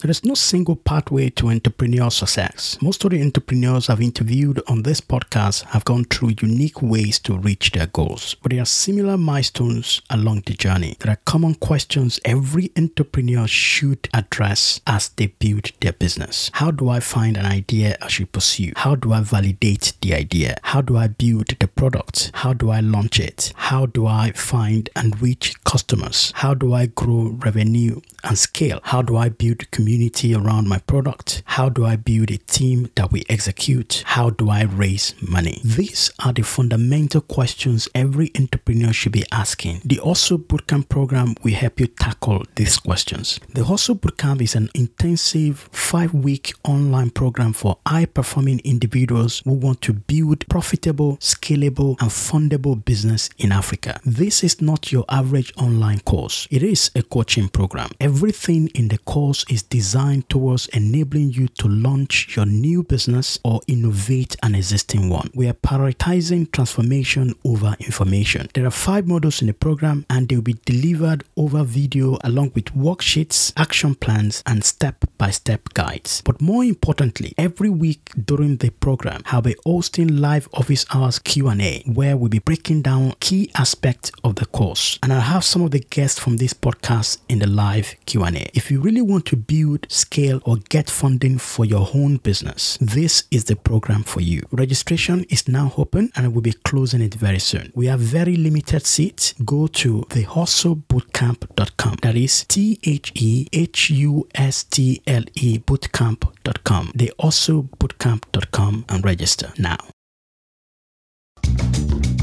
There 0.00 0.10
is 0.10 0.24
no 0.24 0.32
single 0.32 0.76
pathway 0.76 1.28
to 1.30 1.44
entrepreneurial 1.48 2.10
success. 2.10 2.78
Most 2.80 3.04
of 3.04 3.10
the 3.10 3.20
entrepreneurs 3.20 3.90
I've 3.90 4.00
interviewed 4.00 4.62
on 4.66 4.82
this 4.82 4.98
podcast 4.98 5.64
have 5.64 5.84
gone 5.84 6.04
through 6.04 6.36
unique 6.40 6.80
ways 6.80 7.18
to 7.18 7.36
reach 7.36 7.72
their 7.72 7.86
goals, 7.86 8.34
but 8.40 8.50
there 8.50 8.62
are 8.62 8.64
similar 8.64 9.18
milestones 9.18 10.00
along 10.08 10.44
the 10.46 10.54
journey. 10.54 10.96
There 11.00 11.12
are 11.12 11.20
common 11.26 11.54
questions 11.54 12.18
every 12.24 12.72
entrepreneur 12.78 13.46
should 13.46 14.08
address 14.14 14.80
as 14.86 15.10
they 15.10 15.26
build 15.26 15.70
their 15.82 15.92
business. 15.92 16.50
How 16.54 16.70
do 16.70 16.88
I 16.88 17.00
find 17.00 17.36
an 17.36 17.44
idea 17.44 17.98
I 18.00 18.08
should 18.08 18.32
pursue? 18.32 18.72
How 18.76 18.94
do 18.94 19.12
I 19.12 19.20
validate 19.20 19.92
the 20.00 20.14
idea? 20.14 20.56
How 20.62 20.80
do 20.80 20.96
I 20.96 21.08
build 21.08 21.48
the 21.48 21.68
product? 21.68 22.30
How 22.32 22.54
do 22.54 22.70
I 22.70 22.80
launch 22.80 23.20
it? 23.20 23.52
How 23.54 23.84
do 23.84 24.06
I 24.06 24.32
find 24.32 24.88
and 24.96 25.20
reach 25.20 25.62
customers? 25.64 26.32
How 26.36 26.54
do 26.54 26.72
I 26.72 26.86
grow 26.86 27.36
revenue 27.44 28.00
and 28.24 28.38
scale? 28.38 28.80
How 28.84 29.02
do 29.02 29.18
I 29.18 29.28
build 29.28 29.70
community 29.70 29.89
around 29.90 30.68
my 30.68 30.78
product? 30.78 31.42
How 31.46 31.68
do 31.68 31.84
I 31.84 31.96
build 31.96 32.30
a 32.30 32.38
team 32.38 32.90
that 32.94 33.10
we 33.10 33.24
execute? 33.28 34.02
How 34.06 34.30
do 34.30 34.48
I 34.50 34.62
raise 34.62 35.14
money? 35.20 35.60
These 35.64 36.12
are 36.24 36.32
the 36.32 36.42
fundamental 36.42 37.20
questions 37.20 37.88
every 37.94 38.30
entrepreneur 38.38 38.92
should 38.92 39.12
be 39.12 39.24
asking. 39.32 39.80
The 39.84 40.00
Hustle 40.04 40.38
Bootcamp 40.38 40.88
program 40.88 41.34
will 41.42 41.54
help 41.54 41.80
you 41.80 41.86
tackle 41.86 42.44
these 42.54 42.78
questions. 42.78 43.40
The 43.52 43.64
Hustle 43.64 43.96
Bootcamp 43.96 44.40
is 44.42 44.54
an 44.54 44.68
intensive 44.74 45.68
five 45.72 46.14
week 46.14 46.52
online 46.64 47.10
program 47.10 47.52
for 47.52 47.78
high 47.86 48.06
performing 48.06 48.60
individuals 48.60 49.42
who 49.44 49.54
want 49.54 49.80
to 49.82 49.92
build 49.92 50.48
profitable, 50.48 51.16
scalable, 51.16 52.00
and 52.00 52.10
fundable 52.10 52.84
business 52.84 53.28
in 53.38 53.50
Africa. 53.50 53.98
This 54.04 54.44
is 54.44 54.60
not 54.60 54.92
your 54.92 55.04
average 55.08 55.52
online 55.56 56.00
course, 56.00 56.46
it 56.50 56.62
is 56.62 56.90
a 56.94 57.02
coaching 57.02 57.48
program. 57.48 57.90
Everything 58.00 58.68
in 58.68 58.88
the 58.88 58.98
course 58.98 59.44
is 59.48 59.62
designed 59.62 59.79
towards 60.28 60.68
enabling 60.68 61.30
you 61.30 61.48
to 61.48 61.66
launch 61.66 62.36
your 62.36 62.44
new 62.44 62.82
business 62.82 63.38
or 63.44 63.60
innovate 63.66 64.36
an 64.42 64.54
existing 64.54 65.08
one. 65.08 65.30
We 65.34 65.48
are 65.48 65.54
prioritizing 65.54 66.52
transformation 66.52 67.34
over 67.44 67.76
information. 67.80 68.48
There 68.52 68.66
are 68.66 68.70
five 68.70 69.06
modules 69.06 69.40
in 69.40 69.46
the 69.46 69.54
program 69.54 70.04
and 70.10 70.28
they 70.28 70.36
will 70.36 70.42
be 70.42 70.60
delivered 70.66 71.24
over 71.36 71.64
video 71.64 72.18
along 72.22 72.52
with 72.54 72.66
worksheets, 72.66 73.52
action 73.56 73.94
plans, 73.94 74.42
and 74.44 74.64
step 74.64 75.04
by 75.16 75.30
step 75.30 75.72
guides. 75.72 76.20
But 76.24 76.42
more 76.42 76.62
importantly, 76.62 77.32
every 77.38 77.70
week 77.70 78.10
during 78.22 78.58
the 78.58 78.70
program, 78.70 79.22
I'll 79.26 79.42
be 79.42 79.56
hosting 79.64 80.18
live 80.18 80.48
office 80.52 80.84
hours 80.92 81.18
Q&A 81.18 81.82
where 81.86 82.16
we'll 82.16 82.28
be 82.28 82.38
breaking 82.38 82.82
down 82.82 83.14
key 83.20 83.50
aspects 83.54 84.12
of 84.24 84.36
the 84.36 84.46
course. 84.46 84.98
And 85.02 85.12
I'll 85.12 85.20
have 85.20 85.44
some 85.44 85.62
of 85.62 85.70
the 85.70 85.80
guests 85.80 86.18
from 86.18 86.36
this 86.36 86.52
podcast 86.52 87.18
in 87.28 87.38
the 87.38 87.46
live 87.46 87.94
Q&A. 88.04 88.50
If 88.52 88.70
you 88.70 88.80
really 88.80 89.00
want 89.00 89.24
to 89.26 89.36
build, 89.36 89.69
scale, 89.88 90.40
or 90.44 90.56
get 90.68 90.90
funding 90.90 91.38
for 91.38 91.64
your 91.64 91.88
own 91.94 92.16
business, 92.18 92.78
this 92.80 93.24
is 93.30 93.44
the 93.44 93.56
program 93.56 94.02
for 94.02 94.20
you. 94.20 94.42
Registration 94.50 95.24
is 95.28 95.48
now 95.48 95.72
open 95.76 96.10
and 96.16 96.32
we'll 96.32 96.42
be 96.42 96.52
closing 96.52 97.00
it 97.00 97.14
very 97.14 97.38
soon. 97.38 97.72
We 97.74 97.86
have 97.86 98.00
very 98.00 98.36
limited 98.36 98.86
seats. 98.86 99.34
Go 99.44 99.66
to 99.68 100.06
thehustlebootcamp.com. 100.10 101.96
That 102.02 102.16
is 102.16 102.44
T 102.44 102.78
H 102.84 103.12
E 103.14 103.46
H 103.52 103.90
U 103.90 104.28
S 104.34 104.64
T 104.64 105.02
L 105.06 105.24
E 105.34 105.58
bootcamp.com. 105.58 106.92
Thehustlebootcamp.com 106.96 108.84
and 108.88 109.04
register 109.04 109.52
now. 109.58 109.78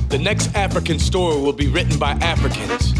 The 0.09 0.19
next 0.21 0.55
African 0.55 0.99
story 0.99 1.41
will 1.41 1.53
be 1.53 1.67
written 1.67 1.99
by 1.99 2.11
Africans. 2.11 2.93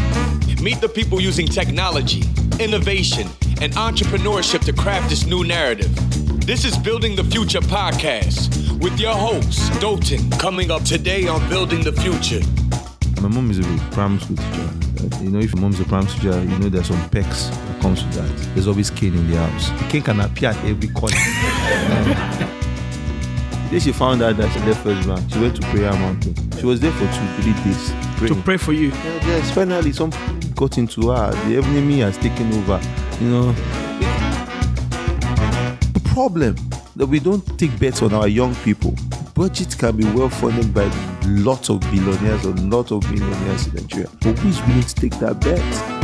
Meet 0.60 0.80
the 0.80 0.88
people 0.88 1.20
using 1.20 1.46
technology, 1.46 2.24
innovation, 2.58 3.28
and 3.60 3.72
entrepreneurship 3.74 4.64
to 4.64 4.72
craft 4.72 5.08
this 5.08 5.24
new 5.24 5.44
narrative. 5.44 5.94
This 6.44 6.64
is 6.64 6.76
Building 6.76 7.14
the 7.14 7.22
Future 7.22 7.60
podcast 7.60 8.50
with 8.80 8.98
your 8.98 9.14
host, 9.14 9.80
Dolton, 9.80 10.28
coming 10.32 10.72
up 10.72 10.82
today 10.82 11.28
on 11.28 11.48
Building 11.48 11.84
the 11.84 11.92
Future. 11.92 12.40
My 13.22 13.28
mom 13.28 13.52
is 13.52 13.60
a 13.60 13.62
primary 13.92 14.20
school 14.20 14.36
teacher. 14.36 15.22
You 15.22 15.30
know, 15.30 15.38
if 15.38 15.54
your 15.54 15.62
mom's 15.62 15.78
a 15.78 15.84
primary 15.84 16.10
school 16.10 16.32
teacher, 16.32 16.42
you 16.42 16.58
know 16.58 16.68
there's 16.68 16.88
some 16.88 17.08
perks 17.10 17.46
that 17.50 17.80
comes 17.80 18.02
with 18.02 18.14
that. 18.14 18.54
There's 18.54 18.66
always 18.66 18.90
cane 18.90 19.14
in 19.14 19.30
the 19.30 19.36
house. 19.36 19.70
Cane 19.92 20.02
can 20.02 20.18
appear 20.18 20.50
at 20.50 20.64
every 20.64 20.88
corner. 20.88 21.14
Then 23.70 23.80
she 23.80 23.92
found 23.92 24.22
out 24.22 24.36
that 24.38 24.50
she 24.52 24.60
left 24.60 24.82
first 24.82 25.06
bank. 25.06 25.30
She 25.30 25.38
went 25.38 25.56
to 25.56 25.62
prayer 25.68 25.92
mountain. 25.92 26.34
She 26.58 26.64
was 26.64 26.80
there 26.80 26.92
for 26.92 27.06
two, 27.06 27.42
three 27.42 27.52
days. 27.64 27.92
To 28.28 28.42
pray 28.42 28.56
for 28.56 28.72
you. 28.72 28.88
Yeah, 28.88 29.26
yes, 29.26 29.50
finally 29.50 29.92
some 29.92 30.10
got 30.54 30.78
into 30.78 31.10
her. 31.10 31.30
The 31.48 31.58
enemy 31.58 32.00
has 32.00 32.16
taken 32.16 32.52
over. 32.54 32.80
You 33.20 33.28
know, 33.28 33.52
the 35.92 36.00
problem 36.14 36.56
that 36.96 37.06
we 37.06 37.20
don't 37.20 37.44
take 37.58 37.78
bets 37.78 38.02
on 38.02 38.12
our 38.14 38.26
young 38.26 38.54
people. 38.56 38.92
BudgIT 39.34 39.78
can 39.78 39.96
be 39.96 40.04
well 40.04 40.28
funded 40.28 40.74
by 40.74 40.90
lots 41.26 41.68
of 41.68 41.80
billionaires 41.82 42.44
or 42.44 42.54
lots 42.54 42.90
of 42.90 43.08
millionaires 43.12 43.66
in 43.68 43.74
Nigeria. 43.74 44.08
But 44.20 44.38
who 44.38 44.48
is 44.48 44.60
willing 44.62 44.82
to 44.82 44.94
take 44.94 45.18
that 45.20 45.40
bet? 45.40 45.97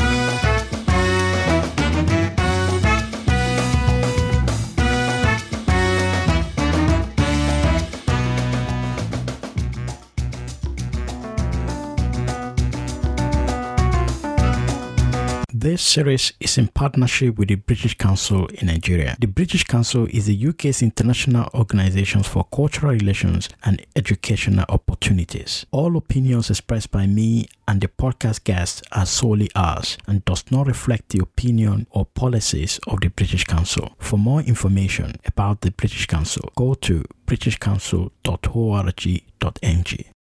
This 15.74 15.82
series 15.82 16.32
is 16.38 16.56
in 16.56 16.68
partnership 16.68 17.36
with 17.36 17.48
the 17.48 17.56
British 17.56 17.98
Council 17.98 18.46
in 18.46 18.68
Nigeria. 18.68 19.16
The 19.18 19.26
British 19.26 19.64
Council 19.64 20.06
is 20.08 20.26
the 20.26 20.48
UK's 20.48 20.82
international 20.82 21.50
organization 21.52 22.22
for 22.22 22.44
cultural 22.44 22.92
relations 22.92 23.48
and 23.64 23.84
educational 23.96 24.66
opportunities. 24.68 25.66
All 25.72 25.96
opinions 25.96 26.48
expressed 26.48 26.92
by 26.92 27.08
me 27.08 27.48
and 27.66 27.80
the 27.80 27.88
podcast 27.88 28.44
guests 28.44 28.82
are 28.92 29.04
solely 29.04 29.50
ours 29.56 29.98
and 30.06 30.24
does 30.24 30.44
not 30.52 30.68
reflect 30.68 31.08
the 31.08 31.20
opinion 31.20 31.88
or 31.90 32.06
policies 32.06 32.78
of 32.86 33.00
the 33.00 33.08
British 33.08 33.42
Council. 33.42 33.96
For 33.98 34.16
more 34.16 34.42
information 34.42 35.16
about 35.26 35.62
the 35.62 35.72
British 35.72 36.06
Council, 36.06 36.52
go 36.54 36.74
to 36.74 37.02
britishcouncil.org.ng. 37.26 40.13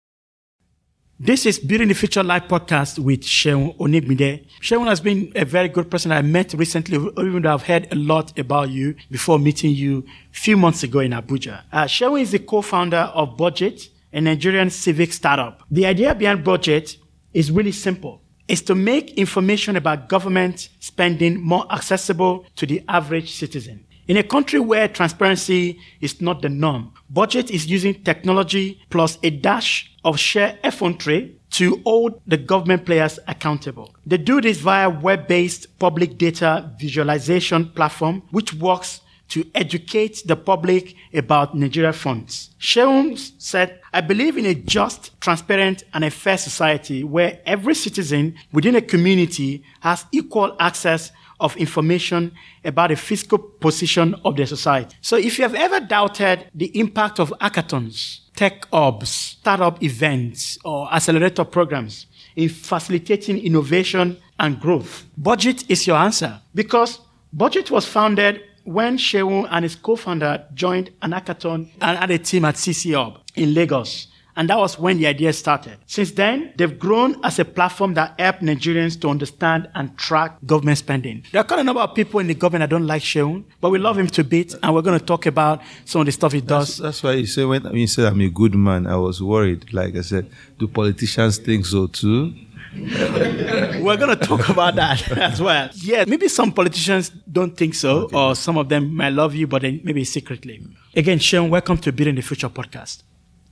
This 1.24 1.46
is 1.46 1.58
Building 1.58 1.88
the 1.88 1.94
Future 1.94 2.22
Live 2.22 2.48
podcast 2.48 2.98
with 2.98 3.22
Seun 3.22 3.74
Onigbinde. 3.78 4.44
Seun 4.60 4.86
has 4.88 5.00
been 5.00 5.32
a 5.34 5.46
very 5.46 5.68
good 5.70 5.90
person 5.90 6.12
I 6.12 6.20
met 6.20 6.52
recently, 6.52 6.98
even 6.98 7.40
though 7.40 7.54
I've 7.54 7.62
heard 7.62 7.90
a 7.90 7.94
lot 7.94 8.38
about 8.38 8.68
you 8.68 8.94
before 9.10 9.38
meeting 9.38 9.70
you 9.70 10.04
a 10.30 10.36
few 10.36 10.58
months 10.58 10.82
ago 10.82 10.98
in 10.98 11.12
Abuja. 11.12 11.62
Uh, 11.72 11.84
Seun 11.84 12.20
is 12.20 12.32
the 12.32 12.40
co-founder 12.40 13.10
of 13.14 13.38
BudgIT, 13.38 13.88
a 14.12 14.20
Nigerian 14.20 14.68
civic 14.68 15.14
startup. 15.14 15.62
The 15.70 15.86
idea 15.86 16.14
behind 16.14 16.44
BudgIT 16.44 16.98
is 17.32 17.50
really 17.50 17.72
simple. 17.72 18.20
It's 18.46 18.60
to 18.60 18.74
make 18.74 19.14
information 19.14 19.76
about 19.76 20.10
government 20.10 20.68
spending 20.78 21.40
more 21.40 21.64
accessible 21.72 22.44
to 22.56 22.66
the 22.66 22.82
average 22.86 23.32
citizen. 23.32 23.86
In 24.06 24.18
a 24.18 24.22
country 24.22 24.60
where 24.60 24.86
transparency 24.86 25.80
is 26.02 26.20
not 26.20 26.42
the 26.42 26.50
norm, 26.50 26.92
BudgIT 27.10 27.50
is 27.50 27.66
using 27.66 28.02
technology 28.02 28.78
plus 28.90 29.16
a 29.22 29.30
dash 29.30 29.90
of 30.04 30.18
sheer 30.18 30.58
effrontery 30.62 31.36
to 31.52 31.80
hold 31.86 32.20
the 32.26 32.36
government 32.36 32.84
players 32.84 33.18
accountable. 33.28 33.94
They 34.04 34.18
do 34.18 34.42
this 34.42 34.58
via 34.58 34.90
web-based 34.90 35.78
public 35.78 36.18
data 36.18 36.70
visualization 36.78 37.70
platform, 37.70 38.22
which 38.30 38.52
works 38.52 39.00
to 39.28 39.46
educate 39.54 40.22
the 40.26 40.36
public 40.36 40.94
about 41.14 41.56
Nigeria 41.56 41.94
funds. 41.94 42.50
Seun 42.60 43.16
said, 43.40 43.80
I 43.92 44.02
believe 44.02 44.36
in 44.36 44.44
a 44.44 44.54
just, 44.54 45.18
transparent, 45.18 45.84
and 45.94 46.04
a 46.04 46.10
fair 46.10 46.36
society 46.36 47.02
where 47.04 47.40
every 47.46 47.74
citizen 47.74 48.34
within 48.52 48.76
a 48.76 48.82
community 48.82 49.64
has 49.80 50.04
equal 50.12 50.54
access 50.60 51.10
of 51.40 51.56
information 51.56 52.32
about 52.64 52.90
the 52.90 52.96
fiscal 52.96 53.38
position 53.38 54.14
of 54.24 54.36
the 54.36 54.46
society. 54.46 54.96
So 55.00 55.16
if 55.16 55.38
you 55.38 55.42
have 55.42 55.54
ever 55.54 55.80
doubted 55.80 56.46
the 56.54 56.66
impact 56.78 57.18
of 57.18 57.32
hackathons, 57.40 58.20
tech 58.34 58.66
hubs, 58.72 59.08
startup 59.08 59.82
events, 59.82 60.58
or 60.64 60.92
accelerator 60.92 61.44
programs 61.44 62.06
in 62.36 62.48
facilitating 62.48 63.38
innovation 63.38 64.16
and 64.38 64.60
growth, 64.60 65.04
BudgIT 65.20 65.64
is 65.68 65.86
your 65.86 65.96
answer 65.96 66.40
because 66.54 67.00
BudgIT 67.36 67.70
was 67.70 67.86
founded 67.86 68.42
when 68.64 68.96
Seun 68.96 69.46
and 69.50 69.62
his 69.62 69.76
co-founder 69.76 70.46
joined 70.54 70.90
an 71.02 71.12
hackathon 71.12 71.68
and 71.80 71.98
had 71.98 72.10
a 72.10 72.18
team 72.18 72.44
at 72.44 72.54
CC 72.54 72.94
Hub 72.94 73.20
in 73.36 73.54
Lagos. 73.54 74.08
And 74.36 74.50
that 74.50 74.58
was 74.58 74.78
when 74.78 74.98
the 74.98 75.06
idea 75.06 75.32
started. 75.32 75.78
Since 75.86 76.12
then, 76.12 76.52
they've 76.56 76.76
grown 76.78 77.24
as 77.24 77.38
a 77.38 77.44
platform 77.44 77.94
that 77.94 78.18
help 78.18 78.40
Nigerians 78.40 79.00
to 79.02 79.08
understand 79.08 79.68
and 79.74 79.96
track 79.96 80.36
government 80.44 80.78
spending. 80.78 81.22
There 81.30 81.40
are 81.40 81.44
quite 81.44 81.60
a 81.60 81.64
number 81.64 81.80
of 81.80 81.94
people 81.94 82.18
in 82.20 82.26
the 82.26 82.34
government 82.34 82.62
that 82.62 82.70
don't 82.70 82.86
like 82.86 83.02
Seun, 83.02 83.44
but 83.60 83.70
we 83.70 83.78
love 83.78 83.96
him 83.96 84.08
to 84.08 84.24
bits, 84.24 84.56
and 84.62 84.74
we're 84.74 84.82
going 84.82 84.98
to 84.98 85.04
talk 85.04 85.26
about 85.26 85.62
some 85.84 86.00
of 86.00 86.06
the 86.06 86.12
stuff 86.12 86.32
he 86.32 86.40
does. 86.40 86.78
That's, 86.78 86.78
that's 86.78 87.02
why 87.02 87.12
you 87.12 87.26
say 87.26 87.44
when 87.44 87.64
you 87.76 87.86
said 87.86 88.06
I'm 88.06 88.20
a 88.20 88.28
good 88.28 88.54
man, 88.54 88.86
I 88.86 88.96
was 88.96 89.22
worried. 89.22 89.72
Like 89.72 89.96
I 89.96 90.00
said, 90.00 90.28
do 90.58 90.66
politicians 90.66 91.38
think 91.38 91.66
so 91.66 91.86
too? 91.86 92.34
We're 92.74 93.96
going 93.96 94.18
to 94.18 94.26
talk 94.26 94.48
about 94.48 94.74
that 94.74 95.12
as 95.16 95.40
well. 95.40 95.70
Yeah, 95.74 96.04
maybe 96.08 96.26
some 96.26 96.50
politicians 96.50 97.10
don't 97.30 97.56
think 97.56 97.74
so, 97.74 97.98
okay. 98.06 98.16
or 98.16 98.34
some 98.34 98.58
of 98.58 98.68
them 98.68 98.96
might 98.96 99.10
love 99.10 99.36
you, 99.36 99.46
but 99.46 99.62
then 99.62 99.80
maybe 99.84 100.02
secretly. 100.02 100.66
Again, 100.96 101.18
Seun, 101.18 101.50
welcome 101.50 101.78
to 101.78 101.92
Building 101.92 102.16
the 102.16 102.22
Future 102.22 102.48
podcast. 102.48 103.04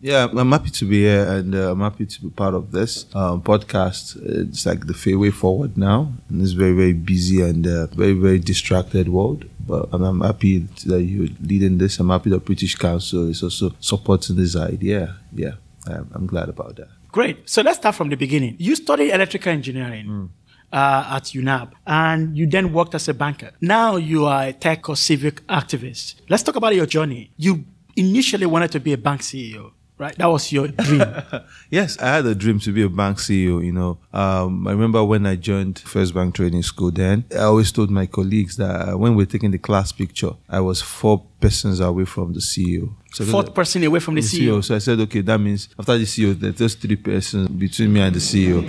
Yeah, 0.02 0.26
I'm 0.36 0.50
happy 0.50 0.70
to 0.70 0.84
be 0.84 1.02
here 1.02 1.24
and 1.28 1.54
uh, 1.54 1.70
I'm 1.70 1.80
happy 1.80 2.06
to 2.06 2.22
be 2.22 2.30
part 2.30 2.54
of 2.54 2.72
this 2.72 3.06
um, 3.14 3.40
podcast. 3.40 4.18
It's 4.20 4.66
like 4.66 4.88
the 4.88 4.94
fair 4.94 5.16
way 5.16 5.30
forward 5.30 5.78
now 5.78 6.12
in 6.28 6.40
this 6.40 6.50
very, 6.52 6.72
very 6.72 6.92
busy 6.92 7.40
and 7.40 7.64
uh, 7.64 7.86
very, 7.86 8.14
very 8.14 8.40
distracted 8.40 9.08
world. 9.08 9.44
But 9.64 9.88
I'm, 9.92 10.02
I'm 10.02 10.20
happy 10.20 10.66
that 10.86 11.02
you're 11.02 11.28
leading 11.40 11.78
this. 11.78 12.00
I'm 12.00 12.10
happy 12.10 12.30
that 12.30 12.44
British 12.44 12.74
Council 12.74 13.28
is 13.28 13.44
also 13.44 13.76
supporting 13.78 14.34
this 14.34 14.56
idea. 14.56 15.18
Yeah, 15.32 15.52
I'm, 15.86 16.10
I'm 16.12 16.26
glad 16.26 16.48
about 16.48 16.74
that. 16.76 16.88
Great. 17.12 17.48
So 17.48 17.62
let's 17.62 17.78
start 17.78 17.94
from 17.94 18.08
the 18.08 18.16
beginning. 18.16 18.56
You 18.58 18.74
studied 18.74 19.12
electrical 19.12 19.52
engineering. 19.52 20.06
Mm. 20.06 20.28
Uh, 20.72 21.16
at 21.16 21.24
UNAAB, 21.24 21.70
and 21.86 22.34
you 22.34 22.46
then 22.46 22.72
worked 22.72 22.94
as 22.94 23.06
a 23.06 23.12
banker. 23.12 23.50
Now 23.60 23.96
you 23.96 24.24
are 24.24 24.44
a 24.44 24.52
tech 24.54 24.88
or 24.88 24.96
civic 24.96 25.46
activist. 25.46 26.14
Let's 26.30 26.42
talk 26.42 26.56
about 26.56 26.74
your 26.74 26.86
journey. 26.86 27.30
You 27.36 27.66
initially 27.94 28.46
wanted 28.46 28.72
to 28.72 28.80
be 28.80 28.94
a 28.94 28.96
bank 28.96 29.20
CEO 29.20 29.72
right? 30.02 30.18
That 30.18 30.26
was 30.26 30.52
your 30.52 30.68
dream. 30.68 31.04
yes, 31.70 31.98
I 31.98 32.16
had 32.16 32.26
a 32.26 32.34
dream 32.34 32.58
to 32.60 32.72
be 32.72 32.82
a 32.82 32.88
bank 32.88 33.18
CEO. 33.18 33.64
You 33.64 33.72
know, 33.72 33.98
um, 34.12 34.66
I 34.66 34.72
remember 34.72 35.02
when 35.04 35.24
I 35.24 35.36
joined 35.36 35.78
First 35.78 36.12
Bank 36.12 36.34
Training 36.34 36.64
School. 36.64 36.90
Then 36.90 37.24
I 37.32 37.44
always 37.44 37.70
told 37.72 37.90
my 37.90 38.06
colleagues 38.06 38.56
that 38.56 38.98
when 38.98 39.14
we 39.14 39.22
are 39.22 39.32
taking 39.34 39.52
the 39.52 39.58
class 39.58 39.92
picture, 39.92 40.32
I 40.48 40.60
was 40.60 40.82
four 40.82 41.24
persons 41.40 41.80
away 41.80 42.04
from 42.04 42.32
the 42.32 42.40
CEO. 42.40 42.92
So 43.12 43.24
Fourth 43.24 43.54
person 43.54 43.84
away 43.84 44.00
from 44.00 44.16
the, 44.16 44.22
the 44.22 44.26
CEO. 44.26 44.58
CEO. 44.58 44.64
So 44.64 44.74
I 44.74 44.78
said, 44.78 44.98
okay, 45.00 45.20
that 45.20 45.38
means 45.38 45.68
after 45.78 45.96
the 45.96 46.04
CEO, 46.04 46.38
there's 46.38 46.74
three 46.74 46.96
persons 46.96 47.48
between 47.48 47.92
me 47.92 48.00
and 48.00 48.14
the 48.14 48.20
CEO. 48.20 48.62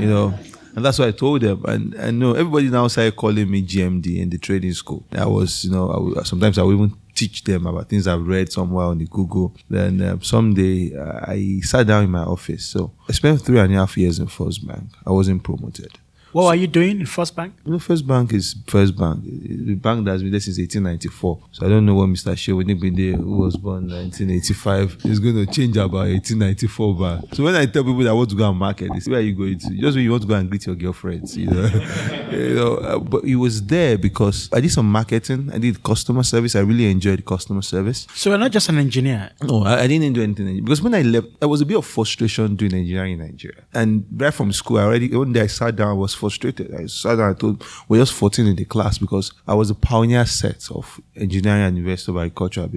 You 0.00 0.06
know, 0.06 0.34
and 0.76 0.84
that's 0.84 0.98
what 0.98 1.08
I 1.08 1.12
told 1.12 1.40
them. 1.40 1.64
And 1.64 1.98
I 1.98 2.10
know 2.10 2.34
everybody 2.34 2.68
now 2.68 2.86
started 2.88 3.16
calling 3.16 3.50
me 3.50 3.62
GMD 3.62 4.18
in 4.18 4.28
the 4.28 4.38
trading 4.38 4.74
school. 4.74 5.04
I 5.12 5.26
was, 5.26 5.64
you 5.64 5.70
know, 5.70 6.14
I, 6.18 6.22
sometimes 6.22 6.58
I 6.58 6.62
would 6.62 6.74
even 6.74 6.94
teach 7.16 7.42
them 7.44 7.66
about 7.66 7.88
things 7.88 8.06
I've 8.06 8.26
read 8.26 8.52
somewhere 8.52 8.86
on 8.86 8.98
the 8.98 9.06
Google. 9.06 9.54
Then 9.68 10.00
um, 10.02 10.22
someday 10.22 10.96
uh, 10.96 11.20
I 11.26 11.60
sat 11.62 11.86
down 11.86 12.04
in 12.04 12.10
my 12.10 12.22
office. 12.22 12.64
So 12.66 12.92
I 13.08 13.12
spent 13.12 13.42
three 13.42 13.58
and 13.58 13.72
a 13.74 13.76
half 13.76 13.96
years 13.96 14.18
in 14.18 14.26
First 14.26 14.66
Bank. 14.66 14.84
I 15.04 15.10
wasn't 15.10 15.42
promoted. 15.42 15.98
What 16.36 16.42
so, 16.42 16.48
are 16.48 16.56
you 16.56 16.66
doing 16.66 17.00
in 17.00 17.06
First 17.06 17.34
Bank? 17.34 17.54
You 17.64 17.72
know, 17.72 17.78
First 17.78 18.06
Bank 18.06 18.34
is 18.34 18.56
First 18.66 18.94
Bank. 18.94 19.24
The 19.24 19.74
bank 19.76 20.04
that's 20.04 20.20
been 20.20 20.32
there 20.32 20.38
since 20.38 20.58
1894. 20.58 21.40
So 21.50 21.64
I 21.64 21.70
don't 21.70 21.86
know 21.86 21.94
what 21.94 22.10
Mr. 22.10 22.36
Seun 22.36 22.62
Onigbinde, 22.62 23.16
who 23.16 23.38
was 23.38 23.56
born 23.56 23.84
in 23.84 23.96
1985, 23.96 24.98
is 25.06 25.18
going 25.18 25.34
to 25.36 25.46
change 25.50 25.78
about 25.78 26.08
1894 26.08 26.94
back. 26.94 27.34
So 27.34 27.42
when 27.42 27.54
I 27.54 27.64
tell 27.64 27.84
people 27.84 28.00
that 28.00 28.10
I 28.10 28.12
want 28.12 28.28
to 28.28 28.36
go 28.36 28.50
and 28.50 28.58
market, 28.58 28.92
they 28.92 29.00
say, 29.00 29.12
where 29.12 29.20
are 29.20 29.22
you 29.22 29.34
going 29.34 29.58
to? 29.60 29.70
Just 29.80 29.96
when 29.96 30.04
you 30.04 30.10
want 30.10 30.24
to 30.24 30.28
go 30.28 30.34
and 30.34 30.50
greet 30.50 30.66
your 30.66 30.74
girlfriends, 30.74 31.38
you 31.38 31.46
know. 31.46 31.66
you 32.30 32.54
know 32.54 32.74
uh, 32.84 32.98
but 32.98 33.24
it 33.24 33.36
was 33.36 33.64
there 33.64 33.96
because 33.96 34.50
I 34.52 34.60
did 34.60 34.72
some 34.72 34.92
marketing. 34.92 35.50
I 35.54 35.56
did 35.56 35.82
customer 35.82 36.22
service. 36.22 36.54
I 36.54 36.60
really 36.60 36.90
enjoyed 36.90 37.24
customer 37.24 37.62
service. 37.62 38.06
So 38.14 38.28
you're 38.28 38.38
not 38.38 38.52
just 38.52 38.68
an 38.68 38.76
engineer? 38.76 39.30
No, 39.42 39.64
I, 39.64 39.84
I 39.84 39.86
didn't 39.86 40.12
do 40.12 40.22
anything. 40.22 40.62
Because 40.62 40.82
when 40.82 40.94
I 40.94 41.00
left, 41.00 41.40
there 41.40 41.48
was 41.48 41.62
a 41.62 41.64
bit 41.64 41.78
of 41.78 41.86
frustration 41.86 42.56
doing 42.56 42.74
engineering 42.74 43.14
in 43.14 43.20
Nigeria. 43.20 43.64
And 43.72 44.04
right 44.14 44.34
from 44.34 44.52
school, 44.52 44.76
I 44.76 44.82
already, 44.82 45.16
one 45.16 45.32
day 45.32 45.40
I 45.40 45.46
sat 45.46 45.76
down, 45.76 45.88
I 45.88 45.94
was 45.94 46.25
frustrated. 46.26 46.74
I 46.74 46.86
sat 46.86 47.16
down, 47.16 47.30
I 47.30 47.34
told, 47.34 47.64
we're 47.88 48.00
just 48.00 48.12
14 48.14 48.46
in 48.46 48.56
the 48.56 48.64
class 48.64 48.98
because 48.98 49.32
I 49.46 49.54
was 49.54 49.70
a 49.70 49.74
pioneer 49.74 50.26
set 50.26 50.68
of 50.70 51.00
engineering 51.14 51.62
and 51.62 51.76
University 51.76 52.10
of 52.12 52.18
Agriculture 52.18 52.68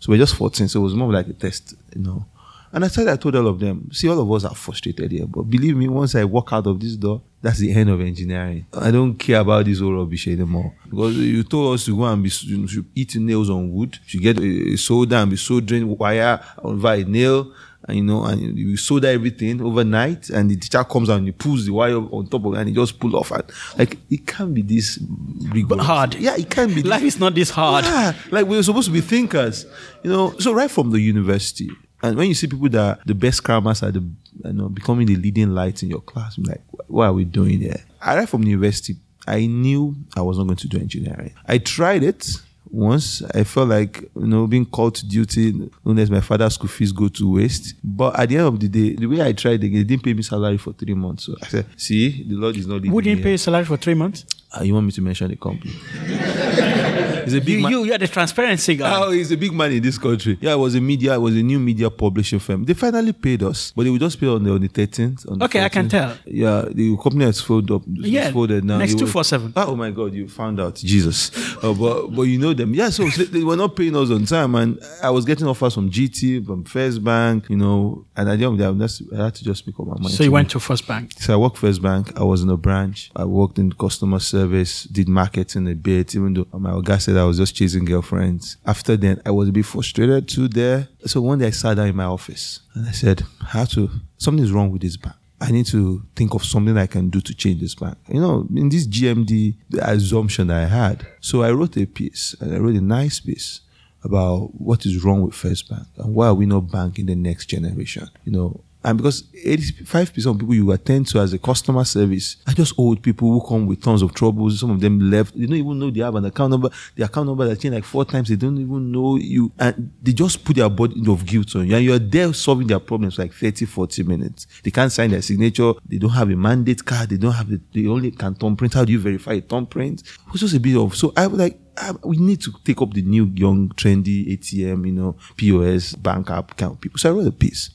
So 0.00 0.10
we're 0.10 0.18
just 0.18 0.36
14, 0.36 0.68
so 0.68 0.80
it 0.80 0.82
was 0.82 0.94
more 0.94 1.12
like 1.12 1.28
a 1.28 1.32
test, 1.34 1.74
you 1.94 2.02
know. 2.02 2.26
And 2.72 2.84
I 2.84 2.88
said, 2.88 3.06
I 3.06 3.16
told 3.16 3.36
all 3.36 3.46
of 3.46 3.60
them, 3.60 3.88
see, 3.92 4.08
all 4.08 4.20
of 4.20 4.32
us 4.32 4.44
are 4.50 4.54
frustrated 4.54 5.12
here, 5.12 5.26
but 5.26 5.42
believe 5.42 5.76
me, 5.76 5.88
once 5.88 6.14
I 6.16 6.24
walk 6.24 6.48
out 6.52 6.66
of 6.66 6.80
this 6.80 6.96
door, 6.96 7.22
that's 7.40 7.58
the 7.58 7.70
end 7.72 7.90
of 7.90 8.00
engineering. 8.00 8.66
I 8.72 8.90
don't 8.90 9.14
care 9.16 9.40
about 9.40 9.66
this 9.66 9.78
whole 9.78 9.92
rubbish 9.92 10.26
anymore. 10.26 10.74
Because 10.88 11.14
you 11.16 11.44
told 11.44 11.74
us 11.74 11.84
to 11.84 11.96
go 11.96 12.04
and 12.04 12.22
be 12.22 12.30
you 12.42 12.86
eat 12.94 13.14
nails 13.16 13.50
on 13.50 13.70
wood, 13.70 13.98
you 14.08 14.20
get 14.20 14.40
a 14.40 14.76
solder 14.76 15.16
and 15.16 15.30
be 15.30 15.36
soldering 15.36 15.96
wire 15.96 16.40
over 16.58 16.94
a 16.94 17.04
nail 17.04 17.42
and 17.42 17.52
you 17.88 18.02
know, 18.02 18.24
and 18.24 18.58
you 18.58 18.76
solder 18.76 19.08
everything 19.08 19.60
overnight, 19.60 20.30
and 20.30 20.50
the 20.50 20.56
teacher 20.56 20.82
comes 20.84 21.08
and 21.08 21.26
he 21.26 21.32
pulls 21.32 21.66
the 21.66 21.72
wire 21.72 21.96
on 21.96 22.26
top 22.26 22.44
of 22.44 22.54
it, 22.54 22.58
and 22.58 22.68
he 22.68 22.74
just 22.74 22.98
pull 22.98 23.16
off. 23.16 23.30
And 23.30 23.44
like 23.78 23.98
it 24.10 24.26
can't 24.26 24.54
be 24.54 24.62
this. 24.62 24.98
But 24.98 25.80
hard. 25.80 26.14
Yeah, 26.14 26.36
it 26.36 26.50
can't 26.50 26.74
be. 26.74 26.82
Life 26.82 27.02
is 27.02 27.18
not 27.18 27.34
this 27.34 27.50
hard. 27.50 27.84
Yeah, 27.84 28.14
like 28.30 28.46
we're 28.46 28.62
supposed 28.62 28.86
to 28.88 28.92
be 28.92 29.00
thinkers, 29.00 29.66
you 30.02 30.10
know. 30.10 30.36
So 30.38 30.52
right 30.52 30.70
from 30.70 30.90
the 30.90 31.00
university, 31.00 31.70
and 32.02 32.16
when 32.16 32.28
you 32.28 32.34
see 32.34 32.46
people 32.46 32.68
that 32.70 33.06
the 33.06 33.14
best 33.14 33.42
crammers 33.42 33.82
are 33.82 33.90
the 33.90 34.00
you 34.44 34.52
know 34.52 34.68
becoming 34.68 35.06
the 35.06 35.16
leading 35.16 35.54
lights 35.54 35.82
in 35.82 35.90
your 35.90 36.00
class, 36.00 36.38
I'm 36.38 36.44
like, 36.44 36.62
what 36.86 37.04
are 37.04 37.12
we 37.12 37.24
doing 37.24 37.60
here? 37.60 37.82
I 38.00 38.16
right 38.16 38.28
from 38.28 38.42
the 38.42 38.50
university, 38.50 38.96
I 39.26 39.46
knew 39.46 39.94
I 40.16 40.22
was 40.22 40.38
not 40.38 40.44
going 40.44 40.56
to 40.56 40.68
do 40.68 40.78
engineering. 40.78 41.34
I 41.46 41.58
tried 41.58 42.02
it 42.02 42.40
once. 42.74 43.22
I 43.34 43.44
felt 43.44 43.68
like, 43.68 44.02
you 44.16 44.26
know, 44.26 44.46
being 44.46 44.66
called 44.66 44.96
to 44.96 45.06
duty, 45.06 45.52
known 45.84 45.98
as 45.98 46.10
my 46.10 46.20
father's 46.20 46.54
school 46.54 46.68
fees 46.68 46.92
go 46.92 47.08
to 47.08 47.34
waste. 47.34 47.74
But 47.82 48.18
at 48.18 48.28
the 48.28 48.36
end 48.38 48.46
of 48.46 48.60
the 48.60 48.68
day, 48.68 48.94
the 48.94 49.06
way 49.06 49.22
I 49.22 49.32
tried 49.32 49.62
again, 49.64 49.78
they 49.78 49.84
didn't 49.84 50.02
pay 50.02 50.14
me 50.14 50.22
salary 50.22 50.58
for 50.58 50.72
three 50.72 50.94
months. 50.94 51.24
So 51.24 51.36
I 51.42 51.46
said, 51.46 51.66
see, 51.76 52.24
the 52.28 52.34
Lord 52.34 52.56
is 52.56 52.66
not 52.66 52.84
Who 52.84 53.00
didn't 53.00 53.22
pay 53.22 53.32
you 53.32 53.38
salary 53.38 53.64
for 53.64 53.76
three 53.76 53.94
months? 53.94 54.26
Uh, 54.56 54.62
you 54.62 54.74
want 54.74 54.86
me 54.86 54.92
to 54.92 55.02
mention 55.02 55.28
the 55.28 55.36
company? 55.36 55.72
He's 57.24 57.34
a 57.34 57.40
big 57.40 57.48
you, 57.48 57.60
man. 57.62 57.72
You, 57.72 57.84
you're 57.84 57.98
the 57.98 58.08
transparency 58.08 58.76
guy. 58.76 59.02
Oh, 59.02 59.10
he's 59.10 59.32
a 59.32 59.36
big 59.36 59.52
man 59.52 59.72
in 59.72 59.82
this 59.82 59.98
country. 59.98 60.36
Yeah, 60.40 60.52
it 60.52 60.58
was 60.58 60.74
a 60.74 60.80
media, 60.80 61.14
it 61.14 61.18
was 61.18 61.34
a 61.34 61.42
new 61.42 61.58
media 61.58 61.90
publishing 61.90 62.38
firm. 62.38 62.64
They 62.64 62.74
finally 62.74 63.12
paid 63.12 63.42
us, 63.42 63.72
but 63.74 63.84
they 63.84 63.90
will 63.90 63.98
just 63.98 64.20
pay 64.20 64.26
on 64.26 64.44
the, 64.44 64.52
on 64.52 64.60
the 64.60 64.68
13th. 64.68 65.30
On 65.30 65.38
the 65.38 65.44
okay, 65.46 65.60
14th. 65.60 65.64
I 65.64 65.68
can 65.70 65.88
tell. 65.88 66.16
Yeah, 66.26 66.64
the 66.70 66.96
company 66.96 67.24
has 67.24 67.40
folded 67.40 67.70
up. 67.74 67.82
Yeah, 67.86 68.30
folded 68.30 68.64
now. 68.64 68.78
Next 68.78 68.92
247. 68.92 69.54
Oh 69.56 69.74
my 69.74 69.90
God, 69.90 70.12
you 70.12 70.28
found 70.28 70.60
out. 70.60 70.76
Jesus. 70.76 71.30
uh, 71.64 71.72
but, 71.72 72.08
but 72.08 72.22
you 72.22 72.38
know 72.38 72.52
them. 72.52 72.74
Yeah, 72.74 72.90
so 72.90 73.08
they 73.08 73.42
were 73.42 73.56
not 73.56 73.74
paying 73.74 73.96
us 73.96 74.10
on 74.10 74.24
time. 74.26 74.54
And 74.54 74.78
I 75.02 75.10
was 75.10 75.24
getting 75.24 75.46
offers 75.46 75.74
from 75.74 75.90
GT, 75.90 76.44
from 76.44 76.64
First 76.64 77.02
Bank, 77.02 77.48
you 77.48 77.56
know, 77.56 78.04
and 78.16 78.28
at 78.28 78.38
the 78.38 78.44
end 78.44 78.60
of 78.60 78.76
the 78.78 78.86
day, 78.86 79.16
I 79.18 79.24
had 79.24 79.34
to 79.36 79.44
just 79.44 79.64
pick 79.64 79.78
up 79.80 79.86
my 79.86 79.94
money. 79.94 80.14
So 80.14 80.24
you 80.24 80.32
went 80.32 80.50
to 80.50 80.60
First 80.60 80.86
Bank? 80.86 81.12
So 81.18 81.32
I 81.32 81.36
worked 81.36 81.56
First 81.56 81.80
Bank. 81.82 82.18
I 82.18 82.24
was 82.24 82.42
in 82.42 82.50
a 82.50 82.56
branch. 82.56 83.10
I 83.16 83.24
worked 83.24 83.58
in 83.58 83.72
customer 83.72 84.18
service, 84.18 84.43
did 84.92 85.08
marketing 85.08 85.68
a 85.68 85.74
bit, 85.74 86.14
even 86.14 86.34
though 86.34 86.46
my 86.58 86.80
guy 86.82 86.98
said 86.98 87.16
I 87.16 87.24
was 87.24 87.38
just 87.38 87.54
chasing 87.54 87.84
girlfriends. 87.84 88.56
After 88.64 88.96
then, 88.96 89.20
I 89.24 89.30
was 89.30 89.48
a 89.48 89.52
bit 89.52 89.66
frustrated 89.66 90.28
too 90.28 90.48
there. 90.48 90.88
So 91.06 91.20
one 91.20 91.38
day 91.38 91.48
I 91.48 91.50
sat 91.50 91.74
down 91.74 91.88
in 91.88 91.96
my 91.96 92.04
office 92.04 92.60
and 92.74 92.88
I 92.88 92.92
said, 92.92 93.22
how 93.40 93.64
to, 93.66 93.90
something's 94.18 94.52
wrong 94.52 94.70
with 94.70 94.82
this 94.82 94.96
bank. 94.96 95.16
I 95.40 95.50
need 95.50 95.66
to 95.66 96.02
think 96.16 96.34
of 96.34 96.44
something 96.44 96.76
I 96.78 96.86
can 96.86 97.10
do 97.10 97.20
to 97.20 97.34
change 97.34 97.60
this 97.60 97.74
bank. 97.74 97.98
You 98.08 98.20
know, 98.20 98.46
in 98.54 98.68
this 98.68 98.86
GMD, 98.86 99.56
the 99.68 99.90
assumption 99.90 100.46
that 100.46 100.62
I 100.62 100.66
had. 100.66 101.06
So 101.20 101.42
I 101.42 101.50
wrote 101.52 101.76
a 101.76 101.86
piece 101.86 102.34
and 102.40 102.54
I 102.54 102.58
wrote 102.58 102.76
a 102.76 102.80
nice 102.80 103.20
piece 103.20 103.60
about 104.02 104.54
what 104.60 104.86
is 104.86 105.02
wrong 105.02 105.22
with 105.22 105.34
First 105.34 105.68
Bank 105.68 105.86
and 105.96 106.14
why 106.14 106.28
are 106.28 106.34
we 106.34 106.46
not 106.46 106.70
banking 106.70 107.06
the 107.06 107.14
next 107.14 107.46
generation. 107.46 108.08
You 108.24 108.32
know, 108.32 108.64
and 108.84 108.98
because 108.98 109.22
85% 109.22 110.26
of 110.26 110.38
people 110.38 110.54
you 110.54 110.70
attend 110.72 111.06
to 111.08 111.18
as 111.18 111.32
a 111.32 111.38
customer 111.38 111.84
service 111.84 112.36
are 112.46 112.52
just 112.52 112.78
old 112.78 113.02
people 113.02 113.30
who 113.30 113.46
come 113.46 113.66
with 113.66 113.82
tons 113.82 114.02
of 114.02 114.12
troubles. 114.14 114.60
Some 114.60 114.70
of 114.70 114.80
them 114.80 115.10
left. 115.10 115.38
They 115.38 115.46
don't 115.46 115.56
even 115.56 115.78
know 115.78 115.90
they 115.90 116.00
have 116.00 116.14
an 116.16 116.26
account 116.26 116.50
number. 116.50 116.68
The 116.94 117.04
account 117.04 117.28
number 117.28 117.46
that 117.48 117.60
changed 117.60 117.74
like 117.74 117.84
four 117.84 118.04
times. 118.04 118.28
They 118.28 118.36
don't 118.36 118.58
even 118.58 118.92
know 118.92 119.16
you. 119.16 119.52
And 119.58 119.90
they 120.02 120.12
just 120.12 120.44
put 120.44 120.56
their 120.56 120.68
body 120.68 121.02
of 121.08 121.24
guilt 121.24 121.56
on 121.56 121.66
you. 121.66 121.76
And 121.76 121.84
you're 121.84 121.98
there 121.98 122.32
solving 122.34 122.66
their 122.66 122.78
problems 122.78 123.18
like 123.18 123.32
30, 123.32 123.64
40 123.64 124.02
minutes. 124.02 124.46
They 124.62 124.70
can't 124.70 124.92
sign 124.92 125.10
their 125.10 125.22
signature. 125.22 125.72
They 125.88 125.96
don't 125.96 126.10
have 126.10 126.30
a 126.30 126.36
mandate 126.36 126.84
card. 126.84 127.08
They 127.08 127.16
don't 127.16 127.32
have 127.32 127.48
the, 127.48 127.60
they 127.72 127.86
only 127.86 128.10
can 128.10 128.34
thumb 128.34 128.54
print. 128.54 128.74
How 128.74 128.84
do 128.84 128.92
you 128.92 128.98
verify 128.98 129.32
a 129.34 129.40
thumb 129.40 129.66
print? 129.66 130.02
It 130.02 130.32
was 130.32 130.42
just 130.42 130.54
a 130.54 130.60
bit 130.60 130.76
of, 130.76 130.94
so 130.94 131.12
I 131.16 131.26
was 131.26 131.38
like, 131.38 131.58
we 132.04 132.16
need 132.18 132.40
to 132.42 132.52
take 132.64 132.80
up 132.80 132.92
the 132.92 133.02
new, 133.02 133.30
young, 133.34 133.68
trendy 133.70 134.28
ATM, 134.38 134.86
you 134.86 134.92
know, 134.92 135.16
POS, 135.36 135.94
bank 135.94 136.30
app 136.30 136.56
kind 136.56 136.72
of 136.72 136.80
people. 136.80 136.98
So 136.98 137.10
I 137.10 137.12
wrote 137.12 137.26
a 137.26 137.32
piece. 137.32 137.70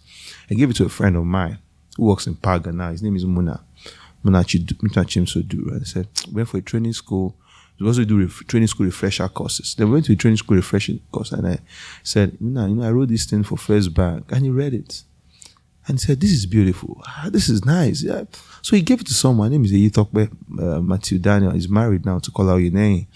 I 0.49 0.55
gave 0.55 0.69
it 0.69 0.75
to 0.77 0.85
a 0.85 0.89
friend 0.89 1.15
of 1.15 1.25
mine 1.25 1.59
who 1.95 2.05
works 2.05 2.27
in 2.27 2.35
Paga 2.35 2.71
now. 2.71 2.91
His 2.91 3.03
name 3.03 3.15
is 3.15 3.25
Muna. 3.25 3.61
Muna 4.23 4.43
Chimsodu. 4.43 5.81
I 5.81 5.83
said, 5.83 6.07
went 6.31 6.49
for 6.49 6.57
a 6.57 6.61
training 6.61 6.93
school. 6.93 7.35
We 7.79 7.87
also 7.87 8.03
do 8.03 8.19
ref- 8.19 8.45
training 8.47 8.67
school 8.67 8.85
refresher 8.85 9.27
courses. 9.29 9.75
Then 9.75 9.87
we 9.87 9.93
went 9.93 10.05
to 10.07 10.13
a 10.13 10.15
training 10.15 10.37
school 10.37 10.57
refreshing 10.57 10.99
course 11.11 11.31
and 11.31 11.47
I 11.47 11.59
said, 12.03 12.37
Muna, 12.39 12.69
you 12.69 12.75
know, 12.75 12.83
I 12.83 12.91
wrote 12.91 13.09
this 13.09 13.25
thing 13.25 13.43
for 13.43 13.57
First 13.57 13.93
Bank. 13.93 14.31
And 14.31 14.43
he 14.43 14.49
read 14.49 14.73
it. 14.73 15.03
And 15.87 15.99
he 15.99 16.05
said, 16.05 16.19
this 16.19 16.31
is 16.31 16.45
beautiful. 16.45 17.01
Ah, 17.07 17.29
this 17.31 17.49
is 17.49 17.65
nice. 17.65 18.03
Yeah. 18.03 18.23
So 18.61 18.75
he 18.75 18.81
gave 18.81 19.01
it 19.01 19.07
to 19.07 19.13
someone. 19.13 19.51
His 19.51 19.57
name 19.57 19.65
is 19.65 19.91
Eyitokpe 19.91 20.29
uh, 20.61 20.81
Matthew 20.81 21.19
Daniel. 21.19 21.51
He's 21.51 21.69
married 21.69 22.05
now 22.05 22.19
to 22.19 22.31
Kola 22.31 22.55
Oyinneyin. 22.55 23.07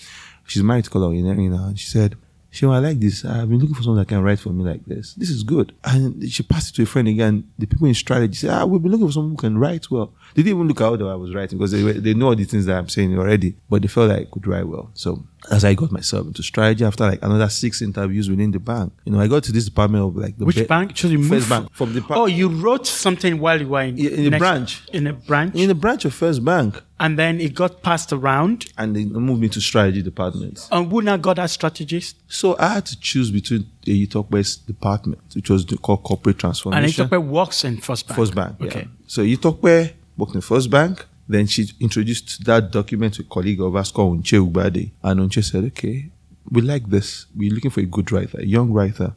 She's 0.48 0.64
married 0.64 0.86
to 0.86 0.90
Kola 0.90 1.10
Oyinneyin 1.10 1.52
now. 1.52 1.68
And 1.68 1.80
she 1.80 1.88
said, 1.88 2.16
she 2.54 2.68
I 2.68 2.78
like 2.78 3.00
this. 3.00 3.26
I've 3.26 3.50
been 3.50 3.58
looking 3.58 3.74
for 3.74 3.82
someone 3.82 3.98
that 3.98 4.08
can 4.08 4.22
write 4.22 4.38
for 4.38 4.50
me 4.50 4.64
like 4.64 4.86
this. 4.86 5.16
This 5.16 5.32
is 5.32 5.42
good. 5.42 5.74
And 5.84 6.30
she 6.32 6.44
passed 6.44 6.70
it 6.70 6.76
to 6.76 6.84
a 6.84 6.86
friend 6.86 7.08
again. 7.08 7.50
The 7.58 7.66
people 7.66 7.88
in 7.88 7.96
strategy 7.96 8.36
said, 8.36 8.52
ah, 8.52 8.66
we've 8.66 8.80
been 8.80 8.92
looking 8.92 9.08
for 9.08 9.14
someone 9.14 9.32
who 9.32 9.38
can 9.38 9.58
write 9.58 9.90
well. 9.90 10.14
They 10.34 10.44
didn't 10.44 10.58
even 10.58 10.68
look 10.68 10.82
at 10.82 11.00
how 11.00 11.08
I 11.10 11.16
was 11.16 11.34
writing 11.34 11.58
because 11.58 11.72
they, 11.72 11.82
they 11.94 12.14
know 12.14 12.28
all 12.28 12.36
the 12.36 12.44
things 12.44 12.66
that 12.66 12.78
I'm 12.78 12.90
saying 12.90 13.18
already, 13.18 13.56
but 13.70 13.82
they 13.82 13.88
felt 13.88 14.10
like 14.10 14.22
I 14.22 14.26
could 14.32 14.48
write 14.48 14.68
well. 14.68 14.90
So 14.94 15.24
as 15.52 15.66
I 15.66 15.74
got 15.74 15.92
myself 15.92 16.26
into 16.28 16.42
strategy 16.42 16.86
after 16.86 17.04
like 17.06 17.20
another 17.22 17.50
six 17.50 17.82
interviews 17.82 18.30
within 18.30 18.52
the 18.52 18.60
bank. 18.60 18.94
You 19.06 19.12
know, 19.12 19.20
I 19.20 19.28
got 19.28 19.44
to 19.44 19.52
this 19.52 19.66
department 19.66 20.04
of 20.06 20.16
like 20.16 20.38
the 20.38 20.46
Which 20.46 20.56
be- 20.56 20.64
bank? 20.66 21.02
You 21.04 21.24
First 21.28 21.50
bank 21.50 21.70
from 21.74 21.94
the 21.94 22.02
pa- 22.02 22.16
Oh, 22.16 22.26
you 22.28 22.48
wrote 22.48 22.88
something 22.88 23.40
while 23.40 23.60
you 23.60 23.68
were 23.68 23.82
in, 23.82 23.98
in 23.98 24.24
the 24.24 24.30
next- 24.32 24.40
branch. 24.40 24.84
In 24.94 25.08
a 25.08 25.14
branch. 25.14 25.56
in 25.56 25.68
the 25.68 25.76
branch 25.76 26.06
of 26.06 26.14
First 26.14 26.44
Bank, 26.46 26.82
and 27.00 27.20
then 27.20 27.42
it 27.42 27.54
got 27.54 27.84
passed 27.84 28.14
around. 28.14 28.68
and 28.78 28.96
they 28.96 29.04
moved 29.06 29.42
me 29.42 29.50
to 29.50 29.60
strategy 29.60 30.02
department. 30.02 30.68
And 30.72 30.90
who 30.90 31.02
now 31.02 31.18
got 31.18 31.36
that 31.36 31.50
strategist? 31.50 32.16
So 32.28 32.56
I 32.58 32.76
had 32.76 32.86
to 32.88 33.00
choose 33.00 33.30
between 33.30 33.68
the 33.84 34.08
Itokwe's 34.08 34.56
department, 34.56 35.22
which 35.36 35.50
was 35.50 35.66
called 35.82 36.04
corporate 36.04 36.40
transformation, 36.40 37.02
And. 37.04 37.12
Itope 37.12 37.24
works 37.28 37.66
in 37.66 37.78
First 37.82 38.08
Bank. 38.08 38.18
First 38.18 38.34
Bank. 38.36 38.62
Okay. 38.62 38.80
Yeah. 38.82 38.88
So 39.08 39.24
Itokwe 39.24 39.94
in 40.18 40.42
First 40.42 40.70
Bank. 40.70 41.06
Then 41.28 41.48
she 41.48 41.70
introduced 41.80 42.44
that 42.46 42.72
document 42.72 43.16
to 43.16 43.22
a 43.22 43.26
colleague 43.26 43.62
of 43.62 43.76
ours 43.76 43.92
called 43.92 44.20
Unche 44.20 44.38
Ubade. 44.40 44.92
And 45.02 45.20
Unche 45.22 45.44
said, 45.44 45.64
okay, 45.66 46.10
we 46.52 46.62
like 46.62 46.90
this. 46.90 47.28
We're 47.36 47.54
looking 47.54 47.72
for 47.72 47.80
a 47.80 47.86
good 47.86 48.12
writer, 48.12 48.40
a 48.40 48.46
young 48.46 48.72
writer. 48.72 49.14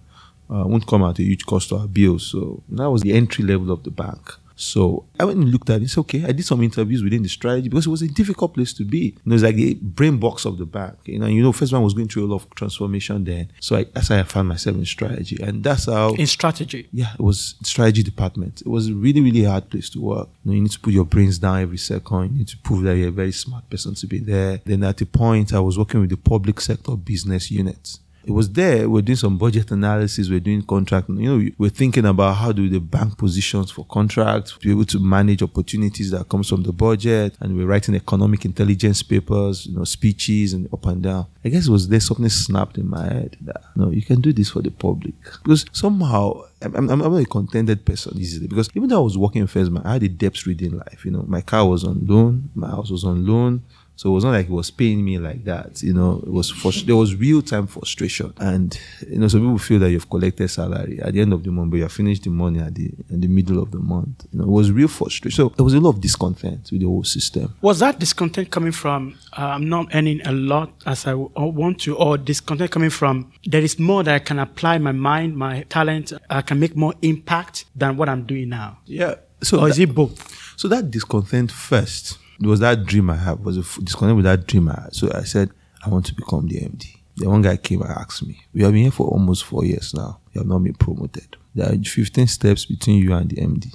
Uh, 0.48 0.64
won't 0.66 0.86
come 0.86 1.02
at 1.02 1.18
a 1.18 1.22
huge 1.22 1.44
cost 1.44 1.70
to 1.70 1.76
our 1.76 1.88
bills. 1.88 2.26
So 2.26 2.62
that 2.68 2.88
was 2.88 3.02
the 3.02 3.12
entry 3.12 3.44
level 3.44 3.72
of 3.72 3.82
the 3.82 3.90
bank. 3.90 4.34
So 4.56 5.04
I 5.20 5.24
went 5.24 5.38
and 5.38 5.50
looked 5.50 5.68
at 5.68 5.82
it. 5.82 5.84
It's 5.84 5.98
okay. 5.98 6.24
I 6.24 6.32
did 6.32 6.44
some 6.46 6.62
interviews 6.62 7.02
within 7.02 7.22
the 7.22 7.28
strategy 7.28 7.68
because 7.68 7.86
it 7.86 7.90
was 7.90 8.00
a 8.02 8.08
difficult 8.08 8.54
place 8.54 8.72
to 8.74 8.84
be. 8.84 8.98
You 8.98 9.12
know, 9.26 9.34
it's 9.34 9.44
like 9.44 9.54
the 9.56 9.74
brain 9.74 10.16
box 10.18 10.46
of 10.46 10.56
the 10.56 10.64
bank. 10.64 10.96
You 11.04 11.18
know, 11.18 11.26
you 11.26 11.42
know, 11.42 11.52
first 11.52 11.72
one 11.74 11.82
was 11.82 11.92
going 11.94 12.08
through 12.08 12.24
a 12.24 12.30
lot 12.32 12.36
of 12.42 12.54
transformation 12.54 13.22
then. 13.24 13.52
So 13.60 13.76
I, 13.76 13.84
that's 13.84 14.08
how 14.08 14.18
I 14.18 14.22
found 14.22 14.48
myself 14.48 14.76
in 14.76 14.84
strategy. 14.86 15.38
And 15.42 15.62
that's 15.62 15.84
how 15.86 16.14
In 16.14 16.26
strategy. 16.26 16.88
yeah, 16.92 17.12
it 17.14 17.20
was 17.20 17.54
strategy 17.62 18.02
department. 18.02 18.62
It 18.62 18.68
was 18.68 18.88
a 18.88 18.94
really, 18.94 19.20
really 19.20 19.44
hard 19.44 19.68
place 19.68 19.90
to 19.90 20.00
work. 20.00 20.28
You, 20.44 20.50
know, 20.50 20.54
you 20.54 20.62
need 20.62 20.70
to 20.72 20.80
put 20.80 20.94
your 20.94 21.04
brains 21.04 21.38
down 21.38 21.60
every 21.60 21.78
second. 21.78 22.32
You 22.32 22.38
need 22.38 22.48
to 22.48 22.58
prove 22.58 22.82
that 22.84 22.96
you're 22.96 23.08
a 23.08 23.12
very 23.12 23.32
smart 23.32 23.68
person 23.68 23.94
to 23.94 24.06
be 24.06 24.20
there. 24.20 24.60
Then 24.64 24.82
at 24.84 24.96
the 24.96 25.04
point, 25.06 25.52
I 25.52 25.60
was 25.60 25.78
working 25.78 26.00
with 26.00 26.10
the 26.10 26.16
public 26.16 26.60
sector 26.62 26.96
business 26.96 27.50
units. 27.50 28.00
It 28.26 28.32
was 28.32 28.50
there. 28.50 28.90
We're 28.90 29.02
doing 29.02 29.16
some 29.16 29.38
budget 29.38 29.70
analysis. 29.70 30.28
We're 30.28 30.40
doing 30.40 30.62
contract. 30.62 31.08
You 31.08 31.38
know, 31.38 31.50
we're 31.58 31.70
thinking 31.70 32.04
about 32.04 32.34
how 32.34 32.50
do 32.50 32.68
the 32.68 32.80
bank 32.80 33.16
positions 33.18 33.70
for 33.70 33.84
contracts, 33.84 34.56
be 34.58 34.72
able 34.72 34.84
to 34.86 34.98
manage 34.98 35.42
opportunities 35.42 36.10
that 36.10 36.28
comes 36.28 36.48
from 36.48 36.64
the 36.64 36.72
budget, 36.72 37.36
and 37.38 37.56
we're 37.56 37.66
writing 37.66 37.94
economic 37.94 38.44
intelligence 38.44 39.00
papers, 39.04 39.66
you 39.66 39.76
know, 39.76 39.84
speeches 39.84 40.54
and 40.54 40.68
up 40.72 40.84
and 40.86 41.04
down. 41.04 41.26
I 41.44 41.50
guess 41.50 41.68
it 41.68 41.70
was 41.70 41.88
there 41.88 42.00
something 42.00 42.28
snapped 42.28 42.78
in 42.78 42.90
my 42.90 43.04
head 43.04 43.36
that 43.42 43.62
no, 43.76 43.90
you 43.90 44.02
can 44.02 44.20
do 44.20 44.32
this 44.32 44.50
for 44.50 44.60
the 44.60 44.72
public 44.72 45.14
because 45.44 45.64
somehow 45.70 46.42
I'm, 46.60 46.74
I'm, 46.74 47.00
I'm 47.00 47.14
a 47.14 47.24
contented 47.24 47.84
person 47.84 48.18
easily 48.18 48.48
because 48.48 48.70
even 48.74 48.88
though 48.88 48.98
I 48.98 49.04
was 49.04 49.16
working 49.16 49.42
in 49.42 49.46
First 49.46 49.72
Bank, 49.72 49.86
I 49.86 49.92
had 49.94 50.02
a 50.02 50.08
debt 50.08 50.44
reading 50.46 50.76
life. 50.76 51.04
You 51.04 51.12
know, 51.12 51.24
my 51.28 51.42
car 51.42 51.64
was 51.68 51.84
on 51.84 52.04
loan, 52.04 52.50
my 52.56 52.68
house 52.68 52.90
was 52.90 53.04
on 53.04 53.24
loan. 53.24 53.62
So 53.96 54.10
it 54.10 54.12
was 54.12 54.24
not 54.24 54.32
like 54.32 54.46
it 54.46 54.52
was 54.52 54.70
paying 54.70 55.02
me 55.02 55.18
like 55.18 55.44
that. 55.44 55.82
You 55.82 55.94
know, 55.94 56.22
it 56.26 56.30
was 56.30 56.52
frust- 56.52 56.84
there 56.84 56.96
was 56.96 57.14
real 57.16 57.40
time 57.42 57.66
frustration, 57.66 58.32
and 58.38 58.78
you 59.08 59.18
know, 59.18 59.28
some 59.28 59.40
people 59.40 59.58
feel 59.58 59.78
that 59.80 59.90
you've 59.90 60.08
collected 60.10 60.48
salary 60.48 61.00
at 61.00 61.14
the 61.14 61.20
end 61.22 61.32
of 61.32 61.42
the 61.42 61.50
month, 61.50 61.70
but 61.70 61.78
you 61.78 61.82
have 61.84 61.92
finished 61.92 62.24
the 62.24 62.30
money 62.30 62.60
at 62.60 62.74
the 62.74 62.90
in 63.10 63.20
the 63.20 63.28
middle 63.28 63.62
of 63.62 63.70
the 63.70 63.78
month. 63.78 64.26
You 64.32 64.38
know, 64.40 64.44
it 64.44 64.50
was 64.50 64.70
real 64.70 64.88
frustration. 64.88 65.36
So 65.36 65.48
there 65.56 65.64
was 65.64 65.72
a 65.74 65.80
lot 65.80 65.90
of 65.90 66.00
discontent 66.02 66.68
with 66.70 66.80
the 66.82 66.86
whole 66.86 67.04
system. 67.04 67.54
Was 67.62 67.78
that 67.78 67.98
discontent 67.98 68.50
coming 68.50 68.72
from 68.72 69.14
uh, 69.36 69.42
I'm 69.56 69.68
not 69.68 69.88
earning 69.94 70.20
a 70.26 70.32
lot 70.32 70.72
as 70.84 71.06
I 71.06 71.10
w- 71.12 71.30
I 71.36 71.44
want 71.44 71.80
to, 71.80 71.96
or 71.96 72.18
discontent 72.18 72.70
coming 72.70 72.90
from 72.90 73.32
there 73.44 73.62
is 73.62 73.78
more 73.78 74.04
that 74.04 74.14
I 74.14 74.18
can 74.18 74.38
apply 74.38 74.76
my 74.78 74.92
mind, 74.92 75.36
my 75.36 75.62
talent, 75.70 76.12
I 76.28 76.42
can 76.42 76.60
make 76.60 76.76
more 76.76 76.92
impact 77.00 77.64
than 77.74 77.96
what 77.96 78.08
I'm 78.10 78.24
doing 78.26 78.50
now? 78.50 78.78
Yeah. 78.84 79.14
So 79.42 79.60
Or 79.60 79.68
is 79.68 79.78
it 79.78 79.94
both? 79.94 80.16
So 80.56 80.68
that 80.68 80.90
discontent 80.90 81.50
first 81.52 82.18
it 82.40 82.46
was 82.46 82.60
that 82.60 82.84
dream 82.84 83.10
I 83.10 83.16
have 83.16 83.40
was 83.40 83.56
a 83.56 83.80
discontent 83.80 84.16
with 84.16 84.24
that 84.24 84.46
dream 84.46 84.68
I 84.68 84.80
had. 84.82 84.94
So 84.94 85.10
I 85.14 85.22
said 85.22 85.50
I 85.84 85.88
want 85.88 86.06
to 86.06 86.14
become 86.14 86.46
the 86.46 86.60
MD. 86.60 86.86
The 87.16 87.28
one 87.30 87.42
guy 87.42 87.56
came 87.56 87.80
and 87.82 87.90
asked 87.90 88.26
me, 88.26 88.42
"We 88.52 88.62
have 88.62 88.72
been 88.72 88.82
here 88.82 88.90
for 88.90 89.06
almost 89.08 89.44
four 89.44 89.64
years 89.64 89.94
now. 89.94 90.18
You 90.32 90.40
have 90.40 90.48
not 90.48 90.62
been 90.62 90.74
promoted. 90.74 91.36
There 91.54 91.66
are 91.66 91.76
15 91.76 92.26
steps 92.26 92.66
between 92.66 93.02
you 93.02 93.14
and 93.14 93.30
the 93.30 93.36
MD. 93.36 93.72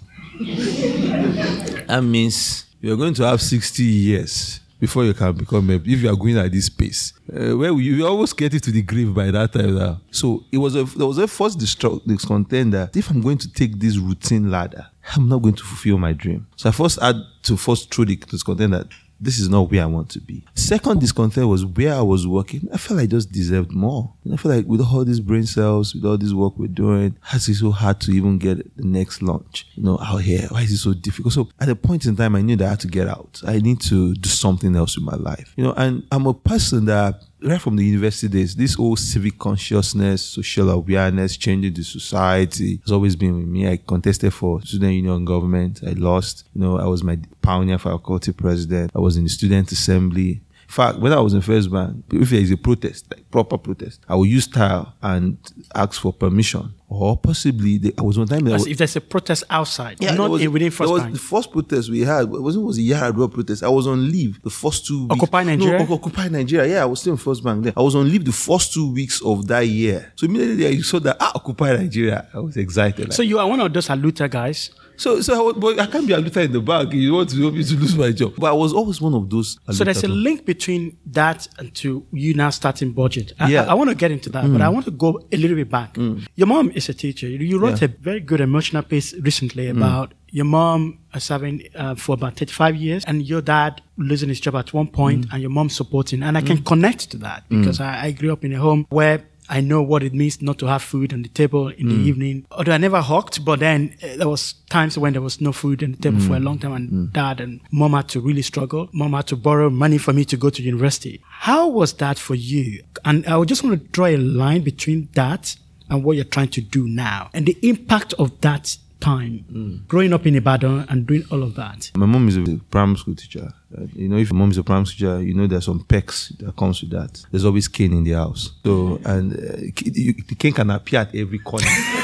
that 1.87 2.03
means 2.03 2.65
you're 2.79 2.97
going 2.97 3.15
to 3.15 3.23
have 3.23 3.41
60 3.41 3.83
years." 3.83 4.59
Before 4.79 5.05
you 5.05 5.13
can 5.13 5.33
become 5.33 5.67
MD, 5.67 5.93
if 5.93 6.01
you 6.01 6.09
are 6.09 6.15
going 6.15 6.39
at 6.39 6.51
this 6.51 6.67
pace, 6.67 7.13
uh, 7.31 7.55
where 7.55 7.69
you, 7.69 7.97
you 7.97 8.07
almost 8.07 8.35
get 8.35 8.51
it 8.55 8.63
to 8.63 8.71
the 8.71 8.81
grave 8.81 9.13
by 9.13 9.29
that 9.29 9.53
time 9.53 9.75
now. 9.75 10.01
So 10.09 10.43
it 10.51 10.57
was 10.57 10.75
a 10.75 10.83
there 10.83 11.05
was 11.05 11.19
a 11.19 11.27
first 11.27 11.59
discontent 11.59 12.71
that 12.71 12.97
if 12.97 13.11
I'm 13.11 13.21
going 13.21 13.37
to 13.37 13.53
take 13.53 13.79
this 13.79 13.97
routine 13.97 14.49
ladder, 14.49 14.87
I'm 15.15 15.27
not 15.29 15.41
going 15.41 15.55
to 15.55 15.63
fulfill 15.63 15.97
my 15.97 16.13
dream. 16.13 16.47
So 16.55 16.69
I 16.69 16.71
first 16.71 16.99
had 17.01 17.15
to 17.43 17.57
first 17.57 17.93
through 17.93 18.05
the 18.05 18.15
discontent 18.15 18.71
that 18.71 18.87
this 19.21 19.39
is 19.39 19.49
not 19.49 19.69
where 19.69 19.83
I 19.83 19.85
want 19.85 20.09
to 20.09 20.19
be. 20.19 20.43
Second 20.55 20.99
discontent 20.99 21.47
was 21.47 21.63
where 21.63 21.93
I 21.93 22.01
was 22.01 22.25
working. 22.25 22.67
I 22.73 22.77
felt 22.77 22.99
I 22.99 23.05
just 23.05 23.31
deserved 23.31 23.71
more. 23.71 24.11
And 24.25 24.33
I 24.33 24.37
feel 24.37 24.51
like 24.51 24.65
with 24.65 24.81
all 24.81 25.05
these 25.05 25.19
brain 25.19 25.45
cells, 25.45 25.93
with 25.93 26.03
all 26.05 26.17
this 26.17 26.33
work 26.33 26.57
we're 26.57 26.67
doing, 26.67 27.15
how 27.21 27.37
is 27.37 27.47
it 27.47 27.55
so 27.55 27.69
hard 27.69 28.01
to 28.01 28.11
even 28.11 28.39
get 28.39 28.75
the 28.75 28.83
next 28.83 29.21
launch? 29.21 29.67
You 29.75 29.83
know, 29.83 29.99
out 29.99 30.23
here, 30.23 30.47
why 30.49 30.63
is 30.63 30.71
it 30.71 30.77
so 30.77 30.93
difficult? 30.93 31.33
So 31.33 31.49
at 31.59 31.69
a 31.69 31.75
point 31.75 32.05
in 32.05 32.15
time, 32.15 32.35
I 32.35 32.41
knew 32.41 32.55
that 32.55 32.65
I 32.65 32.69
had 32.71 32.79
to 32.79 32.87
get 32.87 33.07
out. 33.07 33.41
I 33.45 33.59
need 33.59 33.79
to 33.81 34.15
do 34.15 34.27
something 34.29 34.75
else 34.75 34.97
with 34.97 35.05
my 35.05 35.15
life. 35.15 35.53
You 35.55 35.65
know, 35.65 35.73
and 35.73 36.03
I'm 36.11 36.25
a 36.25 36.33
person 36.33 36.85
that 36.85 37.21
right 37.41 37.61
from 37.61 37.75
the 37.75 37.85
university 37.85 38.27
days, 38.27 38.55
this 38.55 38.75
whole 38.75 38.95
civic 38.95 39.37
consciousness, 39.37 40.23
social 40.25 40.69
awareness, 40.69 41.37
changing 41.37 41.73
the 41.73 41.83
society 41.83 42.79
has 42.83 42.91
always 42.91 43.15
been 43.15 43.35
with 43.37 43.47
me. 43.47 43.67
I 43.67 43.77
contested 43.77 44.33
for 44.33 44.61
student 44.61 44.93
union 44.93 45.25
government. 45.25 45.81
I 45.85 45.91
lost. 45.91 46.45
You 46.53 46.61
know, 46.61 46.79
I 46.79 46.85
was 46.85 47.03
my 47.03 47.19
pioneer 47.41 47.79
faculty 47.79 48.31
president. 48.31 48.91
I 48.95 48.99
was 48.99 49.17
in 49.17 49.23
the 49.23 49.29
student 49.29 49.71
assembly. 49.71 50.41
In 50.71 50.73
fact, 50.73 50.99
when 50.99 51.11
I 51.11 51.19
was 51.19 51.33
in 51.33 51.41
First 51.41 51.69
Bank, 51.71 52.05
if 52.13 52.29
there 52.29 52.39
is 52.39 52.51
a 52.51 52.57
protest, 52.57 53.05
like 53.11 53.29
proper 53.29 53.57
protest, 53.57 53.99
I 54.07 54.15
will 54.15 54.25
use 54.25 54.45
style 54.45 54.93
and 55.01 55.37
ask 55.75 55.99
for 55.99 56.13
permission. 56.13 56.73
Or 56.93 57.15
possibly, 57.15 57.77
the, 57.77 57.93
I 57.97 58.01
was 58.01 58.17
one 58.19 58.27
time 58.27 58.43
that 58.43 58.53
As 58.55 58.61
was, 58.63 58.67
if 58.67 58.77
there's 58.77 58.97
a 58.97 59.01
protest 59.01 59.45
outside, 59.49 59.95
yeah, 60.01 60.09
not 60.13 60.23
there 60.23 60.29
was, 60.29 60.47
within 60.49 60.71
First 60.71 60.91
was 60.91 61.01
Bank. 61.03 61.13
the 61.13 61.19
first 61.19 61.49
protest 61.49 61.89
we 61.89 62.01
had. 62.01 62.23
It 62.23 62.29
wasn't 62.41 62.65
was 62.65 62.77
a 62.77 62.81
Yaradua 62.81 63.31
protest. 63.31 63.63
I 63.63 63.69
was 63.69 63.87
on 63.87 64.11
leave 64.11 64.41
the 64.43 64.49
first 64.49 64.85
two 64.85 65.03
weeks. 65.07 65.15
Occupy 65.15 65.43
Nigeria? 65.45 65.85
No, 65.87 65.93
Occupy 65.95 66.27
Nigeria. 66.27 66.69
Yeah, 66.73 66.81
I 66.83 66.85
was 66.85 66.99
still 66.99 67.13
in 67.13 67.17
First 67.17 67.45
Bank 67.45 67.63
then. 67.63 67.73
I 67.77 67.81
was 67.81 67.95
on 67.95 68.09
leave 68.11 68.25
the 68.25 68.33
first 68.33 68.73
two 68.73 68.91
weeks 68.91 69.21
of 69.23 69.47
that 69.47 69.65
year. 69.65 70.11
So 70.17 70.25
immediately 70.25 70.67
I 70.67 70.81
saw 70.81 70.99
that 70.99 71.15
ah, 71.21 71.31
Occupy 71.35 71.77
Nigeria. 71.77 72.27
I 72.33 72.39
was 72.39 72.57
excited. 72.57 73.05
Like, 73.05 73.13
So 73.13 73.23
you 73.23 73.39
are 73.39 73.47
one 73.47 73.61
of 73.61 73.71
those 73.71 73.87
Aluta 73.87 74.29
guys. 74.29 74.71
so, 74.97 75.21
so 75.21 75.49
I, 75.49 75.53
but 75.53 75.79
I 75.79 75.85
can't 75.87 76.05
be 76.05 76.11
a 76.13 76.17
looter 76.17 76.41
in 76.41 76.51
the 76.51 76.59
bank. 76.59 76.91
You 76.93 77.13
want 77.13 77.29
to 77.29 77.41
help 77.41 77.53
me 77.53 77.63
to 77.63 77.75
lose 77.77 77.95
my 77.95 78.11
job. 78.11 78.33
But 78.37 78.47
I 78.47 78.53
was 78.53 78.73
always 78.73 78.99
one 78.99 79.13
of 79.13 79.29
those. 79.29 79.57
So 79.71 79.85
there's 79.85 80.03
a 80.03 80.07
Aluta- 80.07 80.23
link 80.23 80.45
between 80.45 80.97
that 81.07 81.47
and 81.57 81.73
to 81.75 82.05
you 82.11 82.33
now 82.33 82.49
starting 82.49 82.93
BudgIT. 82.93 83.31
I, 83.39 83.49
Yeah. 83.49 83.63
I, 83.63 83.75
want 83.75 83.89
to 83.89 83.95
get 83.95 84.11
into 84.11 84.29
that, 84.31 84.43
but 84.51 84.61
I 84.61 84.67
want 84.67 84.83
to 84.85 84.91
go 84.91 85.21
a 85.31 85.37
little 85.37 85.55
bit 85.55 85.69
back. 85.69 85.95
Your 86.35 86.47
mom 86.47 86.69
is 86.71 86.80
a 86.89 86.93
teacher. 86.93 87.27
You 87.27 87.59
wrote 87.59 87.81
Yeah. 87.81 87.89
a 87.89 87.91
very 88.01 88.19
good 88.19 88.41
emotional 88.41 88.83
piece 88.83 89.13
recently 89.15 89.65
mm. 89.65 89.77
about 89.77 90.13
your 90.29 90.45
mom 90.45 90.99
uh, 91.13 91.19
serving 91.19 91.63
uh, 91.75 91.95
for 91.95 92.13
about 92.13 92.37
35 92.37 92.75
years 92.75 93.03
and 93.05 93.21
your 93.23 93.41
dad 93.41 93.81
losing 93.97 94.29
his 94.29 94.39
job 94.39 94.55
at 94.55 94.73
one 94.73 94.87
point 94.87 95.27
mm. 95.27 95.33
and 95.33 95.41
your 95.41 95.51
mom 95.51 95.69
supporting. 95.69 96.23
And 96.23 96.37
I 96.37 96.41
can 96.41 96.57
mm. 96.57 96.65
connect 96.65 97.11
to 97.11 97.17
that 97.17 97.43
because 97.49 97.79
I, 97.79 98.05
I 98.05 98.11
grew 98.11 98.31
up 98.31 98.45
in 98.45 98.53
a 98.53 98.59
home 98.59 98.87
where 98.89 99.23
I 99.51 99.59
know 99.59 99.81
what 99.81 100.01
it 100.01 100.13
means 100.13 100.41
not 100.41 100.59
to 100.59 100.67
have 100.67 100.81
food 100.81 101.11
on 101.11 101.23
the 101.23 101.29
table 101.29 101.67
in 101.67 101.89
the 101.89 101.95
evening. 101.95 102.45
Although 102.51 102.71
I 102.71 102.77
never 102.77 103.01
hawked, 103.01 103.43
but 103.43 103.59
then 103.59 103.93
uh, 104.01 104.15
there 104.15 104.29
was 104.29 104.53
times 104.69 104.97
when 104.97 105.11
there 105.11 105.21
was 105.21 105.41
no 105.41 105.51
food 105.51 105.83
on 105.83 105.91
the 105.91 105.97
table 105.97 106.21
for 106.21 106.37
a 106.37 106.39
long 106.39 106.57
time, 106.57 106.71
and 106.71 107.11
dad 107.11 107.41
and 107.41 107.59
mom 107.69 107.91
had 107.91 108.07
to 108.09 108.21
really 108.21 108.43
struggle. 108.43 108.87
Mom 108.93 109.11
had 109.11 109.27
to 109.27 109.35
borrow 109.35 109.69
money 109.69 109.97
for 109.97 110.13
me 110.13 110.23
to 110.23 110.37
go 110.37 110.49
to 110.49 110.63
university. 110.63 111.21
How 111.27 111.67
was 111.67 111.91
that 111.95 112.17
for 112.17 112.33
you? 112.33 112.81
And 113.03 113.25
I 113.25 113.43
just 113.43 113.61
want 113.61 113.81
to 113.81 113.87
draw 113.89 114.05
a 114.05 114.15
line 114.15 114.61
between 114.61 115.09
that 115.15 115.57
and 115.91 116.03
what 116.03 116.15
you're 116.15 116.25
trying 116.25 116.49
to 116.49 116.61
do 116.61 116.87
now, 116.87 117.29
and 117.33 117.45
the 117.45 117.55
impact 117.61 118.13
of 118.17 118.41
that 118.41 118.77
time, 118.99 119.83
growing 119.87 120.13
up 120.13 120.25
in 120.27 120.35
Ibadan 120.35 120.85
and 120.89 121.05
doing 121.07 121.23
all 121.31 121.41
of 121.43 121.55
that. 121.55 121.89
My 121.95 122.05
mom 122.05 122.27
is 122.27 122.37
a 122.37 122.59
primary 122.69 122.97
school 122.97 123.15
teacher. 123.15 123.51
Uh, 123.75 123.85
you 123.95 124.07
know, 124.07 124.17
if 124.17 124.29
your 124.29 124.37
mom 124.37 124.51
is 124.51 124.57
a 124.57 124.63
primary 124.63 124.85
school 124.85 124.97
teacher, 125.17 125.21
you 125.23 125.33
know 125.33 125.47
there's 125.47 125.65
some 125.65 125.83
perks 125.83 126.29
that 126.39 126.55
comes 126.55 126.81
with 126.81 126.91
that. 126.91 127.23
There's 127.31 127.45
always 127.45 127.67
cane 127.67 127.93
in 127.93 128.03
the 128.03 128.11
house. 128.13 128.51
So, 128.63 128.99
and 129.05 129.33
uh, 129.33 129.57
you- 129.85 130.13
the 130.27 130.35
cane 130.35 130.53
can 130.53 130.69
appear 130.69 130.99
at 131.01 131.15
every 131.15 131.39
corner. 131.39 131.65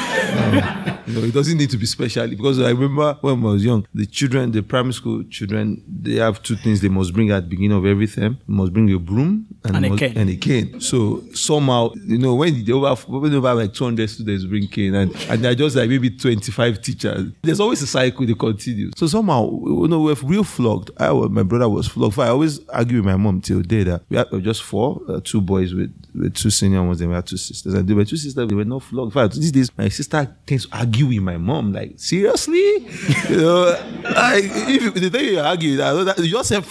You 1.07 1.13
know, 1.13 1.23
it 1.23 1.33
doesn't 1.33 1.57
need 1.57 1.69
to 1.69 1.77
be 1.77 1.85
special 1.85 2.27
because 2.27 2.59
I 2.59 2.71
remember 2.71 3.17
when 3.21 3.39
I 3.41 3.51
was 3.51 3.63
young, 3.63 3.87
the 3.93 4.05
children, 4.05 4.51
the 4.51 4.61
primary 4.61 4.91
school 4.93 5.23
children, 5.29 5.81
they 5.87 6.15
have 6.15 6.43
two 6.43 6.57
things 6.57 6.81
they 6.81 6.89
must 6.89 7.13
bring 7.13 7.31
at 7.31 7.43
the 7.43 7.49
beginning 7.49 7.77
of 7.77 7.85
every 7.85 8.07
term. 8.07 8.37
They 8.45 8.53
must 8.53 8.73
bring 8.73 8.91
a 8.93 8.99
broom 8.99 9.45
and, 9.63 9.77
And 9.77 9.85
a 9.85 9.89
must- 9.89 9.99
cane. 10.01 10.17
and 10.17 10.29
a 10.29 10.35
cane. 10.35 10.81
So 10.81 11.23
somehow, 11.33 11.93
you 11.95 12.17
know, 12.17 12.35
when 12.35 12.65
they 12.65 12.71
over, 12.73 12.93
when 13.09 13.31
they 13.31 13.37
over 13.37 13.53
like 13.53 13.73
200 13.73 14.09
students 14.09 14.43
bring 14.45 14.67
cane 14.67 14.95
and, 14.95 15.15
and 15.29 15.43
they're 15.45 15.55
just 15.55 15.77
like 15.77 15.89
maybe 15.89 16.09
25 16.09 16.81
teachers, 16.81 17.31
there's 17.41 17.61
always 17.61 17.81
a 17.81 17.87
cycle 17.87 18.25
they 18.25 18.33
continues. 18.33 18.91
So 18.97 19.07
somehow, 19.07 19.49
you 19.49 19.87
know, 19.87 20.01
we're 20.01 20.15
real 20.23 20.43
flogged. 20.43 20.91
I, 20.97 21.09
my 21.13 21.43
brother 21.43 21.69
was 21.69 21.87
flogged. 21.87 22.19
I 22.19 22.27
always 22.29 22.59
argue 22.67 22.97
with 22.97 23.05
my 23.05 23.15
mom 23.15 23.39
till 23.39 23.61
day 23.61 23.83
that 23.83 24.01
we 24.09 24.17
had 24.17 24.27
just 24.43 24.61
four, 24.63 25.01
uh, 25.07 25.21
two 25.23 25.39
boys 25.39 25.73
with, 25.73 25.93
with 26.13 26.33
two 26.35 26.49
senior 26.49 26.83
ones, 26.83 26.99
and 26.99 27.09
we 27.11 27.15
had 27.15 27.25
two 27.27 27.37
sisters. 27.37 27.73
And 27.75 27.87
they 27.87 27.93
were 27.93 28.03
two 28.05 28.17
sisters, 28.17 28.45
they 28.47 28.55
were 28.55 28.65
not 28.65 28.83
flogged. 28.83 29.15
In 29.15 29.21
fact, 29.23 29.35
these 29.35 29.51
days, 29.53 29.71
my 29.77 29.87
sister 29.87 30.06
tends 30.07 30.65
to 30.65 30.77
argue 30.77 31.07
with 31.07 31.19
my 31.19 31.37
mom, 31.37 31.73
like, 31.73 31.93
seriously? 31.97 32.57
you 33.29 33.37
know, 33.37 34.01
like, 34.03 34.45
if 34.45 34.93
the 34.93 35.09
thing 35.09 35.25
you 35.25 35.39
argue, 35.39 35.77
that, 35.77 36.17
you 36.19 36.31
just 36.31 36.49
say, 36.49 36.61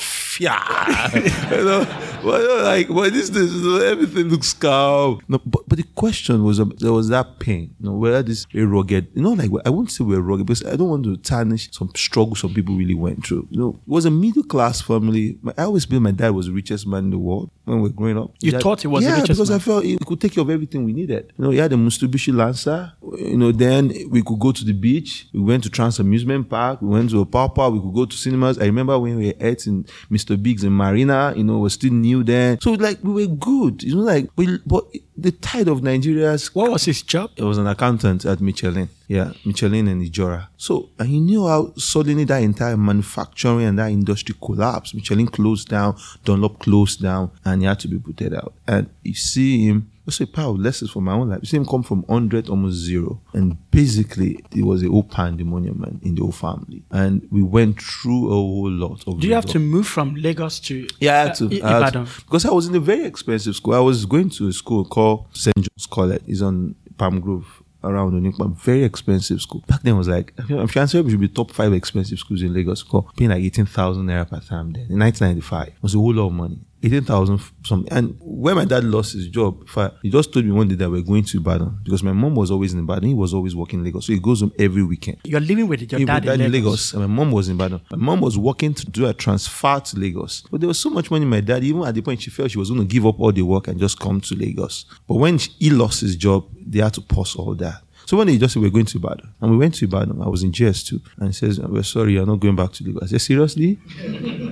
yeah. 0.40 1.10
you 1.14 1.64
know, 1.64 1.84
but 2.22 2.40
you 2.40 2.48
know, 2.48 2.62
like, 2.62 2.88
but 2.88 3.12
this, 3.12 3.30
this, 3.30 3.52
everything 3.84 4.28
looks 4.28 4.52
calm. 4.52 5.20
No, 5.28 5.40
but, 5.44 5.68
but 5.68 5.78
the 5.78 5.84
question 5.94 6.42
was, 6.44 6.60
um, 6.60 6.72
there 6.78 6.92
was 6.92 7.08
that 7.08 7.38
pain. 7.38 7.74
You 7.80 7.86
know, 7.86 7.96
whether 7.96 8.22
this 8.22 8.46
a 8.54 8.62
rugged, 8.64 9.08
you 9.14 9.22
know, 9.22 9.32
like 9.32 9.50
I 9.64 9.70
wouldn't 9.70 9.90
say 9.90 10.04
we're 10.04 10.20
rugged 10.20 10.46
because 10.46 10.64
I 10.64 10.76
don't 10.76 10.88
want 10.88 11.04
to 11.04 11.16
tarnish 11.18 11.70
some 11.72 11.90
struggles 11.94 12.40
some 12.40 12.52
people 12.52 12.74
really 12.74 12.94
went 12.94 13.24
through. 13.24 13.46
You 13.50 13.58
know, 13.60 13.68
it 13.86 13.88
was 13.88 14.04
a 14.04 14.10
middle 14.10 14.42
class 14.42 14.80
family. 14.80 15.38
I 15.56 15.64
always 15.64 15.84
feel 15.84 16.00
my 16.00 16.10
dad 16.10 16.30
was 16.30 16.46
the 16.46 16.52
richest 16.52 16.86
man 16.86 17.04
in 17.04 17.10
the 17.10 17.18
world 17.18 17.50
when 17.64 17.78
we 17.78 17.88
were 17.88 17.94
growing 17.94 18.18
up. 18.18 18.32
You 18.40 18.52
had- 18.52 18.62
thought 18.62 18.82
he 18.82 18.88
was 18.88 19.04
the 19.04 19.10
yeah, 19.10 19.20
richest 19.20 19.38
because 19.38 19.50
I 19.50 19.58
felt 19.58 19.84
he 19.84 19.98
could 19.98 20.20
take 20.20 20.32
care 20.32 20.42
of 20.42 20.50
everything 20.50 20.84
we 20.84 20.92
needed. 20.92 21.32
You 21.38 21.44
know, 21.44 21.50
he 21.50 21.58
had 21.58 21.72
a 21.72 21.76
Mitsubishi 21.76 22.34
Lancer. 22.34 22.92
You 23.02 23.25
know, 23.36 23.52
then 23.52 23.92
we 24.10 24.22
could 24.22 24.38
go 24.38 24.52
to 24.52 24.64
the 24.64 24.72
beach. 24.72 25.28
We 25.32 25.40
went 25.40 25.62
to 25.64 25.70
Trans 25.70 25.98
Amusement 25.98 26.48
Park. 26.48 26.82
We 26.82 26.88
went 26.88 27.10
to 27.10 27.20
a 27.20 27.26
Papa. 27.26 27.70
We 27.70 27.80
could 27.80 27.94
go 27.94 28.04
to 28.04 28.16
cinemas. 28.16 28.58
I 28.58 28.66
remember 28.66 28.98
when 28.98 29.16
we 29.16 29.30
ate 29.40 29.66
in 29.66 29.84
Mr. 30.10 30.40
Biggs 30.40 30.64
in 30.64 30.72
Marina. 30.72 31.32
You 31.36 31.44
know, 31.44 31.58
was 31.58 31.74
still 31.74 31.92
new 31.92 32.22
then. 32.22 32.60
So 32.60 32.72
like 32.72 32.98
we 33.02 33.26
were 33.26 33.34
good. 33.34 33.82
You 33.82 33.96
know, 33.96 34.02
like 34.02 34.28
we. 34.36 34.58
But 34.66 34.84
the 35.16 35.32
tide 35.32 35.68
of 35.68 35.82
Nigeria's 35.82 36.54
What 36.54 36.70
was 36.70 36.84
his 36.84 37.02
job? 37.02 37.30
I 37.38 37.44
was 37.44 37.58
an 37.58 37.66
accountant 37.66 38.24
at 38.24 38.40
Michelin. 38.40 38.88
Yeah, 39.08 39.32
Michelin 39.44 39.88
and 39.88 40.02
Ijora. 40.02 40.48
So 40.56 40.90
and 40.98 41.08
he 41.08 41.20
knew 41.20 41.46
how 41.46 41.72
suddenly 41.76 42.24
that 42.24 42.42
entire 42.42 42.76
manufacturing 42.76 43.64
and 43.64 43.78
that 43.78 43.90
industry 43.90 44.34
collapsed. 44.42 44.94
Michelin 44.94 45.28
closed 45.28 45.68
down, 45.68 45.96
Dunlop 46.24 46.58
closed 46.58 47.02
down, 47.02 47.30
and 47.44 47.62
he 47.62 47.66
had 47.66 47.80
to 47.80 47.88
be 47.88 47.98
put 47.98 48.32
out. 48.32 48.52
And 48.66 48.90
you 49.02 49.14
see 49.14 49.66
him. 49.66 49.90
Also, 50.06 50.24
a 50.24 50.26
power 50.26 50.50
of 50.50 50.60
lessons 50.60 50.90
from 50.90 51.04
my 51.04 51.12
own 51.12 51.28
life. 51.30 51.40
You 51.42 51.46
see 51.46 51.56
him 51.56 51.66
come 51.66 51.82
from 51.82 52.02
100 52.02 52.48
almost 52.48 52.76
zero. 52.76 53.20
And 53.34 53.56
basically, 53.72 54.38
it 54.54 54.64
was 54.64 54.82
a 54.84 54.88
whole 54.88 55.02
pandemonium 55.02 55.80
man, 55.80 56.00
in 56.02 56.14
the 56.14 56.22
whole 56.22 56.32
family. 56.32 56.84
And 56.92 57.26
we 57.30 57.42
went 57.42 57.80
through 57.82 58.28
a 58.28 58.30
whole 58.34 58.70
lot 58.70 59.02
of 59.06 59.20
Do 59.20 59.26
you 59.26 59.34
have 59.34 59.46
to 59.46 59.58
move 59.58 59.86
from 59.86 60.14
Lagos 60.14 60.60
to 60.60 60.86
Yeah, 61.00 61.14
I 61.22 61.26
had 61.26 61.34
to. 61.36 61.46
uh, 61.60 61.66
I- 61.68 61.78
I 61.80 61.84
had 61.84 61.92
to. 61.94 62.06
Because 62.24 62.44
I 62.46 62.50
was 62.52 62.68
in 62.68 62.74
a 62.76 62.80
very 62.80 63.04
expensive 63.04 63.56
school. 63.56 63.74
I 63.74 63.80
was 63.80 64.06
going 64.06 64.30
to 64.30 64.48
a 64.48 64.52
school 64.52 64.84
called 64.84 65.26
St. 65.32 65.56
John's 65.56 65.86
College. 65.90 66.22
It's 66.26 66.40
on 66.40 66.76
Palm 66.98 67.18
Grove 67.20 67.62
around 67.82 68.12
Onipan. 68.12 68.56
Very 68.58 68.84
expensive 68.84 69.40
school. 69.40 69.62
Back 69.66 69.82
then 69.82 69.94
it 69.94 69.98
was 69.98 70.08
like, 70.08 70.32
I'm 70.48 70.66
sure 70.68 70.84
it 70.84 70.92
should 71.10 71.20
be 71.20 71.28
top 71.28 71.50
five 71.50 71.72
expensive 71.72 72.18
schools 72.18 72.42
in 72.42 72.54
Lagos. 72.54 72.82
Called, 72.82 73.14
paying 73.16 73.30
like 73.30 73.42
18,000 73.42 74.06
naira 74.06 74.28
per 74.28 74.40
time 74.40 74.72
then. 74.72 74.86
In 74.88 74.98
1995. 75.00 75.68
It 75.68 75.74
was 75.82 75.94
a 75.94 75.98
whole 75.98 76.14
lot 76.14 76.26
of 76.28 76.32
money. 76.32 76.58
18,000 76.86 77.40
something. 77.64 77.92
And 77.92 78.16
when 78.20 78.56
my 78.56 78.64
dad 78.64 78.84
lost 78.84 79.12
his 79.12 79.28
job, 79.28 79.64
I- 79.76 79.90
he 80.02 80.10
just 80.10 80.32
told 80.32 80.44
me 80.46 80.52
one 80.52 80.68
day 80.68 80.74
that 80.76 80.90
we're 80.90 81.02
going 81.02 81.24
to 81.24 81.38
Ibadan 81.38 81.78
because 81.84 82.02
my 82.02 82.12
mom 82.12 82.34
was 82.34 82.50
always 82.50 82.72
in 82.72 82.80
Ibadan. 82.80 83.08
He 83.08 83.14
was 83.14 83.34
always 83.34 83.54
working 83.54 83.80
in 83.80 83.84
Lagos. 83.84 84.06
So 84.06 84.12
he 84.12 84.18
goes 84.18 84.40
home 84.40 84.52
every 84.58 84.82
weekend. 84.82 85.18
You're 85.24 85.40
living 85.40 85.68
with 85.68 85.80
your 85.80 86.00
dad, 86.06 86.24
my 86.24 86.44
in 86.44 86.52
Lagos. 86.52 86.92
and 86.94 87.02
my 87.02 87.06
mom 87.08 87.30
was 87.32 87.48
in 87.48 87.56
Ibadan. 87.56 87.80
My 87.90 87.96
mom 87.98 88.20
was 88.20 88.36
working 88.38 88.74
to 88.74 88.86
do 88.86 89.06
a 89.06 89.12
transfer 89.14 89.80
to 89.80 89.98
Lagos. 89.98 90.44
But 90.50 90.60
there 90.60 90.68
was 90.68 90.78
so 90.78 90.90
much 90.90 91.10
money 91.10 91.24
in 91.24 91.30
my 91.30 91.40
dad, 91.40 91.64
even 91.64 91.82
at 91.84 91.94
the 91.94 92.02
point 92.02 92.22
she 92.22 92.30
felt 92.30 92.50
she 92.50 92.58
was 92.58 92.70
going 92.70 92.80
to 92.80 92.86
give 92.86 93.04
up 93.06 93.18
all 93.20 93.32
the 93.32 93.42
work 93.42 93.68
and 93.68 93.78
just 93.78 93.98
come 93.98 94.20
to 94.20 94.34
Lagos. 94.34 94.84
But 95.08 95.14
when 95.16 95.38
he 95.38 95.70
lost 95.70 96.00
his 96.00 96.16
job, 96.16 96.44
they 96.66 96.80
had 96.80 96.94
to 96.94 97.00
pause 97.00 97.36
all 97.36 97.54
that. 97.56 97.82
So 98.06 98.16
when 98.16 98.28
they 98.28 98.38
just 98.38 98.54
said 98.54 98.62
we're 98.62 98.70
going 98.70 98.86
to 98.86 98.98
Ibadan, 98.98 99.28
and 99.40 99.50
we 99.50 99.56
went 99.56 99.74
to 99.74 99.84
Ibadan, 99.84 100.22
I 100.22 100.28
was 100.28 100.44
in 100.44 100.52
JS2, 100.52 101.00
and 101.18 101.26
he 101.28 101.32
says, 101.32 101.58
"We're 101.58 101.82
sorry, 101.82 102.12
you're 102.14 102.24
not 102.24 102.38
going 102.38 102.54
back 102.54 102.72
to 102.74 102.84
Lagos." 102.84 103.02
I 103.02 103.06
said, 103.06 103.20
"Seriously? 103.20 103.78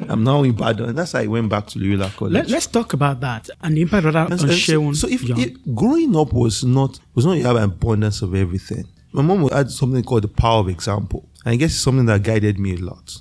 I'm 0.08 0.24
now 0.24 0.42
in 0.42 0.50
Ibadan." 0.50 0.88
And 0.88 0.98
that's 0.98 1.12
how 1.12 1.20
I 1.20 1.28
went 1.28 1.48
back 1.48 1.68
to 1.68 1.78
Loyola 1.78 2.10
College. 2.10 2.32
Let, 2.32 2.52
us 2.52 2.66
talk 2.66 2.92
about 2.94 3.20
that 3.20 3.48
and 3.62 3.76
the 3.76 3.82
impact 3.82 4.06
of 4.06 4.12
that 4.14 4.30
And- 4.32 4.40
on 4.42 4.50
and 4.50 4.58
so, 4.58 4.92
so 4.92 5.08
if, 5.08 5.22
if 5.38 5.56
growing 5.74 6.16
up 6.16 6.32
was 6.32 6.64
not 6.64 6.98
was 7.14 7.24
not 7.26 7.34
you 7.38 7.44
have 7.44 7.56
an 7.56 7.62
abundance 7.64 8.22
of 8.22 8.34
everything. 8.34 8.86
My 9.12 9.22
mom 9.22 9.48
had 9.48 9.70
something 9.70 10.02
called 10.02 10.24
the 10.24 10.28
power 10.28 10.58
of 10.58 10.68
example, 10.68 11.28
and 11.44 11.52
I 11.52 11.56
guess 11.56 11.70
it's 11.70 11.80
something 11.80 12.06
that 12.06 12.24
guided 12.24 12.58
me 12.58 12.74
a 12.74 12.78
lot. 12.78 13.20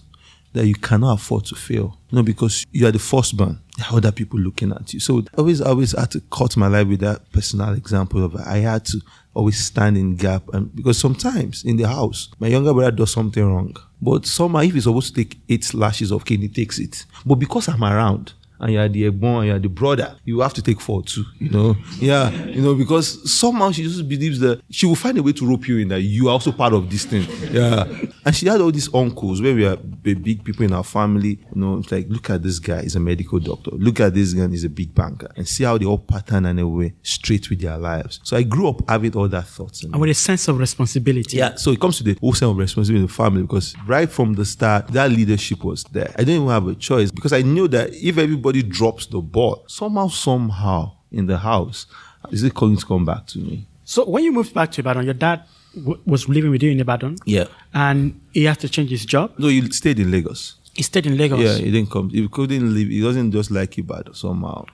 That 0.54 0.66
you 0.68 0.75
cannot 0.75 1.13
afford 1.20 1.46
to 1.46 1.56
fail, 1.56 1.98
you 2.10 2.16
know, 2.16 2.24
because 2.24 2.63
you 2.72 2.86
are 2.88 2.92
the 2.92 3.00
firstborn. 3.00 3.60
There 3.78 3.88
are 3.90 3.98
other 3.98 4.12
people 4.12 4.40
looking 4.40 4.72
at 4.72 4.94
you. 4.94 5.00
So 5.00 5.20
I 5.20 5.38
always, 5.40 5.62
always 5.62 5.98
had 5.98 6.12
to 6.12 6.22
cut 6.32 6.56
my 6.58 6.68
life 6.68 6.88
with 6.88 7.00
that 7.00 7.32
personal 7.32 7.74
example 7.74 8.24
of 8.24 8.36
I 8.36 8.58
had 8.58 8.86
to 8.86 9.02
always 9.34 9.58
stand 9.63 9.98
in 9.98 10.16
gap, 10.16 10.44
and 10.54 10.74
because 10.75 10.98
sometimes 10.98 11.63
in 11.63 11.78
the 11.78 11.88
house, 11.88 12.30
my 12.40 12.48
younger 12.48 12.74
brother 12.74 12.92
does 12.92 13.12
something 13.12 13.44
wrong, 13.44 13.75
but 14.02 14.25
somehow 14.25 14.60
if 14.60 14.74
he's 14.74 14.84
supposed 14.84 15.16
to 15.16 15.24
take 15.24 15.40
eight 15.50 15.74
lashes 15.74 16.12
of 16.12 16.25
cane, 16.25 16.42
he 16.42 16.50
takes 16.50 16.80
it. 16.80 17.06
But 17.25 17.36
because 17.36 17.68
I'm 17.68 17.84
around, 17.84 18.34
and 18.63 18.74
you're 18.74 18.89
the 18.89 19.12
egbon 19.12 19.39
and 19.39 19.48
you're 19.48 19.60
the 19.60 19.70
brother, 19.70 20.15
you 20.24 20.39
have 20.39 20.53
to 20.53 20.62
take 20.62 20.79
four 20.79 21.03
too, 21.03 21.24
you 21.39 21.50
know? 21.50 21.75
Yeah, 22.00 22.32
you 22.46 22.62
know, 22.62 22.75
because 22.75 23.32
somehow 23.32 23.72
she 23.72 23.84
just 23.84 24.08
believes 24.08 24.39
that 24.39 24.62
she 24.70 24.86
will 24.86 24.96
find 24.96 25.17
a 25.17 25.24
way 25.24 25.34
to 25.34 25.46
rope 25.46 25.67
you 25.67 25.77
in 25.79 25.89
that 25.89 26.01
you 26.01 26.29
are 26.29 26.31
also 26.31 26.51
part 26.51 26.74
of 26.74 26.90
this 26.90 27.05
thing. 27.05 27.27
Yeah. 27.51 27.85
And 28.25 28.35
she 28.35 28.48
had 28.48 28.61
all 28.61 28.72
these 28.72 28.94
uncles 28.94 29.42
where 29.42 29.53
we 29.53 29.66
are 29.66 29.75
big 29.75 30.44
people 30.44 30.66
in 30.66 30.74
our 30.74 30.83
family, 30.83 31.40
you 31.53 31.61
know, 31.61 31.77
it's 31.77 31.92
like, 31.92 32.07
look 32.09 32.29
at 32.29 32.42
this 32.42 32.59
guy, 32.59 32.81
he's 32.81 32.96
a 32.96 33.00
medical 33.00 33.40
doctor. 33.40 33.72
Look 33.72 34.00
at 34.00 34.14
this 34.14 34.33
guy, 34.33 34.48
he's 34.48 34.64
a 34.64 34.70
big 34.70 34.96
banker. 34.96 35.29
And 35.35 35.48
see 35.48 35.66
how 35.66 35.77
they 35.77 35.85
all 35.85 35.98
pattern 35.98 36.46
and 36.46 36.59
away 36.59 36.94
straight 37.03 37.50
with 37.50 37.61
their 37.61 37.77
lives. 37.77 38.20
So 38.24 38.38
I 38.38 38.44
grew 38.44 38.70
up 38.70 38.81
having 38.90 39.14
all 39.16 39.27
that 39.27 39.48
thoughts. 39.48 39.83
and 39.83 40.00
with 40.00 40.09
a 40.09 40.14
sense 40.14 40.48
of 40.48 40.57
responsibility. 40.57 41.38
Yeah, 41.38 41.55
so 41.55 41.72
it 41.72 41.79
comes 41.79 41.98
to 41.98 42.03
the 42.03 42.18
whole 42.22 42.33
sense 42.33 42.50
of 42.50 42.57
responsibility 42.57 43.01
in 43.01 43.07
the 43.07 43.14
family 43.14 43.42
because 43.42 43.75
right 43.85 44.09
from 44.09 44.33
the 44.33 44.46
start, 44.46 44.88
that 44.90 45.11
leadership 45.11 45.64
was 45.64 45.83
there. 45.85 46.11
I 46.16 46.20
didn't 46.20 46.35
even 46.35 46.48
have 46.50 46.68
a 46.68 46.75
choice 46.75 47.11
because 47.11 47.33
I 47.33 47.42
knew 47.42 47.68
that 47.70 47.94
if 47.94 48.18
everybody 48.18 48.52
drops 48.61 49.07
the 49.07 49.22
ball, 49.22 49.63
somehow, 49.68 50.07
somehow 50.09 50.92
in 51.11 51.25
the 51.27 51.37
house, 51.37 51.87
is 52.31 52.44
it 52.44 52.53
going 52.53 52.77
to 52.77 52.85
come 52.85 53.05
back 53.05 53.25
to 53.27 53.39
me? 53.39 53.66
So 53.85 54.05
when 54.05 54.24
you 54.24 54.31
moved 54.31 54.53
back 54.53 54.72
to 54.74 54.81
Ibadan, 54.81 55.05
your 55.05 55.13
dad 55.13 55.44
w- 55.75 56.00
was 56.05 56.29
living 56.29 56.51
with 56.51 56.61
you 56.63 56.72
in 56.72 56.79
Ibadan. 56.79 57.18
Yeah. 57.25 57.46
And 57.74 58.22
he 58.33 58.44
had 58.46 58.59
to 58.59 58.70
change 58.70 58.89
his 58.92 59.05
job. 59.05 59.33
No, 59.37 59.48
he 59.48 59.61
stayed 59.72 60.00
in 60.00 60.11
Lagos. 60.11 60.55
He 60.74 60.83
stayed 60.83 61.05
in 61.05 61.18
Lagos. 61.18 61.39
Yeah, 61.39 61.55
he 61.57 61.70
didn't 61.72 61.92
come. 61.92 62.09
He 62.09 62.27
couldn't 62.27 62.74
leave. 62.74 62.89
He 62.89 63.01
doesn't 63.01 63.31
just 63.31 63.51
like 63.51 63.77
Ibadan 63.77 64.13
somehow. 64.13 64.66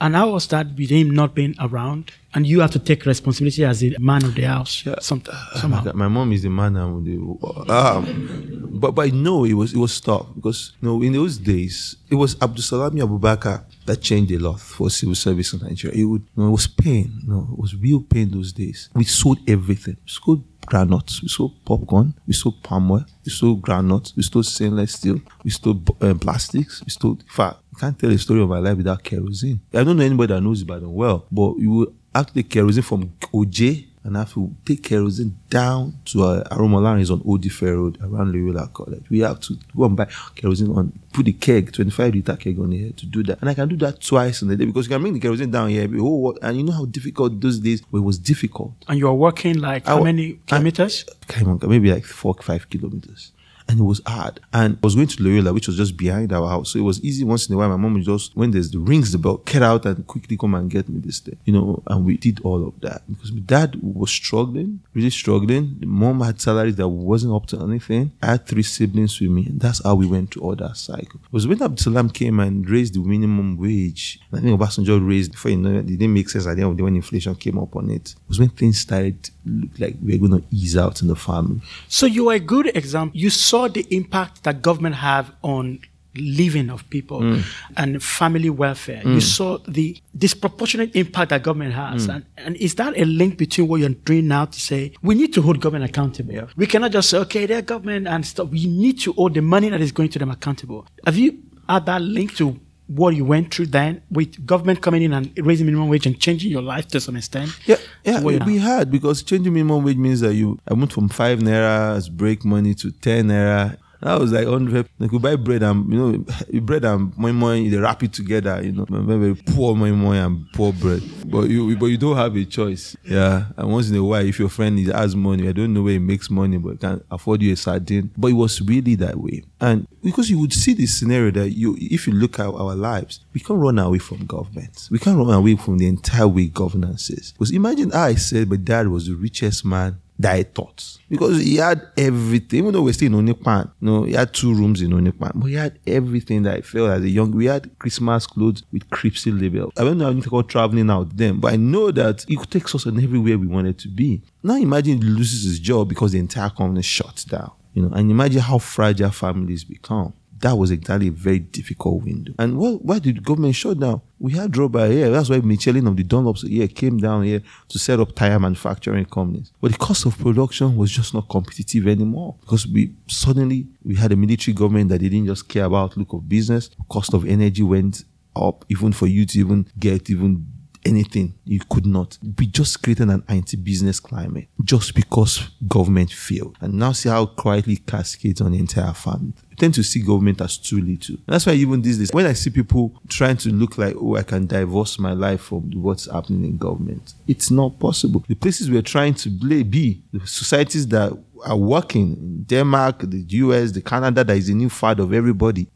And 0.00 0.14
how 0.14 0.30
was 0.30 0.46
that 0.48 0.66
with 0.76 0.90
him 0.90 1.10
not 1.10 1.34
being 1.34 1.54
around? 1.58 2.12
And 2.34 2.46
you 2.46 2.60
have 2.60 2.70
to 2.72 2.78
take 2.78 3.04
responsibility 3.06 3.64
as 3.64 3.82
a 3.82 3.96
man 3.98 4.24
of 4.24 4.34
the 4.34 4.42
house. 4.42 4.84
Some, 5.00 5.22
Oh 5.28 5.58
somehow. 5.58 5.82
my, 5.84 5.92
my 6.04 6.08
mom 6.08 6.32
is 6.32 6.42
the 6.42 6.50
man 6.50 6.76
and 6.76 7.04
the 7.04 7.72
um, 7.72 8.68
but 8.74 8.92
but 8.92 9.12
no 9.12 9.44
it 9.44 9.54
was 9.54 9.72
it 9.72 9.78
was 9.78 10.00
tough 10.00 10.26
because 10.36 10.72
you 10.80 10.88
know 10.88 11.02
in 11.02 11.12
those 11.14 11.38
days 11.38 11.96
it 12.10 12.14
was 12.14 12.36
Abdulsalami 12.36 13.00
Abubakar 13.00 13.64
that 13.86 14.00
changed 14.02 14.30
a 14.32 14.38
lot 14.38 14.60
for 14.60 14.90
civil 14.90 15.14
service 15.14 15.52
in 15.54 15.60
Nigeria. 15.60 15.96
It 15.96 16.04
would 16.04 16.22
you 16.36 16.42
know, 16.42 16.48
it 16.48 16.52
was 16.52 16.66
pain, 16.66 17.20
you 17.22 17.28
know, 17.28 17.48
it 17.52 17.58
was 17.58 17.74
real 17.74 18.00
pain 18.02 18.30
those 18.30 18.52
days. 18.52 18.90
We 18.94 19.04
sold 19.04 19.38
everything. 19.48 19.96
We 20.04 20.10
sold 20.10 20.44
granuts, 20.66 21.22
we 21.22 21.28
sold 21.28 21.64
popcorn, 21.64 22.12
we 22.26 22.34
sold 22.34 22.62
palm 22.62 22.90
oil, 22.90 23.04
we 23.24 23.32
sold 23.32 23.62
granuts, 23.62 24.14
we 24.14 24.22
sold 24.22 24.44
stainless 24.44 24.92
steel, 24.92 25.18
we 25.42 25.50
sold 25.50 25.88
uh, 26.02 26.14
plastics, 26.14 26.82
we 26.84 26.90
sold. 26.90 27.24
I 27.38 27.54
can't 27.78 27.98
tell 27.98 28.10
a 28.10 28.18
story 28.18 28.40
of 28.42 28.48
my 28.48 28.58
life 28.58 28.76
without 28.76 29.02
kerosene. 29.02 29.60
I 29.72 29.84
don't 29.84 29.96
know 29.96 30.04
anybody 30.04 30.34
that 30.34 30.40
knows 30.40 30.62
Ibadan 30.62 30.92
well, 30.92 31.26
but 31.30 31.54
you 31.58 31.70
will 31.70 31.92
have 32.14 32.26
to 32.26 32.34
take 32.34 32.50
kerosene 32.50 32.82
from 32.82 33.12
OJ 33.32 33.84
and 34.04 34.16
have 34.16 34.32
to 34.34 34.50
take 34.64 34.82
kerosene 34.82 35.36
down 35.50 35.92
to 36.06 36.22
uh, 36.24 36.44
Aromolaris 36.54 37.10
on 37.10 37.20
Old 37.26 37.44
Ife 37.44 37.62
Road 37.62 37.98
around 38.02 38.32
Loyola 38.32 38.68
College. 38.72 39.04
We 39.10 39.18
have 39.20 39.38
to 39.40 39.58
go 39.76 39.84
and 39.84 39.96
buy 39.96 40.06
kerosene 40.34 40.70
on, 40.70 40.92
put 41.12 41.26
the 41.26 41.32
keg, 41.32 41.72
25 41.72 42.14
liter 42.14 42.36
keg 42.36 42.58
on 42.58 42.70
here 42.72 42.90
to 42.92 43.06
do 43.06 43.22
that. 43.24 43.38
And 43.40 43.50
I 43.50 43.54
can 43.54 43.68
do 43.68 43.76
that 43.78 44.00
twice 44.00 44.40
in 44.42 44.50
a 44.50 44.56
day 44.56 44.64
because 44.64 44.86
you 44.86 44.90
can 44.94 45.02
bring 45.02 45.14
the 45.14 45.20
kerosene 45.20 45.50
down 45.50 45.68
here. 45.68 45.88
Oh, 45.98 46.16
what? 46.16 46.38
And 46.42 46.56
you 46.56 46.62
know 46.64 46.72
how 46.72 46.86
difficult 46.86 47.40
those 47.40 47.58
days, 47.58 47.82
well, 47.90 48.02
it 48.02 48.06
was 48.06 48.18
difficult. 48.18 48.72
And 48.88 48.98
you 48.98 49.06
were 49.06 49.14
working 49.14 49.58
like 49.58 49.86
I 49.86 49.90
how 49.96 50.02
many 50.02 50.32
I- 50.32 50.38
kilometers? 50.46 51.04
Can't 51.26 51.62
maybe 51.68 51.92
like 51.92 52.04
four, 52.04 52.34
five 52.40 52.68
kilometers. 52.70 53.32
And 53.70 53.80
it 53.80 53.82
was 53.82 54.00
hard. 54.06 54.40
And 54.52 54.76
I 54.76 54.78
was 54.82 54.94
going 54.94 55.08
to 55.08 55.22
Loyola, 55.22 55.52
which 55.52 55.66
was 55.66 55.76
just 55.76 55.96
behind 55.96 56.32
our 56.32 56.48
house. 56.48 56.70
So 56.70 56.78
it 56.78 56.82
was 56.82 57.04
easy 57.04 57.22
once 57.22 57.48
in 57.48 57.54
a 57.54 57.58
while. 57.58 57.68
My 57.68 57.76
mom 57.76 57.94
would 57.94 58.02
just, 58.02 58.34
when 58.34 58.50
there's 58.50 58.70
the 58.70 58.78
rings 58.78 59.12
the 59.12 59.18
bell, 59.18 59.36
get 59.38 59.62
out 59.62 59.84
and 59.84 60.06
quickly 60.06 60.38
come 60.38 60.54
and 60.54 60.70
get 60.70 60.88
me 60.88 61.00
this 61.00 61.20
thing. 61.20 61.36
You 61.44 61.52
know, 61.52 61.82
and 61.86 62.04
we 62.06 62.16
did 62.16 62.40
all 62.44 62.66
of 62.66 62.80
that. 62.80 63.02
Because 63.06 63.30
my 63.30 63.40
dad 63.40 63.78
was 63.82 64.10
struggling, 64.10 64.80
really 64.94 65.10
struggling. 65.10 65.76
The 65.80 65.86
mom 65.86 66.22
had 66.22 66.40
salaries 66.40 66.76
that 66.76 66.88
wasn't 66.88 67.34
up 67.34 67.44
to 67.48 67.60
anything. 67.60 68.12
I 68.22 68.26
had 68.26 68.46
three 68.46 68.62
siblings 68.62 69.20
with 69.20 69.30
me. 69.30 69.46
And 69.46 69.60
that's 69.60 69.84
how 69.84 69.96
we 69.96 70.06
went 70.06 70.32
through 70.32 70.44
all 70.44 70.56
that 70.56 70.78
cycle. 70.78 71.20
It 71.22 71.32
was 71.32 71.46
when 71.46 71.58
Abdulsalam 71.58 72.14
came 72.14 72.40
and 72.40 72.68
raised 72.68 72.94
the 72.94 73.00
minimum 73.00 73.58
wage. 73.58 74.18
I 74.32 74.40
think 74.40 74.58
Obasanjo 74.58 75.06
raised, 75.06 75.32
before 75.32 75.50
you 75.50 75.58
know 75.58 75.72
it, 75.72 75.80
it 75.80 75.98
didn't 75.98 76.14
make 76.14 76.30
sense 76.30 76.46
at 76.46 76.56
the 76.56 76.62
end 76.62 76.80
when 76.80 76.96
inflation 76.96 77.34
came 77.34 77.58
up 77.58 77.76
on 77.76 77.90
it. 77.90 78.12
It 78.12 78.28
was 78.28 78.38
when 78.38 78.48
things 78.48 78.78
started 78.78 79.22
to 79.24 79.32
look 79.48 79.78
like 79.78 79.96
we're 80.02 80.18
going 80.18 80.40
to 80.40 80.44
ease 80.50 80.76
out 80.76 81.02
in 81.02 81.08
the 81.08 81.16
family. 81.16 81.60
So 81.88 82.06
you 82.06 82.24
were 82.26 82.34
a 82.34 82.40
good 82.40 82.66
example. 82.76 83.18
You 83.18 83.30
saw 83.30 83.68
the 83.68 83.86
impact 83.90 84.44
that 84.44 84.62
government 84.62 84.96
have 84.96 85.32
on 85.42 85.80
living 86.14 86.68
of 86.70 86.88
people 86.90 87.20
Mm. 87.20 87.42
and 87.76 88.02
family 88.02 88.50
welfare. 88.50 89.02
You 89.06 89.20
saw 89.20 89.58
the 89.68 89.96
disproportionate 90.16 90.96
impact 90.96 91.30
that 91.30 91.42
government 91.44 91.74
has. 91.74 92.08
Mm. 92.08 92.14
And, 92.14 92.24
and 92.38 92.56
is 92.56 92.74
that 92.76 92.98
a 92.98 93.04
link 93.04 93.36
between 93.38 93.68
what 93.68 93.80
you're 93.80 93.90
doing 93.90 94.26
now 94.26 94.46
to 94.46 94.60
say 94.60 94.92
we 95.02 95.14
need 95.14 95.32
to 95.34 95.42
hold 95.42 95.60
government 95.60 95.88
accountable? 95.90 96.48
We 96.56 96.66
cannot 96.66 96.90
just 96.92 97.10
say, 97.10 97.18
okay, 97.18 97.46
they're 97.46 97.62
government 97.62 98.08
and 98.08 98.26
stuff. 98.26 98.48
We 98.48 98.66
need 98.66 98.98
to 99.00 99.12
hold 99.12 99.34
the 99.34 99.42
money 99.42 99.68
that 99.68 99.80
is 99.80 99.92
going 99.92 100.08
to 100.10 100.18
them 100.18 100.30
accountable. 100.30 100.86
Have 101.06 101.16
you 101.16 101.38
had 101.68 101.86
that 101.86 102.02
link 102.02 102.34
to 102.36 102.58
what 102.88 103.14
you 103.14 103.24
went 103.24 103.54
through 103.54 103.66
then 103.66 104.02
with 104.10 104.44
government 104.46 104.80
coming 104.82 105.02
in 105.02 105.12
and 105.12 105.30
raising 105.38 105.66
minimum 105.66 105.88
wage 105.88 106.06
and 106.06 106.18
changing 106.18 106.50
your 106.50 106.62
life 106.62 106.88
to 106.88 107.00
some 107.00 107.16
extent? 107.16 107.56
Yeah, 107.66 107.76
yeah, 108.04 108.20
what 108.20 108.34
you 108.34 108.40
we 108.44 108.56
are? 108.58 108.60
had 108.60 108.90
because 108.90 109.22
changing 109.22 109.52
minimum 109.52 109.84
wage 109.84 109.96
means 109.96 110.20
that 110.20 110.34
you 110.34 110.58
I 110.68 110.74
went 110.74 110.92
from 110.92 111.08
five 111.08 111.38
naira 111.38 111.96
as 111.96 112.08
break 112.08 112.44
money 112.44 112.74
to 112.74 112.90
ten 112.90 113.28
naira. 113.28 113.76
That 114.00 114.20
was 114.20 114.32
like 114.32 114.46
hundred. 114.46 114.88
Like 114.98 115.12
you 115.12 115.18
buy 115.18 115.36
bread 115.36 115.62
and 115.62 115.92
you 115.92 115.98
know 115.98 116.60
bread 116.60 116.84
and 116.84 117.16
moi 117.18 117.32
moi 117.32 117.68
they 117.68 117.76
wrap 117.76 118.02
it 118.02 118.12
together. 118.12 118.62
You 118.62 118.72
know, 118.72 118.86
very, 118.88 119.34
poor 119.34 119.74
moi 119.74 119.90
moi 119.90 120.12
and 120.12 120.46
poor 120.52 120.72
bread. 120.72 121.02
But 121.26 121.50
you 121.50 121.76
but 121.76 121.86
you 121.86 121.98
don't 121.98 122.16
have 122.16 122.36
a 122.36 122.44
choice. 122.44 122.96
Yeah, 123.04 123.46
and 123.56 123.70
once 123.70 123.90
in 123.90 123.96
a 123.96 124.04
while, 124.04 124.24
if 124.24 124.38
your 124.38 124.48
friend 124.48 124.78
is, 124.78 124.90
has 124.92 125.16
money, 125.16 125.48
I 125.48 125.52
don't 125.52 125.74
know 125.74 125.82
where 125.82 125.94
he 125.94 125.98
makes 125.98 126.30
money, 126.30 126.58
but 126.58 126.80
can 126.80 127.02
afford 127.10 127.42
you 127.42 127.52
a 127.52 127.56
sardine. 127.56 128.10
But 128.16 128.28
it 128.28 128.34
was 128.34 128.60
really 128.62 128.94
that 128.96 129.16
way, 129.16 129.42
and 129.60 129.86
because 130.02 130.30
you 130.30 130.38
would 130.38 130.52
see 130.52 130.74
this 130.74 130.98
scenario 130.98 131.32
that 131.32 131.50
you, 131.50 131.76
if 131.80 132.06
you 132.06 132.12
look 132.12 132.38
at 132.38 132.46
our 132.46 132.74
lives, 132.74 133.24
we 133.34 133.40
can't 133.40 133.58
run 133.58 133.78
away 133.78 133.98
from 133.98 134.26
government. 134.26 134.88
We 134.90 134.98
can't 134.98 135.18
run 135.18 135.30
away 135.30 135.56
from 135.56 135.78
the 135.78 135.88
entire 135.88 136.28
way 136.28 136.46
governance 136.46 137.10
is. 137.10 137.32
Because 137.32 137.50
imagine 137.50 137.92
I 137.92 138.14
said 138.14 138.48
my 138.48 138.56
dad 138.56 138.88
was 138.88 139.06
the 139.06 139.14
richest 139.14 139.64
man 139.64 140.00
that 140.18 140.38
I. 140.38 140.98
Because 141.08 141.40
he 141.40 141.56
had 141.56 141.86
everything, 141.96 142.60
even 142.60 142.72
though 142.72 142.82
we're 142.82 142.92
still 142.92 143.14
in 143.14 143.26
Onipan, 143.26 143.70
you 143.80 143.86
know, 143.86 144.02
he 144.02 144.14
had 144.14 144.32
two 144.34 144.52
rooms 144.52 144.82
in 144.82 144.90
Onipan, 144.90 145.32
but 145.34 145.46
he 145.46 145.54
had 145.54 145.78
everything 145.86 146.42
that 146.42 146.56
I 146.56 146.60
felt 146.60 146.90
as 146.90 147.02
a 147.02 147.08
young. 147.08 147.30
We 147.30 147.46
had 147.46 147.78
Christmas 147.78 148.26
clothes 148.26 148.64
with 148.72 148.88
Cripsy 148.90 149.38
label. 149.38 149.72
I 149.76 149.84
don't 149.84 149.98
know 149.98 150.10
anything 150.10 150.28
about 150.28 150.48
traveling 150.48 150.90
out 150.90 151.16
then, 151.16 151.38
but 151.38 151.52
I 151.52 151.56
know 151.56 151.90
that 151.92 152.24
could 152.36 152.50
take 152.50 152.74
us 152.74 152.86
on 152.86 153.02
everywhere 153.02 153.38
we 153.38 153.46
wanted 153.46 153.78
to 153.80 153.88
be. 153.88 154.22
Now 154.42 154.56
imagine 154.56 155.00
he 155.00 155.08
loses 155.08 155.44
his 155.44 155.60
job 155.60 155.88
because 155.88 156.12
the 156.12 156.18
entire 156.18 156.50
company 156.50 156.82
shuts 156.82 157.24
down. 157.24 157.52
You 157.74 157.82
know, 157.82 157.94
and 157.94 158.10
imagine 158.10 158.40
how 158.40 158.58
fragile 158.58 159.10
families 159.10 159.62
become 159.62 160.12
that 160.40 160.56
was 160.56 160.70
exactly 160.70 161.08
a 161.08 161.12
very 161.12 161.38
difficult 161.38 162.04
window. 162.04 162.32
And 162.38 162.58
what, 162.58 162.84
why 162.84 162.98
did 162.98 163.16
the 163.16 163.20
government 163.20 163.54
shut 163.54 163.78
down? 163.80 164.00
We 164.18 164.32
had 164.32 164.52
Droba 164.52 164.90
here. 164.90 165.10
That's 165.10 165.30
why 165.30 165.38
Michelin 165.38 165.86
of 165.86 165.96
the 165.96 166.04
Dunlops 166.04 166.46
here 166.46 166.68
came 166.68 166.98
down 166.98 167.24
here 167.24 167.42
to 167.68 167.78
set 167.78 168.00
up 168.00 168.14
tire 168.14 168.38
manufacturing 168.38 169.04
companies. 169.04 169.52
But 169.60 169.72
the 169.72 169.78
cost 169.78 170.06
of 170.06 170.18
production 170.18 170.76
was 170.76 170.90
just 170.90 171.14
not 171.14 171.28
competitive 171.28 171.86
anymore 171.86 172.36
because 172.40 172.66
we 172.66 172.94
suddenly 173.06 173.66
we 173.84 173.94
had 173.94 174.12
a 174.12 174.16
military 174.16 174.54
government 174.54 174.88
that 174.90 174.98
didn't 174.98 175.26
just 175.26 175.48
care 175.48 175.64
about 175.64 175.96
look 175.96 176.12
of 176.12 176.28
business. 176.28 176.70
Cost 176.88 177.14
of 177.14 177.24
energy 177.26 177.62
went 177.62 178.04
up 178.34 178.64
even 178.68 178.92
for 178.92 179.06
you 179.06 179.24
to 179.26 179.38
even 179.38 179.66
get 179.78 180.10
even 180.10 180.46
anything. 180.84 181.34
You 181.44 181.60
could 181.68 181.86
not. 181.86 182.18
We 182.38 182.46
just 182.46 182.82
created 182.82 183.08
an 183.08 183.24
anti-business 183.28 184.00
climate 184.00 184.48
just 184.64 184.94
because 184.94 185.48
government 185.66 186.10
failed. 186.12 186.56
And 186.60 186.74
now 186.74 186.92
see 186.92 187.08
how 187.08 187.26
quietly 187.26 187.76
cascades 187.76 188.40
on 188.40 188.52
the 188.52 188.58
entire 188.58 188.92
family. 188.92 189.32
Tend 189.56 189.74
to 189.74 189.82
see 189.82 190.00
government 190.00 190.40
as 190.40 190.56
too 190.56 190.80
little. 190.80 191.16
And 191.16 191.34
that's 191.34 191.46
why 191.46 191.54
even 191.54 191.82
these 191.82 191.98
days, 191.98 192.10
when 192.12 192.26
I 192.26 192.32
see 192.32 192.50
people 192.50 193.00
trying 193.08 193.36
to 193.38 193.50
look 193.50 193.76
like, 193.76 193.96
oh, 193.98 194.16
I 194.16 194.22
can 194.22 194.46
divorce 194.46 194.98
my 195.00 195.12
life 195.12 195.40
from 195.40 195.72
what's 195.72 196.08
happening 196.10 196.44
in 196.44 196.58
government, 196.58 197.14
it's 197.26 197.50
not 197.50 197.78
possible. 197.80 198.24
The 198.28 198.36
places 198.36 198.70
we're 198.70 198.82
trying 198.82 199.14
to 199.14 199.30
be, 199.30 200.02
the 200.12 200.24
societies 200.26 200.86
that 200.88 201.12
are 201.44 201.56
working 201.56 202.16
in 202.16 202.42
Denmark, 202.44 203.10
the 203.10 203.18
US, 203.18 203.72
the 203.72 203.80
Canada, 203.80 204.24
that 204.24 204.36
is 204.36 204.48
a 204.48 204.54
new 204.54 204.68
fad 204.68 205.00
of 205.00 205.12
everybody. 205.12 205.68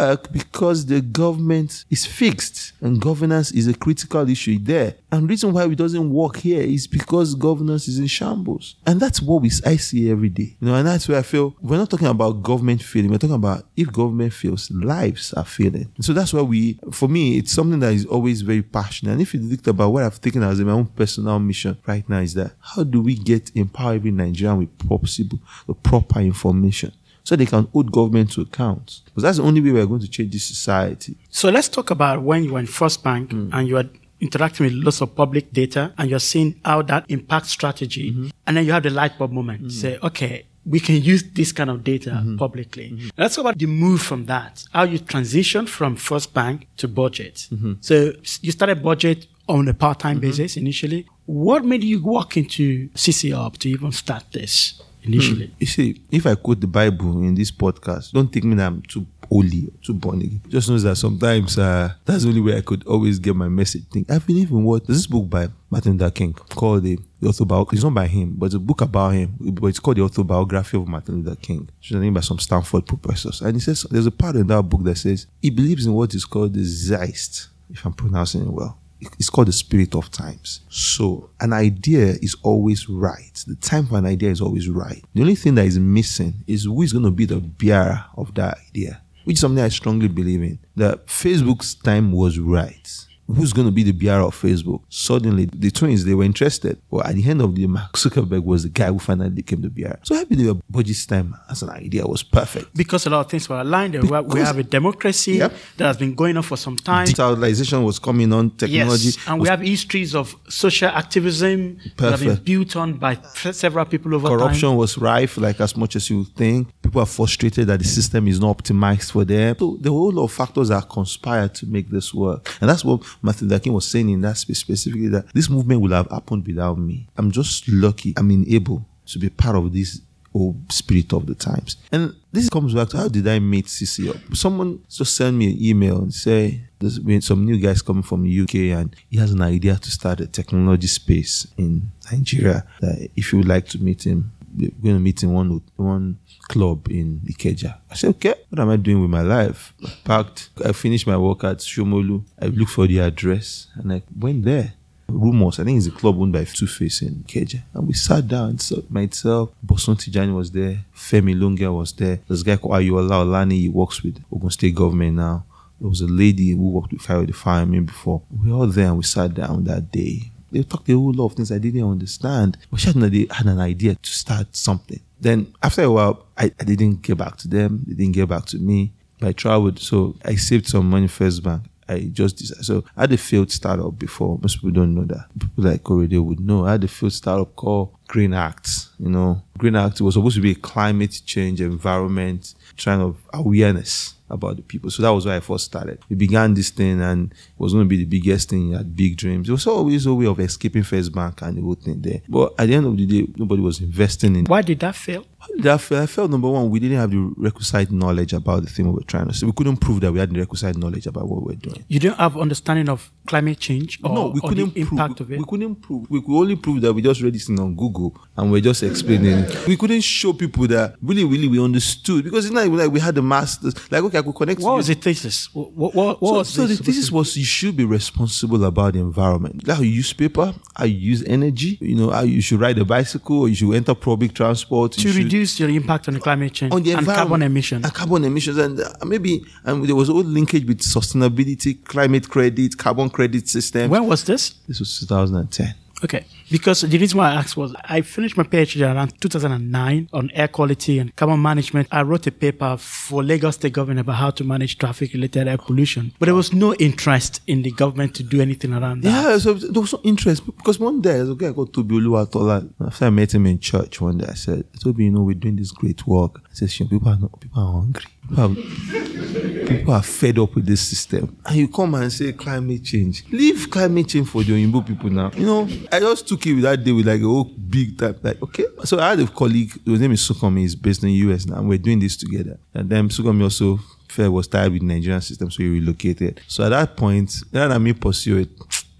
Work 0.00 0.32
because 0.32 0.86
the 0.86 1.00
government 1.00 1.84
is 1.90 2.06
fixed 2.06 2.72
and 2.80 3.00
governance 3.00 3.50
is 3.52 3.66
a 3.66 3.74
critical 3.74 4.28
issue 4.28 4.58
there. 4.60 4.94
And 5.10 5.24
the 5.24 5.26
reason 5.28 5.52
why 5.52 5.64
it 5.64 5.76
doesn't 5.76 6.10
work 6.10 6.36
here 6.36 6.60
is 6.62 6.86
because 6.86 7.34
governance 7.34 7.88
is 7.88 7.98
in 7.98 8.06
shambles. 8.06 8.76
And 8.86 9.00
that's 9.00 9.20
what 9.20 9.42
we 9.42 9.50
I 9.64 9.76
see 9.76 10.10
every 10.10 10.28
day. 10.28 10.56
You 10.60 10.68
know, 10.68 10.74
and 10.74 10.86
that's 10.86 11.08
where 11.08 11.18
I 11.18 11.22
feel 11.22 11.56
we're 11.60 11.78
not 11.78 11.90
talking 11.90 12.06
about 12.06 12.42
government 12.42 12.82
failing, 12.82 13.10
we're 13.10 13.18
talking 13.18 13.34
about 13.34 13.64
if 13.76 13.90
government 13.92 14.32
fails, 14.32 14.70
lives 14.70 15.32
are 15.32 15.44
failing. 15.44 15.90
And 15.96 16.04
so 16.04 16.12
that's 16.12 16.32
why 16.32 16.42
we 16.42 16.78
for 16.92 17.08
me, 17.08 17.38
it's 17.38 17.52
something 17.52 17.80
that 17.80 17.92
is 17.92 18.06
always 18.06 18.42
very 18.42 18.62
passionate. 18.62 19.12
And 19.12 19.22
if 19.22 19.34
you 19.34 19.40
think 19.48 19.66
about 19.66 19.90
what 19.90 20.04
I've 20.04 20.20
taken 20.20 20.42
as 20.42 20.60
my 20.60 20.72
own 20.72 20.86
personal 20.86 21.38
mission 21.38 21.76
right 21.86 22.08
now 22.08 22.20
is 22.20 22.34
that 22.34 22.52
how 22.60 22.84
do 22.84 23.00
we 23.02 23.14
get 23.14 23.50
empower 23.56 23.94
every 23.94 24.10
Nigerian 24.10 24.58
with 24.58 24.78
possible 24.88 25.38
the 25.66 25.74
proper 25.74 26.20
information? 26.20 26.92
So 27.28 27.36
they 27.36 27.44
can 27.44 27.68
hold 27.74 27.92
government 27.92 28.32
to 28.32 28.40
account. 28.40 29.02
Because 29.04 29.22
that's 29.22 29.36
the 29.36 29.42
only 29.42 29.60
way 29.60 29.70
we're 29.70 29.84
going 29.84 30.00
to 30.00 30.08
change 30.08 30.32
this 30.32 30.46
society. 30.46 31.14
So 31.28 31.50
let's 31.50 31.68
talk 31.68 31.90
about 31.90 32.22
when 32.22 32.42
you 32.42 32.54
were 32.54 32.58
in 32.58 32.64
First 32.64 33.04
Bank 33.04 33.32
mm. 33.32 33.50
and 33.52 33.68
you 33.68 33.76
are 33.76 33.84
interacting 34.18 34.64
with 34.64 34.72
lots 34.72 35.02
of 35.02 35.14
public 35.14 35.52
data 35.52 35.92
and 35.98 36.08
you're 36.08 36.20
seeing 36.20 36.58
how 36.64 36.80
that 36.80 37.04
impacts 37.10 37.50
strategy. 37.50 38.12
Mm-hmm. 38.12 38.28
And 38.46 38.56
then 38.56 38.64
you 38.64 38.72
have 38.72 38.82
the 38.82 38.88
light 38.88 39.18
bulb 39.18 39.32
moment. 39.32 39.64
Mm. 39.64 39.72
Say, 39.72 39.98
okay, 40.02 40.46
we 40.64 40.80
can 40.80 41.02
use 41.02 41.22
this 41.34 41.52
kind 41.52 41.68
of 41.68 41.84
data 41.84 42.12
mm-hmm. 42.12 42.38
publicly. 42.38 42.92
Mm-hmm. 42.92 43.08
Let's 43.18 43.36
talk 43.36 43.42
about 43.42 43.58
the 43.58 43.66
move 43.66 44.00
from 44.00 44.24
that, 44.24 44.64
how 44.72 44.84
you 44.84 44.98
transition 44.98 45.66
from 45.66 45.96
First 45.96 46.32
Bank 46.32 46.66
to 46.78 46.88
BudgIT. 46.88 47.50
Mm-hmm. 47.50 47.72
So 47.80 48.12
you 48.40 48.52
started 48.52 48.82
BudgIT 48.82 49.26
on 49.50 49.68
a 49.68 49.74
part-time 49.74 50.16
mm-hmm. 50.16 50.28
basis 50.28 50.56
initially. 50.56 51.06
What 51.26 51.66
made 51.66 51.84
you 51.84 52.02
walk 52.02 52.38
into 52.38 52.88
CC 52.94 53.34
Hub 53.34 53.58
to 53.58 53.68
even 53.68 53.92
start 53.92 54.24
this? 54.32 54.80
Initially. 55.08 55.46
Hmm. 55.46 55.54
You 55.58 55.66
see, 55.66 56.02
if 56.10 56.26
I 56.26 56.34
quote 56.34 56.60
the 56.60 56.66
Bible 56.66 57.22
in 57.22 57.34
this 57.34 57.50
podcast, 57.50 58.12
don't 58.12 58.32
think 58.32 58.44
me 58.44 58.56
that 58.56 58.66
I'm 58.66 58.82
too 58.82 59.06
holy 59.30 59.70
too 59.82 59.94
born 59.94 60.20
again. 60.20 60.40
Just 60.48 60.68
knows 60.68 60.82
that 60.82 60.96
sometimes 60.96 61.58
uh, 61.58 61.92
that's 62.04 62.22
the 62.22 62.28
only 62.28 62.40
way 62.40 62.56
I 62.56 62.60
could 62.60 62.86
always 62.86 63.18
get 63.18 63.36
my 63.36 63.48
message. 63.48 63.84
Think 63.90 64.10
I 64.10 64.18
believe 64.18 64.50
in 64.50 64.64
what 64.64 64.86
this 64.86 65.06
book 65.06 65.28
by 65.28 65.48
Martin 65.70 65.92
Luther 65.92 66.10
King 66.10 66.32
called 66.32 66.84
the, 66.84 66.98
the 67.20 67.28
autobiography. 67.28 67.76
It's 67.76 67.84
not 67.84 67.94
by 67.94 68.06
him, 68.06 68.34
but 68.36 68.46
it's 68.46 68.54
a 68.54 68.60
book 68.60 68.80
about 68.80 69.10
him. 69.10 69.34
But 69.38 69.68
it's 69.68 69.80
called 69.80 69.96
the 69.96 70.02
autobiography 70.02 70.76
of 70.76 70.88
Martin 70.88 71.22
Luther 71.22 71.36
King. 71.36 71.68
It's 71.80 71.90
named 71.92 72.14
by 72.14 72.20
some 72.20 72.38
Stanford 72.38 72.86
professors. 72.86 73.40
And 73.42 73.54
he 73.54 73.60
says 73.60 73.86
there's 73.90 74.06
a 74.06 74.10
part 74.10 74.36
in 74.36 74.46
that 74.48 74.62
book 74.62 74.84
that 74.84 74.96
says 74.96 75.26
he 75.42 75.50
believes 75.50 75.86
in 75.86 75.92
what 75.92 76.14
is 76.14 76.24
called 76.24 76.54
the 76.54 76.60
Zeitgeist, 76.60 77.48
if 77.70 77.84
I'm 77.84 77.92
pronouncing 77.92 78.42
it 78.42 78.52
well 78.52 78.78
it's 79.00 79.30
called 79.30 79.48
the 79.48 79.52
spirit 79.52 79.94
of 79.94 80.10
times. 80.10 80.60
So 80.68 81.30
an 81.40 81.52
idea 81.52 82.16
is 82.20 82.36
always 82.42 82.88
right. 82.88 83.42
The 83.46 83.56
time 83.56 83.86
for 83.86 83.98
an 83.98 84.06
idea 84.06 84.30
is 84.30 84.40
always 84.40 84.68
right. 84.68 85.04
The 85.14 85.20
only 85.20 85.34
thing 85.34 85.54
that 85.56 85.66
is 85.66 85.78
missing 85.78 86.34
is 86.46 86.64
who 86.64 86.82
is 86.82 86.92
going 86.92 87.04
to 87.04 87.10
be 87.10 87.24
the 87.24 87.40
bearer 87.40 88.04
of 88.16 88.34
that 88.34 88.58
idea, 88.68 89.02
which 89.24 89.34
is 89.34 89.40
something 89.40 89.64
I 89.64 89.68
strongly 89.68 90.08
believe 90.08 90.42
in. 90.42 90.58
That 90.76 91.06
Facebook's 91.06 91.74
time 91.74 92.12
was 92.12 92.38
right 92.38 93.07
who's 93.28 93.52
going 93.52 93.68
to 93.68 93.72
be 93.72 93.82
the 93.82 93.92
bearer 93.92 94.22
of 94.22 94.34
Facebook? 94.34 94.82
Suddenly, 94.88 95.46
the 95.52 95.70
twins, 95.70 96.04
they 96.04 96.14
were 96.14 96.24
interested. 96.24 96.80
Well, 96.90 97.04
at 97.04 97.14
the 97.14 97.28
end 97.28 97.42
of 97.42 97.54
the 97.54 97.62
day, 97.62 97.66
Mark 97.66 97.92
Zuckerberg 97.92 98.42
was 98.42 98.62
the 98.62 98.70
guy 98.70 98.86
who 98.86 98.98
finally 98.98 99.30
became 99.30 99.60
the 99.60 99.68
bearer. 99.68 99.98
So 100.02 100.16
I 100.16 100.24
believe 100.24 100.54
BudgIT 100.72 101.06
time 101.06 101.36
as 101.50 101.62
an 101.62 101.70
idea 101.70 102.06
was 102.06 102.22
perfect. 102.22 102.74
Because 102.74 103.06
a 103.06 103.10
lot 103.10 103.20
of 103.20 103.30
things 103.30 103.48
were 103.48 103.60
aligned. 103.60 103.92
Because 103.92 104.24
we 104.24 104.40
have 104.40 104.58
a 104.58 104.62
democracy 104.62 105.32
yep. 105.32 105.52
that 105.76 105.86
has 105.86 105.96
been 105.96 106.14
going 106.14 106.36
on 106.36 106.42
for 106.42 106.56
some 106.56 106.76
time. 106.76 107.06
Digitalization 107.06 107.84
was 107.84 107.98
coming 107.98 108.32
on, 108.32 108.50
technology. 108.50 109.08
Yes, 109.08 109.28
and 109.28 109.40
we 109.40 109.48
have 109.48 109.60
histories 109.60 110.14
of 110.14 110.34
social 110.48 110.88
activism 110.88 111.76
perfect. 111.76 111.96
that 111.98 112.10
have 112.10 112.20
been 112.20 112.44
built 112.44 112.76
on 112.76 112.94
by 112.94 113.18
several 113.32 113.84
people 113.84 114.14
over 114.14 114.28
Corruption 114.28 114.38
time. 114.38 114.48
Corruption 114.48 114.76
was 114.76 114.98
rife, 114.98 115.36
like 115.36 115.60
as 115.60 115.76
much 115.76 115.96
as 115.96 116.08
you 116.08 116.24
think. 116.24 116.68
People 116.82 117.02
are 117.02 117.06
frustrated 117.06 117.66
that 117.66 117.78
the 117.78 117.84
system 117.84 118.26
is 118.28 118.40
not 118.40 118.56
optimized 118.56 119.12
for 119.12 119.24
them. 119.24 119.54
So 119.58 119.76
the 119.80 119.90
whole 119.90 120.12
lot 120.12 120.24
of 120.24 120.32
factors 120.32 120.70
are 120.70 120.82
conspired 120.82 121.54
to 121.56 121.66
make 121.66 121.90
this 121.90 122.14
work. 122.14 122.56
And 122.60 122.70
that's 122.70 122.84
what 122.84 123.02
Martin 123.22 123.48
Luther 123.48 123.60
King 123.60 123.72
was 123.72 123.86
saying 123.88 124.08
in 124.08 124.20
that 124.22 124.36
space 124.36 124.58
specifically 124.58 125.08
that 125.08 125.32
this 125.32 125.48
movement 125.48 125.80
would 125.80 125.92
have 125.92 126.10
happened 126.10 126.46
without 126.46 126.78
me. 126.78 127.08
I'm 127.16 127.30
just 127.30 127.68
lucky 127.68 128.14
I'm 128.16 128.30
able 128.48 128.86
to 129.06 129.18
be 129.18 129.28
part 129.28 129.56
of 129.56 129.72
this 129.72 130.00
old 130.34 130.70
spirit 130.70 131.12
of 131.12 131.26
the 131.26 131.34
times. 131.34 131.76
And 131.90 132.14
this 132.32 132.48
comes 132.48 132.74
back 132.74 132.88
to 132.90 132.98
how 132.98 133.08
did 133.08 133.26
I 133.26 133.38
meet 133.38 133.66
CC 133.66 134.06
Hub? 134.06 134.36
Someone 134.36 134.80
just 134.88 135.16
sent 135.16 135.36
me 135.36 135.52
an 135.52 135.56
email 135.60 135.98
and 135.98 136.12
say 136.12 136.62
there's 136.78 136.98
been 136.98 137.22
some 137.22 137.44
new 137.44 137.58
guys 137.58 137.82
coming 137.82 138.02
from 138.02 138.22
the 138.22 138.40
UK 138.42 138.78
and 138.78 138.94
he 139.08 139.18
has 139.18 139.32
an 139.32 139.42
idea 139.42 139.76
to 139.76 139.90
start 139.90 140.20
a 140.20 140.26
technology 140.26 140.86
space 140.86 141.46
in 141.56 141.90
Nigeria. 142.12 142.66
That 142.80 143.08
if 143.16 143.32
you 143.32 143.38
would 143.38 143.48
like 143.48 143.66
to 143.68 143.78
meet 143.78 144.06
him, 144.06 144.32
we're 144.58 144.82
going 144.82 144.96
to 144.96 145.00
meet 145.00 145.22
in 145.22 145.32
one 145.32 145.62
one 145.76 146.18
club 146.48 146.88
in 146.90 147.20
Ikeja. 147.26 147.78
I 147.90 147.94
said, 147.94 148.10
okay, 148.10 148.34
what 148.48 148.60
am 148.60 148.70
I 148.70 148.76
doing 148.76 149.00
with 149.00 149.10
my 149.10 149.22
life? 149.22 149.72
I 149.84 149.92
packed, 150.04 150.50
I 150.64 150.72
finished 150.72 151.06
my 151.06 151.16
work 151.16 151.44
at 151.44 151.58
Shomolu. 151.58 152.24
I 152.40 152.46
looked 152.46 152.72
for 152.72 152.86
the 152.86 153.00
address 153.00 153.68
and 153.74 153.92
I 153.92 154.02
went 154.18 154.44
there. 154.44 154.74
Rumors, 155.08 155.58
I 155.58 155.64
think 155.64 155.78
it's 155.78 155.86
a 155.86 155.90
club 155.90 156.20
owned 156.20 156.34
by 156.34 156.44
Two 156.44 156.66
Face 156.66 157.00
in 157.00 157.24
Ikeja. 157.26 157.62
And 157.72 157.88
we 157.88 157.94
sat 157.94 158.28
down. 158.28 158.58
So 158.58 158.84
myself, 158.90 159.50
Bosun 159.62 159.96
Tijani 159.96 160.34
was 160.34 160.50
there, 160.50 160.84
Femi 160.94 161.38
Longe 161.38 161.66
was 161.66 161.92
there. 161.92 162.20
This 162.28 162.42
guy 162.42 162.56
called 162.56 162.74
Ayola 162.74 163.24
Olani, 163.24 163.52
he 163.52 163.68
works 163.70 164.02
with 164.02 164.22
Ogun 164.30 164.50
State 164.50 164.74
government 164.74 165.16
now. 165.16 165.44
There 165.80 165.88
was 165.88 166.00
a 166.00 166.06
lady 166.06 166.50
who 166.50 166.70
worked 166.70 166.92
with 166.92 167.02
Fire 167.02 167.24
the 167.24 167.32
Firemen 167.32 167.86
before. 167.86 168.22
We 168.30 168.50
were 168.50 168.58
all 168.58 168.66
there 168.66 168.88
and 168.88 168.98
we 168.98 169.04
sat 169.04 169.32
down 169.32 169.64
that 169.64 169.92
day. 169.92 170.32
They 170.50 170.62
talked 170.62 170.88
a 170.88 170.94
whole 170.94 171.12
lot 171.12 171.26
of 171.26 171.32
things 171.34 171.52
I 171.52 171.58
didn't 171.58 171.88
understand. 171.88 172.58
But 172.70 172.80
she 172.80 172.88
had 173.30 173.46
an 173.46 173.60
idea 173.60 173.94
to 173.94 174.10
start 174.10 174.54
something. 174.56 175.00
Then 175.20 175.52
after 175.62 175.82
a 175.82 175.90
while, 175.90 176.26
I, 176.36 176.52
I 176.60 176.64
didn't 176.64 177.02
get 177.02 177.18
back 177.18 177.36
to 177.38 177.48
them. 177.48 177.84
They 177.86 177.94
didn't 177.94 178.14
get 178.14 178.28
back 178.28 178.46
to 178.46 178.58
me. 178.58 178.92
But 179.18 179.28
I 179.28 179.32
traveled, 179.32 179.78
so 179.78 180.14
I 180.24 180.36
saved 180.36 180.68
some 180.68 180.88
money 180.88 181.08
first 181.08 181.42
bank. 181.42 181.64
I 181.88 182.10
just 182.12 182.36
decided. 182.36 182.64
So 182.64 182.84
I 182.96 183.02
had 183.02 183.12
a 183.12 183.16
failed 183.16 183.50
startup 183.50 183.98
before. 183.98 184.38
Most 184.40 184.56
people 184.56 184.70
don't 184.70 184.94
know 184.94 185.04
that. 185.04 185.26
People 185.38 185.64
like 185.64 185.82
Corridor 185.82 186.22
would 186.22 186.40
know. 186.40 186.66
I 186.66 186.72
had 186.72 186.84
a 186.84 186.88
failed 186.88 187.14
startup 187.14 187.56
called 187.56 187.94
Green 188.08 188.34
Acts. 188.34 188.90
You 188.98 189.10
know, 189.10 189.42
Green 189.56 189.76
Act 189.76 190.00
was 190.00 190.14
supposed 190.14 190.36
to 190.36 190.42
be 190.42 190.52
a 190.52 190.56
climate 190.56 191.20
change, 191.24 191.60
environment, 191.60 192.54
trying 192.76 193.00
of 193.00 193.16
awareness 193.32 194.14
about 194.30 194.56
the 194.56 194.62
people. 194.62 194.90
So 194.90 195.02
that 195.02 195.10
was 195.10 195.26
why 195.26 195.36
I 195.36 195.40
first 195.40 195.66
started. 195.66 196.00
We 196.08 196.16
began 196.16 196.54
this 196.54 196.70
thing 196.70 197.00
and 197.00 197.30
it 197.30 197.36
was 197.58 197.72
going 197.72 197.84
to 197.84 197.88
be 197.88 197.98
the 197.98 198.04
biggest 198.04 198.50
thing. 198.50 198.72
Had 198.72 198.96
big 198.96 199.16
dreams. 199.16 199.48
It 199.48 199.52
was 199.52 199.66
always 199.66 200.06
a 200.06 200.14
way 200.14 200.26
of 200.26 200.40
escaping 200.40 200.82
First 200.82 201.14
Bank 201.14 201.42
and 201.42 201.56
the 201.56 201.62
whole 201.62 201.74
thing 201.74 202.00
there. 202.00 202.20
But 202.28 202.54
at 202.58 202.66
the 202.68 202.74
end 202.74 202.86
of 202.86 202.96
the 202.96 203.06
day, 203.06 203.32
nobody 203.36 203.62
was 203.62 203.80
investing 203.80 204.36
in 204.36 204.44
Why 204.46 204.62
did 204.62 204.80
that 204.80 204.96
fail? 204.96 205.24
That 205.58 205.80
felt, 205.80 206.02
I 206.02 206.06
felt 206.06 206.30
number 206.30 206.48
one, 206.48 206.70
we 206.70 206.78
didn't 206.80 206.98
have 206.98 207.10
the 207.10 207.32
requisite 207.36 207.90
knowledge 207.90 208.32
about 208.32 208.62
the 208.64 208.70
thing 208.70 208.86
we 208.86 208.92
were 208.92 209.02
trying 209.02 209.28
to 209.28 209.34
say. 209.34 209.46
We 209.46 209.52
couldn't 209.52 209.78
prove 209.78 210.00
that 210.02 210.12
we 210.12 210.18
had 210.18 210.30
the 210.30 210.38
requisite 210.40 210.76
knowledge 210.76 211.06
about 211.06 211.28
what 211.28 211.42
we 211.42 211.54
were 211.54 211.60
doing. 211.60 211.84
You 211.88 211.98
don't 212.00 212.16
have 212.18 212.36
understanding 212.36 212.88
of 212.88 213.10
climate 213.26 213.58
change 213.58 213.98
or, 214.04 214.14
no, 214.14 214.28
we 214.28 214.40
or 214.40 214.48
couldn't 214.48 214.74
the 214.74 214.80
impact 214.80 215.16
prove, 215.16 215.28
of 215.28 215.32
it. 215.32 215.38
We 215.38 215.44
couldn't 215.44 215.74
prove. 215.76 216.10
We 216.10 216.20
could 216.20 216.36
only 216.36 216.56
prove 216.56 216.80
that 216.82 216.92
we 216.92 217.02
just 217.02 217.20
read 217.20 217.34
this 217.34 217.46
thing 217.46 217.58
on 217.60 217.74
Google 217.74 218.16
and 218.36 218.52
we're 218.52 218.60
just 218.60 218.82
explaining. 218.82 219.44
We 219.66 219.76
couldn't 219.76 220.02
show 220.02 220.32
people 220.32 220.66
that 220.68 220.94
really, 221.02 221.24
really 221.24 221.48
we 221.48 221.62
understood 221.62 222.24
because 222.24 222.44
it's 222.46 222.54
not 222.54 222.68
like 222.68 222.90
we 222.90 223.00
had 223.00 223.14
the 223.14 223.22
masters. 223.22 223.74
Like 223.90 224.02
okay, 224.04 224.18
I 224.18 224.22
could 224.22 224.34
connect. 224.34 224.60
what 224.60 224.70
to 224.70 224.76
was 224.76 224.88
you. 224.88 224.94
the 224.94 225.00
thesis? 225.00 225.48
What, 225.52 225.72
what, 225.94 225.94
what 225.94 226.18
So, 226.20 226.34
was 226.38 226.48
so 226.48 226.62
the 226.62 226.68
this 226.68 226.80
thesis 226.80 227.10
was 227.12 227.36
you 227.36 227.44
should 227.44 227.76
be 227.76 227.84
responsible 227.84 228.64
about 228.64 228.92
the 228.94 229.00
environment. 229.00 229.66
How 229.66 229.80
you 229.80 229.90
use 229.90 230.12
paper, 230.12 230.54
how 230.76 230.84
you 230.84 230.96
use 230.96 231.22
energy. 231.24 231.78
You 231.80 231.96
know, 231.96 232.10
how 232.10 232.22
you 232.22 232.40
should 232.40 232.60
ride 232.60 232.78
a 232.78 232.84
bicycle 232.84 233.40
or 233.40 233.48
you 233.48 233.54
should 233.54 233.72
enter 233.74 233.94
public 233.94 234.34
transport. 234.34 234.92
to, 234.92 235.00
should- 235.00 235.37
reduce 235.38 235.60
your 235.60 235.68
impact 235.70 236.08
on 236.08 236.14
the 236.14 236.20
climate 236.20 236.52
change 236.52 236.72
on 236.72 236.82
the 236.82 236.92
and 236.92 237.06
carbon 237.06 237.42
emissions? 237.42 237.84
and 237.84 237.94
carbon 237.94 238.24
emissions 238.24 238.58
and 238.58 238.80
uh, 238.80 238.92
maybe 239.04 239.44
um, 239.64 239.86
there 239.86 239.94
was 239.94 240.08
a 240.08 240.12
linkage 240.12 240.64
with 240.66 240.80
sustainability 240.80 241.82
climate 241.84 242.28
credit 242.28 242.76
carbon 242.76 243.08
credit 243.08 243.48
system 243.48 243.90
when 243.90 244.06
was 244.06 244.24
this? 244.24 244.50
this 244.68 244.80
was 244.80 244.98
2010 245.00 245.74
Okay, 246.04 246.24
because 246.50 246.80
the 246.82 246.98
reason 246.98 247.18
why 247.18 247.30
I 247.30 247.34
asked 247.34 247.56
was 247.56 247.74
I 247.84 248.00
finished 248.02 248.36
my 248.36 248.42
PhD 248.44 248.82
around 248.82 249.20
2009 249.20 250.08
on 250.12 250.30
air 250.34 250.48
quality 250.48 250.98
and 250.98 251.14
carbon 251.16 251.40
management. 251.42 251.88
I 251.90 252.02
wrote 252.02 252.26
a 252.26 252.32
paper 252.32 252.76
for 252.78 253.22
Lagos 253.22 253.56
State 253.56 253.72
government 253.72 254.00
about 254.00 254.14
how 254.16 254.30
to 254.30 254.44
manage 254.44 254.78
traffic-related 254.78 255.48
air 255.48 255.58
pollution, 255.58 256.12
but 256.18 256.26
there 256.26 256.34
was 256.34 256.52
no 256.52 256.74
interest 256.74 257.40
in 257.46 257.62
the 257.62 257.70
government 257.72 258.14
to 258.16 258.22
do 258.22 258.40
anything 258.40 258.72
around 258.72 259.02
that. 259.02 259.10
yeah 259.10 259.38
so 259.38 259.54
there 259.54 259.80
was 259.80 259.92
no 259.92 260.00
interest 260.04 260.44
because 260.46 260.78
one 260.78 261.00
day 261.00 261.18
as 261.20 261.30
a 261.30 261.34
guy 261.34 261.52
called 261.52 261.72
Tobi 261.72 262.00
Oluwatola. 262.00 262.68
After 262.86 263.04
I 263.06 263.10
met 263.10 263.34
him 263.34 263.46
in 263.46 263.58
church 263.58 264.00
one 264.00 264.18
day. 264.18 264.26
I 264.28 264.34
said 264.34 264.64
Tobi 264.74 265.04
you 265.04 265.10
know 265.10 265.22
we're 265.22 265.34
doing 265.34 265.56
this 265.56 265.70
great 265.72 266.06
work. 266.06 266.40
I 266.50 266.54
said 266.54 266.70
"Sean, 266.70 266.88
people 266.88 267.08
are 267.08 267.18
not 267.18 267.38
people 267.40 267.62
are 267.62 267.72
hungry. 267.72 268.04
People 268.28 268.44
are, 268.44 269.66
people 269.66 269.94
are 269.94 270.02
fed 270.02 270.38
up 270.38 270.54
with 270.54 270.66
this 270.66 270.80
system. 270.80 271.36
And 271.46 271.56
you 271.56 271.68
come 271.68 271.94
and 271.94 272.12
say 272.12 272.32
climate 272.32 272.84
change. 272.84 273.24
Leave 273.30 273.70
climate 273.70 274.08
change 274.08 274.28
for 274.28 274.42
the 274.42 274.52
Oyinbo 274.52 274.86
people 274.86 275.10
now. 275.10 275.30
You 275.36 275.46
know 275.46 275.68
I 275.92 276.00
just 276.00 276.26
took 276.28 276.37
it 276.46 276.60
that 276.62 276.82
day 276.84 276.92
with 276.92 277.06
like 277.06 277.20
a 277.20 277.24
whole 277.24 277.44
big 277.44 277.98
type 277.98 278.18
like 278.22 278.40
okay 278.42 278.64
so 278.84 278.98
I 278.98 279.10
had 279.10 279.20
a 279.20 279.26
colleague 279.26 279.72
his 279.84 280.00
name 280.00 280.12
is 280.12 280.28
Sukomi 280.28 280.60
he's 280.60 280.74
based 280.74 281.02
in 281.02 281.08
the 281.08 281.14
US 281.14 281.46
now 281.46 281.58
and 281.58 281.68
we're 281.68 281.78
doing 281.78 281.98
this 282.00 282.16
together 282.16 282.58
and 282.74 282.88
then 282.88 283.08
Sukomi 283.08 283.42
also 283.42 283.78
felt 284.08 284.32
was 284.32 284.48
tired 284.48 284.72
with 284.72 284.80
the 284.82 284.86
Nigerian 284.86 285.20
system 285.20 285.50
so 285.50 285.62
he 285.62 285.68
relocated 285.68 286.40
so 286.46 286.64
at 286.64 286.70
that 286.70 286.96
point 286.96 287.32
rather 287.52 287.74
than 287.74 287.82
me 287.82 287.92
pursue 287.92 288.38
it 288.38 288.50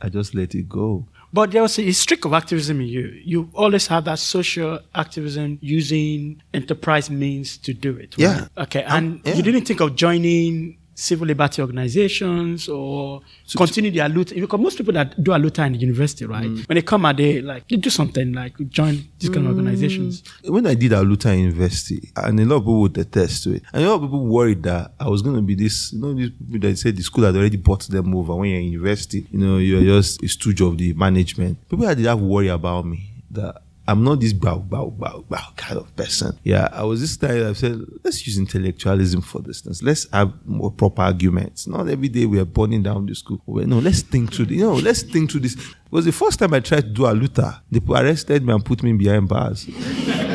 I 0.00 0.08
just 0.08 0.34
let 0.34 0.54
it 0.54 0.68
go 0.68 1.06
But 1.32 1.50
there 1.50 1.62
was 1.62 1.78
a 1.78 1.92
streak 1.92 2.24
of 2.24 2.32
activism 2.32 2.80
in 2.80 2.86
you. 2.86 3.20
You 3.22 3.50
always 3.54 3.86
have 3.88 4.04
that 4.04 4.18
social 4.18 4.80
activism 4.94 5.58
using 5.60 6.42
enterprise 6.54 7.10
means 7.10 7.58
to 7.58 7.74
do 7.74 7.96
it. 7.96 8.16
right? 8.16 8.48
Yeah. 8.56 8.62
Okay. 8.64 8.82
And 8.84 9.20
yeah. 9.24 9.34
you 9.34 9.42
didn't 9.42 9.66
think 9.66 9.80
of 9.80 9.94
joining 9.94 10.78
civil 10.98 11.28
liberty 11.28 11.62
organizations 11.62 12.68
or 12.68 13.20
continue 13.56 13.90
their 13.90 14.08
aluta 14.08 14.34
because 14.34 14.60
most 14.60 14.76
people 14.76 14.92
that 14.92 15.22
do 15.22 15.30
aluta 15.30 15.64
in 15.64 15.74
the 15.74 15.78
university, 15.78 16.26
right? 16.26 16.50
Mm. 16.50 16.68
When 16.68 16.74
they 16.74 16.82
come 16.82 17.06
out, 17.06 17.16
they 17.16 17.40
like 17.40 17.68
they 17.68 17.76
do 17.76 17.88
something 17.88 18.32
like 18.32 18.54
join 18.68 19.04
these 19.20 19.30
kind 19.30 19.46
of 19.46 19.56
organizations. 19.56 20.24
when 20.44 20.66
I 20.66 20.74
did 20.74 20.92
Aluta 20.92 21.32
in 21.32 21.40
University, 21.40 22.10
and 22.16 22.40
a 22.40 22.44
lot 22.44 22.56
of 22.56 22.62
people 22.62 22.80
would 22.80 22.98
attest 22.98 23.44
to 23.44 23.54
it, 23.54 23.62
and 23.72 23.84
a 23.84 23.88
lot 23.88 23.96
of 23.96 24.02
people 24.02 24.26
worried 24.26 24.64
that 24.64 24.92
I 24.98 25.08
was 25.08 25.22
going 25.22 25.36
to 25.36 25.42
be 25.42 25.54
this, 25.54 25.92
you 25.92 26.00
know, 26.00 26.14
these 26.14 26.30
people 26.30 26.68
that 26.68 26.76
said 26.76 26.96
the 26.96 27.02
school 27.02 27.24
had 27.24 27.36
already 27.36 27.56
bought 27.56 27.82
them 27.88 28.14
over. 28.16 28.34
When 28.34 28.50
you're 28.50 28.58
in 28.58 28.66
university, 28.66 29.26
you 29.30 29.38
know, 29.38 29.58
you're 29.58 29.82
just 29.82 30.22
a 30.22 30.28
stooge 30.28 30.60
of 30.60 30.76
the 30.78 30.94
management. 30.94 31.68
People 31.68 31.86
had 31.86 31.98
that 31.98 32.18
worry 32.18 32.48
about 32.48 32.86
me 32.86 33.10
that 33.30 33.62
I'm 33.88 34.04
not 34.04 34.20
this 34.20 34.34
bow, 34.34 34.58
bow, 34.58 34.90
bow, 34.90 35.24
bow 35.30 35.48
kind 35.56 35.78
of 35.78 35.96
person. 35.96 36.38
Yeah, 36.44 36.68
I 36.72 36.84
was 36.84 37.00
this 37.00 37.16
time 37.16 37.48
I 37.48 37.54
said, 37.54 37.80
let's 38.04 38.26
use 38.26 38.36
intellectualism 38.36 39.22
for 39.22 39.40
this. 39.40 39.64
Let's 39.82 40.06
have 40.12 40.30
more 40.44 40.70
proper 40.70 41.00
arguments. 41.00 41.66
Not 41.66 41.88
every 41.88 42.08
day 42.08 42.26
we 42.26 42.38
are 42.38 42.44
burning 42.44 42.82
down 42.82 43.06
the 43.06 43.14
school. 43.14 43.40
No, 43.46 43.78
let's 43.78 44.02
think 44.02 44.34
through. 44.34 44.44
The, 44.44 44.56
you 44.56 44.64
know, 44.64 44.74
let's 44.74 45.00
think 45.02 45.30
through 45.30 45.40
this. 45.40 45.54
It 45.54 45.74
was 45.90 46.04
the 46.04 46.12
first 46.12 46.38
time 46.38 46.52
I 46.52 46.60
tried 46.60 46.82
to 46.82 46.88
do 46.90 47.02
Aluta. 47.04 47.62
They 47.70 47.80
arrested 47.88 48.44
me 48.44 48.52
and 48.52 48.62
put 48.62 48.82
me 48.82 48.92
behind 48.92 49.26
bars. 49.26 49.66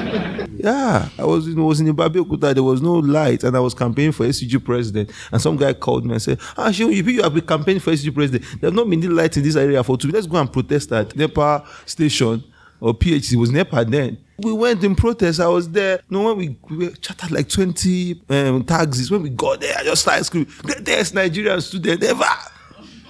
Yeah, 0.56 1.10
I 1.20 1.26
was 1.26 1.46
in, 1.46 1.62
was 1.62 1.82
in 1.82 1.88
Ibabe 1.88 2.54
There 2.54 2.64
was 2.64 2.82
no 2.82 2.94
light, 2.94 3.44
and 3.44 3.58
I 3.58 3.60
was 3.60 3.74
campaigning 3.74 4.14
for 4.14 4.26
SUG 4.32 4.64
president. 4.64 5.12
And 5.30 5.42
some 5.42 5.58
guy 5.58 5.74
called 5.74 6.06
me 6.06 6.14
and 6.14 6.22
said, 6.22 6.40
"Ah, 6.56 6.70
Shion, 6.70 6.94
if 6.98 7.06
you 7.06 7.22
have 7.22 7.34
been 7.34 7.46
campaigning 7.46 7.82
for 7.82 7.92
SUG 7.92 8.14
president, 8.16 8.46
there's 8.62 8.72
not 8.72 8.90
been 8.90 9.04
any 9.04 9.12
light 9.12 9.36
in 9.36 9.44
this 9.44 9.58
area 9.58 9.84
for 9.84 9.98
two. 9.98 10.10
Let's 10.10 10.26
go 10.26 10.38
and 10.38 10.52
protest 10.52 10.94
at 10.94 11.18
NEPA 11.18 11.66
station 11.86 12.46
or. 12.92 13.34
It 13.34 13.38
was 13.38 13.52
NEPA 13.52 13.86
then." 13.86 14.18
We 14.38 14.52
went 14.52 14.84
in 14.84 14.96
protest. 14.96 15.40
I 15.40 15.48
was 15.48 15.70
there. 15.70 16.02
No, 16.10 16.24
when 16.24 16.38
we, 16.38 16.58
we 16.76 16.90
chatted 16.94 17.32
like 17.32 17.48
20 17.48 18.22
um, 18.30 18.64
taxis. 18.64 19.12
When 19.12 19.22
we 19.22 19.30
got 19.30 19.62
there, 19.62 19.76
I 19.78 19.84
just 19.84 20.02
started 20.02 20.24
screaming, 20.24 20.52
"Greatest 20.64 21.14
Nigerian 21.14 21.62
student 21.62 22.04
ever!" 22.04 22.26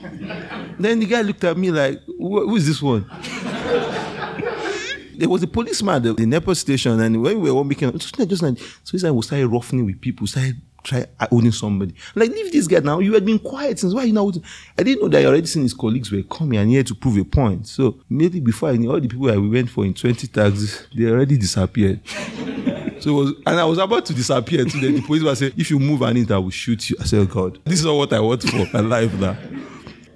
then 0.80 1.00
the 1.00 1.06
guy 1.06 1.22
looked 1.22 1.44
at 1.44 1.58
me 1.58 1.72
like, 1.72 2.02
"Who 2.06 2.56
is 2.56 2.68
this 2.68 2.82
one?" 2.82 3.10
there 5.18 5.30
was 5.30 5.44
a 5.44 5.48
policeman 5.48 5.96
at 5.96 6.04
the, 6.04 6.14
the 6.14 6.26
NEPA 6.26 6.56
station, 6.56 7.00
and 7.00 7.22
when 7.22 7.40
we 7.40 7.50
were 7.50 7.58
all 7.58 7.64
making, 7.64 7.92
just 7.98 8.20
like, 8.20 8.28
just 8.28 8.42
like 8.44 8.58
so, 8.84 9.14
was 9.14 9.26
started 9.26 9.48
roughing 9.48 9.86
with 9.86 10.02
people, 10.02 10.28
started 10.28 10.60
try 10.84 11.06
owning 11.32 11.52
somebody. 11.52 11.96
Like, 12.15 12.30
leave 12.30 12.52
this 12.52 12.67
guy 12.67 12.80
now. 12.80 13.00
You 13.00 13.13
had 13.13 13.26
been 13.26 13.39
quiet 13.39 13.80
since 13.80 13.93
why 13.93 14.04
you 14.04 14.13
now? 14.13 14.32
I 14.78 14.84
didn't 14.84 15.02
know 15.02 15.10
that 15.10 15.22
you 15.22 15.28
already 15.28 15.48
seen 15.48 15.63
his 15.63 15.74
colleagues 15.74 16.12
were 16.12 16.24
coming 16.24 16.60
and 16.60 16.69
here 16.69 16.84
to 16.84 16.96
prove 16.96 17.17
a 17.17 17.24
point. 17.24 17.67
So 17.67 18.00
maybe 18.10 18.39
before 18.39 18.69
I 18.69 18.78
knew 18.78 18.91
all 18.91 19.00
the 19.00 19.08
people 19.08 19.28
we 19.28 19.50
went 19.50 19.69
for 19.69 19.86
in 19.86 19.93
20 19.93 20.28
tags, 20.28 20.88
they 20.96 21.06
already 21.06 21.38
disappeared. 21.38 22.02
So 23.04 23.12
was, 23.12 23.34
and 23.46 23.60
I 23.60 23.65
was 23.65 23.80
about 23.80 24.06
to 24.06 24.13
disappear. 24.13 24.69
So 24.69 24.78
the 24.78 25.02
police 25.02 25.24
was 25.24 25.39
saying, 25.39 25.52
if 25.58 25.69
you 25.69 25.78
move 25.78 26.02
an 26.04 26.15
inch, 26.15 26.32
I 26.32 26.38
will 26.38 26.50
shoot 26.52 26.89
you. 26.89 26.96
I 27.02 27.04
said, 27.04 27.19
oh 27.19 27.26
God, 27.26 27.60
this 27.65 27.80
is 27.80 27.86
not 27.86 27.96
what 27.96 28.13
I 28.13 28.22
want 28.22 28.43
for 28.43 28.65
my 28.72 28.80
life 28.80 29.13
now. 29.15 29.36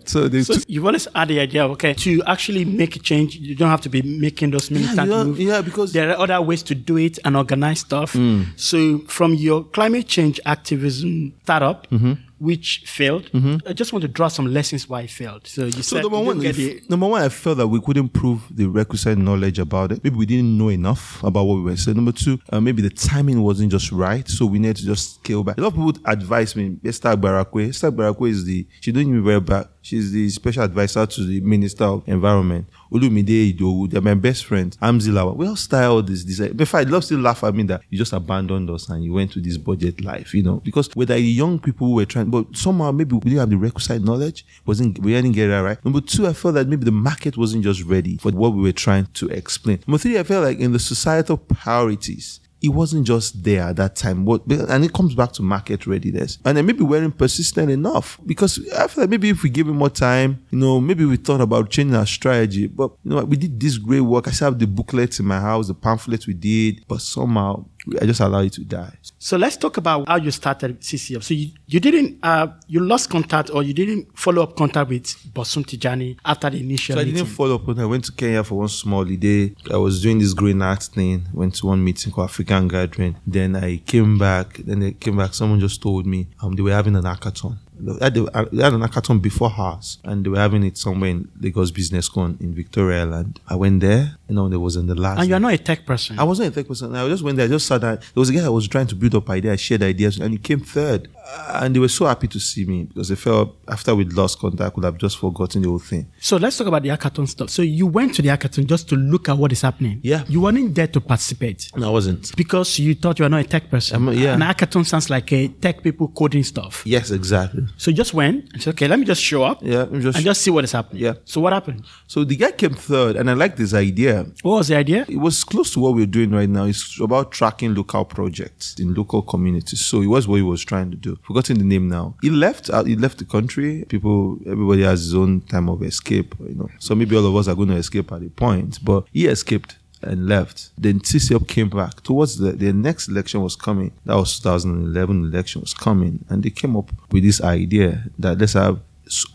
So 0.07 0.29
So 0.29 0.53
took, 0.53 0.63
you've 0.67 0.85
always 0.85 1.07
had 1.13 1.27
the 1.27 1.39
idea, 1.39 1.65
okay, 1.69 1.93
to 1.93 2.23
actually 2.25 2.63
make 2.65 2.95
a 2.95 2.99
change, 2.99 3.35
you 3.35 3.55
don't 3.55 3.69
have 3.69 3.81
to 3.81 3.89
be 3.89 4.01
making 4.01 4.51
those 4.51 4.71
militant 4.71 5.09
don't- 5.09 5.27
moves. 5.27 5.39
yeah, 5.39 5.61
because- 5.61 5.91
there 5.93 6.09
are 6.11 6.17
other 6.19 6.41
ways 6.41 6.63
to 6.63 6.75
do 6.75 6.97
it 6.97 7.19
and 7.25 7.35
organize 7.35 7.79
stuff. 7.81 8.13
Hmm. 8.13 8.43
So 8.55 8.99
from 9.07 9.33
your 9.33 9.63
climate 9.65 10.07
change 10.07 10.39
activism 10.45 11.33
startup, 11.43 11.87
Mm-hmm. 11.91 12.13
Which 12.39 12.83
failed, 12.85 13.29
I 13.65 13.73
just 13.73 13.93
want 13.93 14.01
to 14.03 14.07
draw 14.07 14.27
some 14.27 14.45
lessons 14.53 14.87
why 14.87 15.01
it 15.01 15.09
failed. 15.09 15.47
So 15.47 15.65
you 15.65 15.71
So 15.71 15.81
said 15.97 16.01
number 16.03 16.19
one, 16.19 16.43
if- 16.45 16.55
the- 16.55 16.81
number 16.87 17.07
one, 17.07 17.21
I 17.23 17.29
felt 17.29 17.57
that 17.57 17.67
we 17.67 17.81
couldn't 17.81 18.09
prove 18.09 18.41
the 18.51 18.67
requisite 18.67 19.17
knowledge 19.17 19.57
about 19.57 19.91
it. 19.91 20.03
Maybe 20.03 20.15
we 20.17 20.25
didn't 20.27 20.55
know 20.57 20.69
enough 20.69 21.23
about 21.23 21.45
what 21.45 21.55
we 21.55 21.61
were 21.63 21.75
saying. 21.75 21.95
Number 21.97 22.11
two, 22.11 22.39
uh, 22.51 22.59
maybe 22.61 22.81
the 22.83 22.91
timing 22.91 23.41
wasn't 23.41 23.71
just 23.71 23.91
right, 23.91 24.27
so 24.29 24.45
we 24.45 24.59
need 24.59 24.75
to 24.75 24.85
just 24.85 25.15
scale 25.15 25.43
back. 25.43 25.57
A 25.57 25.61
lot 25.61 25.67
of 25.69 25.73
people 25.73 25.85
would 25.87 25.99
advise 26.05 26.55
me, 26.55 26.77
Esther 26.85 27.15
Agbarakwe. 27.15 27.69
Esther 27.69 27.91
Agbarakwe 27.91 28.29
is 28.29 28.45
the 28.45 28.67
she 28.81 28.91
doesn't 28.91 29.09
even 29.09 29.23
very 29.23 29.39
bad. 29.39 29.67
She's 29.81 30.11
the 30.11 30.29
special 30.29 30.63
advisor 30.63 31.05
to 31.05 31.23
the 31.23 31.39
Minister 31.41 31.85
of 31.85 32.03
Environment. 32.07 32.67
Olumide 32.91 33.53
Idowu, 33.53 33.89
they're 33.89 34.01
my 34.01 34.13
best 34.13 34.45
friends. 34.45 34.77
Amzilawa. 34.77 35.35
We 35.35 35.47
all 35.47 35.55
style 35.55 36.01
this. 36.01 36.23
this. 36.23 36.39
In 36.39 36.57
fact, 36.57 36.87
I 36.87 36.89
love 36.89 37.03
still 37.03 37.19
laugh 37.19 37.43
at 37.43 37.53
me 37.53 37.63
that 37.63 37.81
you 37.89 37.97
just 37.97 38.13
abandoned 38.13 38.69
us 38.69 38.89
and 38.89 39.03
you 39.03 39.13
went 39.13 39.31
to 39.31 39.41
this 39.41 39.57
BudgIT 39.57 40.03
life, 40.03 40.33
you 40.33 40.43
know, 40.43 40.61
because 40.63 40.89
whether 40.95 41.15
the 41.15 41.21
young 41.21 41.59
people 41.59 41.93
were 41.93 42.05
trying, 42.05 42.29
but 42.29 42.45
somehow 42.55 42.91
maybe 42.91 43.15
we 43.15 43.21
didn't 43.21 43.39
have 43.39 43.49
the 43.49 43.57
requisite 43.57 44.03
knowledge, 44.03 44.45
wasn't 44.65 44.99
we 44.99 45.11
didn't 45.13 45.33
get 45.33 45.49
it 45.49 45.61
right. 45.61 45.83
Number 45.83 46.01
two, 46.01 46.27
I 46.27 46.33
felt 46.33 46.55
that 46.55 46.67
maybe 46.67 46.85
the 46.85 46.91
market 46.91 47.37
wasn't 47.37 47.63
just 47.63 47.83
ready 47.83 48.17
for 48.17 48.31
what 48.31 48.53
we 48.53 48.61
were 48.61 48.71
trying 48.71 49.07
to 49.15 49.27
explain. 49.29 49.79
Number 49.87 49.97
three, 49.97 50.17
I 50.17 50.23
felt 50.23 50.43
like 50.43 50.59
in 50.59 50.71
the 50.71 50.79
societal 50.79 51.37
priorities, 51.37 52.39
it 52.61 52.69
wasn't 52.69 53.05
just 53.05 53.43
there 53.43 53.63
at 53.63 53.75
that 53.75 53.95
time. 53.95 54.25
But 54.25 54.41
and 54.47 54.83
it 54.83 54.93
comes 54.93 55.13
back 55.15 55.31
to 55.33 55.43
market 55.43 55.85
readiness. 55.85 56.39
And 56.43 56.57
then 56.57 56.65
maybe 56.65 56.79
we 56.79 56.97
weren't 56.97 57.17
persistent 57.17 57.69
enough. 57.69 58.19
Because 58.25 58.59
I 58.73 58.87
feel 58.87 59.03
like 59.03 59.09
maybe 59.09 59.29
if 59.29 59.43
we 59.43 59.49
gave 59.49 59.67
it 59.67 59.73
more 59.73 59.89
time, 59.89 60.43
you 60.49 60.57
know, 60.57 60.79
maybe 60.79 61.05
we 61.05 61.17
thought 61.17 61.41
about 61.41 61.69
changing 61.69 61.95
our 61.95 62.05
strategy. 62.05 62.67
But 62.67 62.91
you 63.03 63.11
know, 63.11 63.23
we 63.23 63.37
did 63.37 63.59
this 63.59 63.77
great 63.77 64.01
work. 64.01 64.27
I 64.27 64.31
still 64.31 64.51
have 64.51 64.59
the 64.59 64.67
booklets 64.67 65.19
in 65.19 65.25
my 65.25 65.39
house, 65.39 65.67
the 65.67 65.75
pamphlets 65.75 66.27
we 66.27 66.33
did, 66.33 66.83
but 66.87 67.01
somehow 67.01 67.65
I 68.01 68.05
just 68.05 68.19
allow 68.19 68.41
it 68.41 68.53
to 68.53 68.61
die. 68.63 68.93
So 69.17 69.37
let's 69.37 69.57
talk 69.57 69.77
about 69.77 70.07
how 70.07 70.17
you 70.17 70.31
started 70.31 70.79
CCF. 70.81 71.23
So 71.23 71.33
you, 71.33 71.49
you 71.67 71.79
didn't, 71.79 72.19
uh, 72.23 72.47
you 72.67 72.81
lost 72.81 73.09
contact 73.09 73.49
or 73.49 73.63
you 73.63 73.73
didn't 73.73 74.07
follow 74.17 74.43
up 74.43 74.55
contact 74.55 74.89
with 74.89 75.03
Bosun 75.33 75.63
Tijani 75.63 76.17
after 76.25 76.49
the 76.49 76.59
initial 76.59 76.95
So 76.95 77.01
I 77.01 77.05
meeting. 77.05 77.23
didn't 77.23 77.35
follow 77.35 77.55
up 77.55 77.67
on. 77.67 77.79
I 77.79 77.85
went 77.85 78.05
to 78.05 78.11
Kenya 78.11 78.43
for 78.43 78.55
one 78.59 78.67
small 78.67 79.03
holiday. 79.03 79.53
I 79.71 79.77
was 79.77 80.01
doing 80.01 80.19
this 80.19 80.33
green 80.33 80.61
art 80.61 80.83
thing. 80.83 81.27
Went 81.33 81.55
to 81.55 81.67
one 81.67 81.83
meeting 81.83 82.11
called 82.11 82.29
African 82.29 82.67
Gathering. 82.67 83.15
Then 83.25 83.55
I 83.55 83.77
came 83.77 84.17
back. 84.17 84.57
Then 84.57 84.83
I 84.83 84.91
came 84.91 85.17
back. 85.17 85.33
Someone 85.33 85.59
just 85.59 85.81
told 85.81 86.05
me 86.05 86.27
um, 86.41 86.53
they 86.53 86.61
were 86.61 86.71
having 86.71 86.95
an 86.95 87.03
hackathon 87.03 87.57
They 87.57 87.57
had, 88.01 88.15
they 88.15 88.63
had 88.63 88.73
an 88.73 88.81
hackathon 88.81 89.21
before 89.21 89.51
ours, 89.57 89.99
and 90.03 90.25
they 90.25 90.29
were 90.29 90.37
having 90.37 90.63
it 90.63 90.77
somewhere 90.77 91.09
in 91.09 91.29
Lagos 91.39 91.71
Business 91.71 92.09
Con 92.09 92.37
in 92.39 92.53
Victoria 92.53 93.01
Island. 93.01 93.39
I 93.47 93.55
went 93.55 93.81
there, 93.81 94.17
you 94.27 94.35
know, 94.35 94.49
there 94.49 94.59
was 94.59 94.75
in 94.75 94.87
the 94.87 94.95
last. 94.95 95.19
And 95.19 95.29
you're 95.29 95.39
not 95.39 95.53
a 95.53 95.57
tech 95.57 95.85
person. 95.85 96.19
I 96.19 96.23
wasn't 96.23 96.51
a 96.51 96.55
tech 96.55 96.67
person. 96.67 96.95
I 96.95 97.07
just 97.07 97.23
went 97.23 97.37
there. 97.37 97.45
I 97.45 97.49
just 97.49 97.67
sat 97.67 97.81
down. 97.81 97.97
There 97.97 98.07
was 98.15 98.29
a 98.29 98.33
guy 98.33 98.45
I 98.45 98.49
was 98.49 98.67
trying 98.67 98.87
to 98.87 98.95
build 98.95 99.15
up 99.15 99.29
ideas, 99.29 99.53
I 99.53 99.55
shared 99.57 99.83
ideas, 99.83 100.17
and 100.17 100.31
he 100.31 100.37
came 100.37 100.59
third. 100.59 101.09
Uh, 101.29 101.59
and 101.63 101.75
they 101.75 101.79
were 101.79 101.87
so 101.89 102.05
happy 102.05 102.27
to 102.27 102.39
see 102.39 102.65
me 102.65 102.83
because 102.83 103.09
they 103.09 103.15
felt 103.15 103.57
after 103.67 103.93
we'd 103.93 104.13
lost 104.13 104.39
contact, 104.39 104.61
I 104.61 104.69
could 104.73 104.83
have 104.85 104.97
just 104.97 105.17
forgotten 105.17 105.61
the 105.61 105.67
whole 105.69 105.79
thing. 105.79 106.07
So 106.19 106.37
let's 106.37 106.57
talk 106.57 106.67
about 106.67 106.83
the 106.83 106.89
hackathon 106.89 107.27
stuff. 107.27 107.49
So 107.49 107.61
you 107.61 107.85
went 107.85 108.15
to 108.15 108.21
the 108.21 108.29
hackathon 108.29 108.65
just 108.65 108.87
to 108.89 108.95
look 108.95 109.27
at 109.29 109.37
what 109.37 109.51
is 109.51 109.61
happening. 109.61 109.99
Yeah. 110.03 110.23
You 110.29 110.41
weren't 110.41 110.73
there 110.73 110.87
to 110.87 111.01
participate 111.01 111.69
No, 111.75 111.89
I 111.89 111.91
wasn't. 111.91 112.35
because 112.35 112.79
you 112.79 112.95
thought 112.95 113.19
you 113.19 113.23
were 113.23 113.29
not 113.29 113.41
a 113.41 113.47
tech 113.47 113.69
person. 113.69 114.07
I'm- 114.07 114.17
yeah. 114.17 114.33
An 114.35 114.41
hackathon 114.41 114.85
sounds 114.85 115.09
like 115.09 115.31
a 115.33 115.47
tech 115.49 115.83
people 115.83 116.07
coding 116.09 116.43
stuff. 116.43 116.83
Yes, 116.85 117.11
exactly. 117.11 117.63
So 117.77 117.91
you 117.91 117.97
just 117.97 118.13
went 118.13 118.45
and 118.53 118.61
said, 118.61 118.73
okay, 118.75 118.87
let 118.87 118.99
me 118.99 119.05
just 119.05 119.21
show 119.21 119.43
up 119.43 119.59
Yeah, 119.61 119.85
just- 119.99 120.17
and 120.17 120.25
just 120.25 120.41
see 120.41 120.51
what 120.51 120.63
is 120.63 120.71
happening. 120.71 121.03
Yeah. 121.03 121.13
So 121.25 121.41
what 121.41 121.51
happened? 121.53 121.83
So 122.07 122.23
the 122.23 122.35
guy 122.37 122.51
came 122.51 122.73
third, 122.73 123.15
and 123.17 123.29
I 123.29 123.33
liked 123.33 123.57
this 123.57 123.73
idea. 123.73 124.25
What 124.43 124.57
was 124.59 124.67
the 124.69 124.77
idea? 124.77 125.05
It 125.09 125.17
was 125.17 125.43
close 125.43 125.71
to 125.73 125.79
what 125.81 125.93
we're 125.95 126.05
doing 126.05 126.31
right 126.31 126.49
now. 126.49 126.65
It's 126.65 126.99
about 127.01 127.31
tracking 127.31 127.73
local 127.75 128.05
projects 128.05 128.75
in 128.79 128.93
local 128.93 129.21
communities. 129.21 129.81
So 129.85 130.01
it 130.01 130.07
was 130.07 130.27
what 130.27 130.35
he 130.37 130.41
was 130.41 130.63
trying 130.63 130.91
to 130.91 130.97
do. 130.97 131.16
Forgotten 131.23 131.57
the 131.57 131.63
name 131.63 131.87
now. 131.87 132.15
He 132.21 132.29
left. 132.29 132.69
Uh, 132.69 132.83
he 132.83 132.95
left 132.95 133.17
the 133.19 133.25
country. 133.25 133.85
People, 133.87 134.39
everybody 134.45 134.83
has 134.83 135.01
his 135.01 135.15
own 135.15 135.41
time 135.41 135.69
of 135.69 135.83
escape. 135.83 136.35
You 136.39 136.55
know, 136.55 136.69
so 136.79 136.95
maybe 136.95 137.15
all 137.15 137.25
of 137.25 137.35
us 137.35 137.47
are 137.47 137.55
going 137.55 137.69
to 137.69 137.75
escape 137.75 138.11
at 138.11 138.23
a 138.23 138.29
point, 138.29 138.79
but 138.83 139.05
he 139.11 139.27
escaped 139.27 139.77
and 140.01 140.27
left. 140.27 140.69
Then 140.77 140.99
TCUP 140.99 141.47
came 141.47 141.69
back 141.69 142.03
towards 142.03 142.37
the 142.37 142.51
the 142.51 142.73
next 142.73 143.07
election 143.07 143.41
was 143.41 143.55
coming. 143.55 143.91
That 144.05 144.15
was 144.15 144.39
2011 144.39 145.25
election 145.25 145.61
was 145.61 145.73
coming, 145.73 146.25
and 146.29 146.43
they 146.43 146.49
came 146.49 146.75
up 146.77 146.91
with 147.11 147.23
this 147.23 147.41
idea 147.41 148.05
that 148.19 148.37
let's 148.37 148.53
have 148.53 148.79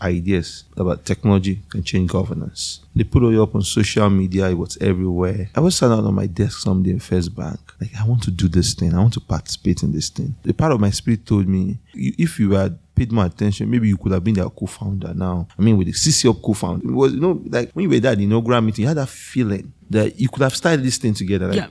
ideas 0.01 0.65
about 0.77 1.05
technology 1.05 1.61
can 1.69 1.83
change 1.83 2.11
governance. 2.11 2.81
They 2.95 3.03
put 3.03 3.23
it 3.23 3.39
up 3.39 3.55
on 3.55 3.61
social 3.61 4.09
media, 4.09 4.49
it 4.49 4.57
was 4.57 4.77
everywhere. 4.79 5.49
I 5.55 5.59
was 5.59 5.75
sat 5.75 5.89
down 5.89 6.05
on 6.05 6.13
my 6.13 6.27
desk 6.27 6.59
someday 6.59 6.91
in 6.91 6.99
First 6.99 7.35
Bank. 7.35 7.59
Like, 7.79 7.91
I 7.99 8.05
want 8.05 8.23
to 8.23 8.31
do 8.31 8.47
this 8.47 8.73
thing, 8.73 8.93
I 8.93 8.99
want 8.99 9.13
to 9.13 9.21
participate 9.21 9.83
in 9.83 9.91
this 9.91 10.09
thing. 10.09 10.35
The 10.43 10.53
part 10.53 10.71
of 10.71 10.79
my 10.79 10.89
spirit 10.89 11.25
told 11.25 11.47
me, 11.47 11.79
if 11.93 12.39
you 12.39 12.51
had 12.51 12.77
paid 12.95 13.11
more 13.11 13.25
attention, 13.25 13.69
maybe 13.69 13.87
you 13.87 13.97
could 13.97 14.11
have 14.11 14.23
been 14.23 14.35
their 14.35 14.49
co-founder 14.49 15.13
now. 15.13 15.47
I 15.57 15.61
mean, 15.61 15.77
with 15.77 15.87
the 15.87 15.93
CC 15.93 16.27
Hub 16.27 16.41
co-founder. 16.41 16.87
It 16.87 16.91
was, 16.93 17.13
you 17.13 17.19
know, 17.19 17.41
like 17.47 17.71
when 17.73 17.83
you 17.83 17.89
were 17.89 17.99
there 17.99 18.11
at 18.11 18.17
the 18.17 18.23
inaugural 18.23 18.61
meeting, 18.61 18.83
you 18.83 18.87
had 18.87 18.97
that 18.97 19.09
feeling 19.09 19.73
that 19.89 20.19
you 20.19 20.27
could 20.27 20.41
have 20.41 20.55
started 20.55 20.83
this 20.83 20.97
thing 20.97 21.13
together, 21.13 21.47
like 21.47 21.55
Yeah. 21.57 21.67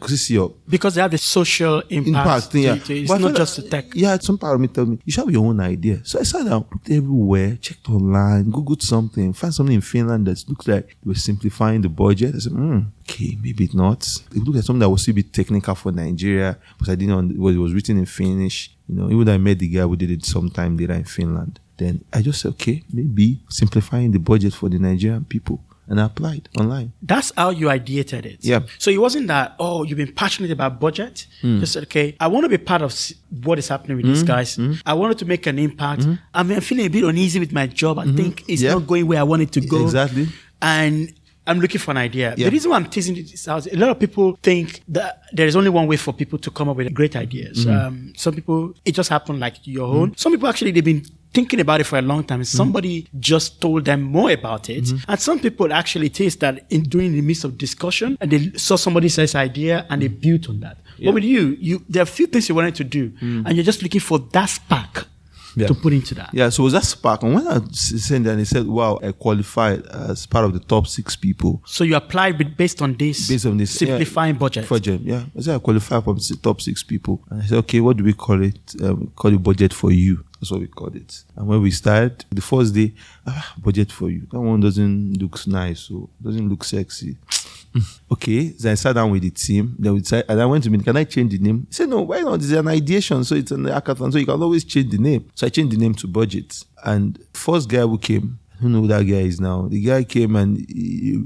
Because 0.69 0.95
they 0.95 1.01
have 1.01 1.11
the 1.11 1.19
social 1.19 1.81
impact. 1.89 2.07
impact 2.07 2.45
thing. 2.53 2.63
Yeah. 2.63 2.79
It's 2.89 3.09
But 3.11 3.21
not 3.21 3.35
just 3.35 3.57
the 3.57 3.63
tech. 3.63 3.87
Yeah, 3.95 4.17
some 4.21 4.39
part 4.39 4.55
of 4.55 4.61
me 4.61 4.69
told 4.69 4.91
me 4.91 4.99
you 5.05 5.13
should 5.13 5.25
have 5.25 5.31
your 5.33 5.45
own 5.45 5.59
idea. 5.61 6.01
So 6.05 6.21
I 6.21 6.23
sat 6.23 6.45
down, 6.45 6.65
looked 6.71 6.91
everywhere, 6.91 7.57
checked 7.61 7.89
online, 7.89 8.45
googled 8.53 8.83
something, 8.83 9.33
found 9.33 9.55
something 9.55 9.75
in 9.75 9.81
Finland 9.81 10.27
that 10.27 10.45
looks 10.49 10.69
like 10.69 10.87
they 11.03 11.09
were 11.09 11.15
simplifying 11.15 11.81
the 11.83 11.89
budget. 11.89 12.35
I 12.35 12.39
said, 12.39 12.53
hmm, 12.53 12.79
okay, 13.03 13.37
maybe 13.43 13.69
not. 13.75 14.07
It 14.31 14.39
looked 14.39 14.57
like 14.57 14.65
something 14.65 14.81
that 14.81 14.91
was 14.91 15.03
still 15.03 15.13
a 15.13 15.17
bit 15.17 15.33
technical 15.33 15.75
for 15.75 15.91
Nigeria, 15.91 16.59
because 16.79 16.93
I 16.93 16.95
didn't 16.95 17.29
know 17.37 17.43
what 17.43 17.55
it 17.55 17.59
was 17.59 17.73
written 17.75 17.99
in 17.99 18.07
Finnish. 18.07 18.72
You 18.89 18.97
know, 18.97 19.11
even 19.11 19.25
though 19.25 19.35
I 19.35 19.39
met 19.39 19.59
the 19.59 19.69
guy 19.69 19.83
who 19.83 19.97
did 19.97 20.11
it 20.11 20.25
sometime 20.25 20.77
later 20.77 20.95
in 20.95 21.05
Finland. 21.05 21.61
Then 21.79 22.05
I 22.13 22.23
just 22.23 22.41
said, 22.41 22.51
okay, 22.53 22.83
maybe 22.93 23.41
simplifying 23.49 24.13
the 24.13 24.19
budget 24.19 24.55
for 24.55 24.69
the 24.69 24.79
Nigerian 24.79 25.25
people. 25.25 25.61
And 25.89 26.01
I 26.01 26.05
applied 26.07 26.49
online. 26.59 26.93
That's 27.03 27.33
how 27.37 27.51
you 27.51 27.67
ideated 27.67 28.25
it. 28.25 28.39
Yeah. 28.41 28.61
So 28.79 28.91
it 28.91 28.99
wasn't 28.99 29.27
that, 29.27 29.57
oh, 29.59 29.83
you've 29.83 29.99
been 29.99 30.13
passionate 30.13 30.51
about 30.51 30.79
budget. 30.79 31.27
Hmm. 31.41 31.59
Just 31.59 31.73
said, 31.73 31.83
okay, 31.85 32.17
I 32.21 32.29
want 32.29 32.45
to 32.45 32.49
be 32.49 32.57
part 32.57 32.83
of 32.83 32.95
what 33.43 33.59
is 33.59 33.69
happening 33.69 33.97
with 33.97 34.07
these 34.07 34.21
hmm. 34.21 34.27
guys. 34.27 34.57
Hmm. 34.57 34.75
I 34.87 34.95
wanted 34.95 35.19
to 35.19 35.25
make 35.25 35.47
an 35.47 35.59
impact. 35.59 36.07
I 36.33 36.43
mean, 36.45 36.57
I'm 36.57 36.63
feeling 36.63 36.87
a 36.87 36.89
bit 36.89 37.03
uneasy 37.05 37.41
with 37.41 37.53
my 37.53 37.67
job. 37.67 37.99
I 37.99 38.05
think 38.05 38.45
it's. 38.49 38.63
Yeah. 38.63 38.75
not 38.75 38.87
going 38.87 39.07
where 39.07 39.19
I 39.19 39.25
want 39.25 39.43
it 39.43 39.53
to 39.53 39.61
go. 39.61 39.83
Exactly. 39.83 40.29
And 40.63 41.13
I'm 41.47 41.59
looking 41.61 41.81
for 41.81 41.91
an 41.91 41.97
idea. 41.97 42.35
Yeah. 42.37 42.47
The 42.47 42.53
reason 42.53 42.71
why 42.71 42.77
I'm 42.77 42.89
teasing 42.89 43.15
this 43.15 43.49
out, 43.49 43.67
a 43.67 43.77
lot 43.77 43.91
of 43.91 43.99
people 43.99 44.39
think 44.43 44.83
that 44.89 45.23
there 45.33 45.47
is 45.47 45.57
only 45.57 45.71
one 45.71 45.87
way 45.87 45.97
for 45.97 46.13
people 46.13 46.39
to 46.39 46.51
come 46.51 46.69
up 46.69 46.77
with 46.77 46.93
great 46.95 47.17
ideas. 47.17 47.67
Mm-hmm. 47.67 47.87
Um, 47.87 48.13
some 48.17 48.35
people, 48.35 48.75
it 48.85 48.93
just 48.93 49.11
happened 49.11 49.41
like 49.41 49.67
your 49.67 49.87
own. 49.87 50.17
Some 50.17 50.33
people 50.33 50.49
actually, 50.49 50.71
they've 50.71 50.85
been 50.85 51.05
thinking 51.35 51.61
about 51.61 51.81
it 51.81 51.85
for 51.85 51.99
a 51.99 52.03
long 52.03 52.23
time. 52.23 52.41
Mm-hmm. 52.41 52.57
Somebody 52.57 53.09
just 53.19 53.61
told 53.61 53.85
them 53.87 54.03
more 54.03 54.31
about 54.31 54.71
it. 54.71 54.89
And 55.09 55.19
some 55.19 55.41
people 55.41 55.73
actually 55.73 56.11
taste 56.11 56.41
that 56.41 56.65
in 56.71 56.83
during 56.85 57.13
the 57.13 57.23
midst 57.23 57.45
of 57.45 57.59
discussion 57.59 58.19
and 58.21 58.31
they 58.31 58.53
saw 58.59 58.77
somebody 58.77 59.07
else's 59.07 59.35
idea 59.35 59.87
and 59.91 60.03
they 60.03 60.09
built 60.09 60.49
on 60.49 60.61
that. 60.61 60.79
But 61.03 61.15
with 61.15 61.25
you, 61.25 61.57
you, 61.59 61.85
there 61.89 62.03
are 62.03 62.05
a 62.05 62.07
few 62.07 62.27
things 62.27 62.49
you 62.49 62.55
wanted 62.55 62.77
to 62.77 62.85
do 62.85 63.13
and 63.21 63.57
you're 63.57 63.65
just 63.65 63.83
looking 63.83 64.01
for 64.01 64.19
that 64.19 64.47
spark 64.47 64.93
Mm. 64.93 65.12
Yeah. 65.55 65.67
to 65.67 65.75
put 65.75 65.93
into 65.93 66.15
that. 66.15 66.31
Yeah, 66.33 66.49
so 66.49 66.63
it 66.63 66.65
was 66.65 66.73
that 66.73 66.85
spark. 66.85 67.23
And 67.23 67.35
when 67.35 67.47
I 67.47 67.61
sent 67.73 68.25
that, 68.25 68.37
they 68.37 68.45
said, 68.45 68.67
wow, 68.67 68.99
I 69.03 69.13
qualified 69.13 69.85
as 69.87 70.27
part 70.27 70.45
of 70.45 70.53
the 70.55 70.61
top 70.61 70.87
six 70.87 71.15
people 71.17 71.63
So 71.67 71.85
you 71.85 71.97
applied 71.97 72.57
based 72.57 72.81
on 72.83 72.95
this, 72.95 73.29
based 73.29 73.47
on 73.47 73.57
this. 73.59 73.71
simplifying 73.71 74.35
yeah, 74.35 74.39
budget. 74.39 74.69
Budget, 74.69 75.01
yeah. 75.03 75.25
I 75.37 75.41
said, 75.41 75.57
I 75.57 75.59
qualified 75.59 76.05
from 76.05 76.17
the 76.17 76.39
top 76.43 76.61
six 76.61 76.83
people. 76.83 77.23
And 77.31 77.43
I 77.43 77.47
said, 77.47 77.59
okay, 77.59 77.81
what 77.81 77.97
do 77.97 78.05
we 78.05 78.13
call 78.13 78.43
it? 78.43 78.75
Um, 78.83 79.13
call 79.15 79.33
it 79.35 79.43
budget 79.43 79.73
for 79.75 79.91
you. 79.93 80.25
That's 80.43 80.51
what 80.51 80.61
we 80.61 80.67
called 80.67 80.97
it. 80.97 81.23
And 81.37 81.47
when 81.47 81.63
we 81.63 81.71
started, 81.71 82.25
the 82.31 82.41
first 82.41 82.75
day, 82.75 82.93
ah, 83.25 83.55
budget 83.59 83.93
for 83.93 84.11
you. 84.11 84.27
That 84.33 84.41
one 84.41 84.59
doesn't 84.59 85.23
look 85.23 85.47
nice, 85.47 85.83
so 85.83 86.11
doesn't 86.21 86.49
look 86.49 86.65
sexy. 86.65 87.17
okay, 88.11 88.49
then 88.49 88.73
I 88.73 88.75
sat 88.75 88.95
down 88.95 89.13
with 89.13 89.23
the 89.23 89.31
team. 89.31 89.77
Then 89.79 89.95
we 89.95 90.01
decided, 90.01 90.29
and 90.29 90.43
I 90.43 90.47
went 90.47 90.65
to 90.65 90.71
me, 90.71 90.81
can 90.81 90.97
I 90.97 91.05
change 91.05 91.31
the 91.31 91.39
name? 91.39 91.65
He 91.69 91.75
said, 91.75 91.91
no, 91.91 92.01
why 92.03 92.23
not? 92.23 92.41
It's 92.41 92.51
an 92.51 92.67
ideation, 92.67 93.23
so 93.23 93.37
it's 93.37 93.53
an 93.53 93.63
hackathon, 93.67 94.11
so 94.11 94.19
you 94.19 94.27
can 94.27 94.43
always 94.43 94.65
change 94.65 94.91
the 94.91 94.99
name. 94.99 95.31
So 95.37 95.47
I 95.47 95.51
changed 95.51 95.77
the 95.77 95.81
name 95.81 95.95
to 95.95 96.09
BudgIT. 96.09 96.65
And 96.83 97.25
first 97.33 97.69
guy 97.69 97.83
who 97.83 97.97
came, 97.97 98.41
Don't 98.63 98.73
know 98.73 98.81
who 98.83 98.87
that 98.87 99.03
guy 99.03 99.23
is 99.27 99.41
now. 99.41 99.67
The 99.69 99.83
guy 99.83 100.05
came 100.05 100.37
and 100.37 100.57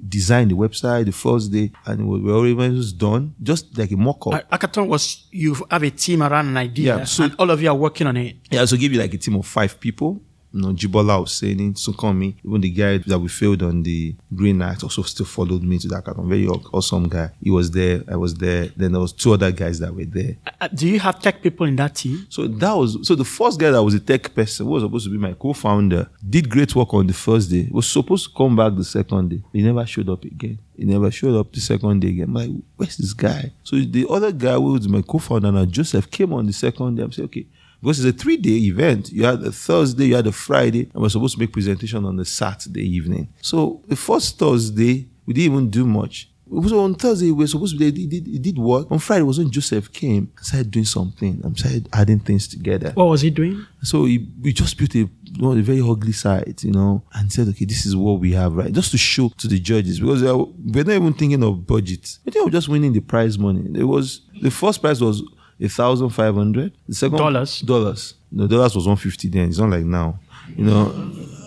designed 0.09 0.51
the 0.51 0.55
website 0.57 1.05
the 1.05 1.13
first 1.13 1.53
day, 1.53 1.71
and 1.85 2.01
it 2.01 2.05
was, 2.05 2.23
we 2.23 2.33
already 2.33 2.55
when 2.55 2.75
was 2.75 2.95
done, 2.95 3.35
just 3.43 3.77
like 3.77 3.91
a 3.93 3.97
mock 3.97 4.27
up. 4.29 4.51
Hackathon 4.51 4.87
was 4.89 5.27
you 5.31 5.55
have 5.71 5.83
a 5.83 5.91
team 5.91 6.23
around 6.23 6.47
an 6.49 6.57
idea 6.57 6.97
Yeah, 6.99 7.05
so- 7.05 7.25
and 7.25 7.35
all 7.39 7.51
of 7.51 7.61
you 7.61 7.69
are 7.69 7.75
working 7.77 8.07
on 8.07 8.17
it. 8.17 8.37
Yeah, 8.51 8.65
so 8.65 8.77
give 8.79 8.91
you 8.93 9.01
like 9.01 9.13
a 9.13 9.19
team 9.19 9.37
of 9.37 9.47
five 9.47 9.79
people. 9.79 10.23
You 10.57 10.63
know, 10.63 10.73
Jibola 10.73 11.21
was 11.21 11.33
saying 11.33 11.61
it, 11.61 11.75
Sukomi, 11.75 12.35
even 12.43 12.61
the 12.63 12.71
guy 12.71 12.97
that 12.99 13.19
we 13.19 13.29
failed 13.29 13.63
on 13.63 13.83
the 13.83 14.15
Green 14.35 14.63
Act 14.63 14.85
also 14.85 15.03
still 15.03 15.27
followed 15.27 15.63
me 15.63 15.79
to 15.79 15.89
that 15.89 16.05
hackathon. 16.05 16.27
Very 16.29 16.47
aw- 16.47 16.63
awesome 16.73 17.09
guy. 17.09 17.31
He 17.43 17.51
was 17.51 17.71
there, 17.71 18.03
I 18.11 18.17
was 18.17 18.35
there. 18.35 18.69
Then 18.75 18.93
there 18.93 19.01
was 19.01 19.13
two 19.13 19.35
other 19.35 19.53
guys 19.53 19.79
that 19.81 19.95
were 19.95 20.07
there. 20.07 20.37
Uh, 20.61 20.69
do 20.69 20.89
you 20.89 20.99
have 21.01 21.21
tech 21.21 21.43
people 21.43 21.67
in 21.67 21.77
that 21.77 21.95
team? 21.97 22.27
So 22.31 22.47
that 22.47 22.73
was 22.73 23.07
so 23.07 23.15
the 23.15 23.25
first 23.25 23.61
guy 23.61 23.71
that 23.71 23.83
was 23.83 23.93
a 23.95 24.01
tech 24.01 24.35
person, 24.35 24.67
was 24.67 24.83
supposed 24.83 25.05
to 25.05 25.11
be 25.11 25.19
my 25.19 25.35
co-founder, 25.35 26.09
did 26.29 26.49
great 26.49 26.75
work 26.75 26.95
on 26.95 27.07
the 27.07 27.13
first 27.13 27.51
day. 27.51 27.69
Was 27.71 27.87
supposed 27.87 28.25
to 28.29 28.31
come 28.35 28.57
back 28.57 28.75
the 28.77 28.85
second 28.85 29.29
day. 29.29 29.43
He 29.53 29.63
never 29.63 29.85
showed 29.85 30.09
up 30.09 30.25
again. 30.25 30.59
He 30.75 30.85
never 30.85 31.11
showed 31.11 31.39
up 31.39 31.53
the 31.53 31.61
second 31.61 32.01
day 32.01 32.09
again. 32.09 32.29
I'm 32.29 32.35
like, 32.35 32.51
where's 32.77 32.97
this 32.97 33.13
guy? 33.13 33.53
So 33.63 33.77
the 33.77 34.07
other 34.09 34.33
guy 34.33 34.55
who 34.55 34.73
was 34.73 34.89
my 34.89 35.03
co-founder 35.03 35.53
now, 35.53 35.65
Joseph, 35.67 36.11
came 36.11 36.33
on 36.33 36.47
the 36.47 36.53
second 36.53 36.97
day. 36.97 37.03
I'm 37.03 37.13
saying, 37.13 37.27
okay. 37.27 37.47
Because 37.81 38.05
it's 38.05 38.17
a 38.17 38.19
three-day 38.19 38.51
event. 38.51 39.13
You 39.13 39.25
had 39.25 39.43
a 39.43 39.53
Thursday, 39.53 40.07
you 40.07 40.17
had 40.17 40.27
a 40.27 40.33
Friday, 40.33 40.91
and 40.93 41.03
we're 41.03 41.09
supposed 41.09 41.35
to 41.35 41.41
make 41.41 41.53
presentation 41.53 42.05
on 42.05 42.17
the 42.17 42.25
Saturday 42.25 42.87
evening. 42.89 43.29
So 43.41 43.83
the 43.87 43.97
first 43.97 44.39
Thursday, 44.39 45.09
we 45.27 45.35
didn't 45.35 45.53
even 45.53 45.71
do 45.71 45.87
much. 45.87 46.31
So 46.49 46.81
on 46.81 46.95
Thursday, 46.95 47.33
we 47.33 47.43
were 47.43 47.47
supposed 47.49 47.77
to 47.77 47.79
be, 47.79 48.05
it 48.05 48.09
did, 48.09 48.29
it 48.29 48.41
did 48.41 48.57
work. 48.57 48.87
On 48.93 49.01
Friday 49.01 49.25
was 49.25 49.39
when 49.39 49.51
Joseph 49.51 49.93
came, 49.93 50.31
started 50.41 50.71
doing 50.71 50.85
something. 50.85 51.41
I'm 51.43 51.57
started 51.57 51.89
adding 51.93 52.21
things 52.21 52.47
together. 52.47 52.93
What 52.95 53.07
was 53.07 53.23
he 53.23 53.31
doing? 53.31 53.67
So 53.83 54.05
he, 54.05 54.29
we 54.41 54.53
just 54.53 54.79
built 54.79 54.95
a, 54.95 54.99
you 54.99 55.11
know, 55.39 55.53
a 55.53 55.57
very 55.57 55.81
ugly 55.81 56.13
site, 56.13 56.63
you 56.63 56.71
know, 56.71 57.03
and 57.15 57.33
said, 57.33 57.49
okay, 57.49 57.65
this 57.65 57.85
is 57.85 57.97
what 57.97 58.21
we 58.21 58.33
have, 58.35 58.55
right? 58.55 58.73
Just 58.73 58.93
to 58.93 58.99
show 58.99 59.29
to 59.39 59.49
the 59.49 59.59
judges 59.59 59.99
because 59.99 60.23
uh, 60.23 60.37
we're 60.39 60.85
not 60.85 60.95
even 60.95 61.15
thinking 61.15 61.43
of 61.43 61.67
budget. 61.67 62.19
We 62.25 62.31
think 62.31 62.47
of 62.47 62.53
just 62.53 62.69
winning 62.69 62.93
the 62.93 63.01
prize 63.01 63.37
money. 63.37 63.69
It 63.75 63.85
was 63.85 64.21
the 64.41 64.51
first 64.53 64.81
prize 64.81 65.01
was 65.03 65.25
thousand 65.69 66.11
five 66.11 66.35
hundred. 66.35 66.73
The 66.89 66.95
second 66.95 67.19
Dollars? 67.19 67.61
dollars. 67.61 68.15
No, 68.31 68.47
dollars 68.47 68.75
was 68.75 68.87
one 68.87 68.97
fifty 68.97 69.29
then. 69.29 69.49
It's 69.49 69.59
not 69.59 69.71
like 69.71 69.85
now, 69.85 70.19
you 70.57 70.65
know. 70.65 70.93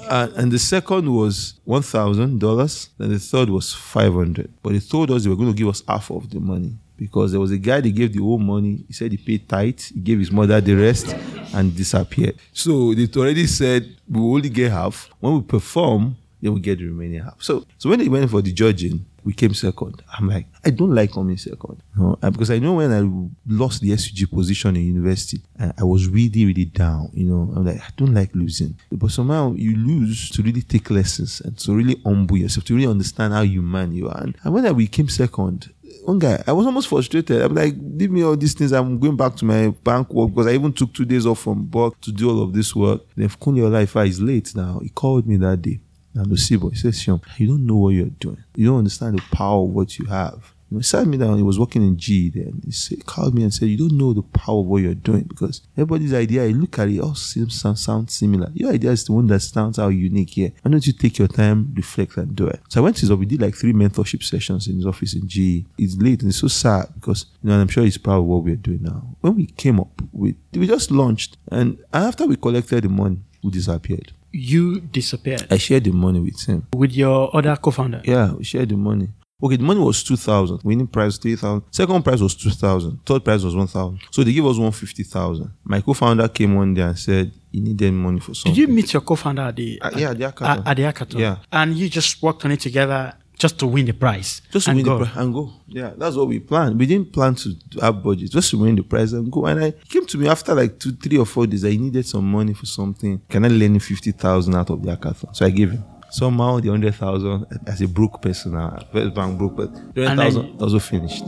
And, 0.09 0.33
and 0.33 0.51
the 0.51 0.57
second 0.59 1.13
was 1.13 1.59
one 1.65 1.83
thousand 1.83 2.39
dollars. 2.39 2.89
Then 2.97 3.09
the 3.09 3.19
third 3.19 3.49
was 3.49 3.73
five 3.73 4.13
hundred. 4.13 4.51
But 4.63 4.73
they 4.73 4.79
told 4.79 5.11
us 5.11 5.23
they 5.23 5.29
were 5.29 5.35
going 5.35 5.51
to 5.51 5.57
give 5.57 5.67
us 5.67 5.83
half 5.87 6.09
of 6.09 6.29
the 6.29 6.39
money 6.39 6.73
because 6.97 7.31
there 7.31 7.39
was 7.39 7.51
a 7.51 7.57
guy 7.57 7.79
they 7.81 7.91
gave 7.91 8.11
the 8.13 8.19
whole 8.21 8.39
money. 8.39 8.83
He 8.87 8.93
said 8.93 9.11
he 9.11 9.17
paid 9.17 9.47
tight. 9.47 9.91
He 9.93 9.99
gave 9.99 10.19
his 10.19 10.31
mother 10.31 10.59
the 10.59 10.73
rest 10.73 11.15
and 11.53 11.75
disappeared. 11.75 12.35
So 12.53 12.93
they 12.95 13.07
already 13.19 13.45
said 13.47 13.95
we 14.09 14.19
will 14.19 14.33
only 14.35 14.49
get 14.49 14.71
half. 14.71 15.09
When 15.19 15.35
we 15.35 15.41
perform, 15.41 16.15
Then 16.41 16.53
we 16.53 16.61
get 16.61 16.79
the 16.79 16.85
remaining 16.85 17.21
half. 17.21 17.35
So, 17.43 17.65
so 17.77 17.89
when 17.89 17.99
they 17.99 18.07
went 18.07 18.29
for 18.31 18.41
the 18.41 18.51
judging, 18.53 19.05
we 19.23 19.33
came 19.33 19.53
second. 19.53 20.01
I'm 20.17 20.27
like, 20.27 20.47
I 20.65 20.69
don't 20.69 20.93
like 20.93 21.13
coming 21.13 21.37
second. 21.37 21.81
You 21.95 22.03
know, 22.03 22.19
uh, 22.21 22.29
because 22.29 22.51
I 22.51 22.59
know 22.59 22.73
when 22.73 22.91
I 22.91 23.53
lost 23.53 23.81
the 23.81 23.95
SUG 23.95 24.29
position 24.31 24.75
in 24.75 24.83
university, 24.83 25.41
I, 25.59 25.73
I 25.79 25.83
was 25.83 26.07
really, 26.07 26.45
really 26.45 26.65
down. 26.65 27.09
You 27.13 27.27
know, 27.27 27.53
I'm 27.55 27.65
like, 27.65 27.81
I 27.81 27.89
don't 27.97 28.13
like 28.13 28.33
losing. 28.33 28.75
But 28.91 29.11
somehow 29.11 29.53
you 29.53 29.75
lose 29.75 30.29
to 30.31 30.41
really 30.41 30.61
take 30.61 30.89
lessons 30.89 31.41
and 31.41 31.57
to 31.59 31.73
really 31.73 32.01
humble 32.03 32.37
yourself, 32.37 32.65
to 32.65 32.75
really 32.75 32.87
understand 32.87 33.33
how 33.33 33.41
human 33.41 33.91
you 33.91 34.09
are. 34.09 34.21
And, 34.21 34.35
when 34.53 34.65
I 34.65 34.73
became 34.73 35.09
second, 35.09 35.71
one 36.03 36.19
guy, 36.19 36.41
I 36.47 36.51
was 36.53 36.65
almost 36.65 36.87
frustrated. 36.87 37.41
I'm 37.41 37.53
like, 37.53 37.75
give 37.97 38.11
me 38.11 38.23
all 38.23 38.35
these 38.35 38.53
things. 38.53 38.71
I'm 38.71 38.99
going 38.99 39.15
back 39.15 39.35
to 39.37 39.45
my 39.45 39.69
bank 39.83 40.11
work 40.13 40.29
because 40.29 40.47
I 40.47 40.53
even 40.53 40.73
took 40.73 40.93
two 40.93 41.05
days 41.05 41.25
off 41.25 41.39
from 41.39 41.69
work 41.71 41.99
to 42.01 42.11
do 42.11 42.29
all 42.29 42.43
of 42.43 42.53
this 42.53 42.75
work. 42.75 43.01
Then 43.15 43.29
Kunle 43.29 43.69
Olaifa 43.69 44.07
is 44.07 44.21
late 44.21 44.55
now. 44.55 44.79
He 44.81 44.89
called 44.89 45.27
me 45.27 45.37
that 45.37 45.61
day. 45.61 45.79
And 46.13 46.27
Lucibo, 46.27 46.71
he 46.71 46.77
says, 46.77 46.95
Seun, 46.95 47.21
you 47.37 47.47
don't 47.47 47.65
know 47.65 47.77
what 47.77 47.89
you're 47.89 48.05
doing. 48.05 48.43
You 48.55 48.67
don't 48.67 48.79
understand 48.79 49.17
the 49.17 49.23
power 49.31 49.63
of 49.63 49.69
what 49.69 49.97
you 49.99 50.05
have. 50.05 50.53
You 50.69 50.75
know, 50.75 50.79
he 50.79 50.83
sat 50.83 51.07
me 51.07 51.17
down. 51.17 51.37
He 51.37 51.43
was 51.43 51.57
working 51.57 51.81
in 51.81 51.97
G 51.97 52.29
then. 52.29 52.61
He, 52.63 52.71
said, 52.71 53.05
called 53.05 53.33
me 53.33 53.43
and 53.43 53.53
said, 53.53 53.69
You 53.69 53.77
don't 53.77 53.97
know 53.97 54.13
the 54.13 54.21
power 54.21 54.59
of 54.59 54.67
what 54.67 54.83
you're 54.83 54.93
doing 54.93 55.23
because 55.23 55.61
everybody's 55.75 56.13
idea, 56.13 56.45
you 56.45 56.55
look 56.55 56.77
at 56.77 56.89
it, 56.89 56.99
all 56.99 57.15
seems 57.15 57.59
sound, 57.59 57.79
sound 57.79 58.11
similar. 58.11 58.51
Your 58.53 58.71
idea 58.71 58.91
is 58.91 59.03
the 59.05 59.13
one 59.13 59.27
that 59.27 59.39
sounds 59.39 59.79
out 59.79 59.89
unique 59.89 60.31
here. 60.31 60.51
Why 60.61 60.71
don't 60.71 60.85
you 60.85 60.93
take 60.93 61.17
your 61.17 61.27
time, 61.27 61.73
reflect, 61.75 62.17
and 62.17 62.35
do 62.35 62.47
it? 62.47 62.59
So 62.69 62.81
I 62.81 62.83
went 62.83 62.97
to 62.97 63.01
his 63.01 63.11
office. 63.11 63.19
We 63.19 63.25
did 63.25 63.41
like 63.41 63.55
three 63.55 63.73
mentorship 63.73 64.23
sessions 64.23 64.67
in 64.67 64.75
his 64.75 64.85
office 64.85 65.15
in 65.15 65.27
G. 65.27 65.65
It's 65.77 65.97
late 65.97 66.21
and 66.21 66.29
it's 66.29 66.39
so 66.39 66.47
sad 66.47 66.87
because, 66.93 67.25
you 67.41 67.49
know, 67.49 67.59
I'm 67.59 67.67
sure 67.67 67.83
he's 67.83 67.97
proud 67.97 68.19
of 68.19 68.25
what 68.25 68.43
we're 68.43 68.55
doing 68.55 68.83
now. 68.83 69.15
When 69.21 69.35
we 69.35 69.47
came 69.47 69.79
up 69.79 70.01
with, 70.11 70.35
we 70.53 70.67
just 70.67 70.91
launched. 70.91 71.37
And 71.51 71.79
after 71.91 72.27
we 72.27 72.35
collected 72.35 72.83
the 72.83 72.89
money, 72.89 73.21
we 73.43 73.49
disappeared. 73.51 74.11
You 74.31 74.79
disappeared. 74.79 75.47
I 75.49 75.57
shared 75.57 75.85
the 75.85 75.91
money 75.91 76.19
with 76.19 76.41
him. 76.45 76.67
With 76.75 76.93
your 76.93 77.35
other 77.35 77.55
co-founder? 77.55 78.01
Yeah, 78.03 78.33
we 78.33 78.43
shared 78.43 78.69
the 78.69 78.77
money. 78.77 79.09
Okay, 79.41 79.55
the 79.55 79.63
money 79.63 79.79
was 79.79 80.03
2,000. 80.03 80.59
Winning 80.63 80.87
prize 80.87 81.17
3,000. 81.17 81.63
Second 81.71 82.03
prize 82.03 82.21
was 82.21 82.35
2,000. 82.35 82.99
Third 83.05 83.23
prize 83.23 83.43
was 83.45 83.55
1,000. 83.55 83.99
So 84.11 84.23
they 84.23 84.33
gave 84.33 84.45
us 84.45 84.57
150,000. 84.57 85.49
My 85.63 85.79
co-founder 85.79 86.27
came 86.27 86.55
one 86.55 86.73
day 86.73 86.81
and 86.81 86.99
said, 86.99 87.31
he 87.51 87.61
needed 87.61 87.93
money 87.93 88.19
for 88.19 88.33
something. 88.33 88.53
Did 88.53 88.59
you 88.59 88.67
meet 88.67 88.91
your 88.91 89.01
co-founder 89.01 89.43
at 89.43 89.55
the... 89.55 89.81
Uh, 89.81 89.91
yeah, 89.95 90.09
at 90.11 90.17
the 90.17 90.25
hackathon. 90.25 90.59
At, 90.59 90.67
at 90.67 90.77
the 90.77 90.83
hackathon? 90.83 91.19
Yeah. 91.19 91.37
And 91.53 91.75
you 91.75 91.89
just 91.89 92.21
worked 92.21 92.43
on 92.43 92.51
it 92.51 92.59
together 92.59 93.13
just 93.39 93.57
to 93.59 93.67
win 93.67 93.85
the 93.85 93.93
prize? 93.93 94.41
Just 94.51 94.67
to 94.67 94.75
win 94.75 94.85
go. 94.85 94.99
the 94.99 95.05
prize 95.05 95.17
and 95.17 95.33
go. 95.33 95.53
Yeah, 95.67 95.93
that's 95.97 96.15
what 96.15 96.27
we 96.27 96.39
planned. 96.39 96.77
We 96.77 96.85
didn't 96.85 97.11
plan 97.13 97.35
to 97.35 97.55
have 97.81 97.95
BudgIT, 97.95 98.29
just 98.29 98.51
to 98.51 98.57
win 98.59 98.75
the 98.75 98.83
prize 98.83 99.13
and 99.13 99.31
go. 99.31 99.45
And 99.45 99.63
I 99.63 99.71
came 99.71 100.05
to 100.05 100.17
me 100.17 100.27
after 100.27 100.53
like 100.53 100.77
two, 100.77 100.91
three 100.91 101.17
or 101.17 101.25
four 101.25 101.47
days. 101.47 101.63
I 101.65 101.69
needed 101.69 102.05
some 102.05 102.29
money 102.29 102.53
for 102.53 102.65
something. 102.65 103.21
Can 103.29 103.45
I 103.45 103.47
lend 103.47 103.75
him 103.75 103.79
50,000 103.79 104.53
out 104.53 104.69
of 104.69 104.83
the 104.83 104.95
hackathon? 104.95 105.35
So 105.35 105.45
I 105.45 105.49
gave 105.49 105.71
him. 105.71 105.83
Somehow 106.11 106.59
the 106.59 106.69
100,000 106.69 107.45
as 107.67 107.81
a 107.81 107.87
broke 107.87 108.19
person 108.19 108.53
now, 108.53 108.79
first 108.91 109.13
bank 109.13 109.37
broke, 109.37 109.55
but 109.55 109.73
the 109.93 110.07
And 110.07 110.17
100,000 110.17 110.59
also 110.59 110.79
finished. 110.79 111.25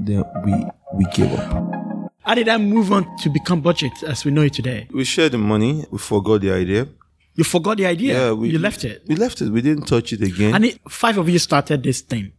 Then 0.00 0.22
we 0.44 0.66
we 0.94 1.04
gave 1.14 1.32
up. 1.32 2.12
How 2.20 2.34
did 2.34 2.48
I 2.48 2.58
move 2.58 2.92
on 2.92 3.16
to 3.22 3.30
become 3.30 3.62
BudgIT 3.62 4.04
as 4.04 4.24
we 4.24 4.30
know 4.30 4.42
it 4.42 4.52
today? 4.52 4.86
We 4.92 5.04
shared 5.04 5.32
the 5.32 5.38
money. 5.38 5.86
We 5.90 5.98
forgot 5.98 6.42
the 6.42 6.52
idea. 6.52 6.88
You 7.34 7.44
forgot 7.44 7.78
the 7.78 7.86
idea. 7.86 8.12
Yeah, 8.14 8.32
we 8.32 8.50
you 8.50 8.58
left 8.58 8.84
it. 8.84 9.02
We 9.06 9.16
left 9.16 9.40
it. 9.40 9.50
We 9.50 9.62
didn't 9.62 9.86
touch 9.86 10.12
it 10.12 10.22
again. 10.22 10.54
And 10.54 10.64
it, 10.66 10.80
five 10.88 11.16
of 11.18 11.28
you 11.28 11.38
started 11.38 11.82
this 11.82 12.00
thing. 12.02 12.32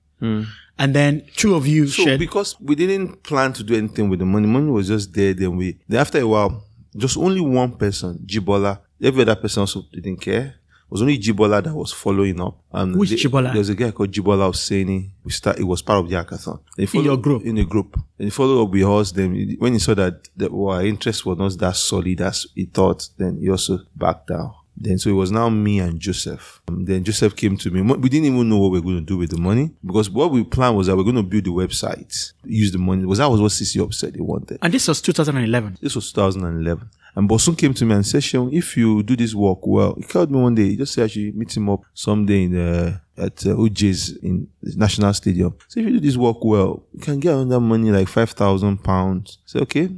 And 0.79 0.95
then 0.95 1.23
two 1.35 1.53
of 1.55 1.67
you 1.67 1.87
So 1.87 2.03
shared. 2.03 2.19
because 2.19 2.55
we 2.59 2.75
didn't 2.75 3.23
plan 3.23 3.53
to 3.53 3.63
do 3.63 3.75
anything 3.75 4.09
with 4.09 4.19
the 4.19 4.25
money, 4.25 4.47
money 4.47 4.71
was 4.71 4.87
just 4.87 5.13
there. 5.13 5.33
Then 5.33 5.55
we 5.57 5.77
then 5.87 5.99
after 5.99 6.19
a 6.19 6.27
while, 6.27 6.63
just 6.95 7.17
only 7.17 7.41
one 7.41 7.73
person, 7.73 8.19
Jibola. 8.25 8.79
Every 9.01 9.21
other 9.23 9.35
person 9.35 9.61
also 9.61 9.83
didn't 9.91 10.17
care. 10.17 10.45
It 10.85 10.89
was 10.89 11.01
only 11.01 11.17
Jibola 11.19 11.63
that 11.63 11.73
was 11.73 11.91
following 11.91 12.39
up. 12.39 12.57
Um, 12.71 12.93
Which 12.93 13.09
the- 13.09 13.17
Jibola? 13.17 13.51
There 13.51 13.59
was 13.59 13.69
a 13.69 13.75
guy 13.75 13.91
called 13.91 14.11
Jibola 14.11 14.49
Hosseini. 14.49 15.09
We 15.23 15.31
start. 15.31 15.59
It 15.59 15.63
was 15.63 15.81
part 15.81 15.99
of 16.05 16.09
the 16.09 16.15
hackathon. 16.15 16.59
Then 16.77 16.87
he 16.87 17.01
your 17.01 17.17
group? 17.17 17.43
In 17.43 17.55
the 17.55 17.65
group. 17.65 17.95
And 18.17 18.25
he 18.27 18.29
followed 18.29 18.63
up 18.63 18.69
with 18.71 18.83
us. 18.83 19.11
Then 19.11 19.55
when 19.59 19.73
he 19.73 19.79
saw 19.79 19.93
that, 19.95 20.29
that 20.37 20.51
our 20.51 20.85
interest 20.85 21.25
was 21.25 21.37
not 21.37 21.57
that 21.59 21.75
solid 21.75 22.21
as 22.21 22.47
he 22.55 22.65
thought, 22.65 23.09
then 23.17 23.37
he 23.37 23.49
also 23.49 23.79
backed 23.95 24.27
down. 24.27 24.53
Then 24.83 24.97
so 24.99 25.09
it 25.09 25.13
was 25.13 25.31
now 25.31 25.49
me 25.49 25.79
and 25.79 25.99
Joseph. 25.99 26.61
Um, 26.67 26.85
then 26.85 27.03
Joseph 27.03 27.35
came 27.35 27.57
to 27.57 27.71
me. 27.71 27.81
We 27.81 28.09
didn't 28.09 28.25
even 28.25 28.49
know 28.49 28.57
what 28.57 28.71
we 28.71 28.79
are 28.79 28.81
going 28.81 28.97
to 28.97 29.01
do 29.01 29.17
with 29.17 29.31
the 29.31 29.37
money 29.37 29.71
because 29.85 30.09
what 30.09 30.31
we 30.31 30.43
planned 30.43 30.75
was 30.77 30.87
that 30.87 30.95
we 30.95 31.01
are 31.01 31.05
going 31.05 31.15
to 31.15 31.23
build 31.23 31.45
the 31.45 31.51
website, 31.51 32.33
use 32.43 32.71
the 32.71 32.77
money. 32.77 33.05
Was 33.05 33.19
that 33.19 33.29
was 33.29 33.41
what 33.41 33.51
CC 33.51 33.79
Hub 33.79 33.93
said 33.93 34.13
they 34.13 34.21
wanted. 34.21 34.59
and 34.61 34.73
this 34.73 34.87
was 34.87 35.01
2011. 35.01 35.77
This 35.81 35.95
was 35.95 36.11
2011. 36.11 36.89
And 37.15 37.29
Bosun 37.29 37.55
came 37.55 37.75
to 37.75 37.85
me 37.85 37.93
and 37.93 38.05
said, 38.05 38.23
Seun, 38.23 38.51
if 38.51 38.75
you 38.75 39.03
do 39.03 39.15
this 39.15 39.35
work 39.35 39.59
well, 39.67 39.93
he 39.95 40.01
called 40.03 40.31
me 40.31 40.39
one 40.39 40.55
day. 40.55 40.69
He 40.69 40.75
just 40.77 40.93
said 40.93 41.03
I 41.03 41.07
should 41.07 41.35
meet 41.37 41.55
him 41.55 41.69
up 41.69 41.81
someday 41.93 42.43
in 42.45 42.57
uh, 42.57 42.97
at 43.15 43.45
uh, 43.45 43.49
OJ's 43.49 44.17
in 44.17 44.47
the 44.63 44.75
National 44.75 45.13
Stadium. 45.13 45.53
So 45.67 45.79
if 45.79 45.85
you 45.85 45.91
do 45.93 45.99
this 45.99 46.17
work 46.17 46.43
well, 46.43 46.83
you 46.91 46.99
can 46.99 47.19
get 47.19 47.35
another 47.35 47.59
money 47.59 47.91
like 47.91 48.07
5,000 48.07 48.83
pounds. 48.83 49.37
I 49.45 49.45
said, 49.45 49.61
okay. 49.61 49.89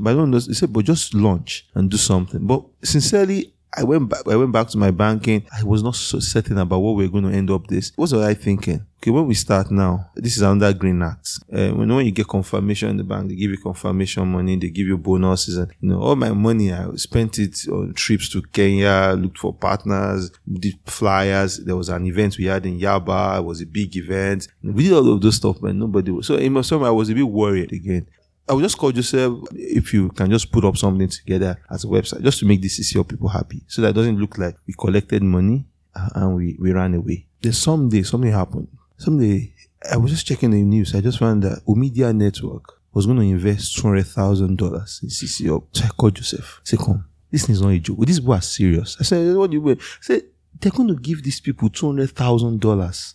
But 0.00 0.10
I 0.10 0.14
don't 0.14 0.32
know. 0.32 0.38
He 0.38 0.52
said, 0.54 0.72
but 0.72 0.84
just 0.84 1.14
launch 1.14 1.64
and 1.74 1.88
do 1.88 1.96
something. 1.96 2.44
But 2.44 2.64
sincerely, 2.82 3.53
I 3.76 3.82
went 3.82 4.08
back. 4.08 4.26
I 4.28 4.36
went 4.36 4.52
back 4.52 4.68
to 4.68 4.78
my 4.78 4.90
banking. 4.90 5.44
I 5.56 5.64
was 5.64 5.82
not 5.82 5.96
so 5.96 6.20
certain 6.20 6.58
about 6.58 6.78
what 6.78 6.92
we 6.92 7.04
are 7.04 7.08
going 7.08 7.24
to 7.24 7.36
end 7.36 7.50
up 7.50 7.66
this. 7.66 7.92
What 7.96 8.12
was 8.12 8.12
I 8.12 8.34
thinking? 8.34 8.86
Okay, 8.98 9.10
when 9.10 9.26
we 9.26 9.34
start 9.34 9.70
now, 9.70 10.10
this 10.14 10.36
is 10.36 10.42
under 10.42 10.72
Green 10.72 11.02
Act. 11.02 11.40
Uh, 11.52 11.70
when 11.70 11.94
when 11.94 12.06
you 12.06 12.12
get 12.12 12.28
confirmation 12.28 12.90
in 12.90 12.96
the 12.96 13.04
bank, 13.04 13.28
they 13.28 13.34
give 13.34 13.50
you 13.50 13.58
confirmation 13.58 14.26
money. 14.28 14.56
They 14.56 14.70
give 14.70 14.86
you 14.86 14.96
bonuses, 14.96 15.58
and 15.58 15.70
you 15.80 15.90
know 15.90 16.00
all 16.00 16.16
my 16.16 16.30
money. 16.30 16.72
I 16.72 16.88
spent 16.96 17.38
it 17.38 17.58
on 17.68 17.92
trips 17.94 18.28
to 18.30 18.42
Kenya, 18.42 19.14
looked 19.18 19.38
for 19.38 19.52
partners, 19.52 20.30
did 20.50 20.78
flyers. 20.86 21.58
There 21.58 21.76
was 21.76 21.88
an 21.88 22.06
event 22.06 22.38
we 22.38 22.46
had 22.46 22.64
in 22.64 22.78
Yaba. 22.78 23.38
It 23.38 23.44
was 23.44 23.60
a 23.60 23.66
big 23.66 23.96
event. 23.96 24.48
We 24.62 24.84
did 24.84 24.92
all 24.92 25.12
of 25.12 25.20
those 25.20 25.36
stuff, 25.36 25.58
but 25.60 25.74
nobody. 25.74 26.10
Was, 26.12 26.26
so 26.28 26.36
in 26.36 26.52
my 26.52 26.62
summer, 26.62 26.86
I 26.86 26.90
was 26.90 27.10
a 27.10 27.14
bit 27.14 27.28
worried 27.28 27.72
again. 27.72 28.06
I 28.48 28.52
would 28.52 28.62
just 28.62 28.76
call 28.76 28.92
Joseph 28.92 29.38
if 29.52 29.94
you 29.94 30.10
can 30.10 30.30
just 30.30 30.52
put 30.52 30.64
up 30.64 30.76
something 30.76 31.08
together 31.08 31.58
as 31.70 31.84
a 31.84 31.86
website 31.86 32.22
just 32.22 32.40
to 32.40 32.46
make 32.46 32.60
the 32.60 32.68
CCO 32.68 33.08
people 33.08 33.28
happy. 33.28 33.62
So 33.68 33.80
that 33.82 33.94
doesn't 33.94 34.18
look 34.18 34.36
like 34.36 34.56
we 34.66 34.74
collected 34.74 35.22
money 35.22 35.64
uh, 35.94 36.08
and 36.14 36.36
we, 36.36 36.56
we 36.60 36.72
ran 36.72 36.94
away. 36.94 37.26
Then 37.40 37.52
someday 37.52 38.02
something 38.02 38.32
happened. 38.32 38.68
Someday 38.98 39.52
I 39.90 39.96
was 39.96 40.10
just 40.10 40.26
checking 40.26 40.50
the 40.50 40.62
news. 40.62 40.94
I 40.94 41.00
just 41.00 41.18
found 41.18 41.42
that 41.44 41.64
Omidyar 41.66 42.14
Network 42.14 42.80
was 42.92 43.06
going 43.06 43.18
to 43.18 43.24
invest 43.24 43.76
$200,000 43.78 44.50
in 44.50 45.08
CCO. 45.08 45.64
So 45.72 45.84
I 45.84 45.88
called 45.88 46.14
Joseph. 46.14 46.60
Said, 46.64 46.78
come, 46.78 47.04
this 47.30 47.48
is 47.48 47.62
not 47.62 47.70
a 47.70 47.78
joke. 47.78 48.04
These 48.06 48.20
people 48.20 48.34
are 48.34 48.42
serious. 48.42 48.96
I 49.00 49.04
said, 49.04 49.36
what 49.36 49.50
do 49.50 49.56
you 49.56 49.62
mean? 49.62 49.78
I 49.80 50.02
said, 50.02 50.22
they're 50.60 50.70
going 50.70 50.88
to 50.88 50.94
give 50.94 51.22
these 51.22 51.40
people 51.40 51.68
$200,000 51.70 53.14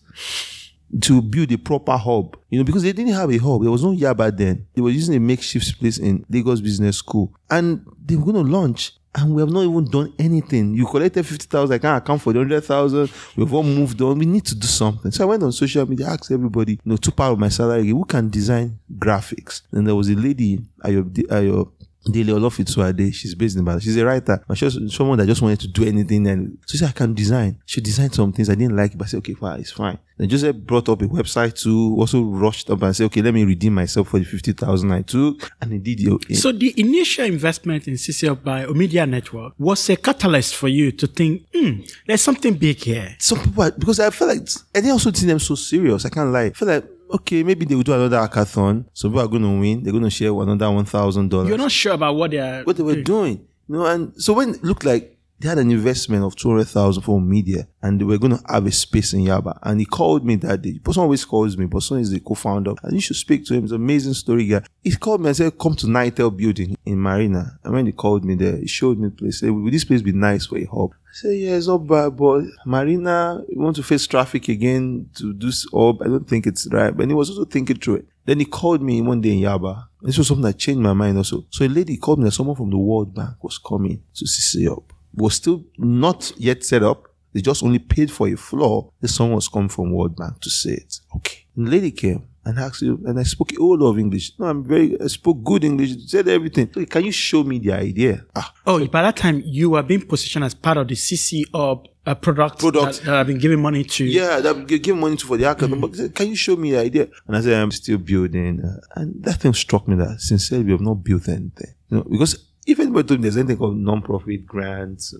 to 1.01 1.21
build 1.21 1.51
a 1.51 1.57
proper 1.57 1.97
hub, 1.97 2.37
you 2.49 2.57
know, 2.57 2.63
because 2.63 2.83
they 2.83 2.93
didn't 2.93 3.13
have 3.13 3.31
a 3.31 3.37
hub. 3.37 3.61
There 3.61 3.71
was 3.71 3.83
no 3.83 3.91
Yaba 3.91 4.35
then. 4.35 4.65
They 4.73 4.81
were 4.81 4.89
using 4.89 5.15
a 5.15 5.19
makeshift 5.19 5.79
place 5.79 5.97
in 5.99 6.25
Lagos 6.29 6.61
Business 6.61 6.97
School, 6.97 7.33
and 7.49 7.85
they 8.03 8.15
were 8.15 8.25
going 8.31 8.45
to 8.45 8.51
launch. 8.51 8.93
And 9.15 9.33
we 9.33 9.41
have 9.41 9.49
not 9.49 9.63
even 9.63 9.85
done 9.85 10.13
anything. 10.19 10.75
You 10.75 10.85
collected 10.85 11.25
fifty 11.25 11.47
thousand. 11.47 11.73
I 11.73 11.79
can't 11.79 11.97
account 11.97 12.21
for 12.21 12.31
the 12.31 12.39
hundred 12.39 12.61
thousand. 12.63 13.09
We've 13.35 13.51
all 13.51 13.63
moved 13.63 13.99
on. 14.03 14.19
We 14.19 14.27
need 14.27 14.45
to 14.45 14.55
do 14.55 14.67
something. 14.67 15.09
So 15.09 15.23
I 15.23 15.27
went 15.27 15.41
on 15.41 15.51
social 15.51 15.83
media, 15.89 16.09
asked 16.09 16.31
everybody, 16.31 16.73
you 16.73 16.79
know, 16.85 16.95
two 16.95 17.09
part 17.09 17.33
of 17.33 17.39
my 17.39 17.49
salary, 17.49 17.87
who 17.87 18.05
can 18.05 18.29
design 18.29 18.77
graphics. 18.99 19.63
And 19.71 19.87
there 19.87 19.95
was 19.95 20.09
a 20.09 20.15
lady, 20.15 20.59
Ayo, 20.83 21.03
Ayo 21.09 21.71
Dele 22.11 22.33
Olofintuade, 22.33 23.13
she's 23.13 23.35
based 23.35 23.57
in 23.57 23.63
Bali. 23.63 23.81
She's 23.81 23.97
a 23.97 24.05
writer, 24.05 24.43
but 24.47 24.57
she 24.57 24.65
was 24.65 24.79
someone 24.93 25.17
that 25.19 25.27
just 25.27 25.41
wanted 25.41 25.59
to 25.61 25.67
do 25.67 25.85
anything. 25.85 26.27
And 26.27 26.57
so 26.65 26.73
she 26.73 26.77
said, 26.77 26.89
I 26.89 26.91
can 26.91 27.13
design. 27.13 27.59
She 27.65 27.81
designed 27.81 28.13
some 28.13 28.31
things 28.31 28.49
I 28.49 28.55
didn't 28.55 28.75
like, 28.75 28.97
but 28.97 29.05
I 29.05 29.07
said, 29.07 29.17
okay, 29.17 29.33
fine, 29.33 29.59
it's 29.59 29.71
fine. 29.71 29.99
Then 30.17 30.27
Joseph 30.27 30.57
brought 30.57 30.89
up 30.89 31.01
a 31.01 31.05
website 31.05 31.61
too, 31.61 31.95
also 31.97 32.21
rushed 32.21 32.69
up 32.69 32.81
and 32.81 32.93
said, 32.93 33.05
okay, 33.05 33.21
let 33.21 33.33
me 33.33 33.45
redeem 33.45 33.73
myself 33.73 34.09
for 34.09 34.19
the 34.19 34.25
50,000 34.25 34.91
I 34.91 35.01
took. 35.01 35.49
And 35.61 35.81
did 35.81 35.99
it. 36.01 36.35
So 36.35 36.51
the 36.51 36.73
initial 36.77 37.25
investment 37.25 37.87
in 37.87 37.93
CCL 37.93 38.43
by 38.43 38.65
Omidyar 38.65 39.07
Network 39.07 39.53
was 39.57 39.89
a 39.89 39.95
catalyst 39.95 40.55
for 40.55 40.67
you 40.67 40.91
to 40.91 41.07
think, 41.07 41.43
hmm, 41.53 41.81
there's 42.05 42.21
something 42.21 42.53
big 42.55 42.77
here. 42.77 43.15
some 43.19 43.39
people, 43.39 43.71
because 43.71 43.99
I 44.01 44.09
feel 44.09 44.27
like, 44.27 44.41
I 44.75 44.81
didn't 44.81 44.91
also 44.91 45.11
see 45.11 45.25
them 45.25 45.39
so 45.39 45.55
serious. 45.55 46.05
I 46.05 46.09
can't 46.09 46.31
lie. 46.31 46.45
I 46.45 46.49
feel 46.51 46.67
like, 46.67 46.85
okay, 47.09 47.43
maybe 47.43 47.65
they 47.65 47.75
will 47.75 47.83
do 47.83 47.93
another 47.93 48.17
hackathon. 48.17 48.85
Some 48.93 49.11
people 49.11 49.21
are 49.21 49.27
going 49.27 49.43
to 49.43 49.59
win. 49.59 49.83
They're 49.83 49.91
going 49.91 50.03
to 50.03 50.09
share 50.09 50.31
another 50.31 50.65
$1,000. 50.65 51.47
You're 51.47 51.57
not 51.57 51.71
sure 51.71 51.93
about 51.93 52.15
what 52.15 52.31
they're 52.31 52.63
what 52.63 52.77
they 52.77 52.83
were 52.83 53.01
doing. 53.01 53.45
You 53.67 53.75
know, 53.75 53.85
and 53.85 54.13
so 54.21 54.33
when 54.33 54.55
it 54.55 54.63
looked 54.63 54.83
like 54.85 55.18
they 55.39 55.47
had 55.47 55.57
an 55.57 55.71
investment 55.71 56.23
of 56.23 56.35
200,000 56.35 57.01
for 57.01 57.21
media 57.21 57.67
and 57.81 57.99
they 57.99 58.03
were 58.03 58.17
going 58.17 58.37
to 58.37 58.43
have 58.49 58.65
a 58.65 58.71
space 58.71 59.13
in 59.13 59.21
Yaba. 59.21 59.57
And 59.63 59.79
he 59.79 59.85
called 59.85 60.25
me 60.25 60.35
that 60.37 60.61
day. 60.61 60.79
Person 60.79 61.03
always 61.03 61.23
calls 61.23 61.57
me, 61.57 61.65
Bosun 61.65 62.01
is 62.01 62.11
the 62.11 62.19
co-founder. 62.19 62.73
And 62.83 62.93
you 62.93 62.99
should 62.99 63.15
speak 63.15 63.45
to 63.45 63.53
him. 63.53 63.61
He's 63.61 63.71
an 63.71 63.81
amazing 63.81 64.15
story 64.15 64.45
guy. 64.47 64.63
He 64.83 64.95
called 64.95 65.21
me 65.21 65.27
and 65.27 65.37
said, 65.37 65.57
come 65.57 65.75
to 65.75 65.87
Nitel 65.87 66.35
building 66.35 66.75
in 66.85 66.99
Marina. 66.99 67.57
And 67.63 67.73
when 67.73 67.85
he 67.85 67.93
called 67.93 68.25
me 68.25 68.35
there, 68.35 68.57
he 68.57 68.67
showed 68.67 68.99
me 68.99 69.07
the 69.07 69.15
place. 69.15 69.39
Said, 69.39 69.51
will 69.51 69.71
this 69.71 69.85
place 69.85 70.01
be 70.01 70.11
nice 70.11 70.45
for 70.45 70.57
a 70.57 70.65
hub? 70.65 70.91
I 70.91 71.13
said, 71.13 71.37
yeah, 71.37 71.55
it's 71.55 71.67
not 71.67 71.87
bad, 71.87 72.17
but 72.17 72.43
Marina, 72.65 73.41
you 73.47 73.59
want 73.59 73.77
to 73.77 73.83
face 73.83 74.05
traffic 74.07 74.49
again 74.49 75.09
to 75.15 75.33
do 75.33 75.47
this 75.47 75.65
hub? 75.73 76.01
I 76.01 76.05
don't 76.05 76.27
think 76.27 76.47
it's 76.47 76.67
right. 76.71 76.95
But 76.95 77.07
he 77.07 77.13
was 77.13 77.29
also 77.29 77.45
thinking 77.45 77.77
through 77.77 77.95
it. 77.95 78.07
Then 78.25 78.39
he 78.39 78.45
called 78.45 78.81
me 78.81 79.01
one 79.01 79.21
day 79.21 79.31
in 79.31 79.39
Yaba. 79.39 79.85
This 80.01 80.17
was 80.17 80.27
something 80.27 80.43
that 80.43 80.57
changed 80.57 80.81
my 80.81 80.93
mind 80.93 81.17
also. 81.17 81.45
So 81.49 81.65
a 81.65 81.67
lady 81.67 81.97
called 81.97 82.19
me 82.19 82.25
that 82.25 82.31
someone 82.31 82.57
from 82.57 82.69
the 82.69 82.77
World 82.77 83.15
Bank 83.15 83.41
was 83.41 83.57
coming 83.57 84.03
to 84.15 84.25
CC 84.25 84.67
Hub. 84.67 84.83
Was 85.19 85.35
still 85.35 85.63
not 85.77 86.31
yet 86.37 86.63
set 86.63 86.81
up. 86.83 87.03
They 87.33 87.41
just 87.41 87.61
only 87.63 87.79
paid 87.79 88.09
for 88.11 88.27
a 88.27 88.35
floor. 88.35 88.91
This 89.01 89.13
someone 89.15 89.35
was 89.35 89.47
coming 89.47 89.69
from 89.69 89.93
World 89.93 90.15
Bank 90.15 90.39
to 90.41 90.49
say 90.49 90.71
it. 90.71 90.99
Okay. 91.17 91.45
And 91.55 91.67
the 91.67 91.71
lady 91.71 91.91
came 91.91 92.23
and 92.45 92.57
asked 92.57 92.81
you, 92.81 92.99
and 93.05 93.19
I 93.19 93.23
spoke 93.23 93.51
a 93.51 93.55
whole 93.57 93.77
lot 93.77 93.89
of 93.91 93.99
English. 93.99 94.31
No, 94.39 94.47
I'm 94.47 94.63
very, 94.63 94.99
I 94.99 95.05
spoke 95.07 95.43
good 95.43 95.63
English, 95.63 95.91
said 96.07 96.27
everything. 96.27 96.67
Can 96.87 97.03
you 97.05 97.11
show 97.11 97.43
me 97.43 97.59
the 97.59 97.73
idea? 97.73 98.25
Ah, 98.35 98.51
Oh, 98.65 98.83
by 98.87 99.01
that 99.03 99.17
time 99.17 99.43
you 99.45 99.69
were 99.71 99.83
being 99.83 100.01
positioned 100.07 100.45
as 100.45 100.55
part 100.55 100.77
of 100.77 100.87
the 100.87 100.95
CC 100.95 101.43
Hub 101.53 101.85
uh, 102.07 102.15
product, 102.15 102.57
Product. 102.59 102.95
That, 102.99 103.05
that 103.05 103.17
have 103.17 103.27
been 103.27 103.37
giving 103.37 103.61
money 103.61 103.83
to. 103.83 104.05
yeah, 104.05 104.39
that 104.39 104.65
gi- 104.65 104.79
give 104.79 104.95
money 104.97 105.17
to 105.17 105.25
for 105.27 105.37
the 105.37 105.43
hackathon. 105.43 105.79
But 105.81 105.95
said, 105.95 106.15
can 106.15 106.29
you 106.29 106.35
show 106.35 106.55
me 106.55 106.71
the 106.71 106.79
idea? 106.79 107.09
And 107.27 107.37
I 107.37 107.41
said, 107.41 107.61
I'm 107.61 107.71
still 107.71 107.99
building. 107.99 108.63
And 108.95 109.23
that 109.25 109.41
thing 109.41 109.53
struck 109.53 109.87
me 109.87 109.95
that 109.97 110.19
sincerely, 110.21 110.63
we 110.63 110.71
have 110.71 110.81
not 110.81 111.03
built 111.03 111.27
anything. 111.27 111.73
You 111.89 111.97
know, 111.97 112.03
because 112.09 112.45
if 112.65 112.79
anybody 112.79 113.07
told 113.07 113.19
me 113.19 113.23
there's 113.23 113.37
anything 113.37 113.57
called 113.57 113.77
non-profit 113.77 114.45
grants, 114.45 115.15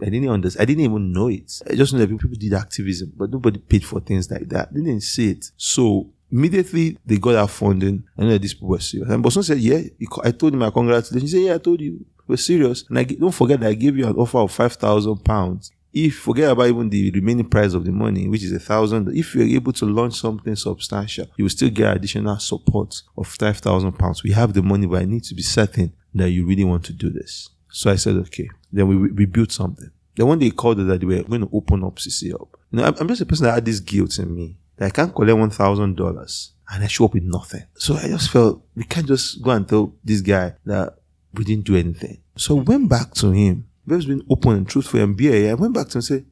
I 0.00 0.06
didn't 0.06 0.28
understand. 0.28 0.62
I 0.62 0.64
didn't 0.66 0.84
even 0.84 1.12
know 1.12 1.28
it. 1.28 1.60
I 1.68 1.74
just 1.74 1.92
know 1.92 1.98
that 1.98 2.08
people 2.08 2.30
did 2.30 2.54
activism, 2.54 3.12
but 3.16 3.30
nobody 3.30 3.58
paid 3.58 3.84
for 3.84 4.00
things 4.00 4.30
like 4.30 4.48
that. 4.48 4.72
They 4.72 4.80
didn't 4.80 5.02
see 5.02 5.30
it. 5.30 5.50
So 5.56 6.10
immediately 6.30 6.98
they 7.04 7.18
got 7.18 7.34
our 7.36 7.48
funding. 7.48 8.04
I 8.16 8.22
know 8.22 8.30
that 8.30 8.42
these 8.42 8.54
people 8.54 8.68
were 8.68 8.80
serious. 8.80 9.10
And 9.10 9.22
Bosun 9.22 9.42
said, 9.42 9.58
yeah, 9.58 9.80
I 10.24 10.30
told 10.30 10.52
him 10.52 10.60
my 10.60 10.70
congratulations. 10.70 11.30
He 11.30 11.38
said, 11.38 11.46
yeah, 11.46 11.54
I 11.54 11.58
told 11.58 11.80
you 11.80 12.04
we're 12.26 12.36
serious. 12.36 12.84
And 12.88 12.98
I 12.98 13.04
don't 13.04 13.34
forget 13.34 13.60
that 13.60 13.68
I 13.68 13.74
gave 13.74 13.96
you 13.96 14.06
an 14.06 14.16
offer 14.16 14.38
of 14.38 14.52
5,000 14.52 15.24
pounds. 15.24 15.72
If 15.92 16.20
forget 16.20 16.52
about 16.52 16.68
even 16.68 16.88
the 16.88 17.10
remaining 17.10 17.48
price 17.48 17.74
of 17.74 17.84
the 17.84 17.90
money, 17.90 18.28
which 18.28 18.44
is 18.44 18.52
a 18.52 18.60
thousand, 18.60 19.08
if 19.16 19.34
you're 19.34 19.44
able 19.44 19.72
to 19.72 19.86
launch 19.86 20.14
something 20.14 20.54
substantial, 20.54 21.26
you 21.36 21.44
will 21.44 21.50
still 21.50 21.68
get 21.68 21.96
additional 21.96 22.38
support 22.38 23.02
of 23.18 23.26
five 23.26 23.58
thousand 23.58 23.98
pounds. 23.98 24.22
We 24.22 24.30
have 24.30 24.52
the 24.52 24.62
money, 24.62 24.86
but 24.86 25.02
I 25.02 25.04
need 25.04 25.24
to 25.24 25.34
be 25.34 25.42
certain 25.42 25.92
that 26.14 26.30
you 26.30 26.46
really 26.46 26.64
want 26.64 26.84
to 26.86 26.92
do 26.92 27.10
this. 27.10 27.48
So 27.70 27.90
I 27.90 27.96
said, 27.96 28.16
okay. 28.16 28.48
Then 28.72 28.88
we, 28.88 28.96
we 29.10 29.26
built 29.26 29.52
something. 29.52 29.90
Then 30.16 30.26
when 30.26 30.38
they 30.38 30.50
called 30.50 30.80
us 30.80 30.86
that 30.86 31.00
they 31.00 31.06
were 31.06 31.22
going 31.22 31.42
to 31.42 31.50
open 31.52 31.84
up 31.84 31.96
CC 31.96 32.32
Hub, 32.32 32.48
you 32.70 32.78
know, 32.78 32.84
I'm, 32.84 33.08
just 33.08 33.20
a 33.20 33.26
person 33.26 33.46
that 33.46 33.54
had 33.54 33.64
this 33.64 33.80
guilt 33.80 34.18
in 34.18 34.34
me 34.34 34.56
that 34.76 34.86
I 34.86 34.90
can't 34.90 35.14
collect 35.14 35.38
one 35.38 35.50
thousand 35.50 35.96
dollars 35.96 36.52
and 36.70 36.84
I 36.84 36.86
show 36.86 37.06
up 37.06 37.14
with 37.14 37.22
nothing. 37.22 37.64
So 37.74 37.94
I 37.94 38.08
just 38.08 38.30
felt 38.30 38.62
we 38.74 38.84
can't 38.84 39.06
just 39.06 39.42
go 39.42 39.50
and 39.50 39.68
tell 39.68 39.94
this 40.04 40.20
guy 40.20 40.54
that 40.66 40.96
we 41.34 41.44
didn't 41.44 41.64
do 41.64 41.76
anything. 41.76 42.22
So 42.36 42.58
I 42.58 42.62
went 42.62 42.88
back 42.88 43.14
to 43.14 43.30
him. 43.30 43.66
We've 43.86 44.06
been 44.06 44.26
open 44.30 44.56
and 44.56 44.68
truthful 44.68 45.00
and 45.00 45.16
BA. 45.16 45.50
I 45.50 45.54
went 45.54 45.74
back 45.74 45.88
to 45.88 45.92
him 45.92 45.98
and 45.98 46.04
said, 46.04 46.26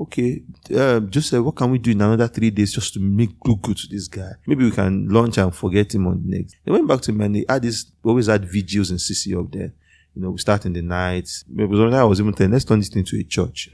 okay, 0.00 0.42
uh, 0.74 1.00
Joseph, 1.00 1.44
what 1.44 1.54
can 1.56 1.70
we 1.70 1.78
do 1.78 1.90
in 1.92 2.00
another 2.00 2.28
three 2.28 2.50
days 2.50 2.72
just 2.72 2.94
to 2.94 3.00
make 3.00 3.30
look 3.44 3.62
good 3.62 3.76
to 3.78 3.86
this 3.88 4.08
guy? 4.08 4.32
Maybe 4.46 4.64
we 4.64 4.70
can 4.70 5.08
launch 5.08 5.38
and 5.38 5.54
forget 5.54 5.94
him 5.94 6.06
on 6.06 6.22
the 6.22 6.36
next. 6.38 6.56
They 6.64 6.72
went 6.72 6.88
back 6.88 7.00
to 7.02 7.12
him 7.12 7.20
and 7.20 7.36
they 7.36 7.44
had 7.48 7.62
this, 7.62 7.86
we 8.02 8.10
always 8.10 8.26
had 8.26 8.42
videos 8.42 8.90
and 8.90 8.98
CC 8.98 9.34
Hub 9.34 9.50
there. 9.52 9.72
You 10.16 10.22
know, 10.22 10.30
we 10.30 10.38
start 10.38 10.64
in 10.64 10.72
the 10.72 10.80
night. 10.82 11.28
Maybe 11.48 11.74
sometimes 11.74 11.94
I 11.96 12.04
was 12.04 12.20
even 12.20 12.32
telling, 12.34 12.52
let's 12.52 12.64
turn 12.64 12.78
this 12.78 12.88
thing 12.88 13.02
to 13.02 13.18
a 13.18 13.24
church. 13.24 13.68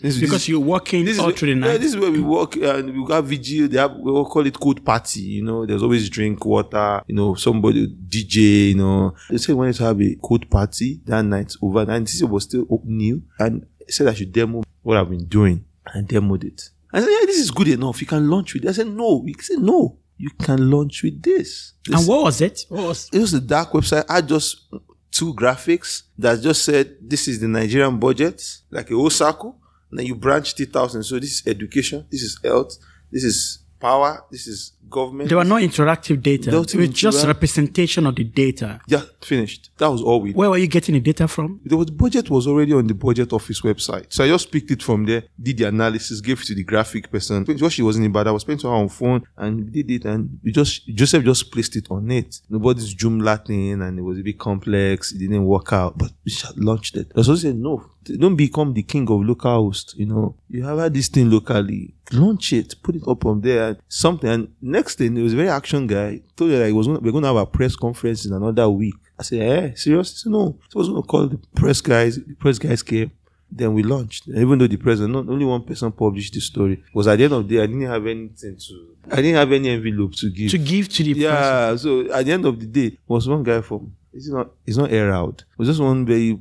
This- 0.00 0.14
Because 0.20 0.30
this- 0.30 0.48
you're 0.48 0.60
working 0.60 1.04
this 1.04 1.14
is 1.14 1.18
all 1.18 1.26
where- 1.26 1.34
through 1.34 1.54
the 1.54 1.60
Yeah, 1.60 1.72
night. 1.72 1.78
this 1.80 1.90
is 1.94 1.96
where 1.96 2.10
we 2.12 2.20
work 2.20 2.54
and 2.56 3.02
we 3.04 3.12
have 3.12 3.26
vigil. 3.26 3.66
They 3.66 3.78
have 3.78 3.96
we 3.96 4.12
all 4.12 4.26
call 4.26 4.46
it 4.46 4.54
code 4.60 4.84
party. 4.84 5.22
You 5.22 5.42
know, 5.42 5.66
there's 5.66 5.82
always 5.82 6.08
drink, 6.08 6.44
water. 6.44 7.02
You 7.08 7.16
know, 7.16 7.34
somebody 7.34 7.88
DJ. 7.88 8.68
You 8.70 8.74
know, 8.76 9.14
they 9.28 9.38
said 9.38 9.48
we 9.50 9.54
wanted 9.58 9.74
to 9.76 9.84
have 9.84 10.00
a 10.00 10.14
code 10.22 10.48
party 10.48 11.00
that 11.04 11.22
night 11.24 11.54
over, 11.60 11.80
and 11.90 12.06
this 12.06 12.22
was 12.22 12.44
still 12.44 12.64
new. 12.84 13.22
And 13.40 13.66
said 13.88 14.06
I 14.06 14.14
should 14.14 14.32
demo 14.32 14.62
what 14.86 14.96
I've 14.96 15.10
been 15.10 15.26
doing, 15.26 15.64
and 15.92 16.06
I 16.06 16.12
demoed 16.12 16.44
it. 16.44 16.70
I 16.92 17.00
said, 17.00 17.08
yeah, 17.10 17.26
this 17.26 17.38
is 17.40 17.50
good 17.50 17.66
enough. 17.68 18.00
You 18.00 18.06
can 18.06 18.30
launch 18.30 18.54
with. 18.54 18.64
it. 18.64 18.68
I 18.68 18.72
said, 18.72 18.86
no. 18.86 19.24
He 19.26 19.34
said, 19.40 19.58
no. 19.58 19.98
You 20.16 20.30
can 20.30 20.70
launch 20.70 21.02
with 21.02 21.20
this. 21.22 21.72
This- 21.84 21.98
and 21.98 22.06
what 22.08 22.22
was 22.22 22.40
it? 22.40 22.64
What 22.68 22.84
was 22.84 23.10
it 23.12 23.18
was 23.18 23.34
a 23.34 23.40
dark 23.40 23.72
website. 23.72 24.04
I 24.08 24.20
just 24.20 24.72
two 25.10 25.34
graphics 25.34 26.02
that 26.18 26.40
just 26.40 26.64
said 26.64 26.96
this 27.02 27.26
is 27.26 27.40
the 27.40 27.48
Nigerian 27.48 27.98
budget, 27.98 28.40
like 28.70 28.90
a 28.90 28.94
whole 28.94 29.10
circle. 29.10 29.58
And 29.90 29.98
then 29.98 30.06
you 30.06 30.14
branched 30.14 30.58
it 30.60 30.74
out 30.76 30.94
and 30.94 31.04
so 31.04 31.18
this 31.18 31.32
is 31.40 31.42
education, 31.46 32.06
this 32.10 32.22
is 32.22 32.38
health, 32.42 32.76
this 33.10 33.24
is 33.24 33.58
power, 33.80 34.24
this 34.30 34.46
is 34.46 34.72
government. 34.88 35.28
there 35.28 35.38
were 35.38 35.44
no 35.44 35.56
interactive 35.56 36.22
data. 36.22 36.50
It 36.50 36.58
was 36.58 36.74
was 36.74 36.88
just 36.90 37.26
representation 37.26 38.06
of 38.06 38.14
the 38.16 38.24
data. 38.24 38.80
yeah, 38.86 39.02
finished. 39.22 39.70
That 39.78 39.88
was 39.88 40.02
all 40.02 40.20
we 40.20 40.32
Where 40.32 40.50
were 40.50 40.58
you 40.58 40.66
getting 40.66 40.94
the 40.94 41.00
data 41.00 41.28
from? 41.28 41.60
the 41.64 41.76
budget 41.76 42.30
was 42.30 42.46
already 42.46 42.72
on 42.72 42.86
the 42.86 42.94
budget 42.94 43.32
office 43.32 43.60
website. 43.62 44.06
So 44.10 44.24
I 44.24 44.28
just 44.28 44.50
picked 44.50 44.70
it 44.70 44.82
from 44.82 45.04
there, 45.04 45.24
did 45.40 45.58
the 45.58 45.64
analysis, 45.64 46.20
gave 46.20 46.40
it 46.40 46.46
to 46.46 46.54
the 46.54 46.64
graphic 46.64 47.10
person. 47.10 47.44
What 47.44 47.72
she 47.72 47.82
wasn't 47.82 48.06
in 48.06 48.12
bad, 48.12 48.28
I 48.28 48.30
was 48.32 48.44
paying 48.44 48.58
to 48.58 48.68
her 48.68 48.74
on 48.74 48.88
phone 48.88 49.26
and 49.36 49.72
did 49.72 49.90
it 49.90 50.04
and 50.04 50.38
we 50.42 50.52
just 50.52 50.86
Joseph 50.88 51.24
just 51.24 51.50
placed 51.52 51.76
it 51.76 51.86
on 51.90 52.10
it. 52.10 52.40
Nobody's 52.48 52.94
Joomla 52.94 53.44
thing 53.46 53.82
and 53.82 53.98
it 53.98 54.02
was 54.02 54.18
a 54.18 54.22
bit 54.22 54.38
complex. 54.38 55.12
It 55.12 55.18
didn't 55.18 55.44
work 55.44 55.72
out, 55.72 55.98
but 55.98 56.12
we 56.24 56.32
launched 56.56 56.96
it. 56.96 57.12
I 57.14 57.18
also 57.18 57.34
said 57.34 57.56
no. 57.56 57.84
Don't 58.18 58.36
become 58.36 58.72
the 58.74 58.82
king 58.82 59.08
of 59.10 59.22
local 59.22 59.64
host. 59.64 59.94
You 59.96 60.06
know, 60.06 60.34
you 60.48 60.62
have 60.64 60.78
had 60.78 60.94
this 60.94 61.08
thing 61.08 61.30
locally. 61.30 61.94
Launch 62.12 62.52
it, 62.52 62.74
put 62.82 62.94
it 62.96 63.02
up 63.06 63.26
on 63.26 63.40
there, 63.40 63.76
something. 63.88 64.30
And 64.30 64.48
next 64.62 64.98
thing, 64.98 65.16
it 65.16 65.22
was 65.22 65.32
a 65.32 65.36
very 65.36 65.48
action 65.48 65.86
guy. 65.86 66.20
Told 66.36 66.50
you 66.50 66.58
that 66.58 66.66
he 66.66 66.72
was 66.72 66.86
gonna, 66.86 67.00
we're 67.00 67.10
going 67.12 67.22
to 67.22 67.28
have 67.28 67.36
a 67.36 67.46
press 67.46 67.74
conference 67.74 68.24
in 68.26 68.32
another 68.32 68.68
week. 68.70 68.94
I 69.18 69.22
said, 69.22 69.40
eh, 69.40 69.72
serious? 69.74 70.12
He 70.12 70.18
said, 70.18 70.32
no. 70.32 70.58
So 70.68 70.78
I 70.78 70.80
was 70.80 70.88
going 70.88 71.02
to 71.02 71.08
call 71.08 71.26
the 71.26 71.38
press 71.54 71.80
guys. 71.80 72.16
The 72.16 72.34
press 72.34 72.58
guys 72.58 72.82
came. 72.82 73.10
Then 73.50 73.74
we 73.74 73.82
launched. 73.82 74.26
And 74.26 74.38
even 74.38 74.58
though 74.58 74.66
the 74.66 74.76
president, 74.76 75.14
not 75.14 75.32
only 75.32 75.44
one 75.44 75.62
person 75.62 75.90
published 75.92 76.34
the 76.34 76.40
story, 76.40 76.82
was 76.92 77.06
at 77.06 77.16
the 77.18 77.24
end 77.24 77.32
of 77.32 77.48
the 77.48 77.56
day, 77.56 77.62
I 77.62 77.66
didn't 77.66 77.82
have 77.82 78.04
anything 78.06 78.56
to, 78.56 78.96
I 79.10 79.16
didn't 79.16 79.36
have 79.36 79.52
any 79.52 79.68
envelope 79.70 80.14
to 80.16 80.30
give. 80.30 80.50
To 80.50 80.58
give 80.58 80.88
to 80.90 81.02
the 81.04 81.14
person. 81.14 81.22
yeah. 81.24 81.76
So 81.76 82.12
at 82.12 82.26
the 82.26 82.32
end 82.32 82.44
of 82.44 82.58
the 82.58 82.66
day, 82.66 82.98
was 83.06 83.28
one 83.28 83.44
guy 83.44 83.60
from, 83.60 83.94
it's 84.12 84.28
not, 84.28 84.50
it's 84.66 84.76
not 84.76 84.90
Herald. 84.90 85.44
It 85.52 85.58
was 85.58 85.68
just 85.68 85.80
one 85.80 86.04
very 86.04 86.38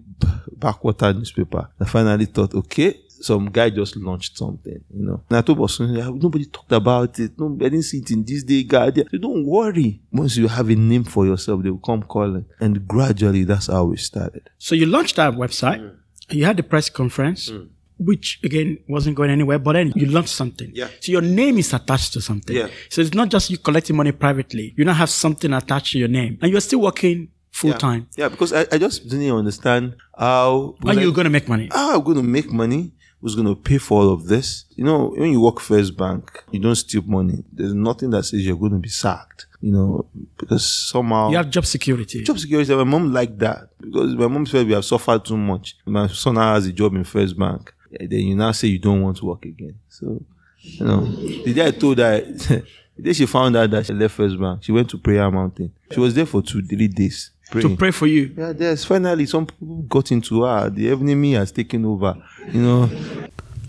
backwater 0.52 1.14
newspaper. 1.14 1.70
I 1.80 1.86
finally 1.86 2.26
thought, 2.26 2.54
okay, 2.54 3.02
some 3.08 3.50
guy 3.50 3.70
just 3.70 3.96
launched 3.96 4.38
something, 4.38 4.84
you 4.94 5.06
know. 5.06 5.24
And 5.30 5.38
I 5.38 5.42
told 5.42 5.58
Bosun, 5.58 5.94
nobody 6.20 6.46
talked 6.46 6.72
about 6.72 7.18
it. 7.20 7.40
No, 7.40 7.56
I 7.56 7.70
didn't 7.70 7.84
see 7.84 8.00
it 8.00 8.12
in 8.12 8.24
this 8.24 8.44
day 8.44 8.64
Guardian. 8.64 9.08
So 9.10 9.18
don't 9.18 9.46
worry. 9.46 10.02
Once 10.12 10.38
you 10.38 10.48
have 10.48 10.70
a 10.70 10.76
name 10.76 11.04
for 11.04 11.26
yourself, 11.26 11.64
they 11.64 11.70
will 11.70 11.80
come 11.80 12.04
calling. 12.04 12.46
And 12.60 12.88
gradually, 12.88 13.44
that's 13.44 13.68
how 13.68 13.86
we 13.86 13.98
started. 13.98 14.50
So 14.58 14.76
you 14.76 14.86
launched 14.86 15.16
that 15.16 15.34
website. 15.34 15.80
Mm. 15.80 15.96
You 16.30 16.46
had 16.46 16.58
the 16.58 16.64
press 16.64 16.90
conference, 16.90 17.52
which 17.98 18.40
again 18.44 18.80
wasn't 18.90 19.16
going 19.16 19.30
anywhere. 19.30 19.60
But 19.60 19.74
then 19.74 19.94
you 19.96 20.08
launched 20.08 20.34
something. 20.34 20.72
Yeah. 20.74 20.90
So 21.00 21.12
your 21.12 21.22
name 21.22 21.58
is 21.58 21.74
attached 21.74 22.14
to 22.14 22.22
something. 22.22 22.56
Yeah. 22.56 22.68
So 22.90 23.02
it's 23.02 23.14
not 23.14 23.30
just 23.30 23.50
you 23.50 23.58
collecting 23.58 23.96
money 23.96 24.12
privately. 24.12 24.74
You 24.76 24.86
now 24.86 24.94
have 24.94 25.10
something 25.10 25.54
attached 25.54 25.94
to 25.94 26.00
your 26.00 26.10
name, 26.10 26.38
and 26.42 26.52
you're 26.52 26.62
still 26.62 26.82
working 26.82 27.30
full 27.60 27.72
Yeah. 27.72 27.78
time. 27.88 28.02
Yeah, 28.18 28.30
because 28.34 28.52
I, 28.60 28.62
I 28.76 28.78
just 28.86 29.08
didn't 29.10 29.32
understand 29.42 29.84
how. 30.26 30.76
Are 30.86 30.94
you 30.94 31.12
going 31.18 31.26
to 31.32 31.36
make 31.38 31.48
money? 31.48 31.68
how 31.72 31.96
I'm 31.98 32.04
going 32.04 32.18
to 32.18 32.24
make 32.38 32.50
money? 32.52 32.92
Who's 33.22 33.36
going 33.36 33.48
to 33.48 33.56
pay 33.70 33.80
for 33.80 34.02
all 34.02 34.12
of 34.14 34.28
this? 34.28 34.66
You 34.76 34.84
know, 34.84 35.00
when 35.18 35.32
you 35.32 35.42
work 35.42 35.60
First 35.60 35.98
Bank, 35.98 36.24
you 36.52 36.60
don't 36.60 36.76
steal 36.76 37.02
money. 37.18 37.44
There's 37.52 37.74
nothing 37.74 38.10
that 38.12 38.24
says 38.24 38.46
you're 38.46 38.58
going 38.66 38.74
to 38.74 38.78
be 38.78 38.90
sacked. 38.90 39.48
You 39.62 39.72
know, 39.72 40.06
because 40.38 40.64
somehow 40.92 41.30
You 41.32 41.38
have 41.38 41.50
job 41.50 41.66
security. 41.66 42.24
job 42.24 42.38
security. 42.38 42.76
My 42.76 42.84
mom 42.84 43.12
liked 43.14 43.40
that 43.40 43.70
because 43.82 44.14
my 44.16 44.28
mom 44.28 44.46
said 44.46 44.68
we 44.68 44.74
have 44.74 44.86
suffered 44.86 45.26
too 45.26 45.38
much. 45.38 45.76
My 45.88 46.06
son 46.08 46.36
now 46.36 46.54
has 46.54 46.68
a 46.68 46.72
job 46.74 46.94
in 46.94 47.04
First 47.04 47.36
Bank. 47.40 47.74
Then 48.00 48.12
you 48.30 48.36
now 48.36 48.52
say 48.52 48.68
you 48.68 48.80
don't 48.80 49.02
want 49.02 49.18
to 49.18 49.26
work 49.26 49.44
again. 49.46 49.76
So, 49.90 50.22
you 50.60 50.86
know, 50.86 51.06
the 51.46 51.54
day 51.54 51.66
I 51.68 51.72
told 51.72 51.98
her, 51.98 52.20
the 52.98 53.02
day 53.02 53.14
she 53.14 53.26
found 53.26 53.56
out 53.56 53.72
that 53.72 53.86
she 53.88 53.94
left 53.94 54.14
First 54.16 54.40
Bank, 54.40 54.62
she 54.64 54.72
went 54.72 54.90
to 54.92 54.98
Prayer 55.00 55.32
Mountain. 55.32 55.72
She 55.92 56.00
was 56.00 56.14
there 56.14 56.26
for 56.28 56.42
two, 56.44 56.62
three 56.62 56.90
days. 56.90 57.32
To 57.52 57.76
pray 57.78 57.92
for 57.92 58.08
you. 58.08 58.34
Yeah, 58.38 58.54
there's 58.54 58.86
finally 58.86 59.26
some 59.26 59.46
people 59.46 59.82
got 59.84 60.12
into 60.12 60.44
her. 60.44 60.70
The 60.70 60.90
enemy 60.92 61.34
has 61.34 61.52
taken 61.52 61.86
over. 61.86 62.16
You 62.52 62.62
know, 62.62 62.90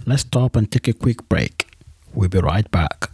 Let's 0.08 0.22
stop 0.22 0.54
and 0.54 0.70
take 0.70 0.86
a 0.86 0.92
quick 0.92 1.28
break. 1.28 1.66
We'll 2.14 2.28
be 2.28 2.38
right 2.38 2.70
back. 2.70 3.10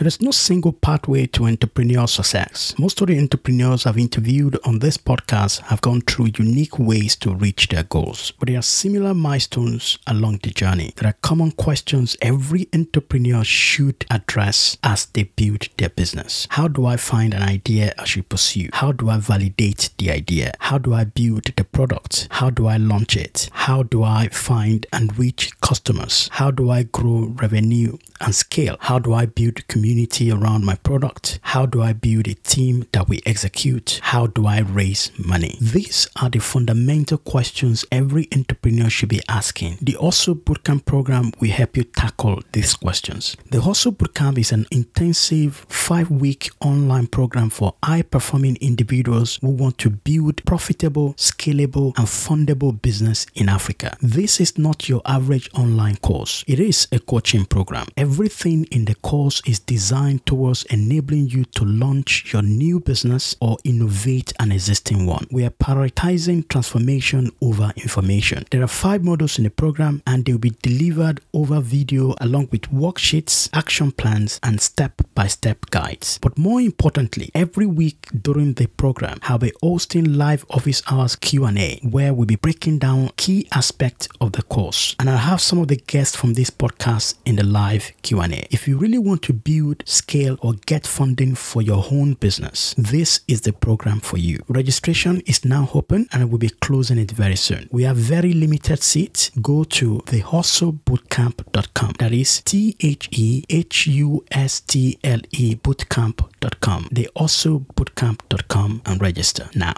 There 0.00 0.08
is 0.08 0.22
no 0.22 0.30
single 0.30 0.72
pathway 0.72 1.26
to 1.26 1.42
entrepreneurial 1.42 2.08
success. 2.08 2.74
Most 2.78 3.02
of 3.02 3.08
the 3.08 3.18
entrepreneurs 3.18 3.84
I've 3.84 3.98
interviewed 3.98 4.58
on 4.64 4.78
this 4.78 4.96
podcast 4.96 5.60
have 5.64 5.82
gone 5.82 6.00
through 6.00 6.30
unique 6.38 6.78
ways 6.78 7.14
to 7.16 7.34
reach 7.34 7.68
their 7.68 7.82
goals, 7.82 8.30
but 8.30 8.48
there 8.48 8.58
are 8.58 8.62
similar 8.62 9.12
milestones 9.12 9.98
along 10.06 10.40
the 10.42 10.52
journey. 10.52 10.94
There 10.96 11.10
are 11.10 11.16
common 11.20 11.50
questions 11.50 12.16
every 12.22 12.66
entrepreneur 12.74 13.44
should 13.44 14.06
address 14.10 14.78
as 14.82 15.04
they 15.04 15.24
build 15.24 15.68
their 15.76 15.90
business. 15.90 16.46
How 16.48 16.66
do 16.66 16.86
I 16.86 16.96
find 16.96 17.34
an 17.34 17.42
idea 17.42 17.92
I 17.98 18.06
should 18.06 18.30
pursue? 18.30 18.70
How 18.72 18.92
do 18.92 19.10
I 19.10 19.18
validate 19.18 19.90
the 19.98 20.12
idea? 20.12 20.54
How 20.60 20.78
do 20.78 20.94
I 20.94 21.04
build 21.04 21.44
the 21.54 21.64
product? 21.64 22.26
How 22.30 22.48
do 22.48 22.68
I 22.68 22.78
launch 22.78 23.18
it? 23.18 23.50
How 23.52 23.82
do 23.82 24.02
I 24.02 24.28
find 24.28 24.86
and 24.94 25.18
reach 25.18 25.60
customers? 25.60 26.30
How 26.32 26.50
do 26.50 26.70
I 26.70 26.84
grow 26.84 27.34
revenue 27.36 27.98
and 28.22 28.34
scale? 28.34 28.78
How 28.80 28.98
do 28.98 29.12
I 29.12 29.26
build 29.26 29.68
community 29.68 29.89
around 29.98 30.64
my 30.64 30.76
product? 30.76 31.40
How 31.42 31.66
do 31.66 31.82
I 31.82 31.92
build 31.92 32.28
a 32.28 32.34
team 32.34 32.86
that 32.92 33.08
we 33.08 33.20
execute? 33.26 34.00
How 34.02 34.26
do 34.26 34.46
I 34.46 34.60
raise 34.60 35.10
money? 35.18 35.58
These 35.60 36.08
are 36.20 36.30
the 36.30 36.38
fundamental 36.38 37.18
questions 37.18 37.84
every 37.90 38.28
entrepreneur 38.34 38.88
should 38.88 39.08
be 39.08 39.20
asking. 39.28 39.78
The 39.80 39.96
Hustle 40.00 40.36
Bootcamp 40.36 40.84
program 40.84 41.32
will 41.40 41.50
help 41.50 41.76
you 41.76 41.84
tackle 41.84 42.40
these 42.52 42.74
questions. 42.74 43.36
The 43.50 43.60
Hustle 43.60 43.92
Bootcamp 43.92 44.38
is 44.38 44.52
an 44.52 44.66
intensive 44.70 45.66
five 45.68 46.10
week 46.10 46.50
online 46.60 47.08
program 47.08 47.50
for 47.50 47.74
high 47.82 48.02
performing 48.02 48.56
individuals 48.60 49.38
who 49.40 49.50
want 49.50 49.78
to 49.78 49.90
build 49.90 50.44
profitable, 50.44 51.14
scalable, 51.14 51.96
and 51.98 52.06
fundable 52.06 52.80
business 52.80 53.26
in 53.34 53.48
Africa. 53.48 53.96
This 54.00 54.40
is 54.40 54.56
not 54.56 54.88
your 54.88 55.02
average 55.04 55.50
online 55.54 55.96
course, 55.96 56.44
it 56.46 56.60
is 56.60 56.86
a 56.92 56.98
coaching 56.98 57.44
program. 57.44 57.86
Everything 57.96 58.64
in 58.70 58.84
the 58.84 58.94
course 58.96 59.42
is 59.46 59.58
designed 59.58 59.79
towards 59.80 60.64
enabling 60.64 61.30
you 61.30 61.44
to 61.44 61.64
launch 61.64 62.32
your 62.32 62.42
new 62.42 62.78
business 62.80 63.34
or 63.40 63.56
innovate 63.64 64.32
an 64.38 64.52
existing 64.52 65.06
one. 65.06 65.26
We 65.30 65.44
are 65.44 65.50
prioritizing 65.50 66.48
transformation 66.48 67.30
over 67.40 67.72
information. 67.76 68.44
There 68.50 68.62
are 68.62 68.68
five 68.68 69.00
modules 69.00 69.38
in 69.38 69.44
the 69.44 69.50
program 69.50 70.02
and 70.06 70.24
they 70.24 70.32
will 70.32 70.38
be 70.38 70.54
delivered 70.62 71.22
over 71.32 71.60
video 71.60 72.14
along 72.20 72.48
with 72.52 72.62
worksheets, 72.70 73.48
action 73.54 73.90
plans, 73.90 74.38
and 74.42 74.60
step 74.60 75.00
by 75.14 75.28
step 75.28 75.70
guides. 75.70 76.18
But 76.18 76.36
more 76.36 76.60
importantly, 76.60 77.30
every 77.34 77.66
week 77.66 78.06
during 78.22 78.54
the 78.54 78.66
program, 78.66 79.18
I'll 79.22 79.38
be 79.38 79.52
hosting 79.62 80.12
live 80.12 80.44
office 80.50 80.82
hours 80.90 81.16
Q&A 81.16 81.80
where 81.82 82.12
we'll 82.12 82.26
be 82.26 82.36
breaking 82.36 82.80
down 82.80 83.10
key 83.16 83.48
aspects 83.52 84.08
of 84.20 84.32
the 84.32 84.42
course. 84.42 84.94
And 84.98 85.08
I'll 85.08 85.16
have 85.16 85.40
some 85.40 85.58
of 85.58 85.68
the 85.68 85.76
guests 85.76 86.16
from 86.16 86.34
this 86.34 86.50
podcast 86.50 87.14
in 87.24 87.36
the 87.36 87.44
live 87.44 87.92
Q&A. 88.02 88.46
If 88.50 88.68
you 88.68 88.76
really 88.76 88.98
want 88.98 89.22
to 89.22 89.32
build, 89.32 89.69
scale, 89.86 90.36
or 90.40 90.54
get 90.66 90.86
funding 90.86 91.34
for 91.34 91.62
your 91.62 91.84
own 91.90 92.14
business, 92.14 92.74
this 92.76 93.20
is 93.28 93.42
the 93.42 93.52
program 93.52 94.00
for 94.00 94.18
you. 94.18 94.42
Registration 94.48 95.20
is 95.26 95.44
now 95.44 95.68
open 95.74 96.08
and 96.12 96.28
we'll 96.28 96.38
be 96.38 96.48
closing 96.48 96.98
it 96.98 97.10
very 97.10 97.36
soon. 97.36 97.68
We 97.70 97.84
have 97.84 97.96
very 97.96 98.32
limited 98.32 98.82
seats. 98.82 99.30
Go 99.40 99.64
to 99.64 100.02
thehustlebootcamp.com. 100.06 101.92
That 101.98 102.12
is 102.12 102.42
T 102.42 102.76
H 102.80 103.08
E 103.12 103.44
H 103.48 103.86
U 103.86 104.24
S 104.30 104.60
T 104.60 104.98
L 105.04 105.20
E 105.30 105.54
bootcamp.com. 105.56 106.84
Thehustlebootcamp.com 106.84 108.82
and 108.86 109.00
register 109.00 109.50
now. 109.54 109.74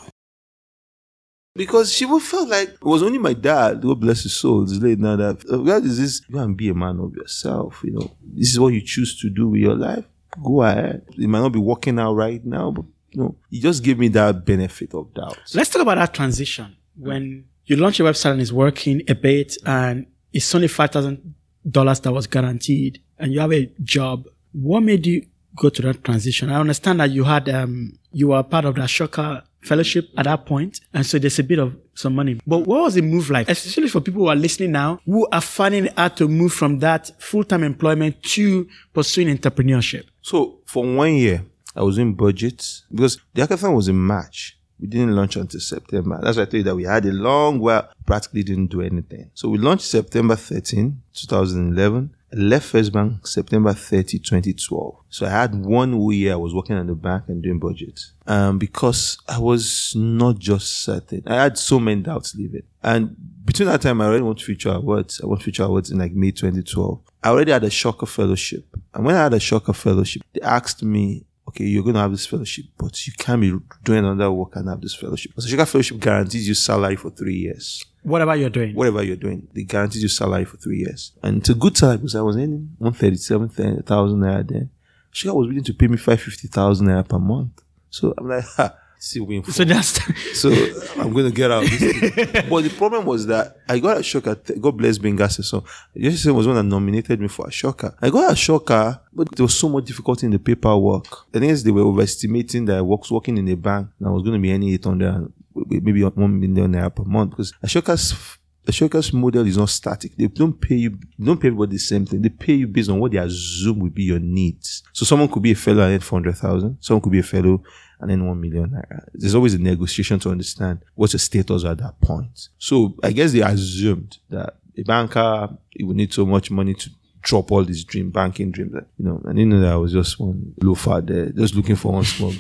Because 1.54 1.92
she 1.92 2.06
would 2.06 2.22
felt 2.22 2.48
like 2.48 2.68
it 2.70 2.82
was 2.82 3.02
only 3.02 3.18
my 3.18 3.34
dad, 3.34 3.82
God 3.82 4.00
bless 4.00 4.22
his 4.22 4.34
soul, 4.34 4.64
is 4.64 4.82
late 4.82 4.98
now 4.98 5.16
that 5.16 5.44
uh, 5.50 5.58
God 5.58 5.84
is 5.84 5.98
this, 5.98 6.20
go 6.20 6.38
and 6.38 6.56
be 6.56 6.70
a 6.70 6.74
man 6.74 6.98
of 6.98 7.14
yourself. 7.14 7.82
You 7.84 7.92
know, 7.92 8.10
this 8.22 8.50
is 8.52 8.58
what 8.58 8.72
you 8.72 8.80
choose 8.80 9.20
to 9.20 9.28
do 9.28 9.48
with 9.48 9.60
your 9.60 9.74
life. 9.74 10.04
Go 10.42 10.62
ahead. 10.62 11.02
It 11.18 11.28
might 11.28 11.40
not 11.40 11.52
be 11.52 11.58
working 11.58 11.98
out 11.98 12.14
right 12.14 12.42
now, 12.42 12.70
but 12.70 12.86
you 13.10 13.22
know, 13.22 13.36
he 13.50 13.60
just 13.60 13.84
gave 13.84 13.98
me 13.98 14.08
that 14.08 14.46
benefit 14.46 14.94
of 14.94 15.12
doubt. 15.12 15.38
Let's 15.54 15.68
talk 15.68 15.82
about 15.82 15.96
that 15.96 16.14
transition 16.14 16.74
when 16.96 17.44
you 17.66 17.76
launch 17.76 18.00
a 18.00 18.04
website 18.04 18.32
and 18.32 18.40
it's 18.40 18.52
working 18.52 19.02
a 19.08 19.14
bit 19.14 19.56
and 19.66 20.06
it's 20.32 20.54
only 20.54 20.68
five 20.68 20.90
thousand 20.90 21.34
dollars 21.68 22.00
that 22.00 22.12
was 22.12 22.26
guaranteed 22.26 23.02
and 23.18 23.30
you 23.32 23.40
have 23.40 23.52
a 23.52 23.66
job. 23.82 24.24
What 24.52 24.80
made 24.82 25.06
you 25.06 25.26
go 25.54 25.68
to 25.68 25.82
that 25.82 26.02
transition? 26.02 26.50
I 26.50 26.58
understand 26.58 27.00
that 27.00 27.10
you 27.10 27.24
had 27.24 27.50
um 27.50 27.98
you 28.10 28.28
were 28.28 28.42
part 28.42 28.64
of 28.64 28.76
the 28.76 28.80
Ashoka 28.80 29.42
fellowship 29.62 30.08
at 30.16 30.24
that 30.24 30.44
point, 30.46 30.80
and 30.92 31.06
so 31.06 31.18
there's 31.18 31.38
a 31.38 31.44
bit 31.44 31.58
of 31.58 31.74
some 31.94 32.14
money. 32.14 32.40
But 32.46 32.66
what 32.66 32.82
was 32.82 32.94
the 32.94 33.02
move 33.02 33.30
like, 33.30 33.48
especially 33.48 33.88
for 33.88 34.00
people 34.00 34.22
who 34.22 34.28
are 34.28 34.36
listening 34.36 34.72
now, 34.72 35.00
who 35.06 35.26
are 35.30 35.40
finding 35.40 35.86
hard 35.96 36.16
to 36.16 36.28
move 36.28 36.52
from 36.52 36.78
that 36.80 37.10
full-time 37.18 37.62
employment 37.62 38.22
to 38.22 38.68
pursuing 38.92 39.34
entrepreneurship? 39.36 40.04
So 40.20 40.60
for 40.66 40.84
one 40.84 41.14
year, 41.14 41.44
I 41.74 41.82
was 41.82 41.98
in 41.98 42.14
BudgIT 42.14 42.82
because 42.90 43.18
the 43.32 43.42
hackathon 43.42 43.74
was 43.74 43.88
in 43.88 43.96
March. 43.96 44.58
We 44.78 44.88
didn't 44.88 45.14
launch 45.14 45.36
until 45.36 45.60
September. 45.60 46.18
That's 46.20 46.36
why 46.36 46.42
I 46.42 46.46
told 46.46 46.54
you 46.54 46.62
that 46.64 46.74
we 46.74 46.82
had 46.82 47.06
a 47.06 47.12
long 47.12 47.60
while, 47.60 47.88
practically 48.04 48.42
didn't 48.42 48.66
do 48.66 48.80
anything. 48.80 49.30
So 49.32 49.48
we 49.48 49.58
launched 49.58 49.84
September 49.84 50.34
13, 50.34 51.00
2011. 51.14 52.14
Left 52.34 52.66
First 52.66 52.92
Bank 52.92 53.26
September 53.26 53.72
30, 53.72 54.18
2012. 54.18 54.96
So 55.10 55.26
I 55.26 55.30
had 55.30 55.54
one 55.54 55.92
whole 55.92 56.12
year 56.12 56.32
I 56.32 56.36
was 56.36 56.54
working 56.54 56.76
at 56.76 56.86
the 56.86 56.94
bank 56.94 57.24
and 57.28 57.42
doing 57.42 57.58
budgets. 57.58 58.12
Um, 58.26 58.58
because 58.58 59.18
I 59.28 59.38
was 59.38 59.94
not 59.96 60.38
just 60.38 60.82
certain. 60.82 61.22
I 61.26 61.34
had 61.34 61.58
so 61.58 61.78
many 61.78 62.02
doubts 62.02 62.34
leaving. 62.34 62.62
And 62.82 63.16
between 63.44 63.68
that 63.68 63.82
time, 63.82 64.00
I 64.00 64.06
already 64.06 64.24
to 64.24 64.44
Future 64.44 64.72
Awards. 64.72 65.20
I 65.22 65.28
to 65.28 65.42
Future 65.42 65.64
Awards 65.64 65.90
in 65.90 65.98
like 65.98 66.12
May 66.12 66.30
2012. 66.30 67.00
I 67.22 67.28
already 67.28 67.52
had 67.52 67.64
a 67.64 67.68
Ashoka 67.68 68.08
Fellowship. 68.08 68.64
And 68.94 69.04
when 69.04 69.14
I 69.14 69.24
had 69.24 69.34
a 69.34 69.38
Ashoka 69.38 69.74
Fellowship, 69.74 70.22
they 70.32 70.40
asked 70.40 70.82
me, 70.82 71.24
okay, 71.48 71.64
you're 71.64 71.82
going 71.82 71.94
to 71.94 72.00
have 72.00 72.10
this 72.10 72.26
fellowship, 72.26 72.66
but 72.78 73.06
you 73.06 73.12
can't 73.18 73.40
be 73.40 73.52
doing 73.84 74.04
another 74.04 74.30
work 74.32 74.56
and 74.56 74.68
have 74.68 74.80
this 74.80 74.94
fellowship. 74.94 75.32
So 75.36 75.48
Ashoka 75.48 75.68
Fellowship 75.68 75.98
guarantees 76.00 76.48
you 76.48 76.54
salary 76.54 76.96
for 76.96 77.10
three 77.10 77.36
years. 77.36 77.84
Whatever 78.02 78.34
you're 78.36 78.50
doing. 78.50 78.74
Whatever 78.74 79.02
you're 79.02 79.16
doing, 79.16 79.46
they 79.54 79.62
guarantees 79.62 80.02
you 80.02 80.08
salary 80.08 80.44
for 80.44 80.56
three 80.56 80.78
years. 80.78 81.12
And 81.22 81.38
it's 81.38 81.48
a 81.50 81.54
good 81.54 81.76
salary 81.76 81.98
because 81.98 82.16
I 82.16 82.22
was 82.22 82.36
earning 82.36 82.74
137,000 82.78 84.20
naira 84.20 84.46
then. 84.48 84.70
Ashoka 85.12 85.34
was 85.34 85.48
willing 85.48 85.64
to 85.64 85.74
pay 85.74 85.86
me 85.88 85.96
550,000 85.96 86.86
naira 86.86 87.08
per 87.08 87.18
month. 87.18 87.62
So 87.90 88.14
I'm 88.16 88.28
like, 88.28 88.44
ha, 88.44 88.74
still 88.98 89.24
win. 89.26 89.44
So 89.44 89.64
that's 89.64 90.00
So 90.38 90.50
I'm 90.98 91.12
going 91.12 91.26
to 91.26 91.30
get 91.30 91.50
out. 91.50 91.64
of 91.64 91.70
this 91.70 92.46
but 92.50 92.62
the 92.64 92.74
problem 92.76 93.04
was 93.04 93.26
that 93.26 93.58
I 93.68 93.78
got 93.78 93.98
a 93.98 94.00
Ashoka. 94.00 94.60
God 94.60 94.76
bless 94.78 94.98
Benghazi. 94.98 95.44
So 95.44 95.64
Jesse 95.96 96.30
was 96.30 96.46
one 96.46 96.56
that 96.56 96.62
nominated 96.62 97.20
me 97.20 97.28
for 97.28 97.46
a 97.46 97.50
Ashoka. 97.50 97.94
I 98.00 98.10
got 98.10 98.30
a 98.30 98.34
Ashoka, 98.34 99.00
but 99.12 99.30
there 99.36 99.44
was 99.44 99.54
so 99.54 99.68
much 99.68 99.84
difficulty 99.84 100.26
in 100.26 100.32
the 100.32 100.38
paperwork. 100.38 101.06
The 101.32 101.40
thing 101.40 101.54
they 101.54 101.70
were 101.70 101.82
overestimating 101.82 102.64
that 102.66 102.78
I 102.78 102.80
was 102.80 103.10
working 103.10 103.36
in 103.38 103.48
a 103.48 103.54
bank 103.56 103.88
and 103.98 104.08
I 104.08 104.10
was 104.10 104.22
going 104.22 104.34
to 104.34 104.40
be 104.40 104.52
earning 104.52 104.70
800, 104.70 105.14
and 105.14 105.32
maybe 105.54 106.02
1 106.02 106.14
million 106.40 106.72
naira 106.72 106.94
per 106.94 107.04
month 107.04 107.30
because 107.30 107.52
a 107.62 107.66
Ashoka's 107.66 108.38
the 108.64 108.70
Ashoka's 108.72 109.12
model 109.12 109.46
is 109.46 109.56
not 109.56 109.70
static. 109.70 110.16
They 110.16 110.28
don't 110.28 110.60
pay 110.60 110.76
you, 110.76 110.98
don't 111.18 111.40
pay 111.40 111.48
everybody 111.48 111.72
the 111.72 111.78
same 111.78 112.06
thing. 112.06 112.22
They 112.22 112.28
pay 112.28 112.54
you 112.54 112.68
based 112.68 112.90
on 112.90 113.00
what 113.00 113.10
they 113.10 113.18
assume 113.18 113.80
will 113.80 113.90
be 113.90 114.04
your 114.04 114.20
needs. 114.20 114.84
So 114.92 115.04
someone 115.04 115.28
could 115.28 115.42
be 115.42 115.50
a 115.52 115.56
fellow 115.56 115.82
and 115.82 115.94
earn 115.94 116.00
400,000. 116.00 116.78
Someone 116.80 117.00
could 117.02 117.12
be 117.12 117.18
a 117.18 117.24
fellow 117.24 117.62
and 118.00 118.10
then 118.10 118.24
1 118.26 118.40
million. 118.40 118.70
naira. 118.70 119.04
There's 119.14 119.34
always 119.34 119.54
a 119.54 119.58
negotiation 119.58 120.20
to 120.20 120.30
understand 120.30 120.84
what's 120.94 121.12
your 121.12 121.18
status 121.18 121.64
at 121.64 121.78
that 121.78 122.00
point. 122.00 122.48
So 122.58 122.94
I 123.02 123.10
guess 123.10 123.32
they 123.32 123.42
assumed 123.42 124.18
that 124.30 124.56
a 124.76 124.82
banker, 124.84 125.58
he 125.70 125.82
would 125.82 125.96
need 125.96 126.12
so 126.12 126.24
much 126.24 126.50
money 126.50 126.74
to 126.74 126.90
drop 127.20 127.50
all 127.50 127.64
these 127.64 127.84
dream 127.84 128.10
banking 128.10 128.50
dreams. 128.50 128.74
You 128.98 129.04
know, 129.04 129.22
and 129.24 129.38
you 129.38 129.46
know 129.46 129.60
that 129.60 129.72
I 129.72 129.76
was 129.76 129.92
just 129.92 130.20
one 130.20 130.54
loafer 130.60 131.00
there, 131.00 131.30
just 131.30 131.54
looking 131.54 131.76
for 131.76 131.92
one 131.92 132.04
small. 132.04 132.32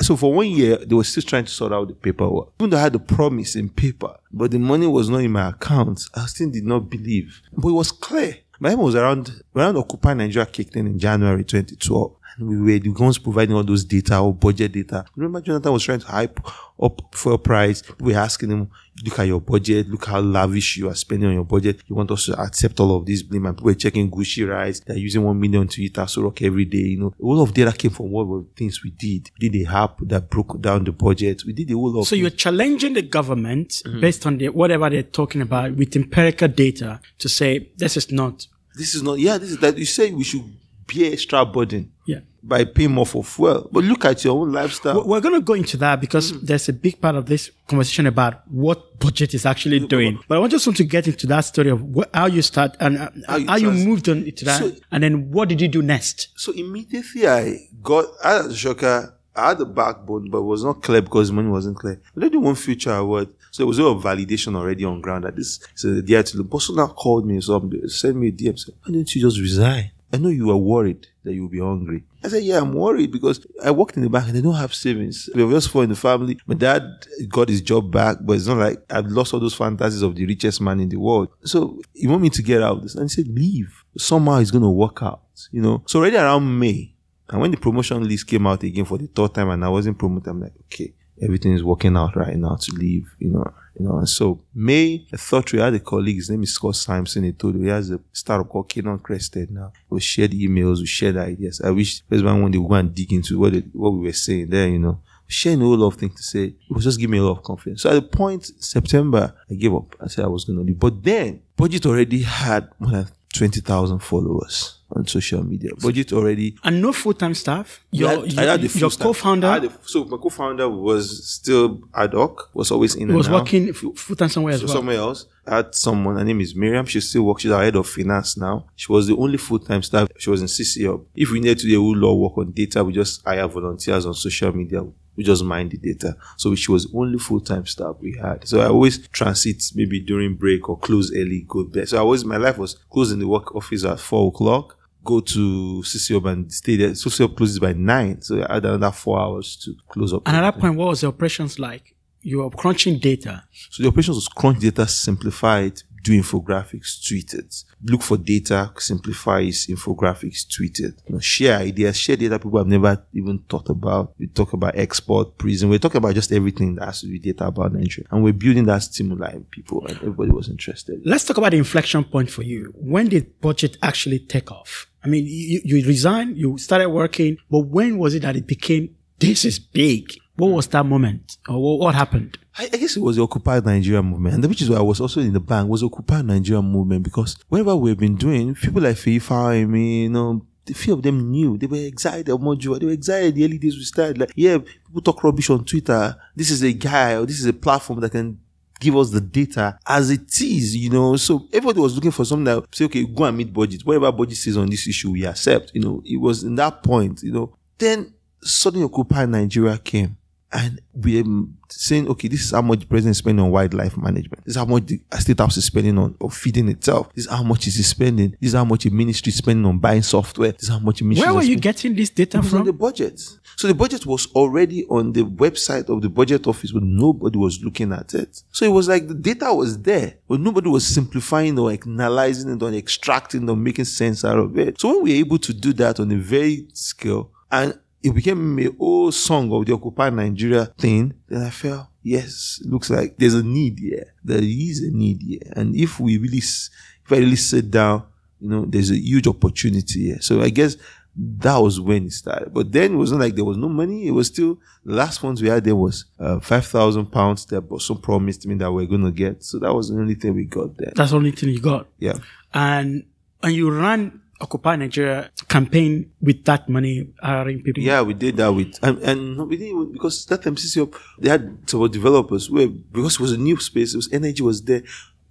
So 0.00 0.16
for 0.16 0.32
one 0.34 0.48
year, 0.48 0.76
they 0.76 0.94
were 0.94 1.04
still 1.04 1.22
trying 1.22 1.44
to 1.44 1.50
sort 1.50 1.72
out 1.72 1.88
the 1.88 1.94
paperwork. 1.94 2.48
Even 2.58 2.70
though 2.70 2.78
I 2.78 2.82
had 2.82 2.92
the 2.92 2.98
promise 2.98 3.56
in 3.56 3.68
paper, 3.68 4.16
but 4.32 4.50
the 4.50 4.58
money 4.58 4.86
was 4.86 5.08
not 5.08 5.18
in 5.18 5.32
my 5.32 5.50
account, 5.50 6.06
I 6.14 6.26
still 6.26 6.50
did 6.50 6.64
not 6.64 6.90
believe. 6.90 7.40
But 7.52 7.68
it 7.68 7.72
was 7.72 7.92
clear. 7.92 8.38
My 8.60 8.70
name 8.70 8.80
was 8.80 8.94
around, 8.94 9.42
around 9.54 9.76
Occupy 9.76 10.14
Nigeria 10.14 10.46
kicked 10.46 10.76
in 10.76 10.86
in 10.86 10.98
January 10.98 11.44
2012. 11.44 12.16
And 12.38 12.48
we 12.48 12.60
were 12.60 12.78
the 12.78 12.90
ones 12.90 13.18
providing 13.18 13.54
all 13.54 13.64
those 13.64 13.84
data 13.84 14.18
or 14.18 14.34
budget 14.34 14.72
data. 14.72 15.04
Remember, 15.16 15.40
Jonathan 15.40 15.72
was 15.72 15.84
trying 15.84 16.00
to 16.00 16.06
hype 16.06 16.40
up 16.82 17.00
for 17.14 17.32
a 17.32 17.38
price. 17.38 17.82
We 18.00 18.12
were 18.12 18.18
asking 18.18 18.50
him, 18.50 18.70
look 19.04 19.18
at 19.18 19.26
your 19.26 19.40
budget, 19.40 19.88
look 19.88 20.06
how 20.06 20.20
lavish 20.20 20.76
you 20.76 20.88
are 20.88 20.94
spending 20.94 21.28
on 21.28 21.34
your 21.34 21.44
budget. 21.44 21.82
You 21.86 21.94
want 21.94 22.10
us 22.10 22.26
to 22.26 22.40
accept 22.40 22.80
all 22.80 22.96
of 22.96 23.06
this 23.06 23.22
blame. 23.22 23.46
And 23.46 23.56
people 23.56 23.66
were 23.66 23.74
checking 23.74 24.10
Gucci 24.10 24.48
rice. 24.48 24.80
They're 24.80 24.96
using 24.96 25.22
one 25.22 25.40
million 25.40 25.68
to 25.68 25.82
eat 25.82 25.94
Aso 25.94 26.24
Rock 26.24 26.42
every 26.42 26.64
day. 26.64 26.78
You 26.78 27.00
know, 27.00 27.14
a 27.20 27.24
lot 27.24 27.42
of 27.42 27.54
data 27.54 27.72
came 27.72 27.90
from 27.90 28.10
what 28.10 28.26
were 28.26 28.42
things 28.56 28.82
we 28.82 28.90
did. 28.90 29.30
We 29.40 29.48
did 29.48 29.66
a 29.66 29.70
app 29.70 29.98
that 30.02 30.30
broke 30.30 30.60
down 30.60 30.84
the 30.84 30.92
budget. 30.92 31.44
We 31.46 31.52
did 31.52 31.70
a 31.70 31.74
whole 31.74 31.92
lot 31.92 32.00
of 32.02 32.08
So 32.08 32.16
you're 32.16 32.30
challenging 32.30 32.94
the 32.94 33.02
government 33.02 33.82
mm-hmm. 33.84 34.00
based 34.00 34.26
on 34.26 34.38
the, 34.38 34.48
whatever 34.48 34.90
they're 34.90 35.02
talking 35.02 35.40
about 35.40 35.76
with 35.76 35.94
empirical 35.96 36.48
data 36.48 37.00
to 37.18 37.28
say 37.28 37.70
this 37.76 37.96
is 37.96 38.10
not. 38.10 38.46
this 38.74 38.94
is 38.94 39.02
not 39.02 39.18
yeah 39.18 39.38
this 39.38 39.50
is 39.50 39.58
that 39.58 39.78
you 39.78 39.84
say 39.84 40.10
we 40.10 40.24
should 40.24 40.42
bear 40.86 41.12
extra 41.12 41.44
burden 41.44 41.90
Yeah. 42.06 42.20
by 42.42 42.64
paying 42.64 42.90
more 42.92 43.06
for 43.06 43.24
fuel 43.24 43.68
but 43.72 43.84
look 43.84 44.04
at 44.04 44.22
your 44.24 44.38
own 44.40 44.52
lifestyle 44.52 45.02
We- 45.02 45.08
We're 45.10 45.20
going 45.20 45.34
to 45.34 45.40
go 45.40 45.54
into 45.54 45.76
that 45.78 46.00
because 46.00 46.32
Mm. 46.32 46.40
there's 46.42 46.68
a 46.68 46.72
big 46.72 47.00
part 47.00 47.16
of 47.16 47.24
this 47.26 47.50
conversation 47.68 48.06
about 48.06 48.42
what 48.50 48.98
BudgIT 48.98 49.34
is 49.34 49.46
actually 49.46 49.80
doing. 49.80 50.18
But 50.28 50.36
I 50.36 50.38
want 50.40 50.52
just 50.52 50.66
want 50.66 50.76
to 50.78 50.84
get 50.84 51.06
into 51.08 51.26
that 51.28 51.40
story 51.42 51.70
of 51.70 51.80
wh- 51.96 52.08
how 52.12 52.26
you 52.26 52.42
start 52.42 52.76
and 52.80 52.98
uh, 52.98 53.08
how 53.28 53.38
How 53.46 53.56
you, 53.56 53.70
you 53.70 53.86
moved 53.86 54.08
on 54.08 54.24
to 54.30 54.44
that, 54.44 54.58
So- 54.60 54.72
and 54.92 55.02
then 55.02 55.30
what 55.30 55.48
did 55.48 55.60
you 55.60 55.68
do 55.68 55.82
next? 55.82 56.28
so 56.36 56.52
immediately 56.52 57.26
i 57.26 57.68
got 57.82 58.04
I 58.22 58.32
had 58.34 58.44
a 58.46 58.48
Ashoka 58.48 59.12
I 59.36 59.48
had 59.48 59.58
the 59.58 59.66
backbone, 59.66 60.30
but 60.30 60.38
it 60.38 60.44
was 60.44 60.62
not 60.62 60.80
clear 60.80 61.02
because 61.02 61.32
money 61.32 61.48
wasn't 61.48 61.76
clear. 61.76 62.00
I 62.16 62.20
did 62.28 62.36
one 62.36 62.54
future 62.54 62.92
award. 62.92 63.30
So 63.50 63.64
it 63.64 63.66
was 63.66 63.80
all 63.80 64.00
validation 64.00 64.54
already 64.54 64.84
on 64.84 65.00
ground 65.00 65.24
that 65.24 65.34
this 65.34 65.58
is 65.76 65.84
a 65.84 66.02
dear 66.02 66.22
to 66.22 66.36
the 66.36 66.44
boss 66.44 66.70
now 66.70 66.86
called 66.86 67.26
me, 67.26 67.40
so 67.40 67.58
sent 67.88 68.14
me 68.16 68.28
a 68.28 68.32
DM, 68.32 68.56
said, 68.56 68.74
why 68.84 68.92
don't 68.94 69.12
you 69.12 69.20
just 69.20 69.40
resign? 69.40 69.90
I 70.14 70.16
know 70.18 70.28
you 70.28 70.50
are 70.50 70.56
worried 70.56 71.08
that 71.24 71.34
you'll 71.34 71.48
be 71.48 71.58
hungry. 71.58 72.04
I 72.22 72.28
said, 72.28 72.44
Yeah, 72.44 72.58
I'm 72.58 72.72
worried 72.72 73.10
because 73.10 73.44
I 73.62 73.72
worked 73.72 73.96
in 73.96 74.02
the 74.04 74.08
bank 74.10 74.28
and 74.28 74.36
they 74.36 74.40
don't 74.40 74.54
have 74.54 74.72
savings. 74.72 75.28
We 75.34 75.44
were 75.44 75.52
just 75.52 75.70
four 75.70 75.82
in 75.82 75.90
the 75.90 75.96
family. 75.96 76.38
My 76.46 76.54
dad 76.54 76.82
got 77.28 77.48
his 77.48 77.60
job 77.60 77.90
back, 77.90 78.18
but 78.20 78.34
it's 78.34 78.46
not 78.46 78.58
like 78.58 78.78
I've 78.88 79.06
lost 79.06 79.34
all 79.34 79.40
those 79.40 79.54
fantasies 79.54 80.02
of 80.02 80.14
the 80.14 80.24
richest 80.24 80.60
man 80.60 80.78
in 80.78 80.88
the 80.88 80.98
world. 80.98 81.30
So 81.44 81.80
you 81.94 82.08
want 82.10 82.22
me 82.22 82.30
to 82.30 82.42
get 82.42 82.62
out 82.62 82.76
of 82.76 82.82
this? 82.82 82.94
And 82.94 83.10
he 83.10 83.14
said, 83.14 83.28
Leave. 83.28 83.84
Somehow 83.98 84.38
it's 84.38 84.50
going 84.50 84.62
to 84.62 84.70
work 84.70 85.02
out, 85.02 85.22
you 85.50 85.62
know. 85.62 85.82
So 85.86 85.98
already 85.98 86.16
around 86.16 86.58
May, 86.58 86.94
and 87.28 87.40
when 87.40 87.50
the 87.50 87.56
promotion 87.56 88.06
list 88.06 88.26
came 88.26 88.46
out 88.46 88.62
again 88.62 88.84
for 88.84 88.98
the 88.98 89.06
third 89.06 89.34
time 89.34 89.50
and 89.50 89.64
I 89.64 89.68
wasn't 89.68 89.98
promoted, 89.98 90.28
I'm 90.28 90.40
like, 90.40 90.52
okay, 90.66 90.92
everything 91.22 91.52
is 91.52 91.64
working 91.64 91.96
out 91.96 92.16
right 92.16 92.36
now 92.36 92.56
to 92.56 92.72
leave, 92.72 93.14
you 93.18 93.30
know. 93.30 93.52
You 93.78 93.86
know, 93.86 93.98
and 93.98 94.08
so 94.08 94.40
May, 94.54 95.04
I 95.12 95.16
thought 95.16 95.52
we 95.52 95.58
had 95.58 95.74
a 95.74 95.80
colleague, 95.80 96.14
his 96.14 96.30
name 96.30 96.44
is 96.44 96.54
Scott 96.54 96.76
Simpson. 96.76 97.24
He 97.24 97.32
told 97.32 97.56
me 97.56 97.62
he 97.62 97.70
has 97.70 97.90
a 97.90 97.98
startup 98.12 98.48
called 98.48 98.68
Canaan 98.68 99.00
Crested 99.00 99.50
now. 99.50 99.72
We 99.90 99.98
shared 99.98 100.30
emails, 100.30 100.78
we 100.78 100.86
shared 100.86 101.16
ideas. 101.16 101.60
I 101.60 101.70
wish 101.70 102.02
first 102.08 102.24
one 102.24 102.40
when 102.40 102.52
they 102.52 102.58
go 102.58 102.72
and 102.74 102.94
dig 102.94 103.12
into 103.12 103.36
what 103.36 103.52
what 103.72 103.90
we 103.90 104.06
were 104.06 104.12
saying 104.12 104.50
there, 104.50 104.68
you 104.68 104.78
know. 104.78 105.00
Sharing 105.26 105.60
a 105.60 105.64
whole 105.64 105.76
lot 105.76 105.88
of 105.88 105.94
things 105.94 106.14
to 106.14 106.22
say. 106.22 106.44
It 106.44 106.56
was 106.70 106.84
just 106.84 107.00
give 107.00 107.10
me 107.10 107.18
a 107.18 107.24
lot 107.24 107.38
of 107.38 107.42
confidence. 107.42 107.82
So 107.82 107.90
at 107.90 107.94
the 107.94 108.02
point, 108.02 108.44
September, 108.62 109.34
I 109.50 109.54
gave 109.54 109.74
up. 109.74 109.96
I 110.00 110.06
said 110.06 110.24
I 110.24 110.28
was 110.28 110.44
gonna 110.44 110.60
leave. 110.60 110.78
But 110.78 111.02
then 111.02 111.42
BudgIT 111.58 111.84
already 111.86 112.22
had 112.22 112.68
more 112.78 112.92
than 112.92 113.08
twenty 113.32 113.60
thousand 113.60 114.00
followers 114.00 114.78
on 114.96 115.06
social 115.06 115.42
media. 115.44 115.70
BudgIT 115.72 116.12
already 116.12 116.56
And 116.64 116.80
no 116.82 116.92
full 116.92 117.14
time 117.14 117.34
staff. 117.34 117.84
Your, 117.90 118.08
had- 118.10 118.18
I 118.18 118.42
your, 118.42 118.50
had 118.52 118.60
the 118.62 118.68
full 118.68 118.80
your 118.80 118.90
staff. 118.90 119.06
co-founder 119.06 119.46
I 119.46 119.52
had 119.54 119.62
the- 119.64 119.72
so 119.84 120.04
my 120.04 120.16
co-founder 120.16 120.68
was 120.68 121.26
still 121.28 121.80
ad 121.94 122.12
hoc, 122.14 122.50
was 122.54 122.70
always 122.70 122.94
in 122.94 123.12
was 123.14 123.28
out. 123.28 123.34
working 123.42 123.72
full 123.72 124.16
time 124.16 124.28
somewhere 124.28 124.54
as 124.54 124.60
So 124.60 124.66
well. 124.66 124.76
somewhere 124.76 124.96
else. 124.96 125.26
I 125.46 125.56
had 125.56 125.74
someone, 125.74 126.16
her 126.16 126.24
name 126.24 126.40
is 126.40 126.54
Miriam. 126.54 126.86
She 126.86 127.00
still 127.00 127.24
works. 127.24 127.42
She's 127.42 127.50
our 127.50 127.62
head 127.62 127.76
of 127.76 127.86
finance 127.86 128.36
now. 128.38 128.66
She 128.76 128.90
was 128.90 129.06
the 129.06 129.14
only 129.16 129.36
full-time 129.36 129.82
staff. 129.82 130.08
She 130.18 130.30
was 130.30 130.40
in 130.40 130.46
CC 130.48 130.86
Hub. 130.86 131.04
If 131.14 131.30
we 131.30 131.38
need 131.40 131.58
to 131.58 131.66
do 131.68 131.78
a 131.78 131.82
whole 131.82 131.94
lot 131.96 132.14
work 132.14 132.38
on 132.38 132.52
data, 132.52 132.82
we 132.82 132.94
just 132.94 133.22
hire 133.26 133.46
volunteers 133.46 134.06
on 134.06 134.14
social 134.14 134.52
media. 134.56 134.82
We 135.16 135.22
just 135.22 135.44
mine 135.44 135.68
the 135.68 135.76
data. 135.76 136.16
So 136.38 136.54
she 136.54 136.72
was 136.72 136.88
only 136.94 137.18
full-time 137.18 137.66
staff 137.66 137.96
we 138.00 138.16
had. 138.20 138.48
So 138.48 138.60
I 138.60 138.68
always 138.68 139.06
transit 139.08 139.62
maybe 139.74 140.00
during 140.00 140.34
break 140.34 140.66
or 140.68 140.78
close 140.78 141.12
early, 141.14 141.44
go 141.46 141.64
there. 141.64 141.84
So 141.86 141.98
I 141.98 142.00
always, 142.00 142.24
my 142.24 142.38
life 142.38 142.56
was 142.56 142.78
closing 142.90 143.18
the 143.18 143.28
work 143.28 143.54
office 143.54 143.84
at 143.84 144.00
four 144.00 144.28
o'clock. 144.28 144.78
Go 145.04 145.20
to 145.20 145.82
CC 145.84 146.14
Hub 146.14 146.26
and 146.26 146.52
stay 146.52 146.76
there. 146.76 146.90
CC 146.90 147.18
Hub 147.18 147.36
closes 147.36 147.58
by 147.58 147.72
nine. 147.72 148.22
So 148.22 148.44
I 148.48 148.54
had 148.54 148.64
another 148.64 148.90
four 148.90 149.20
hours 149.20 149.56
to 149.64 149.74
close 149.88 150.12
up. 150.12 150.22
And 150.26 150.36
at 150.36 150.40
that 150.40 150.58
point, 150.58 150.76
what 150.76 150.88
was 150.88 151.02
the 151.02 151.08
operations 151.08 151.58
like? 151.58 151.94
You 152.22 152.38
were 152.38 152.50
crunching 152.50 152.98
data. 152.98 153.44
So 153.70 153.82
the 153.82 153.88
operations 153.90 154.16
was 154.16 154.28
crunch 154.28 154.60
data, 154.60 154.86
simplify 154.88 155.60
it, 155.60 155.84
do 156.04 156.20
infographics, 156.20 157.06
tweet 157.06 157.32
it. 157.32 157.64
Look 157.82 158.02
for 158.02 158.18
data, 158.18 158.70
simplify 158.76 159.40
it, 159.40 159.54
infographics, 159.68 160.46
tweet 160.54 160.78
it. 160.80 160.94
You 161.08 161.14
know, 161.14 161.18
share 161.18 161.58
ideas, 161.58 161.96
share 161.96 162.16
data 162.16 162.38
people 162.38 162.58
have 162.58 162.66
never 162.66 163.02
even 163.14 163.38
thought 163.48 163.70
about. 163.70 164.12
We 164.18 164.26
talk 164.26 164.52
about 164.52 164.76
export, 164.76 165.38
prison. 165.38 165.70
We're 165.70 165.78
talking 165.78 165.98
about 165.98 166.14
just 166.14 166.30
everything 166.30 166.74
that 166.74 166.84
has 166.84 167.00
to 167.00 167.06
be 167.06 167.18
data 167.18 167.46
about 167.46 167.72
Nigeria. 167.72 168.06
And 168.10 168.22
we're 168.22 168.34
building 168.34 168.66
that 168.66 168.82
stimuli 168.82 169.32
in 169.32 169.44
people 169.44 169.84
and 169.86 169.96
everybody 169.96 170.30
was 170.30 170.50
interested. 170.50 171.00
Let's 171.04 171.24
talk 171.24 171.38
about 171.38 171.52
the 171.52 171.58
inflection 171.58 172.04
point 172.04 172.30
for 172.30 172.42
you. 172.42 172.74
When 172.76 173.08
did 173.08 173.40
BudgIT 173.40 173.78
actually 173.82 174.18
take 174.18 174.52
off? 174.52 174.86
I 175.02 175.08
mean, 175.08 175.24
you, 175.26 175.62
you 175.64 175.86
resigned, 175.86 176.36
you 176.36 176.58
started 176.58 176.90
working, 176.90 177.38
but 177.50 177.60
when 177.60 177.96
was 177.96 178.14
it 178.14 178.20
that 178.20 178.36
it 178.36 178.46
became, 178.46 178.94
this 179.18 179.46
is 179.46 179.58
big? 179.58 180.18
What 180.36 180.48
was 180.48 180.66
that 180.68 180.84
moment? 180.84 181.38
Or 181.48 181.62
what, 181.62 181.78
what 181.84 181.94
happened? 181.94 182.38
I, 182.58 182.64
I 182.72 182.76
guess 182.76 182.96
it 182.96 183.00
was 183.02 183.16
the 183.16 183.22
Occupy 183.22 183.60
Nigeria 183.60 184.02
movement, 184.02 184.34
and 184.34 184.44
which 184.46 184.62
is 184.62 184.70
why 184.70 184.78
I 184.78 184.82
was 184.82 185.00
also 185.00 185.20
in 185.20 185.32
the 185.32 185.40
bank 185.40 185.68
was 185.68 185.82
Occupy 185.82 186.22
Nigeria 186.22 186.62
movement 186.62 187.04
because 187.04 187.36
whatever 187.48 187.76
we've 187.76 187.98
been 187.98 188.16
doing, 188.16 188.54
people 188.54 188.82
like 188.82 188.96
FIFA, 188.96 189.68
me, 189.68 190.02
you 190.04 190.08
know, 190.08 190.44
the 190.64 190.74
few 190.74 190.94
of 190.94 191.02
them 191.02 191.30
knew 191.30 191.56
they 191.58 191.66
were 191.66 191.76
excited. 191.76 192.26
Mojo, 192.26 192.78
they 192.78 192.86
were 192.86 192.92
excited. 192.92 193.34
The 193.34 193.44
early 193.44 193.58
days 193.58 193.76
we 193.76 193.82
started 193.84 194.18
like, 194.18 194.32
yeah, 194.34 194.58
people 194.58 195.02
talk 195.02 195.22
rubbish 195.22 195.50
on 195.50 195.64
Twitter. 195.64 196.16
This 196.34 196.50
is 196.50 196.62
a 196.62 196.72
guy 196.72 197.14
or 197.16 197.26
this 197.26 197.38
is 197.38 197.46
a 197.46 197.52
platform 197.52 198.00
that 198.00 198.10
can 198.10 198.40
give 198.80 198.96
us 198.96 199.10
the 199.10 199.20
data 199.20 199.78
as 199.86 200.10
it 200.10 200.40
is, 200.40 200.74
you 200.74 200.90
know. 200.90 201.16
So 201.16 201.46
everybody 201.52 201.80
was 201.80 201.94
looking 201.94 202.10
for 202.10 202.24
something 202.24 202.44
that 202.44 202.74
say, 202.74 202.86
okay, 202.86 203.04
go 203.04 203.24
and 203.24 203.36
meet 203.36 203.52
BudgIT. 203.52 203.84
Whatever 203.84 204.10
BudgIT 204.10 204.36
says 204.36 204.56
on 204.56 204.68
this 204.70 204.88
issue, 204.88 205.12
we 205.12 205.26
accept. 205.26 205.72
You 205.74 205.82
know, 205.82 206.02
it 206.04 206.16
was 206.16 206.42
in 206.42 206.54
that 206.56 206.82
point, 206.82 207.22
you 207.22 207.32
know. 207.32 207.56
Then 207.78 208.14
suddenly 208.40 208.84
Occupy 208.86 209.26
Nigeria 209.26 209.76
came 209.78 210.16
and 210.54 210.80
we 210.94 211.20
are 211.20 211.24
saying, 211.68 212.08
okay, 212.08 212.28
this 212.28 212.44
is 212.44 212.52
how 212.52 212.62
much 212.62 212.78
the 212.80 212.86
president 212.86 213.10
is 213.10 213.18
spending 213.18 213.44
on 213.44 213.50
wildlife 213.50 213.96
management. 213.96 214.44
This 214.44 214.52
is 214.52 214.56
how 214.56 214.64
much 214.64 214.86
the 214.86 215.00
state 215.18 215.40
house 215.40 215.56
is 215.56 215.64
spending 215.64 215.98
on, 215.98 216.14
feeding 216.30 216.68
itself. 216.68 217.12
This 217.12 217.24
is 217.24 217.30
how 217.30 217.42
much 217.42 217.66
is 217.66 217.74
he 217.74 217.82
spending. 217.82 218.30
This 218.40 218.50
is 218.50 218.54
how 218.54 218.64
much 218.64 218.84
the 218.84 218.90
ministry 218.90 219.30
is 219.30 219.38
spending 219.38 219.66
on 219.66 219.78
buying 219.78 220.02
software. 220.02 220.52
This 220.52 220.62
is 220.62 220.68
how 220.68 220.78
much 220.78 221.00
the 221.00 221.06
ministry 221.06 221.26
Where 221.26 221.34
were 221.34 221.42
you 221.42 221.56
getting 221.56 221.96
this 221.96 222.10
data 222.10 222.38
on 222.38 222.44
from? 222.44 222.64
the 222.66 222.72
budget. 222.72 223.20
So 223.56 223.66
the 223.66 223.74
budget 223.74 224.06
was 224.06 224.26
already 224.32 224.84
on 224.86 225.12
the 225.12 225.22
website 225.22 225.88
of 225.88 226.02
the 226.02 226.08
budget 226.08 226.46
office, 226.46 226.70
but 226.70 226.84
nobody 226.84 227.36
was 227.36 227.62
looking 227.64 227.92
at 227.92 228.14
it. 228.14 228.44
So 228.52 228.64
it 228.64 228.70
was 228.70 228.88
like 228.88 229.08
the 229.08 229.14
data 229.14 229.52
was 229.52 229.82
there, 229.82 230.14
but 230.28 230.38
nobody 230.38 230.68
was 230.68 230.86
simplifying 230.86 231.58
or 231.58 231.72
analyzing 231.72 232.50
it 232.50 232.62
or 232.62 232.72
extracting 232.72 233.50
or 233.50 233.56
making 233.56 233.86
sense 233.86 234.24
out 234.24 234.38
of 234.38 234.56
it. 234.56 234.80
So 234.80 234.88
when 234.88 235.02
we 235.02 235.10
were 235.14 235.26
able 235.26 235.38
to 235.38 235.52
do 235.52 235.72
that 235.74 235.98
on 235.98 236.12
a 236.12 236.16
very 236.16 236.68
scale 236.74 237.32
and 237.50 237.78
it 238.04 238.14
became 238.14 238.58
a 238.58 238.66
whole 238.78 239.10
song 239.10 239.50
of 239.50 239.64
the 239.64 239.72
Occupy 239.72 240.10
Nigeria 240.10 240.66
thing, 240.66 241.14
then 241.26 241.42
I 241.42 241.48
felt, 241.48 241.86
yes, 242.02 242.60
looks 242.66 242.90
like 242.90 243.16
there's 243.16 243.32
a 243.34 243.42
need 243.42 243.78
here. 243.78 244.12
There 244.22 244.42
is 244.42 244.82
a 244.82 244.90
need 244.90 245.22
here. 245.22 245.50
And 245.56 245.74
if 245.74 245.98
we 245.98 246.18
really, 246.18 246.38
if 246.38 247.10
I 247.10 247.16
really 247.16 247.36
sit 247.36 247.70
down, 247.70 248.04
you 248.40 248.50
know, 248.50 248.66
there's 248.66 248.90
a 248.90 248.98
huge 248.98 249.26
opportunity 249.26 250.08
here. 250.08 250.20
So 250.20 250.42
I 250.42 250.50
guess 250.50 250.76
that 251.16 251.56
was 251.56 251.80
when 251.80 252.04
it 252.04 252.12
started. 252.12 252.52
But 252.52 252.72
then 252.72 252.92
it 252.92 252.96
wasn't 252.96 253.20
like 253.20 253.36
there 253.36 253.44
was 253.44 253.56
no 253.56 253.70
money. 253.70 254.06
It 254.06 254.10
was 254.10 254.26
still 254.26 254.58
the 254.84 254.94
last 254.94 255.22
ones 255.22 255.40
we 255.40 255.48
had 255.48 255.64
there 255.64 255.76
was 255.76 256.04
uh, 256.20 256.40
five 256.40 256.66
thousand 256.66 257.06
pounds 257.06 257.46
that 257.46 257.62
Bosun 257.62 258.02
promised 258.02 258.46
me 258.46 258.56
that 258.56 258.70
we 258.70 258.82
are 258.82 258.86
gonna 258.86 259.12
get. 259.12 259.42
So 259.42 259.58
that 259.60 259.72
was 259.72 259.88
the 259.88 259.98
only 259.98 260.14
thing 260.14 260.34
we 260.34 260.44
got 260.44 260.76
there. 260.76 260.92
That's 260.94 261.12
the 261.12 261.16
only 261.16 261.30
thing 261.30 261.48
you 261.48 261.60
got. 261.60 261.86
Yeah. 261.98 262.18
And, 262.52 263.06
and 263.42 263.52
you 263.54 263.70
ran 263.70 264.20
Occupy 264.40 264.76
Nigeria 264.76 265.30
campaign 265.48 266.10
with 266.20 266.44
that 266.44 266.68
money, 266.68 267.08
hiring 267.22 267.62
people. 267.62 267.82
Yeah, 267.82 268.02
we 268.02 268.14
did 268.14 268.36
that 268.36 268.52
with 268.52 268.78
and, 268.82 268.98
and 268.98 269.48
we 269.48 269.56
didn't 269.56 269.92
because 269.92 270.26
that 270.26 270.42
time 270.42 270.56
CC 270.56 270.80
Hub, 270.80 270.94
they 271.18 271.28
had 271.30 271.58
some 271.70 271.88
developers 271.90 272.50
where 272.50 272.68
because 272.68 273.14
it 273.14 273.20
was 273.20 273.32
a 273.32 273.38
new 273.38 273.58
space, 273.60 273.94
it 273.94 273.98
was 273.98 274.12
energy 274.12 274.42
was 274.42 274.62
there. 274.62 274.82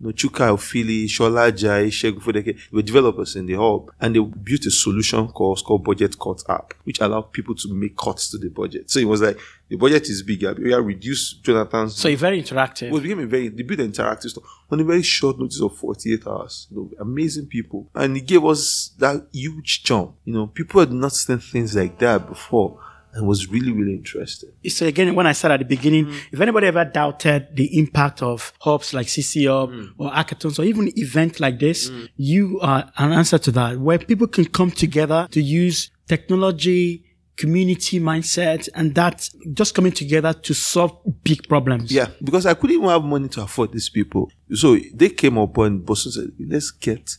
You 0.04 0.10
know, 0.10 0.14
Chuka 0.14 0.49
Ofili, 0.51 1.06
Shola 1.06 1.56
Jai, 1.56 1.86
Shegun 1.88 2.20
Fodeke, 2.20 2.45
they 2.45 2.56
were 2.74 2.82
developers 2.82 3.38
in 3.38 3.45
the 3.45 3.54
hub 3.54 3.89
and 4.01 4.14
they 4.14 4.20
built 4.20 4.66
a 4.66 4.72
solution 4.72 5.30
called, 5.30 5.64
called 5.64 5.86
Budget 5.86 6.20
Cut 6.20 6.43
app, 6.49 6.74
which 6.84 6.99
allowed 6.99 7.32
people 7.32 7.56
to 7.56 7.74
make 7.74 7.95
cuts 7.95 8.30
to 8.32 8.38
the 8.38 8.49
budget. 8.49 8.91
So 8.91 8.99
it 8.99 9.08
was 9.08 9.22
like 9.22 9.39
the 9.70 9.78
budget 9.78 10.10
is 10.10 10.22
bigger. 10.22 10.54
We 10.54 10.74
have 10.74 10.86
reduced 10.86 11.41
Jonathan's 11.41 11.95
So 11.95 12.10
you're 12.10 12.18
very 12.18 12.43
interactive. 12.43 12.88
it 12.88 12.91
was 12.91 13.01
became 13.01 13.22
a 13.22 13.26
very 13.26 13.47
they 13.47 13.64
built 13.64 13.80
an 13.80 13.93
interactive 13.93 14.30
stuff 14.30 14.43
on 14.70 14.82
a 14.82 14.84
very 14.84 15.04
short 15.04 15.39
notice 15.39 15.62
of 15.62 15.78
48 15.78 16.28
hours. 16.28 16.68
You 16.70 16.78
know, 16.78 16.89
amazing 16.99 17.45
people. 17.45 17.88
And 17.95 18.18
it 18.18 18.26
gave 18.26 18.43
us 18.43 18.91
that 18.97 19.28
huge 19.32 19.84
jump. 19.84 20.16
You 20.26 20.34
know, 20.34 20.47
people 20.47 20.82
had 20.82 20.91
not 20.91 21.14
seen 21.14 21.38
things 21.38 21.78
like 21.78 21.97
that 21.99 22.28
before 22.28 22.78
and 23.14 23.28
was 23.28 23.47
really, 23.47 23.72
really 23.72 23.93
interested. 23.93 24.49
so 24.68 24.86
again, 24.88 25.14
when 25.16 25.28
I 25.28 25.34
said 25.34 25.51
at 25.51 25.59
the 25.59 25.66
beginning, 25.66 26.05
Mm. 26.07 26.16
if 26.32 26.41
anybody 26.41 26.68
ever 26.68 26.84
doubted 26.86 27.47
the 27.55 27.78
impact 27.78 28.22
of 28.22 28.53
hubs 28.61 28.93
like 28.93 29.07
CC 29.07 29.45
Hub 29.47 29.70
Mm. 29.72 29.89
or 29.97 30.09
hackathons 30.11 30.57
or 30.59 30.64
even 30.64 30.91
event 30.97 31.39
like 31.39 31.59
this, 31.59 31.91
you 32.18 32.59
are 32.61 32.91
an 32.97 33.11
answer 33.14 33.38
to 33.38 33.51
that, 33.51 33.80
where 33.80 33.99
people 33.99 34.28
can 34.28 34.45
come 34.45 34.72
together 34.72 35.28
to 35.32 35.41
use 35.41 35.91
technology, 36.07 37.03
community 37.38 37.99
mindset, 37.99 38.68
and 38.76 38.93
that 38.95 39.30
just 39.53 39.74
coming 39.76 39.91
together 39.91 40.34
to 40.34 40.53
solve 40.53 40.91
big 41.24 41.47
problems. 41.47 41.91
Yeah, 41.91 42.07
because 42.24 42.45
I 42.45 42.53
couldn't 42.53 42.78
even 42.78 42.89
have 42.89 43.03
money 43.03 43.28
to 43.30 43.41
afford 43.43 43.72
these 43.74 43.89
people. 43.89 44.32
So 44.53 44.78
they 44.93 45.09
came 45.09 45.38
up 45.38 45.57
and 45.59 45.84
Bosun 45.86 46.11
said, 46.11 46.32
let's 46.39 46.72
get 46.72 47.18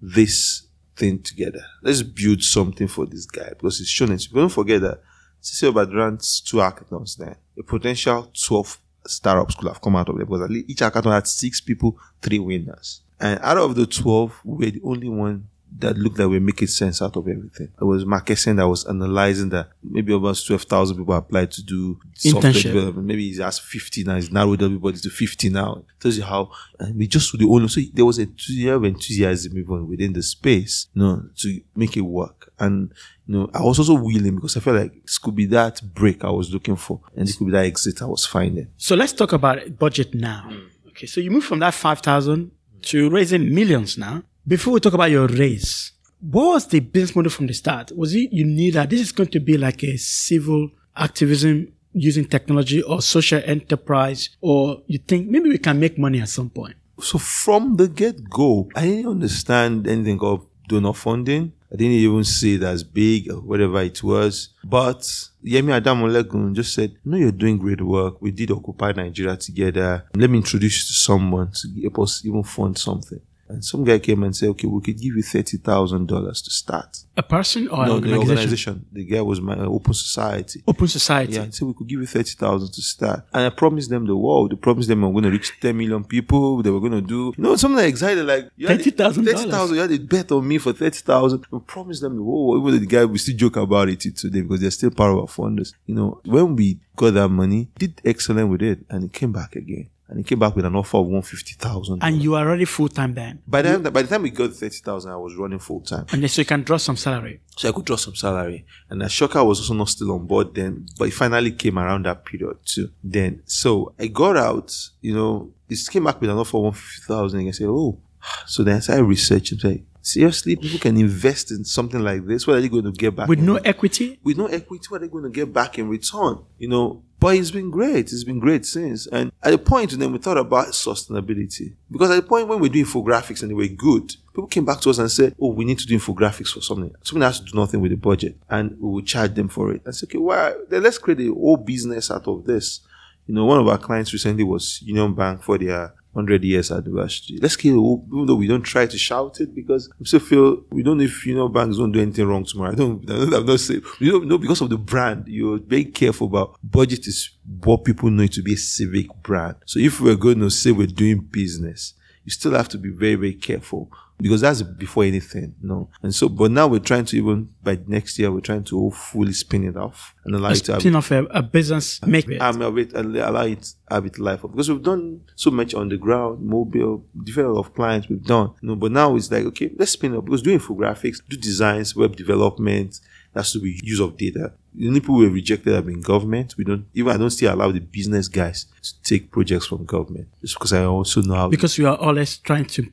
this 0.00 0.62
thing 0.96 1.20
together. 1.22 1.64
Let's 1.82 2.02
build 2.02 2.42
something 2.42 2.88
for 2.88 3.06
this 3.06 3.26
guy 3.26 3.50
because 3.50 3.80
it's 3.80 3.88
shown 3.90 4.12
it. 4.12 4.26
Don't 4.32 4.48
forget 4.48 4.80
that 4.82 5.00
CC 5.42 5.74
ran 5.74 6.18
two 6.18 6.58
hackathons 6.58 7.16
then. 7.16 7.36
A 7.58 7.62
potential 7.62 8.30
12 8.32 8.78
startups 9.06 9.54
could 9.54 9.68
have 9.68 9.80
come 9.80 9.96
out 9.96 10.08
of 10.08 10.16
there 10.16 10.26
because 10.26 10.42
at 10.42 10.50
least 10.50 10.70
each 10.70 10.78
hackathon 10.80 11.12
had 11.12 11.26
six 11.26 11.60
people, 11.60 11.96
three 12.20 12.38
winners. 12.38 13.00
And 13.18 13.38
out 13.42 13.58
of 13.58 13.74
the 13.74 13.86
12, 13.86 14.40
we 14.44 14.66
were 14.66 14.70
the 14.72 14.80
only 14.82 15.08
one 15.08 15.48
that 15.78 15.96
looked 15.96 16.18
like 16.18 16.28
we 16.28 16.38
were 16.38 16.44
making 16.44 16.68
sense 16.68 17.00
out 17.00 17.16
of 17.16 17.28
everything. 17.28 17.68
It 17.80 17.84
was 17.84 18.04
Marquesan 18.04 18.56
that 18.56 18.68
was 18.68 18.86
analyzing 18.86 19.50
that 19.50 19.68
maybe 19.82 20.12
almost 20.12 20.46
12,000 20.46 20.96
people 20.96 21.14
applied 21.14 21.50
to 21.52 21.62
do 21.62 21.98
software 22.14 22.52
development. 22.52 23.06
Maybe 23.06 23.28
he's 23.28 23.40
asked 23.40 23.62
50 23.62 24.04
now, 24.04 24.16
he's 24.16 24.32
narrowed 24.32 24.62
everybody 24.62 24.98
to 24.98 25.10
50 25.10 25.50
now. 25.50 25.82
Tells 26.00 26.16
you 26.16 26.24
how, 26.24 26.50
and 26.78 26.96
we 26.96 27.06
just 27.06 27.32
were 27.32 27.38
the 27.38 27.48
only, 27.48 27.68
so 27.68 27.80
there 27.92 28.04
was 28.04 28.18
a 28.18 28.26
two 28.26 28.54
year 28.54 28.74
of 28.74 28.84
enthusiasm 28.84 29.56
even 29.56 29.88
within 29.88 30.12
the 30.12 30.22
space, 30.22 30.88
you 30.94 31.02
know, 31.02 31.22
to 31.36 31.60
make 31.76 31.96
it 31.96 32.02
work. 32.02 32.39
And, 32.60 32.92
you 33.26 33.34
know, 33.34 33.50
I 33.54 33.62
was 33.62 33.78
also 33.78 33.94
willing 33.94 34.36
because 34.36 34.56
I 34.56 34.60
felt 34.60 34.76
like 34.76 35.02
this 35.02 35.18
could 35.18 35.34
be 35.34 35.46
that 35.46 35.80
break 35.94 36.24
I 36.24 36.30
was 36.30 36.52
looking 36.52 36.76
for 36.76 37.00
and 37.16 37.26
this 37.26 37.36
could 37.36 37.46
be 37.46 37.52
that 37.52 37.64
exit 37.64 38.02
I 38.02 38.06
was 38.06 38.26
finding. 38.26 38.68
So 38.76 38.94
let's 38.94 39.12
talk 39.12 39.32
about 39.32 39.58
BudgIT 39.78 40.14
now. 40.14 40.46
Mm. 40.48 40.68
Okay, 40.88 41.06
so 41.06 41.20
you 41.20 41.30
move 41.30 41.44
from 41.44 41.60
that 41.60 41.74
5,000 41.74 42.50
to 42.82 43.10
raising 43.10 43.54
millions 43.54 43.96
now. 43.96 44.22
Before 44.46 44.74
we 44.74 44.80
talk 44.80 44.94
about 44.94 45.10
your 45.10 45.26
raise, 45.26 45.92
what 46.20 46.54
was 46.54 46.66
the 46.66 46.80
business 46.80 47.16
model 47.16 47.30
from 47.30 47.46
the 47.46 47.54
start? 47.54 47.92
Was 47.96 48.14
it 48.14 48.32
you 48.32 48.44
knew 48.44 48.72
that 48.72 48.90
this 48.90 49.00
is 49.00 49.12
going 49.12 49.30
to 49.30 49.40
be 49.40 49.56
like 49.56 49.82
a 49.82 49.96
civil 49.96 50.70
activism 50.96 51.72
using 51.92 52.24
technology 52.24 52.82
or 52.82 53.00
social 53.00 53.40
enterprise, 53.44 54.30
or 54.40 54.82
you 54.86 54.98
think 54.98 55.28
maybe 55.28 55.48
we 55.48 55.58
can 55.58 55.80
make 55.80 55.98
money 55.98 56.20
at 56.20 56.28
some 56.28 56.50
point? 56.50 56.76
So 57.00 57.18
from 57.18 57.76
the 57.76 57.88
get 57.88 58.28
go, 58.28 58.68
I 58.74 58.86
didn't 58.86 59.10
understand 59.10 59.86
anything 59.86 60.20
of 60.20 60.46
donor 60.68 60.92
funding. 60.92 61.52
I 61.72 61.76
didn't 61.76 61.92
even 61.92 62.24
see 62.24 62.54
it 62.56 62.62
as 62.62 62.82
big 62.82 63.30
or 63.30 63.40
whatever 63.40 63.80
it 63.82 64.02
was. 64.02 64.48
But 64.64 65.00
Yemi 65.44 65.80
Adamolekun 65.80 66.54
just 66.54 66.74
said, 66.74 66.96
No, 67.04 67.16
you're 67.16 67.30
doing 67.32 67.58
great 67.58 67.80
work. 67.80 68.20
We 68.20 68.32
did 68.32 68.50
Occupy 68.50 68.92
Nigeria 68.92 69.36
together. 69.36 70.04
Let 70.14 70.30
me 70.30 70.38
introduce 70.38 70.82
you 70.82 70.86
to 70.88 70.92
someone 70.94 71.52
to 71.52 71.80
help 71.82 72.00
us 72.00 72.24
even 72.24 72.42
fund 72.42 72.76
something. 72.76 73.20
And 73.50 73.64
some 73.64 73.84
guy 73.84 73.98
came 73.98 74.22
and 74.22 74.34
said, 74.34 74.48
okay, 74.50 74.66
we 74.66 74.80
could 74.80 74.96
give 74.96 75.16
you 75.16 75.22
$30,000 75.22 76.44
to 76.44 76.50
start. 76.50 77.04
A 77.16 77.22
person 77.22 77.68
or 77.68 77.84
no, 77.86 77.96
an 77.96 78.02
the 78.02 78.16
organization? 78.16 78.30
organization. 78.30 78.86
The 78.92 79.04
guy 79.04 79.20
was 79.20 79.40
my 79.40 79.56
Open 79.58 79.92
Society. 79.92 80.62
Open 80.66 80.88
society. 80.88 81.34
Yeah, 81.34 81.42
and 81.42 81.54
so 81.54 81.66
we 81.66 81.74
could 81.74 81.88
give 81.88 82.00
you 82.00 82.06
30,000 82.06 82.72
to 82.72 82.82
start. 82.82 83.24
And 83.32 83.44
I 83.44 83.50
promised 83.50 83.90
them 83.90 84.06
the 84.06 84.16
world. 84.16 84.52
I 84.52 84.56
promised 84.56 84.88
them 84.88 85.02
I'm 85.04 85.12
going 85.12 85.24
to 85.24 85.30
reach 85.30 85.52
10 85.60 85.76
million 85.76 86.04
people. 86.04 86.62
They 86.62 86.70
were 86.70 86.80
going 86.80 86.92
to 86.92 87.00
do, 87.00 87.34
you 87.36 87.42
know, 87.42 87.56
something 87.56 87.76
like 87.76 87.88
excited, 87.88 88.24
like, 88.24 88.50
you 88.56 88.68
had 88.68 88.80
$30,000. 88.80 89.24
30,000. 89.24 89.74
You 89.74 89.80
had 89.82 89.92
a 89.92 89.98
bet 89.98 90.32
on 90.32 90.46
me 90.46 90.58
for 90.58 90.72
30,000. 90.72 91.44
I 91.52 91.58
promised 91.66 92.02
them 92.02 92.16
the 92.16 92.22
world. 92.22 92.66
Even 92.66 92.80
the 92.80 92.86
guy, 92.86 93.04
we 93.04 93.18
still 93.18 93.36
joke 93.36 93.56
about 93.56 93.88
it 93.88 94.00
today 94.00 94.42
because 94.42 94.60
they're 94.60 94.70
still 94.70 94.90
part 94.90 95.12
of 95.12 95.18
our 95.18 95.26
funders. 95.26 95.74
You 95.86 95.94
know, 95.94 96.20
when 96.24 96.56
we 96.56 96.80
got 96.96 97.14
that 97.14 97.28
money, 97.28 97.68
did 97.78 98.00
excellent 98.04 98.50
with 98.50 98.62
it 98.62 98.84
and 98.88 99.04
it 99.04 99.12
came 99.12 99.32
back 99.32 99.56
again. 99.56 99.88
And 100.10 100.18
it 100.18 100.26
came 100.26 100.40
back 100.40 100.56
with 100.56 100.64
an 100.64 100.74
offer 100.74 100.96
of 100.96 101.04
150,000. 101.04 102.02
And 102.02 102.20
you 102.20 102.34
are 102.34 102.44
already 102.44 102.64
full 102.64 102.88
time 102.88 103.14
then. 103.14 103.42
By 103.46 103.62
the, 103.62 103.78
time, 103.78 103.92
by 103.92 104.02
the 104.02 104.08
time 104.08 104.22
we 104.22 104.30
got 104.30 104.52
30,000, 104.52 105.08
I 105.08 105.16
was 105.16 105.36
running 105.36 105.60
full 105.60 105.82
time. 105.82 106.06
And 106.12 106.28
so 106.28 106.40
you 106.40 106.46
can 106.46 106.64
draw 106.64 106.78
some 106.78 106.96
salary. 106.96 107.40
So 107.56 107.68
I 107.68 107.72
could 107.72 107.84
draw 107.84 107.96
some 107.96 108.16
salary. 108.16 108.66
And 108.88 109.02
Ashoka 109.02 109.46
was 109.46 109.60
also 109.60 109.74
not 109.74 109.88
still 109.88 110.10
on 110.10 110.26
board 110.26 110.52
then, 110.52 110.86
but 110.98 111.06
it 111.06 111.12
finally 111.12 111.52
came 111.52 111.78
around 111.78 112.06
that 112.06 112.24
period 112.24 112.56
too. 112.64 112.90
Then, 113.04 113.42
so 113.44 113.94
I 114.00 114.08
got 114.08 114.36
out, 114.36 114.76
you 115.00 115.14
know, 115.14 115.52
it 115.68 115.78
came 115.88 116.04
back 116.04 116.20
with 116.20 116.28
an 116.28 116.36
offer 116.36 116.56
of 116.56 116.64
150,000 116.64 117.38
and 117.38 117.48
I 117.48 117.52
said, 117.52 117.68
oh, 117.68 118.00
so 118.46 118.64
then 118.64 118.76
I 118.76 118.80
started 118.80 119.04
researching, 119.04 119.58
say, 119.58 119.84
seriously, 120.02 120.56
people 120.56 120.80
can 120.80 120.96
invest 120.96 121.52
in 121.52 121.64
something 121.64 122.00
like 122.00 122.26
this. 122.26 122.48
What 122.48 122.56
are 122.56 122.60
they 122.60 122.68
going 122.68 122.84
to 122.84 122.92
get 122.92 123.14
back? 123.14 123.28
With 123.28 123.38
no 123.38 123.56
equity? 123.56 124.18
with 124.24 124.38
no 124.38 124.46
equity, 124.46 124.86
what 124.88 125.02
are 125.02 125.06
they 125.06 125.12
going 125.12 125.24
to 125.24 125.30
get 125.30 125.52
back 125.52 125.78
in 125.78 125.88
return? 125.88 126.38
You 126.58 126.68
know, 126.68 127.04
but 127.20 127.36
it's 127.36 127.50
been 127.50 127.70
great. 127.70 128.12
It's 128.12 128.24
been 128.24 128.40
great 128.40 128.64
since. 128.64 129.06
And 129.06 129.30
at 129.42 129.50
the 129.50 129.58
point 129.58 129.90
then 129.90 130.10
we 130.10 130.18
thought 130.18 130.38
about 130.38 130.68
sustainability. 130.68 131.74
Because 131.90 132.10
at 132.10 132.16
the 132.16 132.22
point 132.22 132.48
when 132.48 132.58
we're 132.58 132.70
doing 132.70 132.86
infographics 132.86 133.42
and 133.42 133.50
they 133.50 133.54
were 133.54 133.68
good, 133.68 134.16
people 134.32 134.46
came 134.46 134.64
back 134.64 134.80
to 134.80 134.90
us 134.90 134.98
and 134.98 135.10
said, 135.10 135.34
Oh, 135.38 135.52
we 135.52 135.66
need 135.66 135.78
to 135.78 135.86
do 135.86 135.98
infographics 135.98 136.48
for 136.48 136.62
something. 136.62 136.94
Something 137.02 137.22
has 137.22 137.40
to 137.40 137.46
do 137.46 137.58
nothing 137.58 137.82
with 137.82 137.90
the 137.90 137.98
budget. 137.98 138.36
And 138.48 138.70
we 138.80 138.90
will 138.90 139.02
charge 139.02 139.34
them 139.34 139.48
for 139.48 139.70
it. 139.72 139.82
I 139.86 139.90
said, 139.90 140.08
okay, 140.08 140.18
why 140.18 140.54
then 140.70 140.82
let's 140.82 140.98
create 140.98 141.20
a 141.20 141.34
whole 141.34 141.58
business 141.58 142.10
out 142.10 142.26
of 142.26 142.44
this. 142.44 142.80
You 143.26 143.34
know, 143.34 143.44
one 143.44 143.60
of 143.60 143.68
our 143.68 143.78
clients 143.78 144.12
recently 144.12 144.42
was 144.42 144.80
Union 144.82 145.14
Bank 145.14 145.42
for 145.42 145.58
their 145.58 145.94
100 146.12 146.42
years 146.44 146.70
anniversary. 146.72 147.38
Let's 147.40 147.56
keep 147.56 147.70
even 147.70 148.26
though 148.26 148.34
we 148.34 148.48
don't 148.48 148.62
try 148.62 148.86
to 148.86 148.98
shout 148.98 149.40
it 149.40 149.54
because 149.54 149.88
I 150.00 150.04
still 150.04 150.20
feel 150.20 150.64
we 150.70 150.82
don't 150.82 150.98
know 150.98 151.04
if 151.04 151.26
know, 151.26 151.48
banks 151.48 151.76
don't 151.76 151.92
do 151.92 152.00
anything 152.00 152.26
wrong 152.26 152.44
tomorrow. 152.44 152.72
I 152.72 152.74
don't, 152.74 153.08
I'm 153.10 153.46
not 153.46 153.60
saying, 153.60 153.82
you 153.98 154.12
don't 154.12 154.26
know 154.26 154.38
because 154.38 154.60
of 154.60 154.70
the 154.70 154.78
brand. 154.78 155.28
You're 155.28 155.58
very 155.58 155.84
careful 155.84 156.26
about 156.26 156.56
BudgIT 156.68 157.06
is 157.06 157.30
what 157.62 157.84
people 157.84 158.10
know 158.10 158.26
to 158.26 158.42
be 158.42 158.54
a 158.54 158.58
civic 158.58 159.06
brand. 159.22 159.56
So 159.66 159.78
if 159.78 160.00
we're 160.00 160.16
going 160.16 160.40
to 160.40 160.50
say 160.50 160.72
we're 160.72 160.86
doing 160.86 161.20
business, 161.20 161.94
you 162.24 162.30
still 162.30 162.52
have 162.52 162.68
to 162.70 162.78
be 162.78 162.90
very, 162.90 163.14
very 163.14 163.34
careful 163.34 163.90
because 164.20 164.40
that's 164.40 164.62
before 164.62 165.04
anything, 165.04 165.54
you 165.60 165.68
no. 165.68 165.88
And 166.02 166.14
so, 166.14 166.28
but 166.28 166.50
now 166.50 166.66
we're 166.66 166.80
trying 166.80 167.04
to 167.06 167.16
even 167.16 167.48
by 167.62 167.78
next 167.86 168.18
year 168.18 168.30
we're 168.30 168.40
trying 168.40 168.64
to 168.64 168.90
fully 168.90 169.32
spin 169.32 169.64
it 169.64 169.76
off 169.76 170.14
and 170.24 170.34
allow 170.34 170.50
it 170.50 170.64
to 170.64 170.80
Spin 170.80 170.96
off 170.96 171.10
a, 171.10 171.24
a 171.26 171.42
business 171.42 172.00
make 172.02 172.28
it. 172.28 172.40
I'm 172.40 172.60
a 172.62 172.70
bit 172.70 172.92
and 172.92 173.16
allow 173.16 173.44
it 173.44 173.72
have 173.90 174.06
it 174.06 174.18
life 174.18 174.44
up 174.44 174.52
because 174.52 174.70
we've 174.70 174.82
done 174.82 175.22
so 175.34 175.50
much 175.50 175.74
on 175.74 175.88
the 175.88 175.96
ground, 175.96 176.42
mobile, 176.42 177.04
different 177.24 177.56
of 177.56 177.74
clients 177.74 178.08
we've 178.08 178.22
done. 178.24 178.52
You 178.62 178.68
know, 178.70 178.76
but 178.76 178.92
now 178.92 179.16
it's 179.16 179.30
like 179.30 179.44
okay, 179.46 179.70
let's 179.76 179.92
spin 179.92 180.16
up 180.16 180.24
because 180.24 180.42
do 180.42 180.56
infographics, 180.56 181.18
do 181.28 181.36
designs, 181.36 181.96
web 181.96 182.16
development. 182.16 183.00
That's 183.32 183.52
to 183.52 183.60
be 183.60 183.80
use 183.84 184.00
of 184.00 184.16
data. 184.16 184.54
The 184.74 184.88
only 184.88 185.00
people 185.00 185.16
we 185.16 185.28
rejected 185.28 185.72
have 185.74 185.86
been 185.86 186.00
government. 186.00 186.56
We 186.58 186.64
don't 186.64 186.86
even 186.94 187.12
I 187.12 187.16
don't 187.16 187.30
still 187.30 187.54
allow 187.54 187.70
the 187.70 187.78
business 187.80 188.26
guys 188.26 188.66
to 188.82 189.02
take 189.02 189.30
projects 189.30 189.66
from 189.66 189.84
government 189.84 190.28
just 190.40 190.54
because 190.54 190.72
I 190.72 190.84
also 190.84 191.22
know 191.22 191.34
how 191.34 191.48
because 191.48 191.78
you 191.78 191.86
are 191.88 191.96
always 191.96 192.38
trying 192.38 192.66
to 192.66 192.90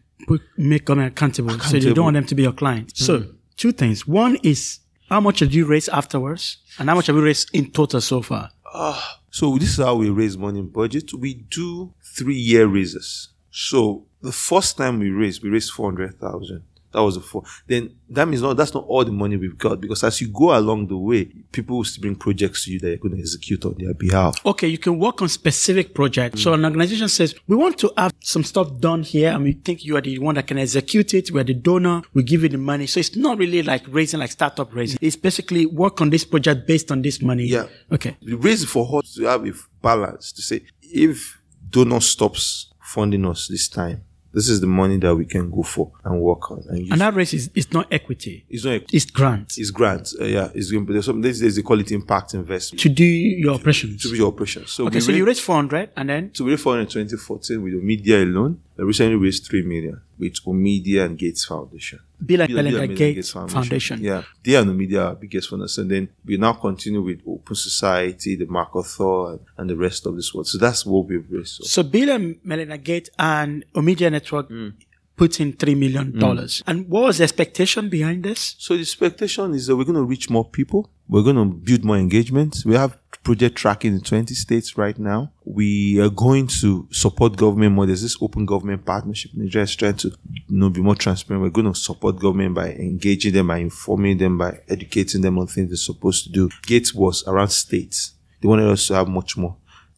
make 0.58 0.86
government 0.86 1.14
accountable, 1.14 1.60
so 1.60 1.78
you 1.78 1.94
don't 1.94 2.06
want 2.06 2.16
them 2.16 2.26
to 2.26 2.36
be 2.36 2.44
your 2.44 2.54
client. 2.54 2.96
So 2.96 3.20
mm. 3.20 3.36
two 3.56 3.72
things. 3.72 4.08
One 4.08 4.38
is 4.44 4.80
how 5.10 5.20
much 5.22 5.40
have 5.40 5.54
you 5.54 5.66
raised 5.66 5.90
afterwards, 5.90 6.58
and 6.80 6.90
how 6.90 6.96
much 6.96 7.08
have 7.08 7.16
you 7.16 7.24
raised 7.24 7.50
in 7.54 7.72
total 7.72 8.02
so 8.02 8.22
far? 8.22 8.50
Ah, 8.74 9.20
so 9.32 9.58
this 9.58 9.70
is 9.70 9.78
how 9.78 9.96
we 9.96 10.10
raise 10.10 10.38
money 10.38 10.60
in 10.60 10.70
BudgIT. 10.70 11.14
We 11.14 11.34
do 11.34 11.94
three 12.16 12.36
year 12.36 12.68
raises. 12.68 13.30
So 13.52 14.06
the 14.22 14.32
first 14.32 14.78
time 14.78 15.00
we 15.00 15.10
raised, 15.10 15.44
we 15.44 15.50
raised 15.50 15.72
four 15.72 15.90
hundred 15.90 16.20
thousand. 16.20 16.64
That 16.98 17.04
was 17.04 17.14
the 17.14 17.22
four. 17.22 17.44
Then 17.68 17.96
that 18.10 18.28
means 18.28 18.42
not 18.42 18.58
that's 18.58 18.74
not 18.74 18.86
all 18.88 19.06
the 19.06 19.12
money 19.12 19.38
we've 19.38 19.56
got 19.56 19.80
because 19.80 20.04
as 20.04 20.20
you 20.20 20.30
go 20.30 20.58
along 20.58 20.88
the 20.88 20.98
way, 20.98 21.26
people 21.52 21.78
will 21.78 21.84
still 21.84 22.02
bring 22.02 22.16
projects 22.16 22.66
to 22.66 22.72
you 22.72 22.80
that 22.80 22.88
you're 22.88 22.98
going 22.98 23.14
to 23.14 23.22
execute 23.22 23.64
on 23.66 23.76
their 23.78 23.94
behalf. 23.94 24.44
Okay, 24.44 24.68
you 24.68 24.80
can 24.80 24.98
work 24.98 25.22
on 25.22 25.30
specific 25.30 25.94
projects. 25.94 26.42
So 26.42 26.54
an 26.54 26.66
organization 26.66 27.08
says, 27.08 27.36
we 27.46 27.56
want 27.56 27.78
to 27.78 27.94
have 27.96 28.16
some 28.20 28.44
stuff 28.44 28.80
done 28.80 29.04
here 29.04 29.30
and 29.30 29.44
we 29.44 29.52
think 29.54 29.86
you 29.86 29.96
are 29.96 30.02
the 30.02 30.18
one 30.18 30.34
that 30.34 30.48
can 30.48 30.58
execute 30.58 31.14
it. 31.14 31.30
We're 31.30 31.44
the 31.44 31.54
donor. 31.54 32.02
We 32.16 32.24
give 32.24 32.42
you 32.42 32.50
the 32.50 32.58
money. 32.58 32.88
So 32.88 33.00
it's 33.00 33.16
not 33.16 33.38
really 33.38 33.62
like 33.62 33.84
raising 33.90 34.20
like 34.20 34.32
startup 34.32 34.74
raising. 34.74 34.98
It's 35.00 35.16
basically 35.16 35.68
work 35.68 36.02
on 36.02 36.10
this 36.10 36.26
project 36.26 36.66
based 36.66 36.92
on 36.92 37.04
this 37.04 37.22
money. 37.22 37.44
Yeah. 37.44 37.68
Okay. 37.92 38.18
We 38.26 38.34
raise 38.34 38.66
for 38.66 38.98
us 38.98 39.14
to 39.14 39.26
have 39.26 39.46
a 39.46 39.52
balance 39.84 40.32
to 40.32 40.42
say 40.42 40.64
if 40.82 41.40
donor 41.70 42.02
stops 42.02 42.74
funding 42.82 43.24
us 43.28 43.48
this 43.48 43.68
time, 43.68 44.02
this 44.34 44.50
is 44.50 44.62
the 44.62 44.68
money 44.68 44.98
that 44.98 45.16
we 45.16 45.26
can 45.26 45.50
go 45.50 45.64
for 45.64 45.92
and 46.04 46.20
work 46.22 46.52
on. 46.52 46.64
And, 46.70 46.80
use. 46.80 46.92
And 46.92 47.02
that 47.02 47.14
raise 47.14 47.34
is, 47.34 47.50
is 47.56 47.72
not 47.74 47.88
equity. 47.92 48.46
it's 48.50 48.66
not 48.66 48.82
It's 48.92 49.06
grants 49.06 49.58
it's 49.58 49.72
grants. 49.72 50.16
Uh, 50.20 50.26
yeah, 50.26 50.50
it's. 50.54 50.72
There's 50.72 51.06
some. 51.06 51.22
There's, 51.22 51.40
there's 51.40 51.58
a 51.58 51.64
quality 51.64 51.96
impact 51.96 52.34
investment 52.34 52.80
to 52.82 52.90
do 52.90 53.04
your 53.06 53.56
operations. 53.56 54.02
to 54.04 54.10
do 54.10 54.16
your 54.16 54.28
operation. 54.28 54.66
So 54.68 54.88
Okay, 54.88 55.00
so 55.00 55.12
you 55.12 55.26
raised- 55.26 55.40
raised 55.40 55.42
400 55.42 55.90
and 55.96 56.10
then 56.10 56.32
So 56.34 56.44
we 56.46 56.52
raised 56.52 56.64
400 56.64 56.82
in 56.82 56.88
2014 57.08 57.62
with 57.62 57.74
Omidyar 57.74 58.24
alone. 58.24 58.60
Recently 58.78 59.16
raised 59.16 59.48
3 59.48 59.64
million 59.64 60.02
with 60.20 60.34
Omidyar 60.46 61.06
and 61.06 61.18
Gates 61.18 61.46
Foundation. 61.46 62.00
Bill 62.24 62.42
and 62.42 62.54
Melinda 62.54 62.88
Gates 62.88 63.32
Foundation. 63.32 64.02
Yeah. 64.02 64.24
They 64.44 64.56
and 64.56 64.70
Omidyar 64.72 65.12
are 65.12 65.16
biggest 65.16 65.50
funders. 65.52 65.78
And 65.78 65.90
then 65.92 66.10
we 66.26 66.38
now 66.38 66.54
continue 66.54 67.02
with 67.02 67.22
Open 67.28 67.56
Society, 67.56 68.36
the 68.36 68.46
MacArthur, 68.48 69.32
and, 69.32 69.40
and 69.58 69.70
the 69.70 69.76
rest 69.76 70.06
of 70.06 70.16
this 70.16 70.34
world. 70.34 70.48
So 70.48 70.58
that's 70.58 70.86
what 70.86 71.08
we've 71.08 71.26
raised. 71.30 71.56
So 71.56 71.64
So 71.64 71.84
Bill 71.84 72.10
and 72.10 72.40
Melinda 72.44 72.78
Gates 72.78 73.10
and 73.20 73.66
Omidyar 73.76 74.12
Network 74.12 74.50
Mm. 74.50 74.74
Put 75.18 75.40
in 75.42 75.54
$3 75.54 75.78
million. 75.78 76.14
Mm. 76.14 76.64
And 76.68 76.88
what 76.88 77.04
was 77.04 77.18
the 77.18 77.24
expectation 77.24 77.90
behind 77.90 78.24
this? 78.24 78.56
So 78.60 78.76
the 78.76 78.82
expectation 78.82 79.54
is 79.56 79.68
that 79.68 79.76
we're 79.76 79.84
going 79.84 79.96
to 79.96 80.04
reach 80.04 80.30
more 80.30 80.46
people. 80.46 80.90
We're 81.10 81.24
going 81.24 81.38
to 81.38 81.46
build 81.46 81.84
more 81.84 81.98
engagement. 81.98 82.64
We 82.66 82.76
have 82.76 82.98
project 83.24 83.56
tracking 83.56 83.94
in 83.94 84.02
20 84.02 84.34
states 84.36 84.78
right 84.78 84.98
now. 84.98 85.32
We 85.44 86.00
are 86.00 86.10
going 86.10 86.48
to 86.62 86.88
support 86.92 87.36
government 87.36 87.74
more. 87.74 87.86
There's 87.86 88.04
this 88.04 88.18
open 88.22 88.46
government 88.46 88.86
partnership. 88.86 89.32
Nigeria 89.34 89.64
is 89.64 89.76
trying 89.76 89.96
to 89.96 90.10
you 90.10 90.44
know, 90.50 90.70
be 90.70 90.82
more 90.82 90.96
transparent. 90.96 91.44
We're 91.44 91.50
going 91.50 91.74
to 91.74 91.80
support 91.80 92.20
government 92.20 92.54
by 92.54 92.74
engaging 92.74 93.34
them, 93.34 93.48
by 93.48 93.58
informing 93.58 94.20
them, 94.20 94.38
by 94.38 94.60
educating 94.70 95.22
them 95.22 95.40
on 95.40 95.48
things 95.48 95.70
they're 95.70 95.78
supposed 95.78 96.26
to 96.26 96.32
do. 96.32 96.50
Gates 96.64 96.94
was 96.94 97.24
around 97.28 97.50
states. 97.50 98.14
They 98.42 98.48
wanted 98.48 98.70
us 98.70 98.86
to 98.88 98.94
have 98.94 99.08
much 99.08 99.36
more 99.36 99.58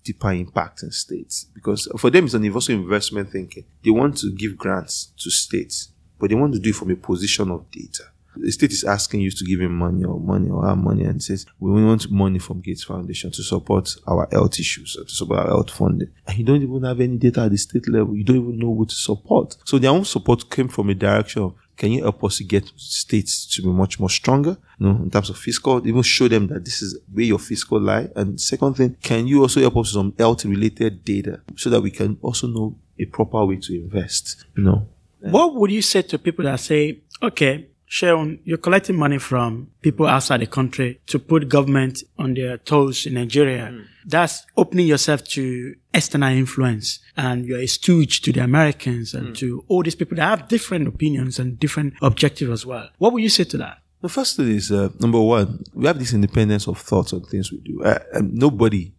deeper 0.09 0.31
impact 0.31 0.81
in 0.81 0.91
states 0.91 1.45
because 1.53 1.87
for 1.99 2.09
them 2.09 2.25
it's 2.25 2.33
an 2.33 2.51
also 2.51 2.73
investment 2.73 3.31
thinking. 3.31 3.63
They 3.83 3.91
want 3.91 4.17
to 4.17 4.31
give 4.35 4.57
grants 4.57 5.13
to 5.19 5.29
states, 5.29 5.89
but 6.19 6.29
they 6.29 6.35
want 6.35 6.53
to 6.53 6.59
do 6.59 6.71
it 6.71 6.75
from 6.75 6.89
a 6.89 6.95
position 6.95 7.51
of 7.51 7.69
data. 7.69 8.05
The 8.35 8.51
state 8.51 8.71
is 8.71 8.83
asking 8.83 9.21
you 9.21 9.31
to 9.31 9.45
give 9.45 9.59
him 9.59 9.75
money 9.77 10.03
or 10.05 10.19
money 10.19 10.49
or 10.49 10.65
our 10.65 10.75
money 10.75 11.03
and 11.03 11.21
says 11.21 11.45
we 11.59 11.83
want 11.83 12.09
money 12.09 12.39
from 12.39 12.61
Gates 12.61 12.83
Foundation 12.83 13.31
to 13.31 13.43
support 13.43 13.95
our 14.07 14.27
health 14.31 14.59
issues 14.59 14.97
or 14.97 15.03
to 15.03 15.09
support 15.09 15.39
our 15.39 15.47
health 15.47 15.71
funding. 15.71 16.09
And 16.25 16.37
you 16.37 16.45
don't 16.45 16.61
even 16.61 16.83
have 16.83 17.01
any 17.01 17.17
data 17.17 17.41
at 17.41 17.51
the 17.51 17.57
state 17.57 17.87
level. 17.89 18.15
You 18.15 18.23
don't 18.23 18.37
even 18.37 18.57
know 18.57 18.73
who 18.73 18.85
to 18.85 18.95
support. 18.95 19.57
So 19.65 19.77
their 19.77 19.91
own 19.91 20.05
support 20.05 20.49
came 20.49 20.69
from 20.69 20.89
a 20.89 20.95
direction 20.95 21.43
of 21.43 21.55
can 21.79 21.93
you 21.93 22.03
help 22.03 22.21
us 22.25 22.37
to 22.37 22.43
get 22.43 22.69
states 22.75 23.45
to 23.55 23.61
be 23.61 23.69
much 23.69 24.01
more 24.01 24.09
stronger, 24.09 24.57
you 24.79 24.85
know, 24.85 25.01
in 25.01 25.09
terms 25.09 25.29
of 25.29 25.37
fiscal, 25.37 25.87
even 25.87 26.01
show 26.01 26.27
them 26.27 26.47
that 26.47 26.65
this 26.65 26.81
is 26.81 26.99
where 27.13 27.23
your 27.23 27.39
fiscal 27.39 27.79
lie. 27.79 28.09
And 28.17 28.39
second 28.39 28.73
thing, 28.73 28.97
can 29.01 29.27
you 29.27 29.41
also 29.41 29.61
help 29.61 29.77
us 29.77 29.87
with 29.87 29.93
some 29.93 30.13
health 30.19 30.43
related 30.43 31.05
data 31.05 31.39
so 31.55 31.69
that 31.69 31.79
we 31.79 31.89
can 31.89 32.17
also 32.21 32.47
know 32.47 32.75
a 32.99 33.05
proper 33.05 33.45
way 33.45 33.55
to 33.55 33.73
invest, 33.73 34.45
you 34.57 34.63
know? 34.63 34.87
What 35.21 35.55
would 35.55 35.71
you 35.71 35.81
say 35.81 36.01
to 36.01 36.19
people 36.19 36.43
that 36.45 36.59
say, 36.59 36.99
okay, 37.23 37.67
Seun, 37.89 38.39
you're 38.43 38.59
collecting 38.59 38.95
money 38.95 39.17
from 39.17 39.71
people 39.81 40.05
outside 40.05 40.41
the 40.41 40.45
country 40.45 41.01
to 41.07 41.17
put 41.17 41.49
government 41.49 42.03
on 42.19 42.35
their 42.35 42.57
toes 42.59 43.07
in 43.07 43.15
Nigeria. 43.15 43.71
Mm. 43.73 43.85
That's 44.05 44.45
opening 44.55 44.85
yourself 44.85 45.23
to 45.29 45.75
external 45.93 46.29
influence 46.29 46.99
and 47.17 47.45
you're 47.45 47.59
a 47.59 47.65
stooge 47.65 48.21
to 48.21 48.31
the 48.31 48.43
Americans 48.43 49.15
and 49.15 49.29
mm. 49.29 49.37
to 49.37 49.65
all 49.67 49.81
these 49.81 49.95
people 49.95 50.17
that 50.17 50.39
have 50.39 50.47
different 50.47 50.87
opinions 50.87 51.39
and 51.39 51.59
different 51.59 51.95
objectives 52.03 52.51
as 52.51 52.65
well. 52.65 52.89
What 52.99 53.11
would 53.13 53.23
you 53.23 53.29
say 53.29 53.43
to 53.45 53.57
that? 53.57 53.79
The 54.01 54.09
first 54.09 54.37
thing 54.37 54.49
is, 54.49 54.71
uh, 54.71 54.89
number 54.99 55.19
one, 55.19 55.63
we 55.73 55.87
have 55.87 55.99
this 55.99 56.13
independence 56.13 56.67
of 56.67 56.77
thoughts 56.77 57.11
on 57.11 57.23
things 57.23 57.51
we 57.51 57.57
do. 57.57 57.83
Uh, 57.83 57.99
nobody 58.21 58.93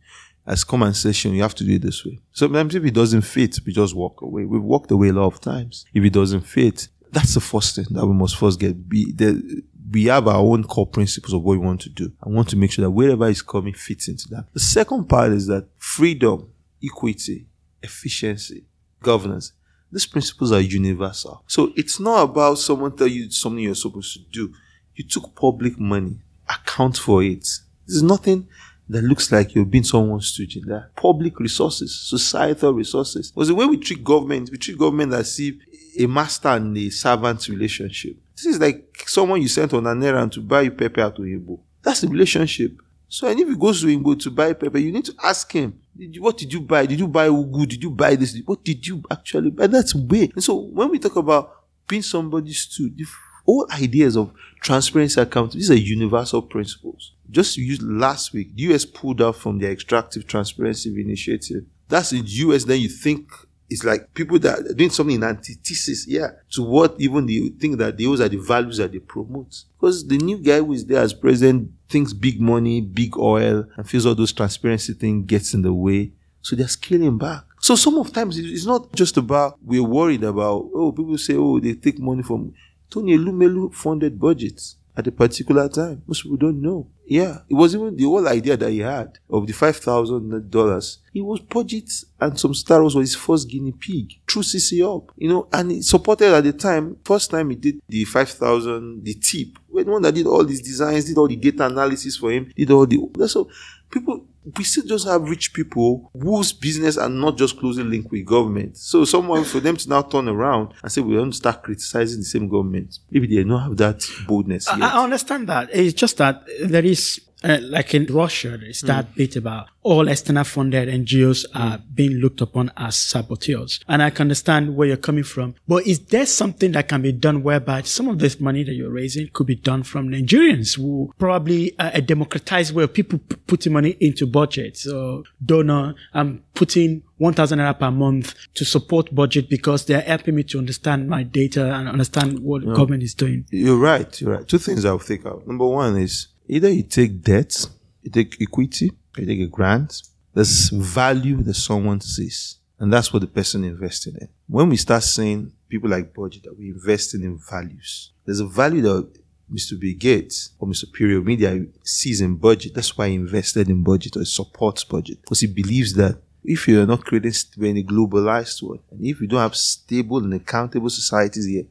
has 0.46 0.64
come 0.64 0.82
and 0.82 0.96
said, 0.96 1.16
you 1.24 1.42
have 1.42 1.54
to 1.54 1.64
do 1.64 1.74
it 1.74 1.82
this 1.82 2.04
way. 2.04 2.18
Sometimes 2.32 2.74
if 2.74 2.84
it 2.84 2.92
doesn't 2.92 3.22
fit, 3.22 3.60
we 3.64 3.72
just 3.72 3.94
walk 3.94 4.20
away. 4.20 4.44
We've 4.44 4.60
walked 4.60 4.90
away 4.90 5.08
a 5.10 5.12
lot 5.12 5.32
of 5.32 5.40
times. 5.40 5.86
If 5.94 6.04
it 6.04 6.12
doesn't 6.12 6.42
fit, 6.42 6.88
that's 7.12 7.34
the 7.34 7.40
first 7.40 7.76
thing 7.76 7.86
that 7.90 8.06
we 8.06 8.14
must 8.14 8.36
first 8.36 8.58
get. 8.60 8.88
The, 8.88 9.62
we 9.90 10.04
have 10.04 10.28
our 10.28 10.38
own 10.38 10.64
core 10.64 10.86
principles 10.86 11.32
of 11.32 11.42
what 11.42 11.58
we 11.58 11.66
want 11.66 11.80
to 11.82 11.90
do. 11.90 12.12
I 12.22 12.28
want 12.28 12.48
to 12.50 12.56
make 12.56 12.72
sure 12.72 12.84
that 12.84 12.90
wherever 12.90 13.28
it's 13.28 13.42
coming 13.42 13.74
fits 13.74 14.08
into 14.08 14.28
that. 14.28 14.46
The 14.52 14.60
second 14.60 15.08
part 15.08 15.32
is 15.32 15.46
that 15.48 15.66
freedom, 15.78 16.52
equity, 16.82 17.46
efficiency, 17.82 18.64
governance. 19.02 19.52
These 19.92 20.06
principles 20.06 20.52
are 20.52 20.60
universal. 20.60 21.42
So 21.48 21.72
it's 21.76 21.98
not 21.98 22.22
about 22.22 22.58
someone 22.58 22.96
tell 22.96 23.08
you 23.08 23.30
something 23.30 23.64
you're 23.64 23.74
supposed 23.74 24.12
to 24.14 24.20
do. 24.30 24.54
You 24.94 25.04
took 25.04 25.34
public 25.34 25.78
money, 25.80 26.20
account 26.48 26.96
for 26.96 27.22
it. 27.24 27.48
There's 27.86 28.02
nothing 28.02 28.46
that 28.88 29.02
looks 29.02 29.30
like 29.30 29.54
you're 29.54 29.64
being 29.64 29.84
someone's 29.84 30.36
that. 30.36 30.90
Public 30.96 31.38
resources, 31.38 32.08
societal 32.08 32.74
resources. 32.74 33.30
Because 33.30 33.48
the 33.48 33.54
way 33.54 33.66
we 33.66 33.78
treat 33.78 34.02
government, 34.02 34.50
we 34.50 34.58
treat 34.58 34.78
government 34.78 35.12
as 35.12 35.38
if 35.38 35.54
a 35.98 36.06
master 36.06 36.48
and 36.48 36.76
a 36.76 36.90
servant 36.90 37.48
relationship. 37.48 38.16
This 38.36 38.46
is 38.46 38.60
like 38.60 39.04
someone 39.06 39.42
you 39.42 39.48
sent 39.48 39.74
on 39.74 39.86
an 39.86 40.02
errand 40.02 40.32
to 40.32 40.40
buy 40.40 40.62
you 40.62 40.70
pepper 40.70 41.02
of 41.02 41.14
Igbo. 41.14 41.60
That's 41.82 42.00
the 42.02 42.08
relationship. 42.08 42.72
So, 43.08 43.26
and 43.26 43.38
if 43.40 43.48
he 43.48 43.56
goes 43.56 43.80
to 43.80 43.86
Igbo 43.86 44.18
to 44.20 44.30
buy 44.30 44.52
pepper, 44.52 44.78
you 44.78 44.92
need 44.92 45.04
to 45.06 45.14
ask 45.22 45.50
him, 45.52 45.78
did 45.96 46.14
you, 46.14 46.22
what 46.22 46.38
did 46.38 46.52
you 46.52 46.60
buy? 46.60 46.86
Did 46.86 47.00
you 47.00 47.08
buy 47.08 47.28
ugu? 47.28 47.68
Did 47.68 47.82
you 47.82 47.90
buy 47.90 48.14
this? 48.14 48.40
What 48.46 48.64
did 48.64 48.86
you 48.86 49.02
actually 49.10 49.50
buy? 49.50 49.66
That's 49.66 49.94
way. 49.94 50.30
And 50.34 50.42
so 50.42 50.54
when 50.54 50.90
we 50.90 50.98
talk 50.98 51.16
about 51.16 51.52
being 51.88 52.02
somebody's 52.02 52.60
stooge, 52.60 52.96
the 52.96 53.06
whole 53.44 53.66
ideas 53.72 54.16
of 54.16 54.32
transparency 54.62 55.20
account, 55.20 55.52
these 55.52 55.70
are 55.70 55.74
universal 55.74 56.40
principles. 56.42 57.12
Just 57.30 57.56
used 57.56 57.82
last 57.82 58.32
week, 58.32 58.54
the 58.54 58.62
US 58.74 58.84
pulled 58.84 59.20
out 59.20 59.36
from 59.36 59.58
their 59.58 59.72
extractive 59.72 60.26
transparency 60.26 60.90
initiative. 61.00 61.64
That's 61.88 62.12
in 62.12 62.22
the 62.24 62.30
US, 62.30 62.64
then 62.64 62.80
you 62.80 62.88
think 62.88 63.28
it's 63.70 63.84
like 63.84 64.12
people 64.14 64.38
that 64.40 64.58
are 64.58 64.74
doing 64.74 64.90
something 64.90 65.14
in 65.14 65.22
antithesis, 65.22 66.06
yeah, 66.06 66.32
to 66.50 66.62
what 66.62 66.96
even 66.98 67.24
they 67.24 67.48
think 67.60 67.78
that 67.78 67.96
those 67.96 68.20
are 68.20 68.28
the 68.28 68.36
values 68.36 68.78
that 68.78 68.90
they 68.90 68.98
promote. 68.98 69.62
Because 69.78 70.06
the 70.06 70.18
new 70.18 70.38
guy 70.38 70.58
who 70.58 70.72
is 70.72 70.84
there 70.84 71.00
as 71.00 71.14
president 71.14 71.70
thinks 71.88 72.12
big 72.12 72.40
money, 72.40 72.80
big 72.80 73.16
oil, 73.16 73.64
and 73.76 73.88
feels 73.88 74.06
all 74.06 74.16
those 74.16 74.32
transparency 74.32 74.92
thing 74.92 75.24
gets 75.24 75.54
in 75.54 75.62
the 75.62 75.72
way. 75.72 76.10
So 76.42 76.56
they're 76.56 76.66
scaling 76.66 77.16
back. 77.16 77.44
So 77.60 77.76
some 77.76 77.96
of 77.98 78.12
times 78.12 78.38
it's 78.38 78.66
not 78.66 78.92
just 78.92 79.16
about 79.16 79.58
we're 79.64 79.84
worried 79.84 80.24
about, 80.24 80.68
oh, 80.74 80.90
people 80.90 81.16
say, 81.18 81.34
oh, 81.36 81.60
they 81.60 81.74
take 81.74 81.98
money 81.98 82.22
from 82.22 82.52
Tony 82.90 83.16
Elumelu 83.16 83.72
funded 83.72 84.18
budgets 84.18 84.76
at 85.00 85.06
a 85.06 85.12
particular 85.12 85.68
time. 85.68 86.02
Most 86.06 86.22
people 86.22 86.36
don't 86.36 86.60
know. 86.60 86.86
Yeah, 87.06 87.38
it 87.48 87.54
was 87.54 87.74
even 87.74 87.96
the 87.96 88.04
whole 88.04 88.28
idea 88.28 88.56
that 88.56 88.70
he 88.70 88.78
had 88.78 89.18
of 89.28 89.46
the 89.46 89.52
five 89.52 89.76
thousand 89.76 90.48
dollars. 90.50 90.98
He 91.12 91.20
was 91.20 91.40
budget 91.40 91.90
and 92.20 92.38
some 92.38 92.54
Star 92.54 92.80
Wars 92.80 92.94
was 92.94 93.10
his 93.10 93.16
first 93.16 93.48
guinea 93.48 93.72
pig 93.72 94.12
through 94.28 94.42
CC 94.42 94.80
Hub, 94.86 95.10
you 95.16 95.28
know, 95.28 95.48
and 95.52 95.72
he 95.72 95.82
supported 95.82 96.32
at 96.32 96.44
the 96.44 96.52
time. 96.52 96.96
First 97.04 97.30
time 97.32 97.50
he 97.50 97.56
did 97.56 97.80
the 97.88 98.04
five 98.04 98.30
thousand, 98.30 99.02
the 99.04 99.14
tip. 99.14 99.58
When 99.68 99.90
one 99.90 100.02
that 100.02 100.14
did 100.14 100.26
all 100.26 100.44
these 100.44 100.62
designs, 100.62 101.04
did 101.04 101.18
all 101.18 101.26
the 101.26 101.36
data 101.36 101.66
analysis 101.66 102.16
for 102.16 102.30
him, 102.30 102.52
did 102.54 102.70
all 102.70 102.86
the 102.86 103.28
so 103.28 103.48
people 103.90 104.26
we 104.56 104.64
still 104.64 104.84
just 104.84 105.06
have 105.06 105.28
rich 105.28 105.52
people 105.52 106.10
whose 106.18 106.52
business 106.52 106.96
are 106.96 107.08
not 107.08 107.36
just 107.36 107.58
closely 107.58 107.84
linked 107.84 108.10
with 108.10 108.24
government. 108.24 108.76
So 108.76 109.04
someone 109.04 109.44
for 109.44 109.60
them 109.60 109.76
to 109.76 109.88
now 109.88 110.02
turn 110.02 110.28
around 110.28 110.72
and 110.82 110.90
say 110.90 111.00
we 111.02 111.14
don't 111.14 111.32
start 111.32 111.62
criticizing 111.62 112.20
the 112.20 112.24
same 112.24 112.48
government. 112.48 112.98
Maybe 113.10 113.26
they 113.26 113.44
don't 113.44 113.60
have 113.60 113.76
that 113.76 114.02
boldness. 114.26 114.66
Yet. 114.66 114.82
I, 114.82 114.98
I 114.98 115.04
understand 115.04 115.48
that. 115.48 115.68
It's 115.72 115.92
just 115.92 116.16
that 116.18 116.42
there 116.62 116.84
is 116.84 117.20
uh, 117.42 117.58
like 117.62 117.94
in 117.94 118.06
Russia, 118.06 118.56
there's 118.58 118.80
that 118.82 119.12
mm. 119.12 119.14
bit 119.16 119.36
about 119.36 119.68
all 119.82 120.08
external 120.08 120.44
funded 120.44 120.88
NGOs 120.88 121.46
are 121.54 121.78
mm. 121.78 121.82
being 121.94 122.12
looked 122.12 122.40
upon 122.40 122.70
as 122.76 122.96
saboteurs. 122.96 123.80
And 123.88 124.02
I 124.02 124.10
can 124.10 124.24
understand 124.24 124.76
where 124.76 124.88
you're 124.88 124.96
coming 124.96 125.24
from. 125.24 125.54
But 125.66 125.86
is 125.86 126.00
there 126.00 126.26
something 126.26 126.72
that 126.72 126.88
can 126.88 127.02
be 127.02 127.12
done 127.12 127.42
whereby 127.42 127.82
some 127.82 128.08
of 128.08 128.18
this 128.18 128.40
money 128.40 128.62
that 128.64 128.74
you're 128.74 128.90
raising 128.90 129.28
could 129.32 129.46
be 129.46 129.54
done 129.54 129.82
from 129.82 130.08
Nigerians 130.10 130.76
who 130.76 131.12
probably 131.18 131.78
uh, 131.78 131.90
a 131.94 132.02
democratized 132.02 132.74
way 132.74 132.84
of 132.84 132.92
people 132.92 133.18
p- 133.18 133.36
putting 133.46 133.72
money 133.72 133.96
into 134.00 134.26
budgets? 134.26 134.82
So 134.82 135.24
donor, 135.44 135.94
I'm 136.12 136.42
putting 136.54 137.02
1,000 137.18 137.58
naira 137.58 137.78
per 137.78 137.90
month 137.90 138.34
to 138.54 138.64
support 138.64 139.14
BudgIT 139.14 139.48
because 139.48 139.84
they're 139.84 140.00
helping 140.00 140.34
me 140.34 140.42
to 140.42 140.58
understand 140.58 141.08
my 141.08 141.22
data 141.22 141.72
and 141.74 141.88
understand 141.88 142.40
what 142.40 142.64
government 142.64 143.02
is 143.02 143.14
doing. 143.14 143.44
You're 143.50 143.76
right. 143.76 144.20
You're 144.20 144.32
right. 144.32 144.48
Two 144.48 144.58
things 144.58 144.84
I'll 144.84 144.98
think 144.98 145.24
of. 145.26 145.46
Number 145.46 145.66
one 145.66 145.96
is 145.96 146.28
Either 146.52 146.68
you 146.68 146.82
take 146.82 147.22
debt, 147.22 147.64
you 148.02 148.10
take 148.10 148.42
equity, 148.42 148.90
you 149.16 149.24
take 149.24 149.40
a 149.40 149.46
grant. 149.46 150.02
There's 150.34 150.70
value 150.70 151.36
that 151.44 151.54
someone 151.54 152.00
sees. 152.00 152.56
And 152.80 152.92
that's 152.92 153.12
what 153.12 153.20
the 153.20 153.28
person 153.28 153.62
invested 153.62 154.16
in. 154.20 154.28
When 154.48 154.68
we 154.68 154.76
start 154.76 155.04
saying 155.04 155.52
people 155.68 155.88
like 155.88 156.12
BudgIT 156.12 156.42
that 156.42 156.58
we 156.58 156.70
invested 156.70 157.22
in 157.22 157.38
values, 157.38 158.10
there's 158.24 158.40
a 158.40 158.48
value 158.48 158.82
that 158.82 159.16
Mr. 159.52 159.78
Bill 159.78 159.94
Gates 159.96 160.50
or 160.58 160.66
Mr. 160.66 160.92
Pierre 160.92 161.20
Omidyar 161.20 161.68
sees 161.84 162.20
in 162.20 162.36
BudgIT. 162.36 162.74
That's 162.74 162.98
why 162.98 163.10
he 163.10 163.14
invested 163.14 163.70
in 163.70 163.84
BudgIT 163.84 164.16
or 164.16 164.24
supports 164.24 164.82
BudgIT. 164.82 165.20
Because 165.20 165.40
he 165.40 165.46
believes 165.46 165.94
that 165.94 166.20
if 166.42 166.66
you're 166.66 166.84
not 166.84 167.04
creating 167.04 167.32
in 167.60 167.76
a 167.76 167.84
globalized 167.84 168.60
world, 168.60 168.82
and 168.90 169.06
if 169.06 169.20
you 169.20 169.28
don't 169.28 169.38
have 169.38 169.54
stable 169.54 170.18
and 170.18 170.34
accountable 170.34 170.90
societies 170.90 171.46
here, 171.46 171.66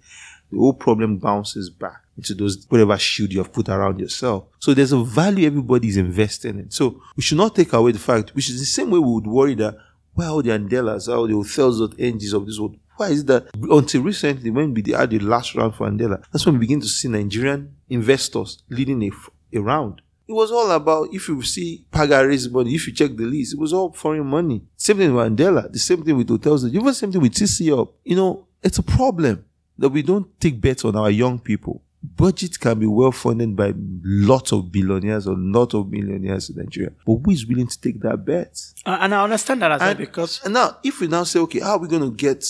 the 0.50 0.58
whole 0.58 0.74
problem 0.74 1.18
bounces 1.18 1.70
back 1.70 2.04
into 2.20 2.34
those 2.36 2.66
whatever 2.70 2.98
shield 2.98 3.32
you 3.32 3.40
have 3.40 3.52
put 3.54 3.70
around 3.70 4.00
yourself. 4.00 4.46
So 4.60 4.74
there's 4.74 4.92
a 4.92 5.04
value 5.04 5.48
everybody 5.48 5.88
is 5.88 5.98
investing 5.98 6.60
in. 6.60 6.70
So 6.70 7.02
we 7.16 7.24
should 7.24 7.38
not 7.38 7.56
take 7.56 7.74
away 7.74 7.92
the 7.94 8.00
fact, 8.00 8.36
which 8.36 8.50
is 8.50 8.60
the 8.60 8.66
same 8.66 8.92
way 8.92 9.00
we 9.00 9.14
would 9.14 9.28
worry 9.28 9.56
that 9.56 9.78
why 10.14 10.26
all 10.26 10.42
the 10.42 10.50
Andelas, 10.50 11.08
all 11.08 11.28
the 11.28 11.96
the 11.96 12.12
NGs 12.12 12.34
of 12.34 12.46
this 12.46 12.60
world, 12.60 12.76
why 12.98 13.08
is 13.08 13.24
that 13.26 13.48
until 13.56 14.02
recently 14.02 14.50
when 14.50 14.74
we 14.74 14.84
had 14.92 15.10
the 15.10 15.20
last 15.20 15.56
round 15.56 15.76
for 15.76 15.88
Andela, 15.88 16.22
that's 16.32 16.46
when 16.46 16.56
we 16.56 16.60
begin 16.60 16.82
to 16.82 16.88
see 16.88 17.08
Nigerian 17.08 17.74
investors 17.90 18.62
leading 18.70 19.02
a, 19.04 19.12
a 19.58 19.62
round. 19.62 20.02
It 20.28 20.34
was 20.34 20.52
all 20.52 20.70
about 20.72 21.08
if 21.14 21.28
you 21.30 21.42
see 21.42 21.86
Pagare's 21.92 22.50
money, 22.50 22.76
if 22.76 22.86
you 22.88 22.94
check 22.94 23.16
the 23.16 23.24
list, 23.24 23.54
it 23.54 23.60
was 23.60 23.74
all 23.74 23.94
foreign 23.94 24.28
money. 24.28 24.62
Same 24.76 24.98
thing 24.98 25.14
with 25.16 25.26
Andela, 25.26 25.72
the 25.72 25.80
same 25.80 26.04
thing 26.04 26.18
with 26.18 26.30
hotels, 26.30 26.66
even 26.66 26.94
same 26.94 27.12
thing 27.12 27.22
with 27.22 27.34
CC 27.34 27.76
Hub. 27.76 27.90
You 28.04 28.18
know, 28.18 28.48
it's 28.62 28.78
a 28.78 28.84
problem 28.84 29.46
that 29.78 29.90
we 29.90 30.04
don't 30.04 30.28
take 30.40 30.60
bets 30.60 30.84
on 30.84 30.96
our 30.98 31.10
young 31.10 31.40
people 31.40 31.82
BudgIT 32.06 32.60
can 32.60 32.80
be 32.80 32.86
well 32.86 33.12
funded 33.12 33.56
by 33.56 33.74
lots 34.04 34.54
of 34.54 34.72
billionaires 34.72 35.28
or 35.28 35.36
lots 35.38 35.74
of 35.74 35.90
millionaires 35.92 36.50
in 36.50 36.56
Nigeria. 36.56 36.92
But 37.06 37.18
who 37.26 37.32
is 37.32 37.46
willing 37.46 37.68
to 37.68 37.82
take 37.82 38.00
that 38.02 38.24
bet? 38.26 38.58
Uh, 38.86 38.98
and 39.02 39.14
I 39.14 39.24
understand 39.24 39.62
that 39.62 39.72
as 39.74 39.82
and, 39.82 39.88
well 39.88 40.08
because. 40.08 40.42
And 40.44 40.54
now, 40.54 40.78
if 40.84 41.02
we 41.02 41.08
now 41.08 41.24
say, 41.26 41.40
okay, 41.40 41.60
how 41.60 41.72
are 41.72 41.80
we 41.80 41.88
going 41.88 42.04
to 42.04 42.12
get 42.12 42.46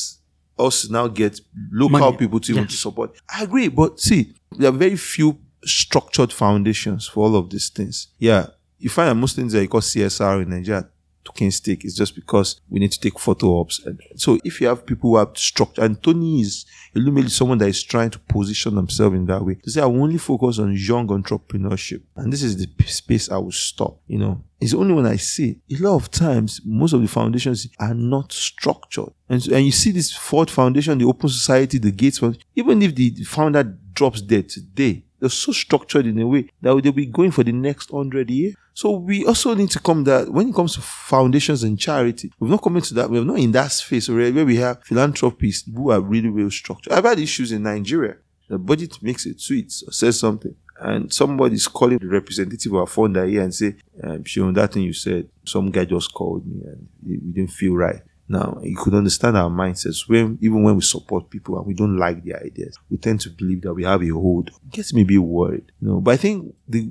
us 0.59 0.89
now 0.89 1.07
get 1.07 1.39
local 1.71 1.99
money. 1.99 2.17
people 2.17 2.39
to 2.41 2.51
even 2.51 2.67
to 2.67 2.75
support? 2.75 3.19
I 3.33 3.43
agree. 3.43 3.69
But 3.69 3.99
see, 3.99 4.33
there 4.51 4.69
are 4.69 4.73
very 4.73 4.97
few 4.97 5.39
structured 5.65 6.31
foundations 6.31 7.07
for 7.07 7.25
all 7.25 7.35
of 7.35 7.49
these 7.49 7.69
things. 7.69 8.07
Yeah. 8.19 8.47
You 8.77 8.89
find 8.89 9.09
that 9.09 9.15
most 9.15 9.35
things 9.35 9.53
that 9.53 9.61
you 9.61 9.67
call 9.67 9.81
CSR 9.81 10.43
in 10.43 10.49
Nigeria 10.49 10.87
token 11.30 11.51
stake 11.51 11.86
is 11.86 11.95
just 11.95 12.15
because 12.15 12.59
we 12.69 12.80
need 12.80 12.91
to 12.91 12.99
take 12.99 13.19
photo 13.19 13.59
ops. 13.59 13.80
And 13.86 14.01
so 14.15 14.39
if 14.43 14.59
you 14.59 14.67
have 14.67 14.86
people 14.86 15.11
who 15.11 15.17
have 15.17 15.38
structure, 15.38 15.84
and 15.84 16.01
Tony 16.01 16.41
is 16.41 16.65
Elumelu 16.95 17.30
someone 17.30 17.57
that 17.59 17.69
is 17.69 17.84
trying 17.84 18.09
to 18.09 18.19
position 18.19 18.75
themselves 18.75 19.15
in 19.15 19.25
that 19.27 19.45
way 19.45 19.55
to 19.55 19.71
say, 19.71 19.82
I 19.82 19.86
will 19.86 20.03
only 20.03 20.17
focus 20.17 20.59
on 20.59 20.75
young 20.75 21.07
entrepreneurship. 21.07 22.01
And 22.15 22.34
this 22.34 22.43
is 22.43 22.57
the 22.57 22.67
space 22.86 23.30
I 23.30 23.38
will 23.38 23.51
stop. 23.51 23.99
You 24.07 24.17
know, 24.19 24.43
it's 24.59 24.73
only 24.73 24.93
when 24.93 25.05
I 25.05 25.17
see 25.17 25.59
a 25.71 25.77
lot 25.77 25.95
of 25.95 26.11
times, 26.11 26.61
most 26.65 26.93
of 26.93 27.01
the 27.01 27.07
foundations 27.07 27.67
are 27.80 27.93
not 27.93 28.32
structured. 28.32 29.13
And, 29.30 29.45
and 29.47 29.65
you 29.65 29.71
see 29.71 29.91
this 29.91 30.11
Ford 30.11 30.49
Foundation, 30.49 30.97
the 30.97 31.05
Open 31.05 31.30
Society, 31.30 31.77
the 31.77 31.91
Gates, 31.91 32.19
Foundation. 32.19 32.43
even 32.55 32.82
if 32.82 32.95
the 32.95 33.11
founder 33.23 33.63
drops 33.93 34.21
dead 34.21 34.49
today, 34.49 35.03
they're 35.19 35.30
so 35.30 35.51
structured 35.51 36.05
in 36.05 36.19
a 36.19 36.27
way 36.27 36.47
that 36.61 36.82
they'll 36.82 36.93
be 36.93 37.05
going 37.05 37.32
for 37.32 37.43
the 37.43 37.51
next 37.51 37.91
hundred 37.91 38.30
years. 38.30 38.55
So 38.80 38.91
we 38.91 39.25
also 39.25 39.53
need 39.55 39.71
to 39.71 39.80
come 39.82 40.05
that 40.05 40.32
when 40.32 40.47
it 40.47 40.55
comes 40.55 40.75
to 40.75 40.82
foundations 40.82 41.63
and 41.63 41.77
charity, 41.77 42.32
we've 42.39 42.49
not 42.49 42.63
come 42.63 42.77
into 42.77 42.93
that. 42.93 43.09
We're 43.09 43.25
not 43.25 43.39
in 43.39 43.51
that 43.51 43.73
space 43.73 44.07
already 44.07 44.32
where 44.32 44.45
we 44.45 44.55
have 44.55 44.82
philanthropists 44.86 45.69
who 45.69 45.91
are 45.91 45.99
really 45.99 46.30
well 46.30 46.49
structured. 46.49 46.93
I've 46.93 47.03
had 47.03 47.19
issues 47.19 47.51
in 47.51 47.63
Nigeria. 47.63 48.15
The 48.47 48.57
BudgIT 48.57 49.03
makes 49.03 49.25
it 49.25 49.43
tweet 49.45 49.73
or 49.86 49.91
says 49.91 50.17
something. 50.17 50.55
And 50.80 51.11
somebody's 51.11 51.67
calling 51.67 51.97
the 51.97 52.07
representative 52.07 52.71
of 52.71 52.84
a 52.84 52.86
founder 52.86 53.25
here 53.25 53.41
and 53.41 53.53
say, 53.53 53.75
um, 54.01 54.23
Seun, 54.23 54.55
that 54.55 54.71
thing 54.71 54.84
you 54.84 54.93
said, 54.93 55.27
some 55.43 55.71
guy 55.71 55.84
just 55.84 56.13
called 56.13 56.47
me 56.47 56.61
and 56.63 56.88
we 57.05 57.17
didn't 57.17 57.51
feel 57.51 57.75
right. 57.75 58.01
Now, 58.30 58.59
you 58.63 58.77
could 58.77 58.93
understand 58.93 59.36
our 59.36 59.49
mindsets 59.49 60.07
when, 60.07 60.38
even 60.39 60.63
when 60.63 60.75
we 60.75 60.82
support 60.84 61.30
people 61.30 61.57
and 61.57 61.65
we 61.65 61.73
don't 61.73 61.97
like 61.97 62.23
their 62.23 62.41
ideas, 62.41 62.77
we 62.89 62.95
tend 62.95 63.19
to 63.21 63.30
believe 63.30 63.63
that 63.63 63.73
we 63.73 63.84
have 63.84 64.03
a 64.03 64.07
hold. 64.07 64.51
It 64.67 64.71
gets 64.71 64.93
me 64.93 65.01
a 65.01 65.05
bit 65.05 65.17
worried, 65.17 65.69
you 65.82 65.89
know. 65.89 65.99
But 65.99 66.11
I 66.11 66.17
think 66.17 66.55
the 66.65 66.89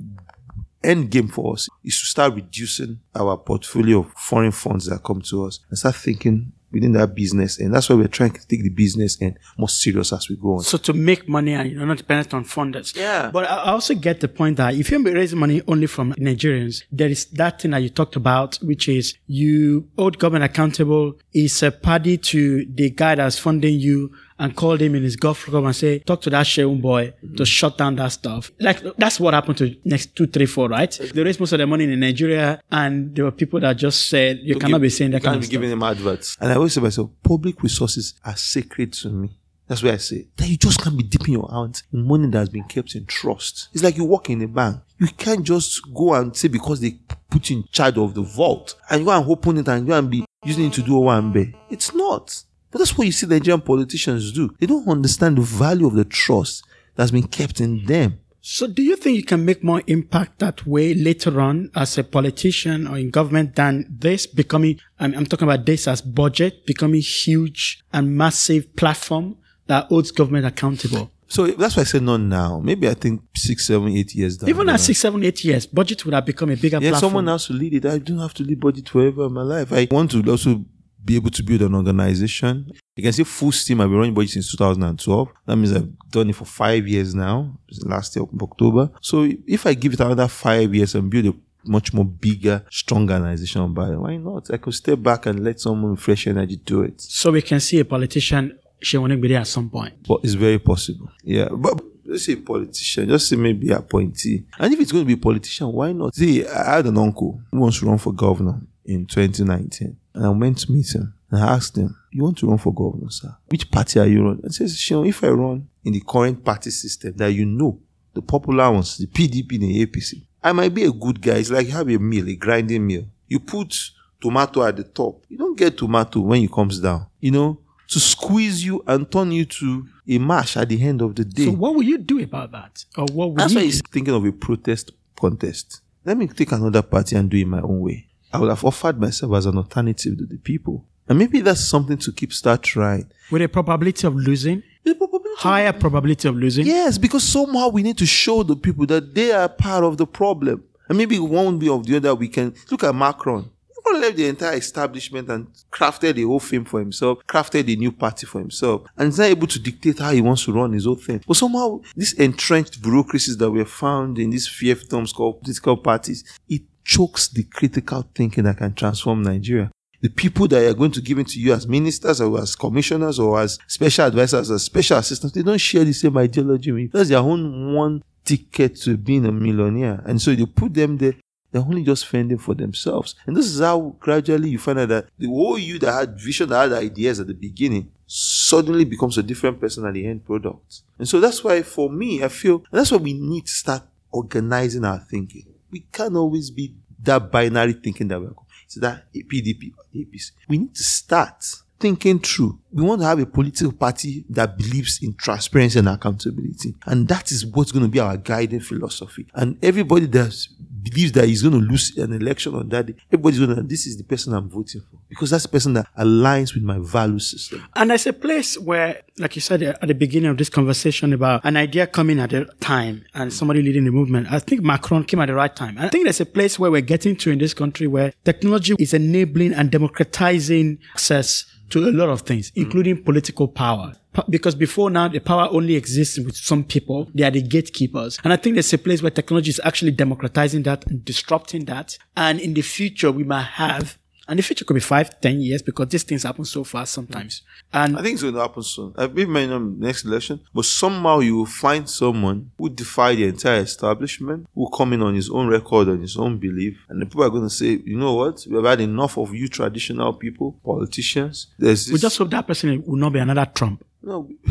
end 0.82 1.10
game 1.10 1.28
for 1.28 1.54
us 1.54 1.68
is 1.84 2.00
to 2.00 2.06
start 2.06 2.34
reducing 2.34 3.00
our 3.14 3.36
portfolio 3.36 4.00
of 4.00 4.12
foreign 4.12 4.52
funds 4.52 4.86
that 4.86 5.02
come 5.02 5.20
to 5.22 5.44
us 5.44 5.60
and 5.68 5.78
start 5.78 5.96
thinking 5.96 6.52
within 6.70 6.92
that 6.92 7.14
business. 7.14 7.58
And 7.58 7.74
that's 7.74 7.88
why 7.88 7.96
we're 7.96 8.08
trying 8.08 8.32
to 8.32 8.46
take 8.46 8.62
the 8.62 8.68
business 8.68 9.18
and 9.20 9.38
more 9.56 9.68
serious 9.68 10.12
as 10.12 10.28
we 10.28 10.36
go 10.36 10.56
on. 10.56 10.62
So 10.62 10.78
to 10.78 10.92
make 10.92 11.28
money 11.28 11.54
and 11.54 11.70
you're 11.70 11.86
not 11.86 11.96
dependent 11.96 12.34
on 12.34 12.44
funders. 12.44 12.94
Yeah. 12.94 13.30
But 13.30 13.50
I 13.50 13.70
also 13.72 13.94
get 13.94 14.20
the 14.20 14.28
point 14.28 14.58
that 14.58 14.74
if 14.74 14.90
you're 14.90 15.00
raising 15.02 15.38
money 15.38 15.62
only 15.66 15.86
from 15.86 16.12
Nigerians, 16.14 16.82
there 16.92 17.08
is 17.08 17.26
that 17.26 17.62
thing 17.62 17.70
that 17.72 17.78
you 17.78 17.88
talked 17.88 18.16
about, 18.16 18.56
which 18.56 18.88
is 18.88 19.14
you 19.26 19.88
hold 19.96 20.18
government 20.18 20.44
accountable 20.44 21.14
is 21.32 21.62
a 21.62 21.70
party 21.70 22.18
to 22.18 22.66
the 22.66 22.90
guy 22.90 23.14
that's 23.14 23.38
funding 23.38 23.80
you 23.80 24.12
and 24.38 24.54
called 24.54 24.80
him 24.80 24.94
in 24.94 25.02
his 25.02 25.16
golf 25.16 25.44
club 25.44 25.64
and 25.64 25.74
say, 25.74 25.98
talk 26.00 26.20
to 26.22 26.30
that 26.30 26.46
Seun 26.46 26.80
boy 26.80 27.10
to 27.10 27.26
mm-hmm. 27.26 27.44
shut 27.44 27.76
down 27.78 27.96
that 27.96 28.08
stuff. 28.08 28.50
Like 28.60 28.82
that's 28.96 29.18
what 29.18 29.34
happened 29.34 29.58
to 29.58 29.74
next 29.84 30.14
two, 30.14 30.26
three, 30.26 30.46
four, 30.46 30.68
right? 30.68 30.90
They 31.14 31.22
raised 31.22 31.40
most 31.40 31.52
of 31.52 31.58
their 31.58 31.66
money 31.66 31.84
in 31.84 32.00
Nigeria 32.00 32.60
and 32.70 33.14
there 33.14 33.24
were 33.24 33.32
people 33.32 33.60
that 33.60 33.74
just 33.74 34.08
said, 34.08 34.40
you 34.42 34.56
cannot 34.56 34.80
be 34.80 34.90
saying 34.90 35.10
that 35.12 35.18
you 35.18 35.24
kind 35.24 35.34
can't 35.34 35.44
of 35.44 35.50
be 35.50 35.52
giving 35.52 35.68
stuff. 35.70 35.80
them 35.80 35.88
adverts. 35.88 36.36
And 36.40 36.52
I 36.52 36.54
always 36.54 36.72
say 36.72 36.80
to 36.80 36.84
myself, 36.84 37.10
public 37.22 37.62
resources 37.62 38.14
are 38.24 38.36
sacred 38.36 38.92
to 38.94 39.08
me. 39.10 39.30
That's 39.66 39.82
why 39.82 39.90
I 39.90 39.96
say 39.98 40.28
that 40.36 40.48
you 40.48 40.56
just 40.56 40.82
can't 40.82 40.96
be 40.96 41.02
dipping 41.04 41.34
your 41.34 41.50
hands 41.50 41.82
in 41.92 42.06
money 42.06 42.28
that 42.28 42.38
has 42.38 42.48
been 42.48 42.64
kept 42.64 42.94
in 42.94 43.04
trust. 43.04 43.68
It's 43.74 43.82
like 43.82 43.98
you 43.98 44.04
work 44.04 44.30
in 44.30 44.40
a 44.40 44.48
bank. 44.48 44.80
You 44.98 45.08
can't 45.08 45.44
just 45.44 45.82
go 45.94 46.14
and 46.14 46.34
say 46.34 46.48
because 46.48 46.80
they 46.80 46.98
put 47.28 47.50
in 47.50 47.64
charge 47.70 47.98
of 47.98 48.14
the 48.14 48.22
vault 48.22 48.76
and 48.88 49.00
you 49.00 49.06
go 49.06 49.12
and 49.12 49.30
open 49.30 49.58
it 49.58 49.68
and 49.68 49.82
you 49.82 49.88
go 49.88 49.98
and 49.98 50.10
be 50.10 50.24
using 50.42 50.66
it 50.66 50.72
to 50.72 50.82
do 50.82 50.96
a 50.96 51.00
one 51.00 51.32
bay. 51.32 51.54
It's 51.68 51.94
not. 51.94 52.44
But 52.70 52.78
that's 52.78 52.96
what 52.98 53.06
you 53.06 53.12
see 53.12 53.26
the 53.26 53.36
Nigerian 53.36 53.60
politicians 53.62 54.32
do. 54.32 54.54
They 54.58 54.66
don't 54.66 54.86
understand 54.88 55.38
the 55.38 55.42
value 55.42 55.86
of 55.86 55.94
the 55.94 56.04
trust 56.04 56.64
that's 56.96 57.10
been 57.10 57.26
kept 57.28 57.60
in 57.60 57.84
them. 57.86 58.20
So 58.40 58.66
do 58.66 58.82
you 58.82 58.96
think 58.96 59.16
you 59.16 59.24
can 59.24 59.44
make 59.44 59.62
more 59.64 59.82
impact 59.86 60.38
that 60.38 60.66
way 60.66 60.94
later 60.94 61.40
on 61.40 61.70
as 61.74 61.98
a 61.98 62.04
politician 62.04 62.86
or 62.86 62.96
in 62.96 63.10
government 63.10 63.56
than 63.56 63.84
this 63.90 64.26
becoming, 64.26 64.80
I'm, 64.98 65.14
I'm 65.14 65.26
talking 65.26 65.46
about 65.48 65.66
this 65.66 65.86
as 65.88 66.00
BudgIT, 66.00 66.64
becoming 66.64 67.00
huge 67.00 67.82
and 67.92 68.16
massive 68.16 68.74
platform 68.76 69.36
that 69.66 69.86
holds 69.86 70.10
government 70.12 70.46
accountable? 70.46 71.10
So 71.26 71.46
that's 71.48 71.76
why 71.76 71.82
I 71.82 71.84
said 71.84 72.02
not 72.02 72.20
now. 72.20 72.58
Maybe 72.58 72.88
I 72.88 72.94
think 72.94 73.20
six, 73.36 73.66
seven, 73.66 73.88
eight 73.94 74.14
years 74.14 74.38
down. 74.38 74.48
Even 74.48 74.68
at 74.70 74.80
six, 74.80 74.98
seven, 74.98 75.22
eight 75.24 75.44
years, 75.44 75.66
BudgIT 75.66 76.04
would 76.06 76.14
have 76.14 76.24
become 76.24 76.50
a 76.50 76.56
bigger 76.56 76.78
Yeah, 76.80 76.90
platform. 76.90 77.10
someone 77.10 77.28
else 77.28 77.48
to 77.48 77.52
lead 77.52 77.74
it. 77.74 77.84
I 77.84 77.98
don't 77.98 78.18
have 78.18 78.32
to 78.34 78.42
lead 78.44 78.60
BudgIT 78.60 78.88
forever 78.88 79.26
in 79.26 79.32
my 79.34 79.42
life. 79.42 79.72
I 79.72 79.88
want 79.90 80.12
to 80.12 80.22
also 80.30 80.64
be 81.04 81.16
able 81.16 81.30
to 81.30 81.42
build 81.42 81.62
an 81.62 81.74
organization. 81.74 82.70
You 82.96 83.02
can 83.02 83.12
see 83.12 83.24
full 83.24 83.52
steam. 83.52 83.80
I've 83.80 83.88
been 83.88 83.98
running 83.98 84.14
BudgIT 84.14 84.30
since 84.30 84.50
2012. 84.52 85.28
That 85.46 85.56
means 85.56 85.72
I've 85.72 85.88
done 86.10 86.30
it 86.30 86.36
for 86.36 86.44
five 86.44 86.86
years 86.86 87.14
now. 87.14 87.58
Last 87.82 88.16
year, 88.16 88.26
October. 88.40 88.90
So 89.00 89.28
if 89.46 89.66
I 89.66 89.74
give 89.74 89.94
it 89.94 90.00
another 90.00 90.28
five 90.28 90.74
years 90.74 90.94
and 90.94 91.10
build 91.10 91.26
a 91.26 91.34
much 91.64 91.92
more 91.92 92.04
bigger, 92.04 92.64
stronger 92.70 93.14
organization 93.14 93.72
by 93.74 93.90
why 93.90 94.16
not? 94.16 94.50
I 94.52 94.56
could 94.56 94.74
step 94.74 95.02
back 95.02 95.26
and 95.26 95.44
let 95.44 95.60
someone 95.60 95.92
with 95.92 96.00
fresh 96.00 96.26
energy 96.26 96.56
do 96.56 96.82
it. 96.82 97.00
so 97.00 97.30
we 97.30 97.42
can 97.42 97.60
see 97.60 97.78
a 97.80 97.84
politician, 97.84 98.58
Seun 98.82 99.02
Onigbinde 99.08 99.38
at 99.40 99.46
some 99.46 99.68
point. 99.68 99.94
But 100.06 100.20
it's 100.22 100.34
very 100.34 100.58
possible. 100.58 101.10
Yeah. 101.22 101.48
But 101.50 101.80
let's 102.04 102.24
say 102.24 102.36
politician, 102.36 103.08
just 103.08 103.28
say 103.28 103.36
maybe 103.36 103.70
appointee. 103.70 104.44
And 104.58 104.72
if 104.72 104.80
it's 104.80 104.92
going 104.92 105.04
to 105.04 105.06
be 105.06 105.14
a 105.14 105.16
politician, 105.16 105.70
why 105.72 105.92
not? 105.92 106.14
See, 106.14 106.46
I 106.46 106.76
had 106.76 106.86
an 106.86 106.96
uncle 106.98 107.40
who 107.50 107.60
wants 107.60 107.80
to 107.80 107.86
run 107.86 107.98
for 107.98 108.12
governor 108.12 108.60
in 108.84 109.04
2019. 109.06 109.96
And 110.18 110.26
I 110.26 110.30
went 110.30 110.58
to 110.58 110.72
meet 110.72 110.92
him 110.94 111.14
and 111.30 111.42
I 111.42 111.54
asked 111.54 111.76
him, 111.76 111.96
You 112.10 112.24
want 112.24 112.38
to 112.38 112.48
run 112.48 112.58
for 112.58 112.74
governor, 112.74 113.08
sir? 113.08 113.36
Which 113.48 113.70
party 113.70 114.00
are 114.00 114.06
you 114.06 114.24
running? 114.24 114.40
And 114.42 114.50
he 114.50 114.56
says, 114.56 114.74
Seun, 114.76 115.08
if 115.08 115.22
I 115.22 115.28
run 115.28 115.68
in 115.84 115.92
the 115.92 116.00
current 116.00 116.44
party 116.44 116.70
system 116.70 117.14
that 117.16 117.32
you 117.32 117.46
know, 117.46 117.78
the 118.14 118.22
popular 118.22 118.68
ones, 118.72 118.98
the 118.98 119.06
PDP 119.06 119.52
and 119.54 119.62
the 119.62 119.86
APC, 119.86 120.22
I 120.42 120.50
might 120.52 120.74
be 120.74 120.82
a 120.84 120.90
good 120.90 121.20
guy. 121.22 121.36
It's 121.36 121.50
like 121.50 121.66
you 121.66 121.72
have 121.72 121.88
a 121.88 121.98
meal, 121.98 122.28
a 122.28 122.34
grinding 122.34 122.84
meal. 122.84 123.04
You 123.28 123.38
put 123.38 123.90
tomato 124.20 124.64
at 124.64 124.76
the 124.76 124.82
top. 124.82 125.22
You 125.28 125.38
don't 125.38 125.56
get 125.56 125.78
tomato 125.78 126.18
when 126.20 126.42
it 126.42 126.50
comes 126.50 126.80
down. 126.80 127.06
You 127.20 127.30
know, 127.30 127.60
to 127.88 128.00
squeeze 128.00 128.64
you 128.64 128.82
and 128.88 129.08
turn 129.10 129.30
you 129.30 129.44
to 129.44 129.86
a 130.08 130.18
mash 130.18 130.56
at 130.56 130.68
the 130.68 130.82
end 130.82 131.00
of 131.00 131.14
the 131.14 131.24
day. 131.24 131.44
So 131.44 131.52
what 131.52 131.76
will 131.76 131.84
you 131.84 131.98
do 131.98 132.20
about 132.20 132.50
that? 132.50 132.84
Or 132.96 133.06
what 133.12 133.28
will 133.28 133.34
That's 133.36 133.52
you 133.52 133.60
why 133.60 133.64
he's 133.66 133.80
thinking 133.82 134.14
of 134.14 134.24
a 134.24 134.32
protest 134.32 134.90
contest. 135.16 135.80
Let 136.04 136.16
me 136.16 136.26
take 136.26 136.50
another 136.50 136.82
party 136.82 137.14
and 137.14 137.30
do 137.30 137.36
it 137.36 137.46
my 137.46 137.60
own 137.60 137.80
way. 137.80 138.07
I 138.32 138.38
would 138.38 138.50
have 138.50 138.64
offered 138.64 139.00
myself 139.00 139.34
as 139.34 139.46
an 139.46 139.56
alternative 139.56 140.18
to 140.18 140.26
the 140.26 140.36
people. 140.36 140.84
And 141.08 141.18
maybe 141.18 141.40
that's 141.40 141.66
something 141.66 141.96
to 141.98 142.12
keep 142.12 142.32
start 142.32 142.62
trying. 142.62 143.10
With 143.30 143.42
a 143.42 143.48
probability 143.48 144.06
of 144.06 144.14
losing, 144.14 144.62
probability- 144.84 145.28
higher 145.38 145.72
probability 145.72 146.28
of 146.28 146.36
losing. 146.36 146.66
Yes, 146.66 146.98
because 146.98 147.22
somehow 147.22 147.68
we 147.68 147.82
need 147.82 147.98
to 147.98 148.06
show 148.06 148.42
the 148.42 148.56
people 148.56 148.86
that 148.86 149.14
they 149.14 149.32
are 149.32 149.48
part 149.48 149.84
of 149.84 149.96
the 149.96 150.06
problem. 150.06 150.64
And 150.88 150.98
maybe 150.98 151.18
one 151.18 151.58
way 151.58 151.68
or 151.68 151.82
the 151.82 151.96
other 151.96 152.14
we 152.14 152.28
can 152.28 152.54
look 152.70 152.84
at 152.84 152.94
Macron. 152.94 153.50
Macron 153.76 154.00
left 154.02 154.16
the 154.16 154.26
entire 154.26 154.56
establishment 154.56 155.28
and 155.28 155.46
crafted 155.70 156.18
a 156.18 156.22
whole 156.26 156.40
thing 156.40 156.64
for 156.64 156.80
himself, 156.80 157.18
crafted 157.28 157.72
a 157.72 157.76
new 157.76 157.92
party 157.92 158.26
for 158.26 158.40
himself, 158.40 158.82
and 158.96 159.08
he's 159.08 159.18
not 159.18 159.26
able 159.26 159.46
to 159.46 159.58
dictate 159.58 159.98
how 159.98 160.12
he 160.12 160.20
wants 160.20 160.44
to 160.44 160.52
run 160.52 160.72
his 160.72 160.84
whole 160.84 160.94
thing. 160.96 161.22
But 161.26 161.36
somehow 161.36 161.80
these 161.96 162.14
entrenched 162.14 162.82
bureaucracies 162.82 163.36
that 163.38 163.50
were 163.50 163.64
found 163.64 164.18
in 164.18 164.30
these 164.30 164.48
fiefdoms 164.48 165.14
called 165.14 165.42
political 165.42 165.76
parties, 165.76 166.24
it 166.48 166.62
chokes 166.88 167.28
the 167.28 167.44
critical 167.44 168.02
thinking 168.14 168.44
that 168.44 168.56
can 168.56 168.72
transform 168.72 169.22
Nigeria 169.22 169.70
the 170.00 170.08
people 170.08 170.46
that 170.48 170.64
are 170.64 170.74
going 170.74 170.92
to 170.92 171.00
give 171.00 171.18
it 171.18 171.28
to 171.28 171.40
you 171.40 171.52
as 171.52 171.66
ministers 171.66 172.20
or 172.20 172.40
as 172.40 172.54
commissioners 172.54 173.18
or 173.18 173.40
as 173.40 173.58
special 173.66 174.06
advisors 174.06 174.50
or 174.50 174.58
special 174.58 174.98
assistants, 174.98 175.34
they 175.34 175.42
don't 175.42 175.58
share 175.58 175.84
the 175.84 175.92
same 175.92 176.16
ideology 176.16 176.70
with 176.70 176.82
you. 176.82 176.88
That's 176.92 177.08
their 177.08 177.18
own 177.18 177.74
one 177.74 178.02
ticket 178.24 178.76
to 178.82 178.96
being 178.96 179.26
a 179.26 179.32
millionaire. 179.32 180.02
And 180.06 180.20
so 180.22 180.30
you 180.30 180.46
put 180.46 180.74
them 180.74 180.98
there, 180.98 181.14
they're 181.50 181.62
only 181.62 181.82
just 181.82 182.06
fending 182.06 182.38
for 182.38 182.54
themselves. 182.54 183.16
And 183.26 183.36
this 183.36 183.46
is 183.46 183.60
how 183.60 183.96
gradually 183.98 184.50
you 184.50 184.58
find 184.58 184.78
out 184.78 184.88
that 184.90 185.08
the 185.18 185.26
whole 185.26 185.58
you 185.58 185.78
that 185.80 185.92
had 185.92 186.20
vision, 186.20 186.50
that 186.50 186.70
had 186.70 186.78
ideas 186.78 187.18
at 187.18 187.26
the 187.26 187.34
beginning, 187.34 187.90
suddenly 188.06 188.84
becomes 188.84 189.18
a 189.18 189.22
different 189.22 189.60
person 189.60 189.84
at 189.84 189.94
the 189.94 190.06
end 190.06 190.24
product. 190.24 190.82
And 190.98 191.08
so 191.08 191.18
that's 191.18 191.42
why 191.42 191.62
for 191.62 191.90
me, 191.90 192.22
I 192.22 192.28
feel 192.28 192.62
that's 192.70 192.92
why 192.92 192.98
we 192.98 193.14
need 193.14 193.46
to 193.46 193.52
start 193.52 193.82
organizing 194.10 194.84
our 194.84 194.98
thinking. 194.98 195.46
We 195.70 195.80
can't 195.92 196.16
always 196.16 196.50
be 196.50 196.74
that 197.02 197.30
binary 197.30 197.74
thinking 197.74 198.08
that 198.08 198.20
we're 198.20 198.32
it's 198.68 198.74
that 198.76 199.06
PDP 199.14 199.72
APC. 199.94 200.32
We 200.46 200.58
need 200.58 200.74
to 200.74 200.82
start 200.82 201.42
thinking 201.80 202.18
through. 202.18 202.58
We 202.70 202.82
want 202.82 203.00
to 203.00 203.06
have 203.06 203.18
a 203.18 203.24
political 203.24 203.72
party 203.72 204.24
that 204.28 204.58
believes 204.58 204.98
in 205.02 205.14
transparency 205.14 205.78
and 205.78 205.88
accountability. 205.88 206.74
And 206.84 207.08
that 207.08 207.32
is 207.32 207.46
what's 207.46 207.72
going 207.72 207.84
to 207.84 207.90
be 207.90 208.00
our 208.00 208.18
guiding 208.18 208.60
philosophy. 208.60 209.26
And 209.34 209.56
everybody 209.62 210.06
that 210.06 210.48
believes 210.82 211.12
that 211.12 211.26
he's 211.26 211.42
going 211.42 211.54
to 211.54 211.66
lose 211.66 211.96
an 211.96 212.12
election 212.12 212.54
on 212.54 212.68
that 212.68 212.86
day, 212.86 212.94
everybody's 213.12 213.38
going 213.38 213.54
to, 213.54 213.62
this 213.62 213.86
is 213.86 213.96
the 213.96 214.04
person 214.04 214.32
I'm 214.34 214.48
voting 214.48 214.80
for. 214.80 214.98
Because 215.08 215.30
that's 215.30 215.44
the 215.44 215.48
person 215.48 215.72
that 215.74 215.86
aligns 215.98 216.54
with 216.54 216.62
my 216.62 216.78
value 216.78 217.18
system. 217.18 217.64
And 217.74 217.90
there's 217.90 218.06
a 218.06 218.12
place 218.12 218.58
where, 218.58 219.02
like 219.18 219.34
you 219.36 219.40
said 219.40 219.62
at 219.62 219.80
the 219.86 219.94
beginning 219.94 220.30
of 220.30 220.38
this 220.38 220.48
conversation 220.48 221.12
about 221.12 221.44
an 221.44 221.56
idea 221.56 221.86
coming 221.86 222.20
at 222.20 222.32
a 222.32 222.44
time 222.60 223.04
and 223.14 223.32
somebody 223.32 223.62
leading 223.62 223.84
the 223.84 223.90
movement, 223.90 224.30
I 224.30 224.38
think 224.38 224.62
Macron 224.62 225.04
came 225.04 225.20
at 225.20 225.26
the 225.26 225.34
right 225.34 225.54
time. 225.54 225.76
I 225.78 225.88
think 225.88 226.04
there's 226.04 226.20
a 226.20 226.26
place 226.26 226.58
where 226.58 226.70
we're 226.70 226.80
getting 226.80 227.16
to 227.16 227.30
in 227.30 227.38
this 227.38 227.54
country 227.54 227.86
where 227.86 228.12
technology 228.24 228.74
is 228.78 228.94
enabling 228.94 229.54
and 229.54 229.70
democratizing 229.70 230.78
access 230.94 231.44
to 231.70 231.88
a 231.88 231.92
lot 231.92 232.08
of 232.08 232.22
things, 232.22 232.50
mm. 232.50 232.62
including 232.62 233.02
political 233.02 233.48
power. 233.48 233.92
Because 234.28 234.54
before 234.54 234.90
now, 234.90 235.08
the 235.08 235.20
power 235.20 235.48
only 235.52 235.76
exists 235.76 236.18
with 236.18 236.36
some 236.36 236.64
people. 236.64 237.08
They 237.14 237.24
are 237.24 237.30
the 237.30 237.42
gatekeepers. 237.42 238.18
And 238.24 238.32
I 238.32 238.36
think 238.36 238.54
there's 238.54 238.72
a 238.72 238.78
place 238.78 239.00
where 239.00 239.10
technology 239.10 239.50
is 239.50 239.60
actually 239.62 239.92
democratizing 239.92 240.64
that 240.64 240.86
and 240.86 241.04
disrupting 241.04 241.66
that. 241.66 241.98
And 242.16 242.40
in 242.40 242.54
the 242.54 242.62
future, 242.62 243.12
we 243.12 243.22
might 243.22 243.42
have 243.42 243.98
and 244.28 244.38
the 244.38 244.42
future 244.42 244.64
could 244.64 244.74
be 244.74 244.80
five, 244.80 245.20
ten 245.20 245.40
years 245.40 245.62
because 245.62 245.88
these 245.88 246.02
things 246.04 246.22
happen 246.22 246.44
so 246.44 246.62
fast 246.64 246.92
sometimes. 246.92 247.42
Hmm. 247.72 247.76
And 247.78 247.98
I 247.98 248.02
think 248.02 248.14
it's 248.14 248.22
going 248.22 248.34
to 248.34 248.40
happen 248.40 248.62
soon. 248.62 248.92
I 248.96 249.06
maybe 249.06 249.26
might 249.26 249.46
not 249.48 249.62
next 249.62 250.04
election, 250.04 250.40
but 250.54 250.64
somehow 250.64 251.20
you 251.20 251.36
will 251.38 251.46
find 251.46 251.88
someone 251.88 252.50
who 252.58 252.68
defy 252.68 253.14
the 253.14 253.24
entire 253.24 253.60
establishment, 253.60 254.46
who 254.54 254.68
come 254.70 254.92
in 254.92 255.02
on 255.02 255.14
his 255.14 255.30
own 255.30 255.48
record, 255.48 255.88
on 255.88 256.00
his 256.00 256.16
own 256.16 256.38
belief, 256.38 256.76
and 256.88 257.00
the 257.00 257.06
people 257.06 257.24
are 257.24 257.30
going 257.30 257.42
to 257.44 257.50
say, 257.50 257.80
you 257.84 257.96
know 257.96 258.14
what, 258.14 258.46
we've 258.50 258.64
had 258.64 258.80
enough 258.80 259.16
of 259.18 259.34
you 259.34 259.48
traditional 259.48 260.12
people, 260.12 260.52
politicians. 260.64 261.46
There's 261.58 261.86
this, 261.86 261.92
we 261.92 261.98
just 261.98 262.18
hope 262.18 262.30
that 262.30 262.46
person 262.46 262.82
will 262.86 262.96
not 262.96 263.12
be 263.12 263.18
another 263.18 263.46
Trump. 263.54 263.84
no, 264.02 264.28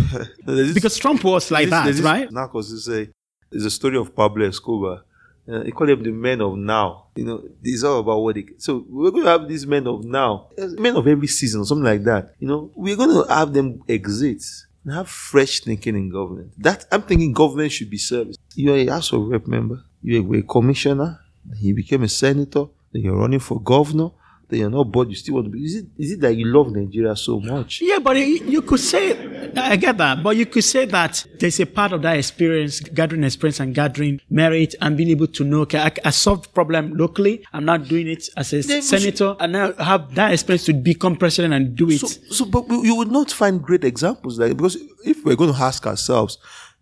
there's 0.46 0.68
this- 0.68 0.74
Because 0.74 0.98
Trump 0.98 1.24
was 1.24 1.52
like 1.52 1.70
there's- 1.70 1.72
that, 1.72 1.84
there's 1.86 1.98
this- 1.98 2.06
right? 2.06 2.30
Narcos 2.30 2.72
is 2.72 2.88
a 2.90 3.08
a 3.54 3.70
story 3.70 3.98
of 3.98 4.14
Pablo 4.14 4.46
Escobar. 4.46 5.04
Uh, 5.48 5.64
them 5.64 6.04
the 6.04 6.12
men 6.12 6.42
of 6.42 6.58
now. 6.58 7.06
You 7.16 7.24
know, 7.24 7.44
it's 7.64 7.84
all 7.84 8.00
about 8.02 8.20
what 8.20 8.36
they. 8.36 8.46
So 8.58 8.86
we're 8.90 9.12
going 9.12 9.24
to 9.24 9.30
have 9.30 9.48
these 9.48 9.66
men 9.66 9.88
of 9.88 10.04
now, 10.04 10.50
uh, 10.58 10.68
men 10.78 10.96
of 10.98 11.08
every 11.08 11.28
season, 11.28 11.64
something 11.64 11.86
like 11.86 12.04
that. 12.04 12.34
You 12.40 12.48
know, 12.48 12.72
we're 12.76 12.98
going 12.98 13.12
to 13.12 13.34
have 13.34 13.54
them 13.54 13.82
exit 13.88 14.44
and 14.84 14.94
have 14.94 15.08
fresh 15.08 15.62
thinking 15.62 15.96
in 15.96 16.10
government. 16.10 16.52
That 16.58 16.86
I'm 16.92 17.02
thinking 17.02 17.32
government 17.32 17.72
should 17.72 17.90
be 17.90 17.98
service. 17.98 18.36
You're 18.56 18.76
a 18.76 18.88
House 18.88 19.14
of 19.14 19.28
Rep 19.28 19.48
member. 19.48 19.84
You 20.02 20.24
were 20.24 20.38
a 20.38 20.44
commissioner. 20.44 21.20
He 21.58 21.72
became 21.72 22.04
a 22.04 22.10
senator. 22.10 22.66
Then 22.92 23.04
you're 23.04 23.16
running 23.16 23.40
for 23.40 23.62
governor. 23.62 24.10
That 24.50 24.58
you're 24.58 24.70
not 24.70 24.86
bored, 24.92 25.10
you 25.10 25.16
still 25.16 25.36
want 25.36 25.46
to 25.48 25.52
be. 25.52 25.64
Is 25.66 25.76
it 25.76 25.86
is 25.98 26.12
it 26.14 26.22
that 26.22 26.34
you 26.36 26.46
love 26.46 26.72
Nigeria 26.72 27.16
so 27.16 27.40
much? 27.40 27.82
Yeah, 27.82 28.00
but 28.00 28.16
you 28.18 28.24
you 28.46 28.62
could 28.62 28.80
say, 28.80 29.52
I 29.58 29.76
get 29.76 29.98
that, 29.98 30.24
but 30.24 30.38
you 30.38 30.46
could 30.46 30.64
say 30.64 30.86
that 30.86 31.26
there's 31.40 31.60
a 31.60 31.66
part 31.66 31.92
of 31.92 32.02
that 32.04 32.18
experience, 32.18 32.80
gathering 32.80 33.24
experience 33.26 33.60
and 33.60 33.76
gathering 33.76 34.22
merit 34.30 34.74
and 34.82 34.96
being 34.96 35.10
able 35.10 35.28
to 35.28 35.44
know, 35.44 35.62
okay, 35.62 35.80
I, 35.80 35.92
I 36.06 36.10
solved 36.12 36.54
problem 36.54 36.94
locally. 36.94 37.46
I'm 37.52 37.66
not 37.66 37.88
doing 37.90 38.08
it 38.08 38.30
as 38.38 38.54
a 38.54 38.64
senator 38.82 39.36
and 39.40 39.52
now 39.52 39.74
have 39.74 40.16
that 40.16 40.32
experience 40.32 40.66
to 40.66 40.74
become 40.74 41.18
president 41.18 41.54
and 41.54 41.76
do 41.76 41.90
it. 41.90 42.00
So, 42.00 42.08
so 42.08 42.46
but 42.46 42.68
we- 42.70 42.88
you 42.88 42.96
would 42.96 43.12
not 43.12 43.32
find 43.32 43.62
great 43.62 43.84
examples 43.84 44.40
like 44.40 44.56
because 44.56 44.78
if 45.06 45.26
we're 45.26 45.36
going 45.36 45.54
to 45.54 45.60
ask 45.60 45.86
ourselves, 45.86 46.38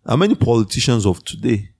how 0.06 0.14
many 0.16 0.36
politicians 0.36 1.04
of 1.04 1.24
today 1.24 1.70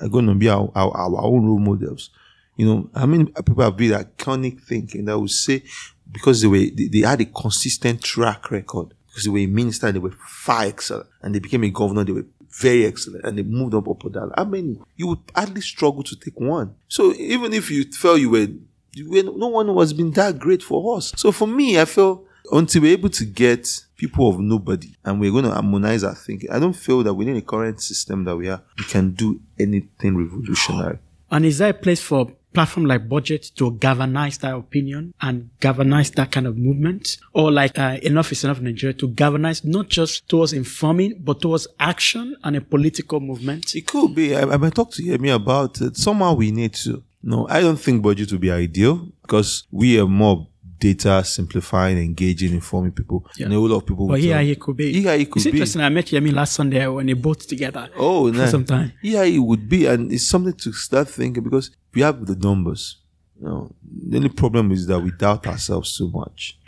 are 0.00 0.08
going 0.08 0.26
to 0.26 0.34
be 0.36 0.48
our, 0.48 0.70
our, 0.76 0.96
our 0.96 1.22
own 1.24 1.44
role 1.46 1.58
models? 1.58 2.10
You 2.56 2.66
know, 2.66 2.90
how 2.94 3.06
many 3.06 3.24
people 3.24 3.62
have 3.62 3.76
been 3.76 3.92
iconic 3.92 4.60
thinking 4.60 5.06
that 5.06 5.18
would 5.18 5.30
say 5.30 5.62
because 6.10 6.40
they 6.42 6.48
were 6.48 6.58
they, 6.58 6.88
they 6.92 7.00
had 7.00 7.20
a 7.20 7.24
consistent 7.24 8.02
track 8.02 8.50
record 8.50 8.94
because 9.08 9.24
they 9.24 9.30
were 9.30 9.38
a 9.38 9.46
minister 9.46 9.90
they 9.90 9.98
were 9.98 10.14
far 10.26 10.64
excellent 10.64 11.06
and 11.22 11.34
they 11.34 11.40
became 11.40 11.64
a 11.64 11.70
governor 11.70 12.04
they 12.04 12.12
were 12.12 12.26
very 12.60 12.86
excellent 12.86 13.24
and 13.24 13.36
they 13.36 13.42
moved 13.42 13.74
up 13.74 13.88
up 13.88 14.00
that. 14.12 14.32
How 14.36 14.44
many? 14.44 14.78
You 14.96 15.08
would 15.08 15.18
hardly 15.34 15.60
struggle 15.60 16.02
to 16.04 16.16
take 16.16 16.38
one. 16.38 16.74
So 16.88 17.12
even 17.14 17.52
if 17.52 17.70
you 17.70 17.84
felt 17.84 18.20
you 18.20 18.30
were, 18.30 18.48
you 18.92 19.10
were 19.10 19.22
no 19.22 19.48
one 19.48 19.74
was 19.74 19.92
been 19.92 20.12
that 20.12 20.38
great 20.38 20.62
for 20.62 20.96
us. 20.96 21.12
So 21.16 21.32
for 21.32 21.48
me, 21.48 21.80
I 21.80 21.84
feel 21.84 22.24
until 22.52 22.82
we're 22.82 22.92
able 22.92 23.08
to 23.10 23.24
get 23.24 23.84
people 23.96 24.28
of 24.28 24.38
nobody 24.38 24.94
and 25.04 25.20
we're 25.20 25.32
going 25.32 25.44
to 25.44 25.50
harmonize 25.50 26.04
our 26.04 26.14
thinking, 26.14 26.50
I 26.50 26.58
don't 26.58 26.74
feel 26.76 27.02
that 27.02 27.14
within 27.14 27.34
the 27.34 27.42
current 27.42 27.80
system 27.80 28.24
that 28.24 28.36
we 28.36 28.48
are, 28.48 28.62
we 28.78 28.84
can 28.84 29.12
do 29.12 29.40
anything 29.58 30.16
revolutionary. 30.16 30.98
And 31.30 31.44
is 31.44 31.58
there 31.58 31.70
a 31.70 31.74
place 31.74 32.02
for 32.02 32.30
platform 32.54 32.86
like 32.86 33.08
BudgIT 33.08 33.54
to 33.56 33.72
galvanize 33.72 34.38
that 34.38 34.54
opinion 34.54 35.12
and 35.20 35.50
galvanize 35.60 36.10
that 36.12 36.32
kind 36.32 36.46
of 36.46 36.56
movement? 36.56 37.18
Or 37.32 37.50
like 37.52 37.78
uh, 37.78 37.98
enough 38.02 38.32
is 38.32 38.44
enough 38.44 38.60
Nigeria 38.60 38.94
to 38.94 39.08
galvanize 39.08 39.64
not 39.64 39.88
just 39.88 40.28
towards 40.28 40.52
informing, 40.52 41.20
but 41.22 41.42
towards 41.42 41.66
action 41.78 42.36
and 42.44 42.56
a 42.56 42.60
political 42.60 43.20
movement? 43.20 43.74
It 43.74 43.86
could 43.86 44.14
be. 44.14 44.34
I, 44.34 44.42
I 44.42 44.56
might 44.56 44.74
talk 44.74 44.90
to 44.92 45.02
Yemi 45.02 45.34
about 45.34 45.80
it. 45.80 45.96
Somehow 45.96 46.34
we 46.34 46.50
need 46.50 46.74
to. 46.74 47.02
No, 47.22 47.46
I 47.48 47.60
don't 47.60 47.78
think 47.78 48.04
BudgIT 48.04 48.30
will 48.32 48.38
be 48.38 48.50
ideal 48.50 49.08
because 49.22 49.64
we 49.70 49.98
are 49.98 50.06
more 50.06 50.46
data 50.78 51.22
simplifying, 51.24 51.98
engaging, 51.98 52.52
informing 52.52 52.92
people. 52.92 53.26
Yeah. 53.36 53.46
And 53.46 53.54
a 53.54 53.56
whole 53.56 53.68
lot 53.68 53.76
of 53.78 53.86
people. 53.86 54.08
But 54.08 54.20
here 54.20 54.36
tell- 54.36 54.46
it 54.46 54.60
could 54.60 54.76
be. 54.76 54.92
Here 55.00 55.12
it 55.12 55.30
could 55.30 55.36
it's 55.40 55.44
be. 55.44 55.50
interesting. 55.50 55.82
I 55.82 55.88
met 55.88 56.06
Yemi 56.06 56.32
last 56.32 56.52
Sunday 56.54 56.86
when 56.86 57.06
they 57.06 57.12
both 57.14 57.46
together. 57.46 57.88
Oh, 57.96 58.30
for 58.30 58.38
nice. 58.38 58.50
some 58.50 58.64
time. 58.64 58.92
Yeah, 59.02 59.22
it 59.22 59.38
would 59.38 59.68
be, 59.68 59.86
and 59.86 60.12
it's 60.12 60.26
something 60.26 60.54
to 60.54 60.72
start 60.72 61.08
thinking 61.08 61.42
because 61.42 61.70
we 61.94 62.02
have 62.02 62.24
the 62.26 62.36
numbers. 62.36 62.98
You 63.40 63.48
know, 63.48 63.74
the 64.08 64.16
only 64.16 64.28
problem 64.28 64.70
is 64.72 64.86
that 64.86 65.00
we 65.00 65.10
doubt 65.10 65.46
ourselves 65.46 65.90
so 65.90 66.08
much. 66.08 66.58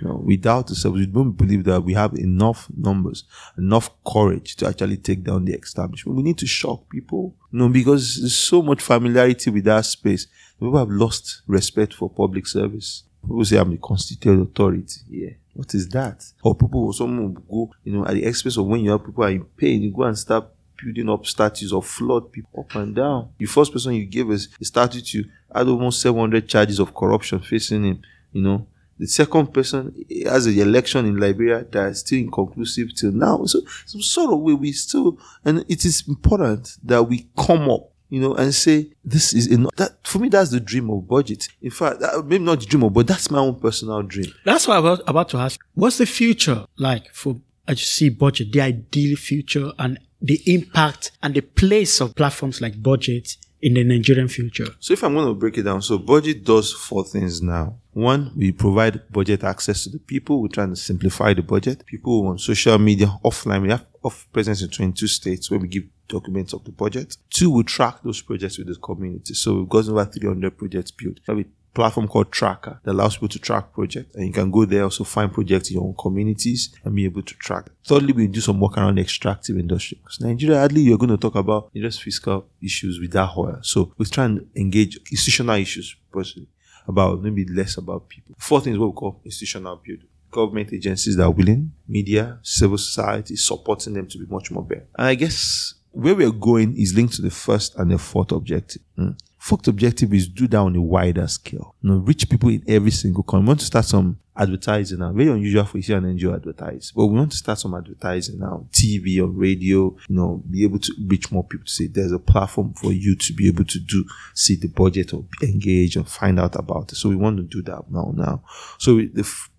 You 0.00 0.08
know, 0.08 0.22
we 0.24 0.36
doubt 0.36 0.70
ourselves. 0.70 0.98
We 0.98 1.06
don't 1.06 1.32
believe 1.32 1.64
that 1.64 1.80
we 1.82 1.94
have 1.94 2.14
enough 2.14 2.66
numbers, 2.76 3.24
enough 3.56 3.90
courage 4.04 4.56
to 4.56 4.66
actually 4.66 4.96
take 4.96 5.22
down 5.22 5.44
the 5.44 5.52
establishment. 5.54 6.16
We 6.16 6.22
need 6.22 6.38
to 6.38 6.46
shock 6.46 6.88
people. 6.90 7.36
You 7.52 7.60
know, 7.60 7.68
because 7.68 8.20
there's 8.20 8.34
so 8.36 8.62
much 8.62 8.82
familiarity 8.82 9.50
with 9.50 9.64
that 9.64 9.84
space. 9.84 10.26
People 10.58 10.78
have 10.78 10.90
lost 10.90 11.42
respect 11.46 11.94
for 11.94 12.10
public 12.10 12.46
service. 12.46 13.04
People 13.24 13.44
say 13.44 13.56
I'm 13.56 13.70
the 13.70 13.78
constituted 13.78 14.40
authority. 14.40 15.00
Yeah. 15.08 15.30
What 15.54 15.72
is 15.74 15.88
that? 15.90 16.24
Or 16.42 16.54
people, 16.54 16.92
someone 16.92 17.34
will 17.34 17.40
go, 17.68 17.74
you 17.84 17.92
know, 17.92 18.06
at 18.06 18.14
the 18.14 18.24
expense 18.24 18.56
of 18.56 18.66
when 18.66 18.80
you 18.80 18.90
have 18.90 19.04
people 19.04 19.24
are 19.24 19.30
in 19.30 19.44
pain, 19.44 19.82
you 19.82 19.92
go 19.92 20.02
and 20.02 20.18
start 20.18 20.46
building 20.82 21.08
up 21.08 21.24
statues 21.26 21.72
or 21.72 21.82
flood 21.82 22.32
people 22.32 22.60
up 22.60 22.74
and 22.74 22.94
down. 22.94 23.30
The 23.38 23.46
first 23.46 23.72
person 23.72 23.94
you 23.94 24.04
gave 24.04 24.30
us 24.30 24.48
a 24.60 24.64
statue 24.64 25.00
to 25.00 25.24
had 25.54 25.68
almost 25.68 26.00
700 26.00 26.48
charges 26.48 26.80
of 26.80 26.94
corruption 26.94 27.38
facing 27.40 27.84
him, 27.84 28.02
you 28.32 28.42
know. 28.42 28.66
The 28.98 29.06
second 29.06 29.52
person 29.52 30.04
has 30.24 30.46
an 30.46 30.58
election 30.58 31.06
in 31.06 31.16
Liberia 31.18 31.64
that 31.72 31.90
is 31.90 32.00
still 32.00 32.20
inconclusive 32.20 32.94
till 32.94 33.10
now. 33.10 33.44
So, 33.44 33.60
some 33.86 34.00
sort 34.02 34.32
of 34.32 34.40
way 34.40 34.52
we 34.54 34.70
still, 34.72 35.18
and 35.44 35.64
it 35.68 35.84
is 35.84 36.04
important 36.06 36.76
that 36.84 37.02
we 37.02 37.26
come 37.36 37.68
up, 37.70 37.90
you 38.14 38.20
know, 38.20 38.34
and 38.34 38.54
say, 38.54 38.92
this 39.04 39.34
is 39.34 39.48
enough. 39.48 39.74
That, 39.74 40.06
for 40.06 40.20
me, 40.20 40.28
that's 40.28 40.50
the 40.50 40.60
dream 40.60 40.88
of 40.88 41.02
BudgIT. 41.02 41.48
In 41.60 41.70
fact, 41.72 41.98
that, 41.98 42.24
maybe 42.24 42.44
not 42.44 42.60
the 42.60 42.66
dream 42.66 42.84
of, 42.84 42.92
but 42.92 43.08
that's 43.08 43.28
my 43.28 43.40
own 43.40 43.58
personal 43.58 44.02
dream. 44.02 44.32
That's 44.44 44.68
what 44.68 44.76
I 44.76 44.80
was 44.80 45.00
about 45.08 45.30
to 45.30 45.38
ask. 45.38 45.58
What's 45.74 45.98
the 45.98 46.06
future 46.06 46.64
like 46.78 47.10
for 47.12 47.40
as 47.66 47.80
you 47.80 47.86
see 47.86 48.10
BudgIT, 48.10 48.52
the 48.52 48.60
ideal 48.60 49.16
future 49.16 49.72
and 49.80 49.98
the 50.22 50.40
impact 50.46 51.10
and 51.24 51.34
the 51.34 51.40
place 51.40 52.00
of 52.00 52.14
platforms 52.14 52.60
like 52.60 52.74
BudgIT 52.74 53.36
in 53.62 53.74
the 53.74 53.82
Nigerian 53.82 54.28
future? 54.28 54.68
So 54.78 54.92
if 54.92 55.02
I'm 55.02 55.14
going 55.14 55.26
to 55.26 55.34
break 55.34 55.58
it 55.58 55.62
down, 55.62 55.82
so 55.82 55.98
BudgIT 55.98 56.44
does 56.44 56.72
four 56.72 57.04
things 57.04 57.42
now. 57.42 57.78
One, 57.94 58.32
we 58.36 58.52
provide 58.52 59.02
budget 59.10 59.42
access 59.42 59.84
to 59.84 59.90
the 59.90 59.98
people. 59.98 60.40
We're 60.40 60.48
trying 60.48 60.70
to 60.70 60.76
simplify 60.76 61.34
the 61.34 61.42
budget. 61.42 61.84
People 61.84 62.28
on 62.28 62.38
social 62.38 62.78
media, 62.78 63.18
offline, 63.24 63.62
we 63.62 63.70
have 63.70 63.86
off 64.04 64.28
presence 64.32 64.62
in 64.62 64.68
22 64.68 65.06
states 65.08 65.50
where 65.50 65.58
we 65.58 65.68
give 65.68 65.84
documents 66.08 66.52
of 66.52 66.64
the 66.64 66.72
budget. 66.72 67.16
Two, 67.30 67.50
we 67.50 67.64
track 67.64 67.96
those 68.04 68.20
projects 68.20 68.58
with 68.58 68.68
the 68.68 68.76
community. 68.76 69.34
So 69.34 69.54
we've 69.54 69.68
got 69.68 69.88
over 69.88 70.04
300 70.04 70.56
projects 70.56 70.90
built. 70.90 71.18
We 71.26 71.34
have 71.34 71.46
a 71.46 71.48
platform 71.74 72.06
called 72.06 72.30
Tracka 72.30 72.80
that 72.84 72.92
allows 72.92 73.16
people 73.16 73.28
to 73.28 73.38
track 73.38 73.72
projects. 73.72 74.14
And 74.14 74.26
you 74.26 74.32
can 74.32 74.50
go 74.50 74.64
there, 74.64 74.84
also 74.84 75.04
find 75.04 75.32
projects 75.32 75.70
in 75.70 75.76
your 75.76 75.84
own 75.84 75.94
communities 75.98 76.74
and 76.84 76.94
be 76.94 77.04
able 77.04 77.22
to 77.22 77.34
track. 77.34 77.70
Thirdly, 77.86 78.12
we 78.12 78.26
do 78.28 78.40
some 78.40 78.60
work 78.60 78.76
around 78.76 78.96
the 78.96 79.02
extractive 79.02 79.58
industry. 79.58 79.98
Because 80.02 80.20
Nigeria, 80.20 80.58
hardly 80.58 80.82
you're 80.82 80.98
going 80.98 81.10
to 81.10 81.16
talk 81.16 81.34
about 81.34 81.70
just 81.74 82.02
fiscal 82.02 82.46
issues 82.62 83.00
with 83.00 83.12
that 83.12 83.30
oil. 83.36 83.58
So 83.62 83.92
we 83.98 84.04
try 84.06 84.26
and 84.26 84.46
engage 84.54 84.96
institutional 85.10 85.56
issues 85.56 85.96
personally 86.12 86.48
about 86.86 87.22
maybe 87.22 87.46
less 87.46 87.78
about 87.78 88.08
people. 88.08 88.34
Fourth 88.38 88.64
thing 88.64 88.74
is 88.74 88.78
what 88.78 88.88
we 88.88 88.92
call 88.92 89.20
institutional 89.24 89.76
building. 89.76 90.08
Government 90.34 90.72
agencies 90.72 91.16
that 91.16 91.22
are 91.22 91.30
willing, 91.30 91.72
media, 91.86 92.40
civil 92.42 92.76
society, 92.76 93.36
supporting 93.36 93.94
them 93.94 94.08
to 94.08 94.18
be 94.18 94.26
much 94.26 94.50
more 94.50 94.64
better. 94.64 94.86
And 94.98 95.06
I 95.06 95.14
guess 95.14 95.74
where 95.92 96.16
we're 96.16 96.32
going 96.32 96.76
is 96.76 96.92
linked 96.92 97.14
to 97.14 97.22
the 97.22 97.30
first 97.30 97.76
and 97.76 97.92
the 97.92 97.98
fourth 97.98 98.32
objective. 98.32 98.82
Mm. 98.98 99.16
Fourth 99.38 99.68
objective 99.68 100.12
is 100.12 100.26
do 100.26 100.48
that 100.48 100.58
on 100.58 100.74
a 100.74 100.82
wider 100.82 101.28
scale. 101.28 101.76
You 101.82 101.90
know, 101.90 101.96
reach 101.98 102.28
people 102.28 102.48
in 102.48 102.64
every 102.66 102.90
single 102.90 103.22
corner. 103.22 103.44
We 103.44 103.48
want 103.48 103.60
to 103.60 103.66
start 103.66 103.84
some 103.84 104.18
advertising 104.36 104.98
now. 104.98 105.12
Very 105.12 105.30
unusual 105.30 105.64
for 105.64 105.76
you 105.76 105.82
see 105.82 105.92
an 105.92 106.04
NGO 106.04 106.34
advertise, 106.34 106.92
but 106.96 107.06
we 107.06 107.16
want 107.16 107.30
to 107.30 107.36
start 107.36 107.58
some 107.58 107.74
advertising 107.74 108.40
now. 108.40 108.66
TV 108.72 109.20
or 109.20 109.28
radio, 109.28 109.94
you 110.08 110.16
know, 110.16 110.42
be 110.50 110.64
able 110.64 110.80
to 110.80 110.92
reach 111.06 111.30
more 111.30 111.44
people 111.44 111.66
to 111.66 111.70
say 111.70 111.86
there's 111.86 112.10
a 112.10 112.18
platform 112.18 112.74
for 112.74 112.92
you 112.92 113.14
to 113.16 113.32
be 113.32 113.46
able 113.46 113.64
to 113.64 113.78
do, 113.78 114.04
see 114.34 114.56
the 114.56 114.68
budget 114.68 115.14
or 115.14 115.24
engage 115.42 115.94
and 115.96 116.08
find 116.08 116.40
out 116.40 116.56
about 116.56 116.90
it. 116.92 116.96
So 116.96 117.08
we 117.08 117.16
want 117.16 117.36
to 117.36 117.42
do 117.42 117.62
that 117.62 117.90
now. 117.90 118.12
Now, 118.16 118.42
so 118.78 118.96
the 118.96 119.20
f- 119.20 119.50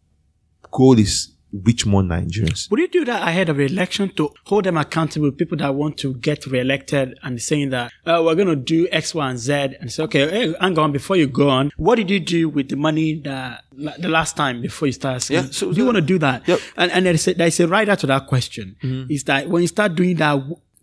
goal 0.76 1.00
is 1.00 1.32
reach 1.64 1.86
more 1.86 2.02
Nigerians. 2.02 2.70
Would 2.70 2.80
you 2.82 2.88
do 2.90 3.06
that 3.06 3.26
ahead 3.28 3.48
of 3.50 3.58
the 3.58 3.64
election 3.64 4.10
to 4.16 4.30
hold 4.46 4.66
them 4.66 4.78
accountable? 4.78 5.32
People 5.32 5.58
that 5.60 5.74
want 5.74 5.98
to 6.00 6.14
get 6.16 6.46
reelected 6.48 7.18
and 7.24 7.42
saying 7.42 7.70
that 7.70 7.92
uh, 8.06 8.22
we're 8.26 8.36
going 8.36 8.48
to 8.48 8.56
do 8.58 8.88
X, 8.92 9.16
Y, 9.16 9.30
and 9.30 9.40
Z, 9.40 9.54
and 9.80 9.92
say, 9.92 10.04
okay, 10.04 10.30
hey, 10.30 10.56
hang 10.60 10.78
on, 10.78 10.92
before 10.92 11.16
you 11.16 11.28
go 11.28 11.50
on, 11.50 11.72
what 11.78 11.96
did 11.96 12.10
you 12.10 12.20
do 12.20 12.50
with 12.50 12.70
the 12.70 12.76
money 12.76 13.22
that 13.22 13.64
the 14.00 14.10
last 14.10 14.36
time 14.36 14.62
before 14.62 14.88
you 14.88 14.92
start? 14.92 15.22
Saying, 15.22 15.46
Yeah, 15.46 15.50
so- 15.52 15.72
do 15.72 15.78
you 15.78 15.86
want 15.86 15.96
to 15.96 16.02
do 16.02 16.20
that? 16.20 16.48
Yep. 16.48 16.60
Mm-hmm. 16.60 16.80
And 16.82 16.92
and 16.92 17.06
there's 17.06 17.28
a, 17.28 17.34
there's 17.34 17.60
a 17.60 17.68
rider 17.68 17.96
to 17.96 18.08
that 18.08 18.28
question. 18.28 18.76
Is 19.10 19.24
that 19.26 19.48
when 19.50 19.62
you 19.62 19.68
start 19.68 19.96
doing 19.96 20.18
that, 20.18 20.36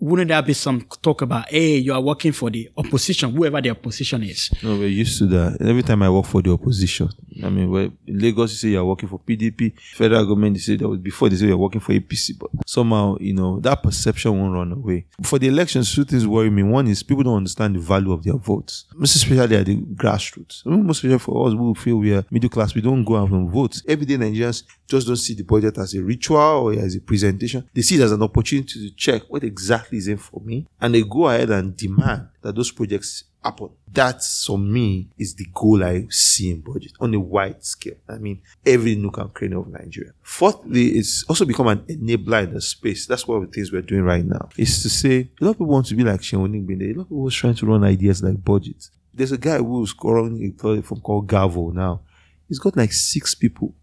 wouldn't 0.03 0.29
there 0.29 0.43
be 0.43 0.53
some 0.53 0.81
talk 1.01 1.23
about, 1.23 1.49
hey, 1.49 1.77
you 1.77 1.95
are 1.95 2.01
working 2.01 2.33
for 2.33 2.51
the 2.51 2.69
opposition, 2.77 3.31
whoever 3.31 3.61
the 3.61 3.71
opposition 3.71 4.25
is? 4.25 4.51
No, 4.61 4.77
we're 4.77 4.89
used 4.89 5.19
to 5.19 5.27
that. 5.27 5.59
Every 5.61 5.85
time 5.85 6.03
I 6.03 6.11
work 6.11 6.27
for 6.27 6.43
the 6.43 6.51
opposition, 6.51 7.09
I 7.43 7.49
mean, 7.49 7.71
well, 7.71 7.89
in 8.07 8.19
Lagos, 8.19 8.51
you 8.51 8.57
say 8.57 8.69
you're 8.71 8.85
working 8.85 9.09
for 9.09 9.21
PDP. 9.21 9.79
Federal 9.95 10.27
government, 10.27 10.55
they 10.55 10.61
say 10.61 10.75
that 10.77 10.89
was 10.89 10.99
before 10.99 11.29
they 11.29 11.37
say 11.37 11.47
you're 11.47 11.57
working 11.57 11.81
for 11.81 11.93
APC. 11.93 12.37
But 12.37 12.51
somehow, 12.67 13.17
you 13.21 13.33
know, 13.33 13.61
that 13.61 13.81
perception 13.81 14.37
won't 14.37 14.53
run 14.55 14.73
away. 14.73 15.07
For 15.23 15.39
the 15.39 15.47
elections, 15.47 15.95
two 15.95 16.05
things 16.05 16.27
worry 16.27 16.51
me. 16.51 16.65
One 16.65 16.89
is 16.89 17.05
people 17.05 17.23
don't 17.23 17.37
understand 17.37 17.77
the 17.77 17.81
value 17.81 18.13
of 18.13 18.25
their 18.25 18.37
votes, 18.37 18.87
most 18.97 19.15
especially 19.15 19.57
at 19.57 19.67
the 19.67 19.77
grassroots. 19.77 20.67
I 20.67 20.71
mean, 20.71 20.85
most 20.85 20.97
especially 20.99 21.21
for 21.21 21.47
us 21.47 21.53
who 21.53 21.77
feel 21.77 21.99
we 21.99 22.13
are 22.13 22.25
middle 22.29 22.51
class, 22.51 22.75
we 22.75 22.81
don't 22.81 23.05
go 23.05 23.17
out 23.17 23.31
and 23.31 23.49
vote. 23.49 23.81
Everyday 23.87 24.17
Nigerians 24.17 24.65
just 24.89 25.07
don't 25.07 25.17
see 25.17 25.35
the 25.35 25.45
budget 25.45 25.79
as 25.79 25.95
a 25.95 26.03
ritual 26.03 26.39
or 26.39 26.73
as 26.73 26.97
a 26.97 27.01
presentation. 27.01 27.69
They 27.73 27.83
see 27.83 27.95
it 27.97 28.03
as 28.03 28.11
an 28.11 28.23
opportunity 28.23 28.89
to 28.89 28.95
check 28.97 29.23
what 29.29 29.45
exactly 29.45 29.92
in 29.93 30.17
for 30.17 30.41
me. 30.41 30.67
And 30.81 30.95
they 30.95 31.03
go 31.03 31.29
ahead 31.29 31.51
and 31.51 31.77
demand 31.77 32.29
that 32.43 32.55
those 32.55 32.71
projects 32.71 33.25
happen. 33.43 33.71
That's 33.91 34.47
for 34.47 34.59
me 34.59 35.09
is 35.19 35.35
the 35.35 35.47
goal 35.53 35.85
I 35.85 36.07
see 36.09 36.51
in 36.51 36.63
BudgIT 36.63 36.93
on 37.01 37.13
a 37.15 37.21
wide 37.21 37.65
scale. 37.65 37.97
I 38.09 38.19
mean, 38.19 38.41
every 38.65 38.95
nook 38.95 39.19
and 39.19 39.33
cranny 39.33 39.55
of 39.57 39.69
Nigeria. 39.69 40.13
Fourthly, 40.23 40.91
it's 40.99 41.25
also 41.29 41.45
become 41.45 41.69
an 41.69 41.81
enabler 41.81 42.45
in 42.45 42.55
the 42.55 42.61
space. 42.61 43.07
That's 43.07 43.27
one 43.27 43.43
of 43.43 43.47
the 43.47 43.53
things 43.53 43.73
we're 43.73 43.83
doing 43.83 44.03
right 44.03 44.25
now. 44.25 44.49
Is 44.57 44.83
to 44.83 44.89
say 44.89 45.29
a 45.41 45.45
lot 45.45 45.51
of 45.53 45.57
people 45.57 45.67
want 45.67 45.87
to 45.87 45.95
be 45.95 46.05
like 46.05 46.21
Seun 46.21 46.49
Onigbinde. 46.49 46.95
A 46.95 46.99
lot 46.99 47.03
of 47.03 47.09
people 47.09 47.23
was 47.25 47.35
trying 47.35 47.55
to 47.55 47.67
run 47.67 47.85
ideas 47.85 48.23
like 48.23 48.37
BudgIT. 48.37 48.91
There's 49.15 49.33
a 49.33 49.39
guy 49.39 49.59
who's 49.59 49.95
running 50.03 50.43
a 50.47 50.51
platform 50.51 51.01
called 51.01 51.27
Gavo 51.27 51.73
now. 51.75 52.01
He's 52.49 52.59
got 52.59 52.77
like 52.77 52.93
six 52.93 53.35
people 53.35 53.75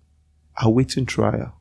awaiting 0.59 1.05
trial. 1.05 1.53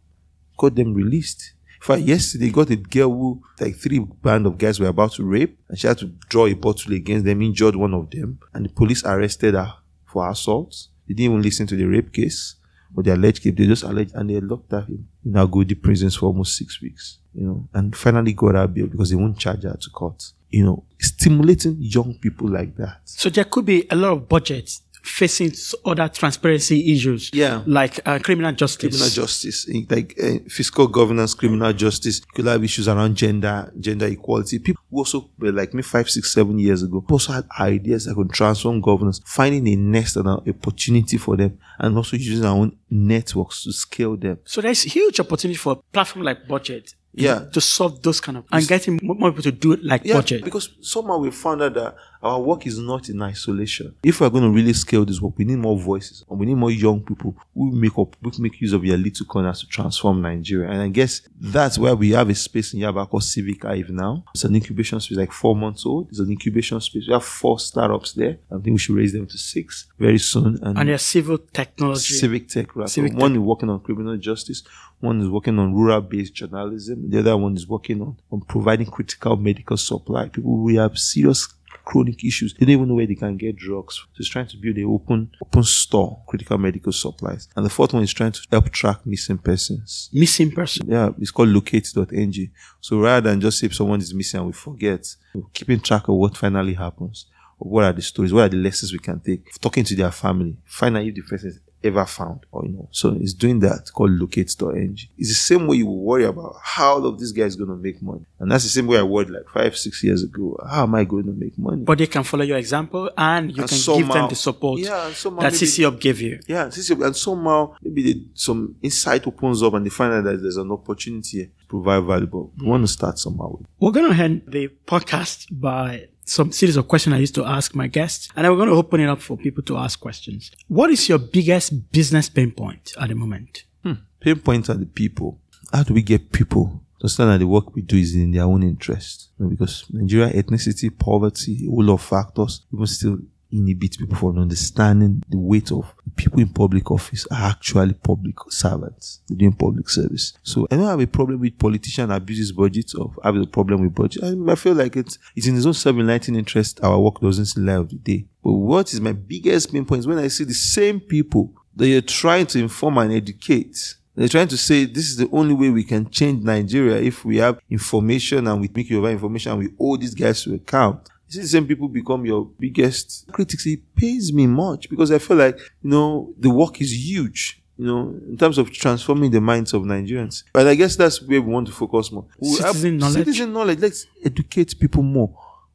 Got 0.57 0.75
them 0.75 0.95
released. 0.95 1.53
In 1.81 1.85
fact, 1.85 2.03
yesterday 2.03 2.47
they 2.47 2.53
got 2.53 2.71
a 2.71 2.77
girl 2.77 3.11
who 3.11 3.43
like 3.61 3.77
three 3.77 4.01
band 4.01 4.47
of 4.47 4.59
guys 4.59 4.81
were 4.81 4.89
about 4.89 5.13
to 5.13 5.25
rape, 5.25 5.59
and 5.69 5.79
she 5.79 5.87
had 5.87 5.99
to 5.99 6.07
draw 6.29 6.47
a 6.47 6.55
bottle 6.55 6.93
against 6.93 7.25
them, 7.25 7.41
injured 7.41 7.77
one 7.77 7.95
of 7.95 8.11
them, 8.11 8.39
and 8.53 8.65
the 8.65 8.69
police 8.69 9.05
arrested 9.05 9.55
her 9.55 9.75
for 10.05 10.29
assault. 10.29 10.89
They 11.07 11.15
didn't 11.15 11.33
even 11.33 11.43
listen 11.43 11.67
to 11.69 11.77
the 11.77 11.85
rape 11.85 12.13
case 12.13 12.57
or 12.95 13.03
the 13.03 13.15
alleged 13.15 13.43
case. 13.43 13.55
They 13.57 13.67
just 13.67 13.85
alleged 13.85 14.15
and 14.15 14.29
they 14.29 14.41
locked 14.41 14.73
up 14.73 14.89
him 14.89 15.09
in 15.25 15.33
Agodi 15.33 15.81
prisons 15.81 16.17
for 16.17 16.27
almost 16.27 16.57
six 16.57 16.81
weeks. 16.83 17.19
You 17.35 17.47
know, 17.47 17.69
and 17.73 17.95
finally 17.97 18.33
got 18.33 18.57
out 18.57 18.75
bail 18.75 18.87
because 18.89 19.11
they 19.11 19.17
won't 19.17 19.39
charge 19.39 19.63
her 19.63 19.77
to 19.81 19.91
court. 19.91 20.33
You 20.51 20.65
know, 20.65 20.85
stimulating 20.99 21.77
young 21.79 22.15
people 22.15 22.49
like 22.49 22.75
that. 22.77 23.01
So 23.05 23.29
there 23.31 23.45
could 23.45 23.67
be 23.67 23.87
a 23.91 23.95
lot 23.95 24.13
of 24.13 24.29
budgets 24.29 24.83
facing 25.09 25.53
other 25.85 26.09
transparency 26.09 26.93
issues. 26.93 27.31
Yeah. 27.33 27.63
Like 27.67 28.01
uh, 28.07 28.19
criminal 28.19 28.53
justice. 28.53 28.91
criminal 28.97 29.09
justice, 29.11 29.69
like 29.91 30.15
uh, 30.23 30.39
fiscal 30.49 30.87
governance, 30.87 31.35
criminal 31.35 31.73
justice. 31.73 32.21
You 32.21 32.27
could 32.35 32.47
have 32.47 32.63
issues 32.65 32.89
around 32.89 33.17
gender, 33.17 33.73
gender 33.79 34.07
equality. 34.07 34.59
People 34.59 34.83
who 34.91 34.99
also 34.99 35.31
were 35.39 35.53
like 35.53 35.75
me 35.75 35.83
five, 35.83 36.09
six, 36.11 36.33
seven 36.33 36.59
years 36.59 36.83
ago. 36.83 37.05
Also 37.11 37.33
had 37.33 37.47
ideas 37.59 38.05
that 38.05 38.15
could 38.15 38.31
transform 38.31 38.81
governance, 38.81 39.21
finding 39.25 39.67
a 39.69 39.77
nest 39.77 40.17
and 40.17 40.27
an 40.27 40.41
opportunity 40.49 41.17
for 41.19 41.37
them, 41.37 41.59
and 41.79 41.97
also 41.97 42.17
using 42.17 42.45
our 42.45 42.57
own 42.57 42.77
networks 42.91 43.65
to 43.65 43.73
scale 43.73 44.17
them. 44.17 44.39
So 44.45 44.61
there's 44.61 44.83
huge 44.83 45.21
opportunity 45.21 45.57
for 45.59 45.73
a 45.73 45.77
platform 45.93 46.25
like 46.25 46.47
BudgIT. 46.49 46.95
Yeah. 47.15 47.47
To 47.53 47.61
solve 47.61 48.03
those 48.03 48.21
kind 48.21 48.39
of 48.39 48.45
and 48.53 48.69
getting 48.69 49.01
more 49.03 49.17
more 49.17 49.31
people 49.33 49.43
to 49.45 49.51
do 49.53 49.73
it 49.73 49.83
like 49.83 50.03
Yeah, 50.05 50.17
BudgIT. 50.17 50.45
because 50.45 50.69
somehow 50.83 51.19
we 51.19 51.31
found 51.33 51.63
out 51.63 51.75
that 51.75 51.97
our 52.23 52.41
work 52.41 52.67
is 52.67 52.79
not 52.79 53.09
in 53.09 53.23
isolation. 53.23 53.95
If 54.03 54.21
we're 54.21 54.31
going 54.31 54.45
to 54.45 54.51
really 54.51 54.73
scale 54.73 55.05
this 55.05 55.21
work, 55.21 55.35
we 55.39 55.45
need 55.45 55.59
more 55.59 55.79
voices 55.79 56.25
and 56.29 56.39
we 56.39 56.47
need 56.47 56.57
more 56.57 56.71
young 56.71 57.01
people 57.01 57.37
who 57.55 57.71
make 57.71 57.97
up, 57.99 58.17
who 58.23 58.33
make 58.39 58.61
use 58.61 58.73
of 58.73 58.83
their 58.83 58.97
little 58.97 59.27
corners 59.27 59.61
to 59.61 59.67
transform 59.67 60.23
Nigeria. 60.23 60.71
And 60.71 60.83
I 60.83 60.89
guess 60.89 61.23
that's 61.41 61.79
where 61.79 61.95
we 61.95 62.11
have 62.11 62.29
a 62.29 62.35
space 62.35 62.75
in 62.75 62.81
Yaba 62.81 63.09
called 63.09 63.25
Civic 63.25 63.63
Hive 63.63 63.91
now. 63.91 64.25
It's 64.35 64.45
an 64.45 64.55
incubation 64.55 65.01
space, 65.01 65.19
like 65.19 65.33
four 65.33 65.55
months 65.55 65.87
old. 65.87 66.09
It's 66.11 66.19
an 66.19 66.31
incubation 66.31 66.81
space. 66.81 67.07
We 67.07 67.13
have 67.13 67.25
four 67.25 67.59
startups 67.59 68.13
there. 68.13 68.39
I 68.51 68.55
think 68.55 68.67
we 68.75 68.79
should 68.79 68.97
raise 68.97 69.13
them 69.13 69.27
to 69.27 69.39
six 69.39 69.87
very 69.99 70.19
soon. 70.19 70.59
And, 70.63 70.79
and 70.79 70.89
there's 70.89 71.03
civil 71.03 71.39
technology. 71.39 72.15
Civic 72.15 72.49
Tech, 72.49 72.75
right? 72.75 72.89
Civic 72.89 73.13
one 73.13 73.33
Tech. 73.33 73.41
is 73.41 73.47
working 73.47 73.71
on 73.71 73.81
criminal 73.81 74.17
justice, 74.17 74.63
one 75.01 75.21
is 75.21 75.29
working 75.29 75.59
on 75.59 75.75
rural 75.75 76.01
based 76.01 76.35
journalism, 76.35 77.09
the 77.09 77.21
other 77.21 77.37
one 77.37 77.57
is 77.57 77.69
working 77.69 78.01
on, 78.01 78.17
on 78.33 78.41
providing 78.41 78.87
critical 78.87 79.37
medical 79.37 79.77
supply. 79.77 80.29
People 80.29 80.57
who 80.57 80.77
have 80.77 80.99
serious 80.99 81.47
chronic 81.89 82.23
issues, 82.23 82.53
they 82.55 82.67
don't 82.67 82.75
even 82.75 82.89
know 82.89 82.95
where 82.95 83.07
they 83.07 83.15
can 83.15 83.37
get 83.39 83.57
drugs. 83.57 83.95
So 83.97 84.19
it's 84.19 84.29
trying 84.29 84.49
to 84.49 84.59
build 84.59 84.77
a 84.77 84.85
open 84.85 85.31
open 85.41 85.63
store, 85.63 86.23
critical 86.27 86.59
medical 86.59 86.93
supplies. 86.93 87.49
And 87.57 87.65
the 87.65 87.71
fourth 87.71 87.95
one 87.95 88.03
is 88.03 88.13
trying 88.13 88.33
to 88.33 88.41
help 88.51 88.71
track 88.71 89.07
missing 89.07 89.39
persons. 89.39 90.11
Missing 90.13 90.51
person. 90.53 90.87
Yeah, 90.87 91.11
it's 91.19 91.31
called 91.31 91.49
locate.ng. 91.49 92.51
So 92.83 93.01
rather 93.01 93.31
than 93.31 93.41
just 93.41 93.59
say 93.59 93.67
if 93.67 93.75
someone 93.75 94.01
is 94.01 94.13
missing 94.13 94.39
and 94.39 94.47
we 94.49 94.53
forget, 94.53 95.07
keeping 95.55 95.81
track 95.81 96.09
of 96.09 96.17
what 96.17 96.37
finally 96.37 96.75
happens. 96.75 97.27
What 97.57 97.85
are 97.85 97.93
the 97.93 98.03
stories? 98.03 98.33
What 98.33 98.45
are 98.45 98.49
the 98.51 98.57
lessons 98.59 98.93
we 98.93 99.01
can 99.01 99.19
take? 99.19 99.51
Talking 99.61 99.83
to 99.85 99.97
their 99.97 100.13
family, 100.13 100.59
find 100.65 100.97
out 100.97 101.05
if 101.05 101.15
the 101.15 101.23
person 101.23 101.49
is 101.49 101.61
ever 101.85 102.05
found 102.07 102.45
or 102.53 102.65
you 102.65 102.73
know. 102.73 102.89
So 102.91 103.17
it's 103.21 103.33
doing 103.35 103.61
that 103.61 103.91
called 103.93 104.11
locate.ng. 104.11 104.99
It's 105.17 105.29
the 105.29 105.35
same 105.35 105.67
way 105.67 105.77
you 105.79 105.87
worry 105.87 106.25
about 106.25 106.57
how 106.63 106.95
all 106.95 107.07
of 107.07 107.19
this 107.19 107.33
guy 107.33 107.45
is 107.45 107.57
going 107.57 107.71
to 107.71 107.77
make 107.77 108.03
money. 108.03 108.25
And 108.39 108.51
that's 108.51 108.65
the 108.65 108.71
same 108.71 108.87
way 108.87 108.99
I 108.99 109.03
worried 109.03 109.31
like 109.31 109.49
five, 109.53 109.77
six 109.77 110.03
years 110.03 110.23
ago. 110.23 110.57
How 110.69 110.85
am 110.85 110.95
I 110.95 111.05
going 111.05 111.25
to 111.25 111.33
make 111.33 111.57
money? 111.59 111.83
But 111.83 111.99
they 111.99 112.07
can 112.07 112.23
follow 112.25 112.45
your 112.45 112.59
example 112.59 113.11
and 113.17 113.51
you 113.57 113.63
And 113.63 113.69
can 113.71 113.97
give 113.99 114.09
them 114.09 114.29
the 114.29 114.35
support 114.35 114.81
Yeah, 114.81 115.13
somehow 115.13 115.43
that 115.43 115.53
CC 115.53 115.85
Hub 115.85 116.01
gave 116.01 116.21
you. 116.21 116.41
Yeah, 116.47 116.67
is- 116.67 116.91
and 116.91 117.17
somehow 117.17 117.75
maybe 117.83 118.03
they, 118.13 118.21
some 118.35 118.77
insight 118.83 119.27
opens 119.27 119.63
up 119.63 119.75
and 119.75 119.85
they 119.85 119.91
find 119.91 120.13
out 120.15 120.25
that 120.25 120.41
there's 120.43 120.57
an 120.57 120.71
opportunity 120.71 121.47
to 121.47 121.51
provide 121.69 122.05
valuable. 122.05 122.53
We 122.59 122.67
want 122.67 122.85
to 122.85 122.89
start 122.93 123.19
somehow. 123.19 123.59
We're 123.81 123.93
going 123.93 124.13
to 124.13 124.23
end 124.23 124.43
the 124.49 124.69
podcast 124.87 125.47
by 125.51 126.09
some 126.29 126.53
series 126.53 126.77
of 126.77 126.87
questions 126.87 127.15
I 127.15 127.19
used 127.19 127.35
to 127.37 127.45
ask 127.45 127.75
my 127.75 127.87
guests, 127.87 128.29
and 128.37 128.47
we're 128.47 128.57
going 128.57 128.69
to 128.69 128.75
open 128.75 129.01
it 129.01 129.09
up 129.09 129.21
for 129.21 129.37
people 129.37 129.63
to 129.65 129.77
ask 129.77 129.99
questions. 129.99 130.51
What 130.69 130.91
is 130.91 131.09
your 131.09 131.19
biggest 131.19 131.91
business 131.91 132.29
pain 132.29 132.53
point 132.53 132.93
at 133.01 133.09
the 133.09 133.15
moment? 133.15 133.65
Hmm. 133.83 133.95
pinpoint 134.21 134.69
are 134.69 134.75
the 134.75 134.87
people. 134.87 135.41
How 135.73 135.83
do 135.83 135.95
we 135.95 136.03
get 136.03 136.33
people 136.33 136.83
to 136.99 137.05
understand 137.05 137.31
that 137.31 137.39
the 137.39 137.47
work 137.47 137.75
we 137.75 137.83
do 137.83 137.97
is 137.97 138.15
in 138.15 138.33
their 138.33 138.45
own 138.45 138.63
interest? 138.63 139.31
You 139.39 139.45
know, 139.45 139.51
because 139.51 139.85
Nigeria, 139.91 140.33
ethnicity, 140.33 140.97
poverty, 140.97 141.67
all 141.71 141.91
of 141.91 142.03
factors, 142.03 142.67
even 142.73 142.87
still 142.87 143.19
inhibit 143.51 143.99
people 143.99 144.17
from 144.17 144.39
understanding 144.39 145.23
the 145.29 145.39
weight 145.39 145.73
of 145.73 145.95
people 146.17 146.41
in 146.41 146.49
public 146.49 146.91
office 146.91 147.27
are 147.31 147.51
actually 147.51 147.95
public 147.95 148.37
servants. 148.51 149.21
Doing 149.29 149.53
public 149.53 149.89
service. 149.89 150.35
So 150.43 150.67
I 150.71 150.77
don't 150.77 150.87
have 150.87 151.01
a 151.01 151.07
problem 151.07 151.41
with 151.41 151.59
politician 151.59 152.11
abuses 152.11 152.53
BudgIT 152.53 152.99
or 152.99 153.13
have 153.23 153.37
a 153.37 153.47
problem 153.47 153.83
with 153.83 153.95
BudgIT. 153.95 154.49
I, 154.49 154.53
I 154.53 154.55
feel 154.55 154.75
like 154.75 154.97
it's 154.97 155.19
it's 155.37 155.47
in 155.47 155.55
his 155.55 155.67
own 155.67 155.75
self-enlightened 155.75 156.37
interest. 156.37 156.81
Our 156.83 156.99
work 156.99 157.21
doesn't 157.21 157.47
see 157.47 157.61
light 157.61 157.77
of 157.77 157.89
the 157.91 157.97
day. 157.97 158.27
But 158.43 158.53
what 158.53 158.93
is 158.93 159.01
my 159.01 159.13
biggest 159.13 159.73
pain 159.73 159.85
point 159.85 160.01
is 160.01 160.07
when 160.07 160.19
I 160.19 160.29
see 160.29 160.45
the 160.45 160.55
same 160.55 161.01
people 161.01 161.53
that 161.79 161.89
you're 161.89 162.01
trying 162.03 162.47
to 162.47 162.59
inform 162.59 162.99
and 162.99 163.13
educate. 163.13 163.95
They're 164.17 164.27
trying 164.27 164.49
to 164.49 164.57
say 164.57 164.85
this 164.85 165.09
is 165.09 165.17
the 165.17 165.29
only 165.31 165.55
way 165.55 165.71
we 165.71 165.85
can 165.85 166.11
change 166.11 166.43
Nigeria 166.43 166.97
if 166.97 167.25
we 167.25 167.37
have 167.37 167.61
information 167.71 168.49
and 168.49 168.61
we 168.61 168.69
make 168.75 168.91
you 168.91 168.99
over 168.99 169.11
information 169.11 169.53
and 169.53 169.61
we 169.61 169.69
hold 169.79 170.01
these 170.01 170.15
guys 170.15 170.43
to 170.43 170.55
account. 170.55 171.09
See 171.29 171.41
the 171.41 171.49
same 171.49 171.67
people 171.67 171.89
become 171.89 172.25
your 172.25 172.47
biggest 172.59 173.27
critics. 173.33 173.67
It 173.67 173.81
pains 173.95 174.33
me 174.33 174.47
much 174.47 174.89
because 174.89 175.11
I 175.13 175.19
feel 175.19 175.37
like, 175.37 175.59
you 175.83 175.91
know, 175.91 176.33
the 176.39 176.51
work 176.51 176.81
is 176.81 176.93
huge. 176.93 177.63
You 177.77 177.87
know, 177.87 178.09
in 178.29 178.37
terms 178.37 178.59
of 178.59 178.73
transforming 178.73 179.31
the 179.31 179.41
minds 179.41 179.73
of 179.73 179.83
Nigerians. 179.83 180.43
But 180.53 180.67
I 180.67 180.75
guess 180.75 180.97
that's 180.97 181.23
where 181.23 181.41
we 181.41 181.53
want 181.53 181.69
to 181.69 181.73
focus 181.73 182.11
more. 182.11 182.25
We 182.41 182.49
have 182.59 182.75
Citizen 182.75 182.99
knowledge. 182.99 183.15
Citizen 183.25 183.53
knowledge. 183.53 183.79
Let's 183.79 184.07
educate 184.25 184.75
people 184.81 185.05
more 185.05 185.33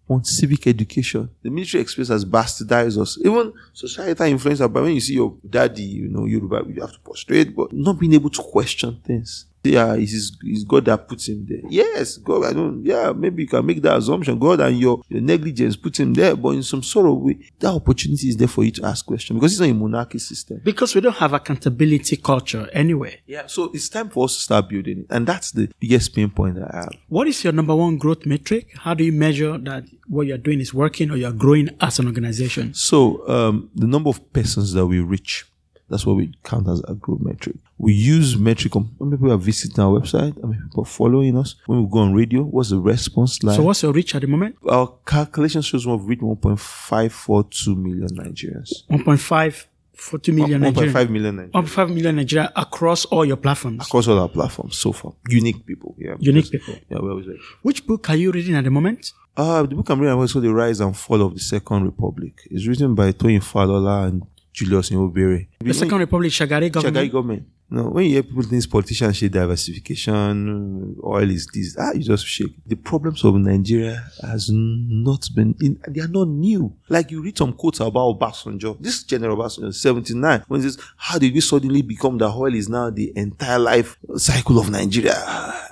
on 0.10 0.24
civic 0.26 0.68
education. 0.68 1.30
The 1.44 1.50
military 1.50 1.82
experience 1.82 2.10
has 2.10 2.26
bastardized 2.26 2.98
us. 3.02 3.18
Even 3.24 3.54
societal 3.72 4.28
influence, 4.28 4.60
but 4.60 4.74
when 4.84 4.94
you 4.96 5.00
see 5.00 5.14
your 5.14 5.38
daddy, 5.50 5.84
you 5.84 6.10
know, 6.10 6.26
Yoruba, 6.26 6.64
you 6.68 6.82
have 6.82 6.92
to 6.92 7.00
prostrate, 7.00 7.56
but 7.56 7.72
not 7.72 7.98
being 7.98 8.14
able 8.14 8.30
to 8.32 8.42
question 8.42 9.00
things. 9.06 9.46
Yeah, 9.64 9.96
it's, 9.96 10.36
it's 10.44 10.64
God 10.64 10.86
that 10.86 11.08
puts 11.08 11.30
him 11.30 11.46
there. 11.48 11.62
Yes, 11.70 12.18
God, 12.18 12.46
I 12.46 12.54
don't, 12.54 12.86
yeah, 12.86 13.14
maybe 13.16 13.44
you 13.44 13.48
can 13.48 13.66
make 13.66 13.82
that 13.82 13.98
assumption. 13.98 14.38
God 14.38 14.60
and 14.60 14.78
your, 14.78 15.02
your 15.08 15.22
negligence 15.22 15.76
put 15.76 16.00
him 16.00 16.14
there, 16.14 16.36
but 16.36 16.50
in 16.50 16.64
some 16.64 16.84
sort 16.84 17.08
of 17.08 17.18
way, 17.18 17.40
that 17.60 17.74
opportunity 17.74 18.28
is 18.28 18.38
there 18.38 18.48
for 18.48 18.64
you 18.64 18.72
to 18.72 18.86
ask 18.86 19.06
questions 19.06 19.40
because 19.40 19.54
it's 19.54 19.62
not 19.62 19.70
a 19.70 19.74
monarchy 19.74 20.20
system. 20.20 20.62
Because 20.64 20.94
we 20.96 21.02
don't 21.02 21.16
have 21.16 21.34
accountability 21.34 22.18
culture 22.18 22.70
anyway. 22.74 23.22
Yeah, 23.26 23.48
so 23.48 23.72
it's 23.74 23.90
time 23.90 24.10
for 24.10 24.26
us 24.26 24.36
to 24.36 24.42
start 24.42 24.70
building 24.70 25.00
it. 25.00 25.06
And 25.10 25.26
that's 25.26 25.52
the 25.52 25.72
biggest 25.80 26.14
pain 26.14 26.30
point 26.30 26.56
that 26.56 26.74
I 26.74 26.78
have. 26.78 26.94
What 27.08 27.28
is 27.28 27.44
your 27.44 27.54
number 27.54 27.76
one 27.76 27.98
growth 27.98 28.26
metric? 28.26 28.76
How 28.80 28.94
do 28.94 29.04
you 29.04 29.14
measure 29.14 29.58
that 29.60 29.86
what 30.08 30.28
you're 30.28 30.38
doing 30.38 30.60
is 30.60 30.74
working 30.74 31.10
or 31.10 31.16
you're 31.16 31.32
growing 31.32 31.70
as 31.80 32.00
an 32.00 32.08
organization? 32.08 32.74
So 32.74 33.28
um, 33.30 33.70
the 33.76 33.88
number 33.88 34.10
of 34.10 34.34
persons 34.34 34.74
that 34.74 34.86
we 34.86 35.00
reach, 35.00 35.46
that's 35.94 36.06
what 36.08 36.16
we 36.18 36.34
count 36.44 36.68
as 36.68 36.82
a 36.88 36.96
growth 36.96 37.22
metric. 37.22 37.56
We 37.78 37.94
use 37.94 38.36
metric 38.38 38.76
on 38.76 38.90
many 39.00 39.18
people 39.18 39.32
are 39.32 39.38
visiting 39.38 39.80
our 39.84 40.00
website, 40.00 40.34
I 40.44 40.48
mean 40.48 40.60
people 40.64 40.84
are 40.84 40.86
following 40.88 41.38
us. 41.38 41.56
When 41.68 41.84
we 41.84 41.90
go 41.90 42.00
on 42.00 42.14
radio, 42.14 42.42
what's 42.44 42.70
the 42.72 42.80
response 42.80 43.44
like? 43.44 43.56
So 43.58 43.64
what's 43.64 43.84
your 43.84 43.94
reach 43.94 44.16
at 44.16 44.22
the 44.22 44.28
moment? 44.28 44.56
our 44.70 44.88
calculation 45.06 45.62
shows 45.62 45.86
we've 45.86 46.04
reached 46.06 46.24
1.542 46.24 47.78
million 47.78 48.10
Nigerians. 48.10 48.72
1.5 48.90 49.66
for 49.96 50.18
2 50.18 50.32
million 50.34 50.62
1.5 50.62 50.74
Nigerians. 50.74 51.10
million 51.10 51.38
Nigerians 51.38 51.52
1.5 51.52 51.94
million 51.94 52.16
Nigeria 52.16 52.52
across 52.56 53.06
all 53.06 53.26
your 53.26 53.38
platforms. 53.38 53.86
across 53.86 54.08
all 54.08 54.20
our 54.20 54.30
platforms 54.30 54.78
so 54.78 54.92
far. 54.92 55.14
Unique 55.30 55.66
people, 55.66 55.96
yeah. 55.98 56.16
Unique 56.20 56.50
because- 56.52 56.66
people. 56.76 56.82
Yeah, 56.90 57.00
we 57.00 57.10
always 57.10 57.28
like. 57.28 57.38
Which 57.62 57.86
book 57.86 58.10
are 58.10 58.16
you 58.16 58.32
reading 58.32 58.56
at 58.56 58.64
the 58.64 58.72
moment? 58.72 59.12
Uh, 59.36 59.64
the 59.64 59.76
book 59.76 59.90
I'm 59.90 60.00
reading 60.00 60.20
is 60.22 60.32
called 60.34 60.46
The 60.46 60.54
Rise 60.54 60.80
and 60.80 60.96
Fall 60.96 61.22
of 61.24 61.34
the 61.34 61.40
Second 61.40 61.86
Republic. 61.86 62.34
It's 62.52 62.68
written 62.68 62.94
by 62.96 63.12
Toyin 63.14 63.40
Falola 63.42 64.08
and 64.08 64.24
Julius 64.54 64.90
Ihonvbere. 64.92 65.48
The 65.60 65.74
Second 65.74 66.00
Republic, 66.00 66.32
Shagari 66.32 66.72
government. 66.72 66.96
Shagari 66.96 67.12
government. 67.12 67.44
No, 67.70 67.90
when 67.90 68.06
you 68.06 68.12
hear 68.12 68.24
people 68.24 68.44
think 68.44 68.70
politicians 68.70 69.18
say 69.18 69.30
diversification, 69.30 70.96
oil 71.04 71.28
is 71.32 71.48
this, 71.52 71.76
ah, 71.80 71.92
you 71.94 72.04
just 72.04 72.24
shake. 72.28 72.54
The 72.68 72.76
problems 72.76 73.24
of 73.24 73.34
Nigeria 73.36 74.04
has 74.22 74.52
not 74.52 75.28
been, 75.36 75.56
in, 75.60 75.80
they 75.88 76.02
are 76.02 76.08
not 76.08 76.28
new. 76.28 76.76
Like 76.88 77.10
you 77.10 77.24
read 77.24 77.36
some 77.36 77.54
quotes 77.54 77.80
about 77.80 78.20
Obasanjo. 78.20 78.78
This 78.80 79.02
General 79.04 79.36
Obasanjo, 79.38 79.74
79, 79.74 80.44
when 80.48 80.62
he 80.62 80.70
says, 80.70 80.78
how 80.98 81.18
did 81.18 81.34
we 81.34 81.42
suddenly 81.42 81.82
become 81.82 82.20
that 82.20 82.30
oil 82.30 82.54
is 82.54 82.70
now 82.70 82.92
the 82.92 83.12
entire 83.16 83.58
life 83.58 83.98
cycle 84.18 84.60
of 84.60 84.70
Nigeria? 84.70 85.16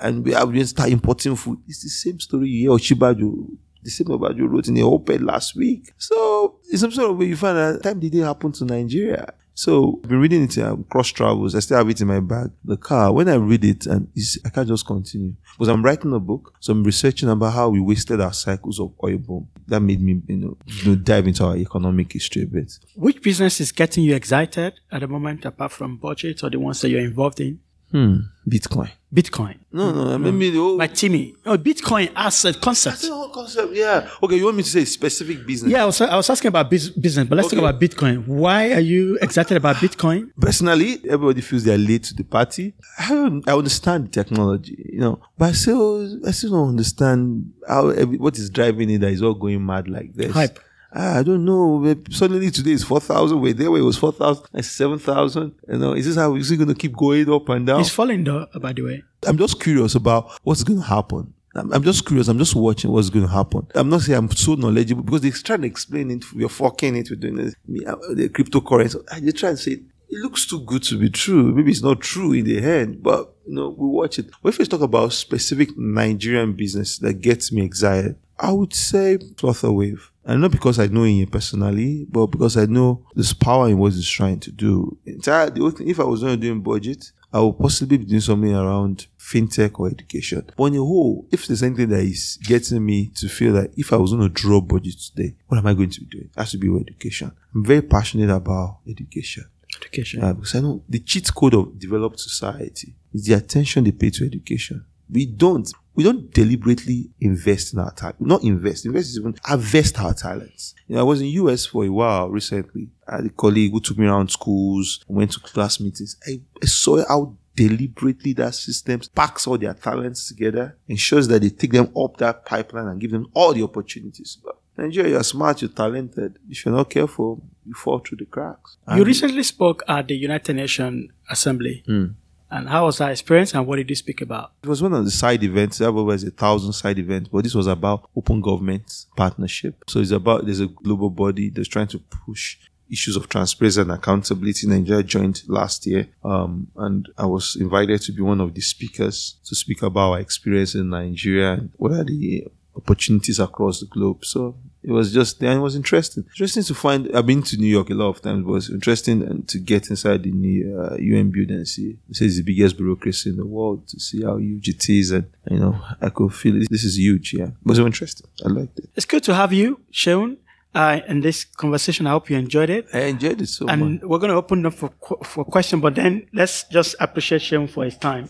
And 0.00 0.24
we 0.24 0.32
have 0.32 0.52
to 0.52 0.66
start 0.66 0.90
importing 0.90 1.36
food. 1.36 1.60
It's 1.68 1.84
the 1.84 1.88
same 1.88 2.18
story 2.18 2.48
you 2.48 2.60
hear 2.62 2.70
Ochibajo 2.70 3.46
the 3.82 3.90
same 3.90 4.06
Obajo 4.08 4.48
wrote 4.48 4.68
in 4.68 4.78
a 4.78 4.82
op-ed 4.82 5.22
last 5.22 5.56
week. 5.56 5.92
So, 5.98 6.58
in 6.70 6.78
some 6.78 6.92
sort 6.92 7.10
of 7.10 7.18
way, 7.18 7.26
you 7.26 7.36
find 7.36 7.56
that 7.56 7.82
time 7.82 8.00
did 8.00 8.14
it 8.14 8.22
happen 8.22 8.52
to 8.52 8.64
Nigeria. 8.64 9.34
So, 9.54 10.00
I've 10.02 10.08
been 10.08 10.20
reading 10.20 10.44
it 10.44 10.56
um, 10.58 10.84
cross 10.84 11.08
travels. 11.08 11.54
I 11.54 11.60
still 11.60 11.76
have 11.76 11.88
it 11.90 12.00
in 12.00 12.08
my 12.08 12.20
bag, 12.20 12.50
the 12.64 12.76
car. 12.76 13.12
When 13.12 13.28
I 13.28 13.34
read 13.34 13.64
it, 13.64 13.86
and 13.86 14.08
I 14.46 14.48
can't 14.48 14.68
just 14.68 14.86
continue 14.86 15.34
because 15.52 15.68
I'm 15.68 15.84
writing 15.84 16.12
a 16.14 16.20
book. 16.20 16.54
So, 16.60 16.72
I'm 16.72 16.84
researching 16.84 17.28
about 17.28 17.52
how 17.52 17.68
we 17.68 17.80
wasted 17.80 18.20
our 18.20 18.32
cycles 18.32 18.80
of 18.80 18.92
oil 19.04 19.18
boom. 19.18 19.48
That 19.66 19.80
made 19.80 20.00
me, 20.00 20.22
you 20.26 20.36
know, 20.36 20.56
you 20.66 20.90
know, 20.90 20.94
dive 20.94 21.26
into 21.26 21.44
our 21.44 21.56
economic 21.56 22.12
history 22.12 22.44
a 22.44 22.46
bit. 22.46 22.72
Which 22.96 23.20
business 23.20 23.60
is 23.60 23.72
getting 23.72 24.04
you 24.04 24.14
excited 24.14 24.74
at 24.90 25.00
the 25.00 25.08
moment, 25.08 25.44
apart 25.44 25.72
from 25.72 25.98
BudgIT 25.98 26.42
or 26.42 26.50
the 26.50 26.58
ones 26.58 26.80
that 26.80 26.88
you're 26.88 27.00
involved 27.00 27.40
in? 27.40 27.60
Hmm. 27.92 28.16
Bitcoin. 28.48 28.90
Bitcoin. 29.14 29.56
No, 29.70 29.92
no, 29.92 30.18
maybe 30.18 30.50
the 30.50 30.58
whole, 30.58 30.76
Like 30.76 30.94
Timmy. 30.94 31.34
Oh, 31.44 31.56
Bitcoin 31.58 32.10
as 32.16 32.44
a 32.46 32.54
concept. 32.54 33.02
the 33.02 33.14
whole 33.14 33.28
concept. 33.28 33.72
Yeah. 33.74 34.08
Okay, 34.22 34.36
you 34.36 34.44
want 34.46 34.56
me 34.56 34.62
to 34.62 34.68
say 34.68 34.84
specific 34.86 35.46
business? 35.46 35.70
Yeah, 35.70 35.82
I 35.82 35.86
was, 35.86 36.00
I 36.00 36.16
was 36.16 36.28
asking 36.30 36.48
about 36.48 36.70
bus- 36.70 36.88
business, 36.88 37.28
but 37.28 37.36
let's 37.36 37.48
talk 37.50 37.58
about 37.58 37.78
Bitcoin. 37.78 38.26
Why 38.26 38.72
are 38.72 38.80
you 38.80 39.18
excited 39.20 39.56
about 39.56 39.76
Bitcoin? 39.76 40.30
Personally, 40.40 40.98
everybody 41.08 41.42
feels 41.42 41.64
they're 41.64 41.78
late 41.78 42.04
to 42.04 42.14
the 42.14 42.24
party. 42.24 42.74
I, 42.98 43.10
don't, 43.10 43.46
I 43.48 43.52
understand 43.52 44.06
the 44.06 44.10
technology, 44.10 44.82
you 44.92 45.00
know, 45.00 45.20
but 45.38 45.50
I 45.50 45.52
still, 45.52 46.26
I 46.26 46.30
still 46.32 46.50
don't 46.52 46.70
understand 46.70 47.52
how 47.68 47.90
every, 47.90 48.16
what 48.16 48.38
is 48.38 48.48
driving 48.50 48.88
it 48.90 49.02
that 49.02 49.10
is 49.12 49.22
all 49.22 49.34
going 49.34 49.64
mad 49.64 49.88
like 49.88 50.14
this. 50.14 50.32
Hype. 50.32 50.58
Ah, 50.94 51.18
I 51.18 51.22
don't 51.22 51.44
know. 51.44 51.94
Suddenly 52.10 52.50
today 52.50 52.72
is 52.72 52.84
four 52.84 53.00
thousand. 53.00 53.40
Wait, 53.40 53.56
there 53.56 53.70
where 53.70 53.80
it 53.80 53.84
was 53.84 53.96
four 53.96 54.12
thousand 54.12 54.44
and 54.52 54.64
seven 54.64 54.98
thousand. 54.98 55.54
You 55.68 55.78
know, 55.78 55.92
is 55.94 56.06
this 56.06 56.16
how 56.16 56.34
is 56.36 56.50
it 56.50 56.56
going 56.56 56.68
to 56.68 56.74
keep 56.74 56.94
going 56.96 57.30
up 57.32 57.48
and 57.48 57.66
down? 57.66 57.80
It's 57.80 57.88
falling 57.90 58.24
though, 58.24 58.46
by 58.60 58.72
the 58.72 58.82
way. 58.82 59.02
I'm 59.26 59.38
just 59.38 59.60
curious 59.60 59.94
about 59.94 60.30
what's 60.42 60.64
going 60.64 60.80
to 60.80 60.86
happen. 60.86 61.32
I'm, 61.54 61.82
just 61.82 62.06
curious. 62.06 62.28
I'm 62.28 62.38
just 62.38 62.54
watching 62.54 62.90
what's 62.90 63.10
going 63.10 63.26
to 63.26 63.30
happen. 63.32 63.66
I'm 63.74 63.90
not 63.90 64.00
saying 64.00 64.16
I'm 64.18 64.30
so 64.30 64.54
knowledgeable 64.54 65.02
because 65.02 65.20
they're 65.20 65.30
trying 65.32 65.60
to 65.60 65.66
explain 65.66 66.10
it. 66.10 66.24
We're 66.32 66.48
fucking 66.48 66.96
it. 66.96 67.10
We're 67.10 67.16
doing 67.16 67.36
this. 67.36 67.54
Uh, 67.86 67.96
The 68.14 68.30
cryptocurrency. 68.30 69.04
They 69.20 69.32
try 69.32 69.50
and 69.50 69.58
say 69.58 69.72
it 69.72 70.18
looks 70.22 70.46
too 70.46 70.60
good 70.60 70.82
to 70.84 70.98
be 70.98 71.10
true. 71.10 71.54
Maybe 71.54 71.70
it's 71.70 71.82
not 71.82 72.00
true 72.00 72.32
in 72.32 72.44
the 72.46 72.58
end, 72.58 73.02
but 73.02 73.34
you 73.46 73.54
know, 73.54 73.68
we 73.68 73.86
watch 73.86 74.18
it. 74.18 74.30
But 74.42 74.50
if 74.50 74.58
we 74.58 74.64
talk 74.66 74.80
about 74.80 75.12
specific 75.12 75.76
Nigerian 75.76 76.54
business 76.54 76.98
that 76.98 77.20
gets 77.20 77.52
me 77.52 77.64
excited, 77.64 78.16
I 78.42 78.50
would 78.50 78.74
say 78.74 79.18
Flutterwave. 79.18 80.00
And 80.24 80.40
not 80.40 80.50
because 80.50 80.78
I 80.78 80.86
know 80.86 81.04
him 81.04 81.26
personally, 81.28 82.06
but 82.10 82.26
because 82.26 82.56
I 82.56 82.66
know 82.66 83.06
there's 83.14 83.32
power 83.32 83.68
in 83.68 83.78
what 83.78 83.92
he's 83.92 84.08
trying 84.08 84.40
to 84.40 84.52
do. 84.52 84.98
Entire, 85.06 85.50
the 85.50 85.60
only 85.62 85.76
thing, 85.76 85.88
if 85.88 85.98
I 85.98 86.04
was 86.04 86.22
not 86.22 86.38
doing 86.38 86.62
BudgIT, 86.62 87.12
I 87.32 87.40
would 87.40 87.58
possibly 87.58 87.96
be 87.96 88.04
doing 88.04 88.20
something 88.20 88.54
around 88.54 89.06
fintech 89.18 89.80
or 89.80 89.88
education. 89.88 90.44
But 90.56 90.64
on 90.64 90.72
the 90.72 90.78
whole, 90.78 91.26
if 91.32 91.46
there's 91.46 91.62
anything 91.62 91.88
that 91.88 92.02
is 92.02 92.38
getting 92.42 92.84
me 92.84 93.10
to 93.16 93.28
feel 93.28 93.52
that 93.54 93.72
if 93.76 93.92
I 93.92 93.96
was 93.96 94.12
going 94.12 94.22
to 94.22 94.28
draw 94.28 94.60
BudgIT 94.60 95.14
today, 95.14 95.34
what 95.46 95.58
am 95.58 95.66
I 95.66 95.74
going 95.74 95.90
to 95.90 96.00
be 96.00 96.06
doing? 96.06 96.24
It 96.26 96.38
has 96.38 96.50
to 96.50 96.58
be 96.58 96.68
with 96.68 96.82
education. 96.82 97.32
I'm 97.54 97.64
very 97.64 97.82
passionate 97.82 98.30
about 98.30 98.80
education. 98.88 99.44
Education. 99.80 100.20
Yeah, 100.20 100.34
because 100.34 100.54
I 100.54 100.60
know 100.60 100.82
the 100.88 100.98
cheat 100.98 101.32
code 101.34 101.54
of 101.54 101.78
developed 101.78 102.20
society 102.20 102.94
is 103.12 103.24
the 103.24 103.34
attention 103.34 103.84
they 103.84 103.92
pay 103.92 104.10
to 104.10 104.26
education. 104.26 104.84
We 105.10 105.26
don't, 105.26 105.70
we 105.94 106.04
don't 106.04 106.32
deliberately 106.32 107.10
invest 107.20 107.74
in 107.74 107.78
our 107.78 107.92
talent. 107.92 108.20
Not 108.20 108.42
invest, 108.42 108.86
invest 108.86 109.10
is 109.10 109.18
even 109.18 109.36
harvest 109.44 110.00
our 110.00 110.14
talents. 110.14 110.74
You 110.88 110.96
know, 110.96 111.02
I 111.02 111.04
was 111.04 111.20
in 111.20 111.28
US 111.28 111.66
for 111.66 111.84
a 111.84 111.88
while 111.90 112.30
recently. 112.30 112.88
I 113.06 113.16
had 113.16 113.26
a 113.26 113.30
colleague 113.30 113.72
who 113.72 113.80
took 113.80 113.98
me 113.98 114.06
around 114.06 114.30
schools, 114.30 115.04
went 115.06 115.32
to 115.32 115.40
class 115.40 115.80
meetings. 115.80 116.16
I, 116.26 116.40
I 116.62 116.66
saw 116.66 117.04
how 117.06 117.36
deliberately 117.54 118.32
that 118.34 118.54
system 118.54 119.00
packs 119.14 119.46
all 119.46 119.58
their 119.58 119.74
talents 119.74 120.28
together, 120.28 120.76
ensures 120.88 121.28
that 121.28 121.42
they 121.42 121.50
take 121.50 121.72
them 121.72 121.92
up 121.96 122.16
that 122.16 122.46
pipeline 122.46 122.88
and 122.88 123.00
give 123.00 123.10
them 123.10 123.26
all 123.34 123.52
the 123.52 123.62
opportunities. 123.62 124.38
But 124.42 124.58
Nigeria, 124.76 125.10
you're 125.12 125.24
smart, 125.24 125.60
you're 125.60 125.70
talented. 125.70 126.38
If 126.48 126.64
you're 126.64 126.74
not 126.74 126.88
careful, 126.88 127.42
you 127.66 127.74
fall 127.74 127.98
through 127.98 128.18
the 128.18 128.24
cracks. 128.24 128.78
You 128.96 129.04
recently 129.04 129.42
spoke 129.42 129.82
at 129.86 130.08
the 130.08 130.16
United 130.16 130.54
Nations 130.56 131.10
Assembly. 131.30 131.82
Hmm. 131.86 132.06
And 132.52 132.68
how 132.68 132.84
was 132.84 132.98
that 132.98 133.10
experience 133.10 133.54
and 133.54 133.66
what 133.66 133.76
did 133.76 133.88
you 133.88 133.96
speak 133.96 134.20
about? 134.20 134.52
It 134.62 134.68
was 134.68 134.82
one 134.82 134.92
of 134.92 135.06
the 135.06 135.10
side 135.10 135.42
events. 135.42 135.78
There 135.78 135.90
were 135.90 136.14
a 136.14 136.18
thousand 136.18 136.74
side 136.74 136.98
events, 136.98 137.30
but 137.32 137.44
this 137.44 137.54
was 137.54 137.66
about 137.66 138.10
open 138.14 138.42
government 138.42 139.06
partnership. 139.16 139.82
So 139.88 140.00
it's 140.00 140.10
about 140.10 140.44
there's 140.44 140.60
a 140.60 140.66
global 140.66 141.08
body 141.08 141.48
that's 141.48 141.68
trying 141.68 141.86
to 141.88 141.98
push 141.98 142.58
issues 142.90 143.16
of 143.16 143.30
transparency 143.30 143.80
and 143.80 143.90
accountability. 143.90 144.66
Nigeria 144.66 145.02
joined 145.02 145.42
last 145.48 145.86
year, 145.86 146.08
um, 146.22 146.68
and 146.76 147.08
I 147.16 147.24
was 147.24 147.56
invited 147.56 148.02
to 148.02 148.12
be 148.12 148.20
one 148.20 148.42
of 148.42 148.52
the 148.52 148.60
speakers 148.60 149.38
to 149.46 149.54
speak 149.54 149.82
about 149.82 150.10
our 150.10 150.20
experience 150.20 150.74
in 150.74 150.90
Nigeria 150.90 151.54
and 151.54 151.70
what 151.76 151.92
are 151.92 152.04
the 152.04 152.46
opportunities 152.76 153.40
across 153.40 153.80
the 153.80 153.86
globe. 153.86 154.26
So 154.26 154.56
it 154.82 154.90
was 154.90 155.12
just 155.12 155.38
there 155.38 155.50
and 155.50 155.60
it 155.60 155.62
was 155.62 155.76
interesting. 155.76 156.24
Interesting 156.30 156.62
to 156.64 156.74
find. 156.74 157.10
I've 157.14 157.26
been 157.26 157.42
to 157.44 157.56
New 157.56 157.68
York 157.68 157.90
a 157.90 157.94
lot 157.94 158.08
of 158.08 158.20
times, 158.20 158.44
but 158.44 158.54
it's 158.54 158.70
interesting 158.70 159.22
and 159.22 159.48
to 159.48 159.58
get 159.58 159.90
inside 159.90 160.24
the 160.24 160.32
new 160.32 160.78
uh, 160.80 160.96
UN 160.96 161.30
building 161.30 161.56
and 161.56 161.68
see. 161.68 161.98
It 162.10 162.16
says 162.16 162.36
the 162.36 162.42
biggest 162.42 162.76
bureaucracy 162.76 163.30
in 163.30 163.36
the 163.36 163.46
world 163.46 163.86
to 163.88 164.00
see 164.00 164.22
how 164.22 164.38
huge 164.38 164.68
it 164.68 164.88
is, 164.88 165.12
and 165.12 165.26
you 165.50 165.58
know 165.58 165.80
I 166.00 166.10
could 166.10 166.34
feel 166.34 166.60
it. 166.60 166.68
this 166.70 166.84
is 166.84 166.98
huge. 166.98 167.34
Yeah, 167.34 167.46
it 167.46 167.64
was 167.64 167.78
so 167.78 167.86
interesting. 167.86 168.28
I 168.44 168.48
liked 168.48 168.78
it. 168.78 168.90
It's 168.96 169.06
good 169.06 169.22
to 169.24 169.34
have 169.34 169.52
you, 169.52 169.80
Seun, 169.92 170.38
uh, 170.74 171.00
in 171.06 171.20
this 171.20 171.44
conversation. 171.44 172.06
I 172.06 172.10
hope 172.10 172.30
you 172.30 172.36
enjoyed 172.36 172.70
it. 172.70 172.88
I 172.92 173.02
enjoyed 173.02 173.40
it 173.40 173.48
so 173.48 173.66
much. 173.66 173.74
And 173.74 174.02
we're 174.02 174.18
going 174.18 174.30
to 174.30 174.36
open 174.36 174.66
up 174.66 174.74
for, 174.74 174.90
for 175.22 175.44
question, 175.44 175.80
but 175.80 175.94
then 175.94 176.26
let's 176.32 176.64
just 176.64 176.96
appreciate 176.98 177.42
Seun 177.42 177.70
for 177.70 177.84
his 177.84 177.96
time. 177.96 178.28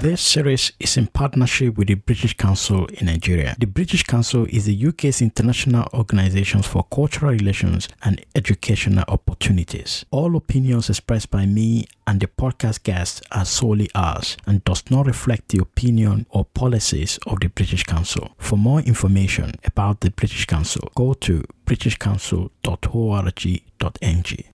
This 0.00 0.22
series 0.22 0.72
is 0.80 0.96
in 0.96 1.08
partnership 1.08 1.76
with 1.76 1.88
the 1.88 1.94
British 1.94 2.34
Council 2.34 2.86
in 2.86 3.04
Nigeria. 3.04 3.54
The 3.58 3.66
British 3.66 4.02
Council 4.02 4.46
is 4.48 4.64
the 4.64 4.86
UK's 4.86 5.20
international 5.20 5.86
organization 5.92 6.62
for 6.62 6.84
cultural 6.84 7.32
relations 7.32 7.86
and 8.02 8.24
educational 8.34 9.04
opportunities. 9.08 10.06
All 10.10 10.36
opinions 10.36 10.88
expressed 10.88 11.30
by 11.30 11.44
me 11.44 11.86
and 12.06 12.18
the 12.18 12.28
podcast 12.28 12.82
guests 12.82 13.20
are 13.30 13.44
solely 13.44 13.90
ours 13.94 14.38
and 14.46 14.64
does 14.64 14.90
not 14.90 15.06
reflect 15.06 15.50
the 15.50 15.60
opinion 15.60 16.24
or 16.30 16.46
policies 16.46 17.18
of 17.26 17.40
the 17.40 17.50
British 17.50 17.84
Council. 17.84 18.30
For 18.38 18.56
more 18.56 18.80
information 18.80 19.52
about 19.64 20.00
the 20.00 20.12
British 20.12 20.46
Council, 20.46 20.90
go 20.94 21.12
to 21.12 21.44
britishcouncil.org.ng. 21.66 24.44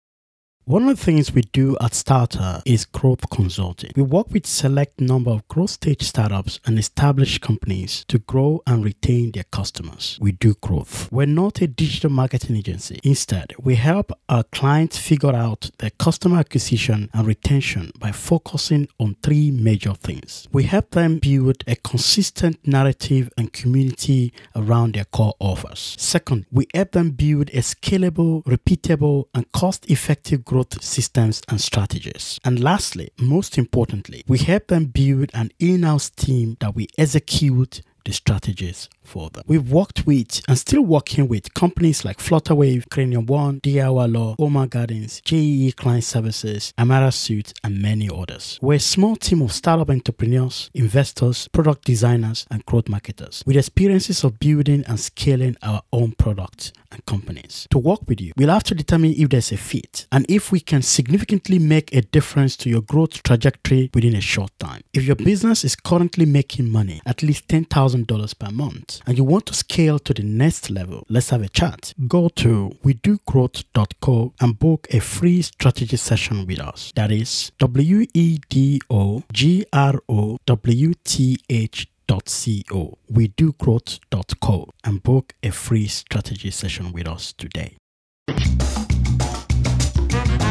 One 0.69 0.89
of 0.89 0.99
the 0.99 1.05
things 1.05 1.33
we 1.33 1.43
do 1.43 1.77
at 1.81 1.93
Starta 1.93 2.61
is 2.67 2.87
growth 2.87 3.31
consulting. 3.31 3.93
We 3.95 4.03
work 4.03 4.33
with 4.33 4.49
select 4.49 5.01
number 5.01 5.31
of 5.31 5.47
growth 5.47 5.71
stage 5.71 6.03
startups 6.03 6.59
and 6.67 6.77
established 6.77 7.41
companies 7.41 8.05
to 8.09 8.19
grow 8.19 8.65
and 8.67 8.85
retain 8.85 9.31
their 9.31 9.45
customers. 9.45 10.19
We 10.21 10.33
do 10.33 10.55
growth. 10.55 11.09
We're 11.13 11.27
not 11.27 11.61
a 11.61 11.69
digital 11.69 12.11
marketing 12.11 12.57
agency. 12.57 12.99
Instead, 13.05 13.55
we 13.61 13.77
help 13.77 14.11
our 14.29 14.43
clients 14.43 14.99
figure 14.99 15.37
out 15.37 15.71
their 15.79 15.91
customer 16.01 16.41
acquisition 16.41 17.11
and 17.15 17.29
retention 17.29 17.93
by 18.01 18.11
focusing 18.11 18.89
on 18.99 19.15
three 19.23 19.53
major 19.53 19.95
things. 19.95 20.49
We 20.51 20.65
help 20.65 20.91
them 20.91 21.21
build 21.21 21.63
a 21.69 21.77
consistent 21.77 22.59
narrative 22.67 23.31
and 23.39 23.53
community 23.53 24.33
around 24.57 24.97
their 24.97 25.05
core 25.05 25.35
offers. 25.39 25.95
Second, 25.97 26.47
we 26.51 26.67
help 26.75 26.91
them 26.91 27.11
build 27.11 27.51
a 27.51 27.59
scalable, 27.59 28.43
repeatable, 28.43 29.27
and 29.33 29.53
cost 29.53 29.89
effective 29.89 30.45
growth 30.57 30.83
systems 30.83 31.43
and 31.49 31.61
strategies. 31.61 32.41
And 32.43 32.59
lastly, 32.59 33.11
most 33.19 33.59
importantly, 33.59 34.25
we 34.27 34.39
help 34.39 34.69
them 34.69 34.87
build 34.87 35.31
an 35.35 35.51
in 35.59 35.83
house 35.83 36.09
team 36.09 36.57
that 36.61 36.75
we 36.75 36.89
execute 36.97 37.83
the 38.07 38.13
strategies 38.13 38.89
for 39.03 39.29
them. 39.31 39.43
We've 39.47 39.71
worked 39.71 40.07
with 40.07 40.41
and 40.49 40.57
still 40.57 40.83
working 40.83 41.29
with 41.29 41.53
companies 41.55 42.05
like 42.05 42.19
Flutterwave, 42.19 42.89
Cranium 42.89 43.27
One, 43.27 43.61
DIY 43.61 44.15
Law, 44.15 44.37
Oma 44.39 44.67
Gardens, 44.69 45.21
JEE 45.25 45.73
Client 45.73 46.05
Services, 46.05 46.73
Amara 46.79 47.13
Suits, 47.13 47.53
and 47.65 47.83
many 47.83 48.09
others. 48.09 48.59
We're 48.63 48.75
a 48.75 48.81
small 48.81 49.17
team 49.17 49.43
of 49.43 49.53
startup 49.53 49.91
entrepreneurs, 49.91 50.71
investors, 50.73 51.49
product 51.49 51.85
designers, 51.85 52.47
and 52.51 52.65
growth 52.65 52.89
marketers 52.89 53.43
with 53.45 53.57
experiences 53.57 54.25
of 54.25 54.39
building 54.39 54.85
and 54.87 54.99
scaling 54.99 55.57
our 55.63 55.83
own 55.93 56.13
products 56.13 56.73
and 56.93 57.05
companies. 57.07 57.67
To 57.71 57.79
work 57.79 58.01
with 58.09 58.21
you, 58.21 58.33
we'll 58.37 58.51
have 58.51 58.65
to 58.65 58.75
determine 58.75 59.15
if 59.17 59.29
there's 59.29 59.53
a 59.53 59.57
fit 59.57 60.07
and 60.13 60.27
if 60.29 60.53
we 60.53 60.61
can 60.61 60.83
significantly 60.83 61.59
make 61.59 61.95
a 61.95 62.03
difference 62.03 62.57
to 62.59 62.71
your 62.71 62.83
growth 62.83 63.23
trajectory 63.23 63.91
within 63.95 64.15
a 64.15 64.21
short 64.21 64.51
time. 64.59 64.83
If 64.93 65.05
your 65.05 65.17
business 65.17 65.65
is 65.65 65.77
currently 65.77 66.27
making 66.27 66.71
money, 66.71 67.01
at 67.07 67.23
least 67.23 67.49
$10,000 67.49 68.39
per 68.39 68.51
month, 68.51 69.01
and 69.07 69.17
you 69.17 69.25
want 69.25 69.47
to 69.47 69.55
scale 69.55 69.99
to 70.01 70.15
the 70.15 70.23
next 70.23 70.71
level, 70.71 71.05
let's 71.09 71.31
have 71.31 71.43
a 71.43 71.49
chat. 71.49 71.95
Go 72.07 72.29
to 72.31 72.77
wedogrowth.co 72.85 74.33
and 74.41 74.59
book 74.59 74.87
a 74.91 75.01
free 75.01 75.43
strategy 75.43 75.97
session 75.97 76.47
with 76.47 76.61
us. 76.61 76.93
That 76.95 77.11
is 77.11 77.53
W 77.59 78.07
E 78.15 78.39
D 78.49 78.81
O 78.91 79.23
G 79.33 79.65
R 79.73 80.01
O 80.09 80.39
W 80.47 80.95
T 81.05 81.39
H 81.49 81.89
co 82.09 82.99
wedogrowth.co 83.11 84.71
and 84.85 85.03
book 85.03 85.35
a 85.43 85.51
free 85.51 85.87
strategy 85.87 86.51
session 86.51 86.93
with 86.93 87.07
us 87.07 87.33
today. 87.33 87.77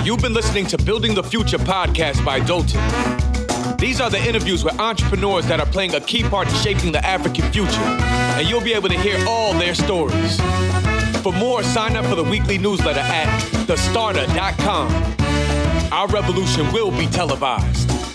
You've 0.03 0.21
been 0.21 0.33
listening 0.33 0.67
to 0.67 0.77
Building 0.77 1.15
the 1.15 1.23
Future 1.23 1.57
podcast 1.57 2.23
by 2.23 2.39
Dotun. 2.39 2.79
These 3.79 3.99
are 3.99 4.09
the 4.09 4.19
interviews 4.23 4.63
with 4.63 4.79
entrepreneurs 4.79 5.47
that 5.47 5.59
are 5.59 5.65
playing 5.65 5.95
a 5.95 5.99
key 5.99 6.23
part 6.23 6.47
in 6.47 6.53
shaping 6.55 6.91
the 6.91 7.03
African 7.05 7.51
future, 7.51 7.81
and 8.37 8.47
you'll 8.47 8.61
be 8.61 8.73
able 8.73 8.89
to 8.89 8.97
hear 8.97 9.17
all 9.27 9.53
their 9.53 9.73
stories. 9.73 10.39
For 11.21 11.33
more, 11.33 11.63
sign 11.63 11.95
up 11.95 12.05
for 12.05 12.15
the 12.15 12.23
weekly 12.23 12.57
newsletter 12.57 12.99
at 12.99 13.27
thestarta.com. 13.65 14.91
Our 15.91 16.07
revolution 16.07 16.71
will 16.71 16.91
be 16.91 17.07
televised. 17.07 18.14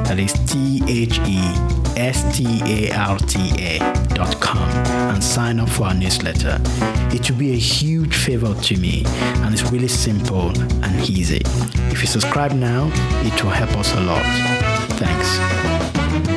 That 0.11 0.19
is 0.19 0.33
T 0.45 0.83
H 0.89 1.19
E 1.25 1.39
S 1.95 2.35
T 2.35 2.43
A 2.65 2.91
R 2.91 3.17
T 3.17 3.39
A.com 3.57 4.69
and 5.09 5.23
sign 5.23 5.57
up 5.57 5.69
for 5.69 5.85
our 5.85 5.93
newsletter. 5.93 6.59
It 7.15 7.31
will 7.31 7.37
be 7.37 7.53
a 7.53 7.55
huge 7.55 8.13
favor 8.13 8.53
to 8.53 8.77
me 8.77 9.03
and 9.05 9.53
it's 9.53 9.71
really 9.71 9.87
simple 9.87 10.49
and 10.83 11.09
easy. 11.09 11.41
If 11.93 12.01
you 12.01 12.07
subscribe 12.07 12.51
now, 12.51 12.91
it 13.23 13.41
will 13.41 13.51
help 13.51 13.71
us 13.77 13.95
a 13.95 14.01
lot. 14.01 14.25
Thanks. 14.99 16.30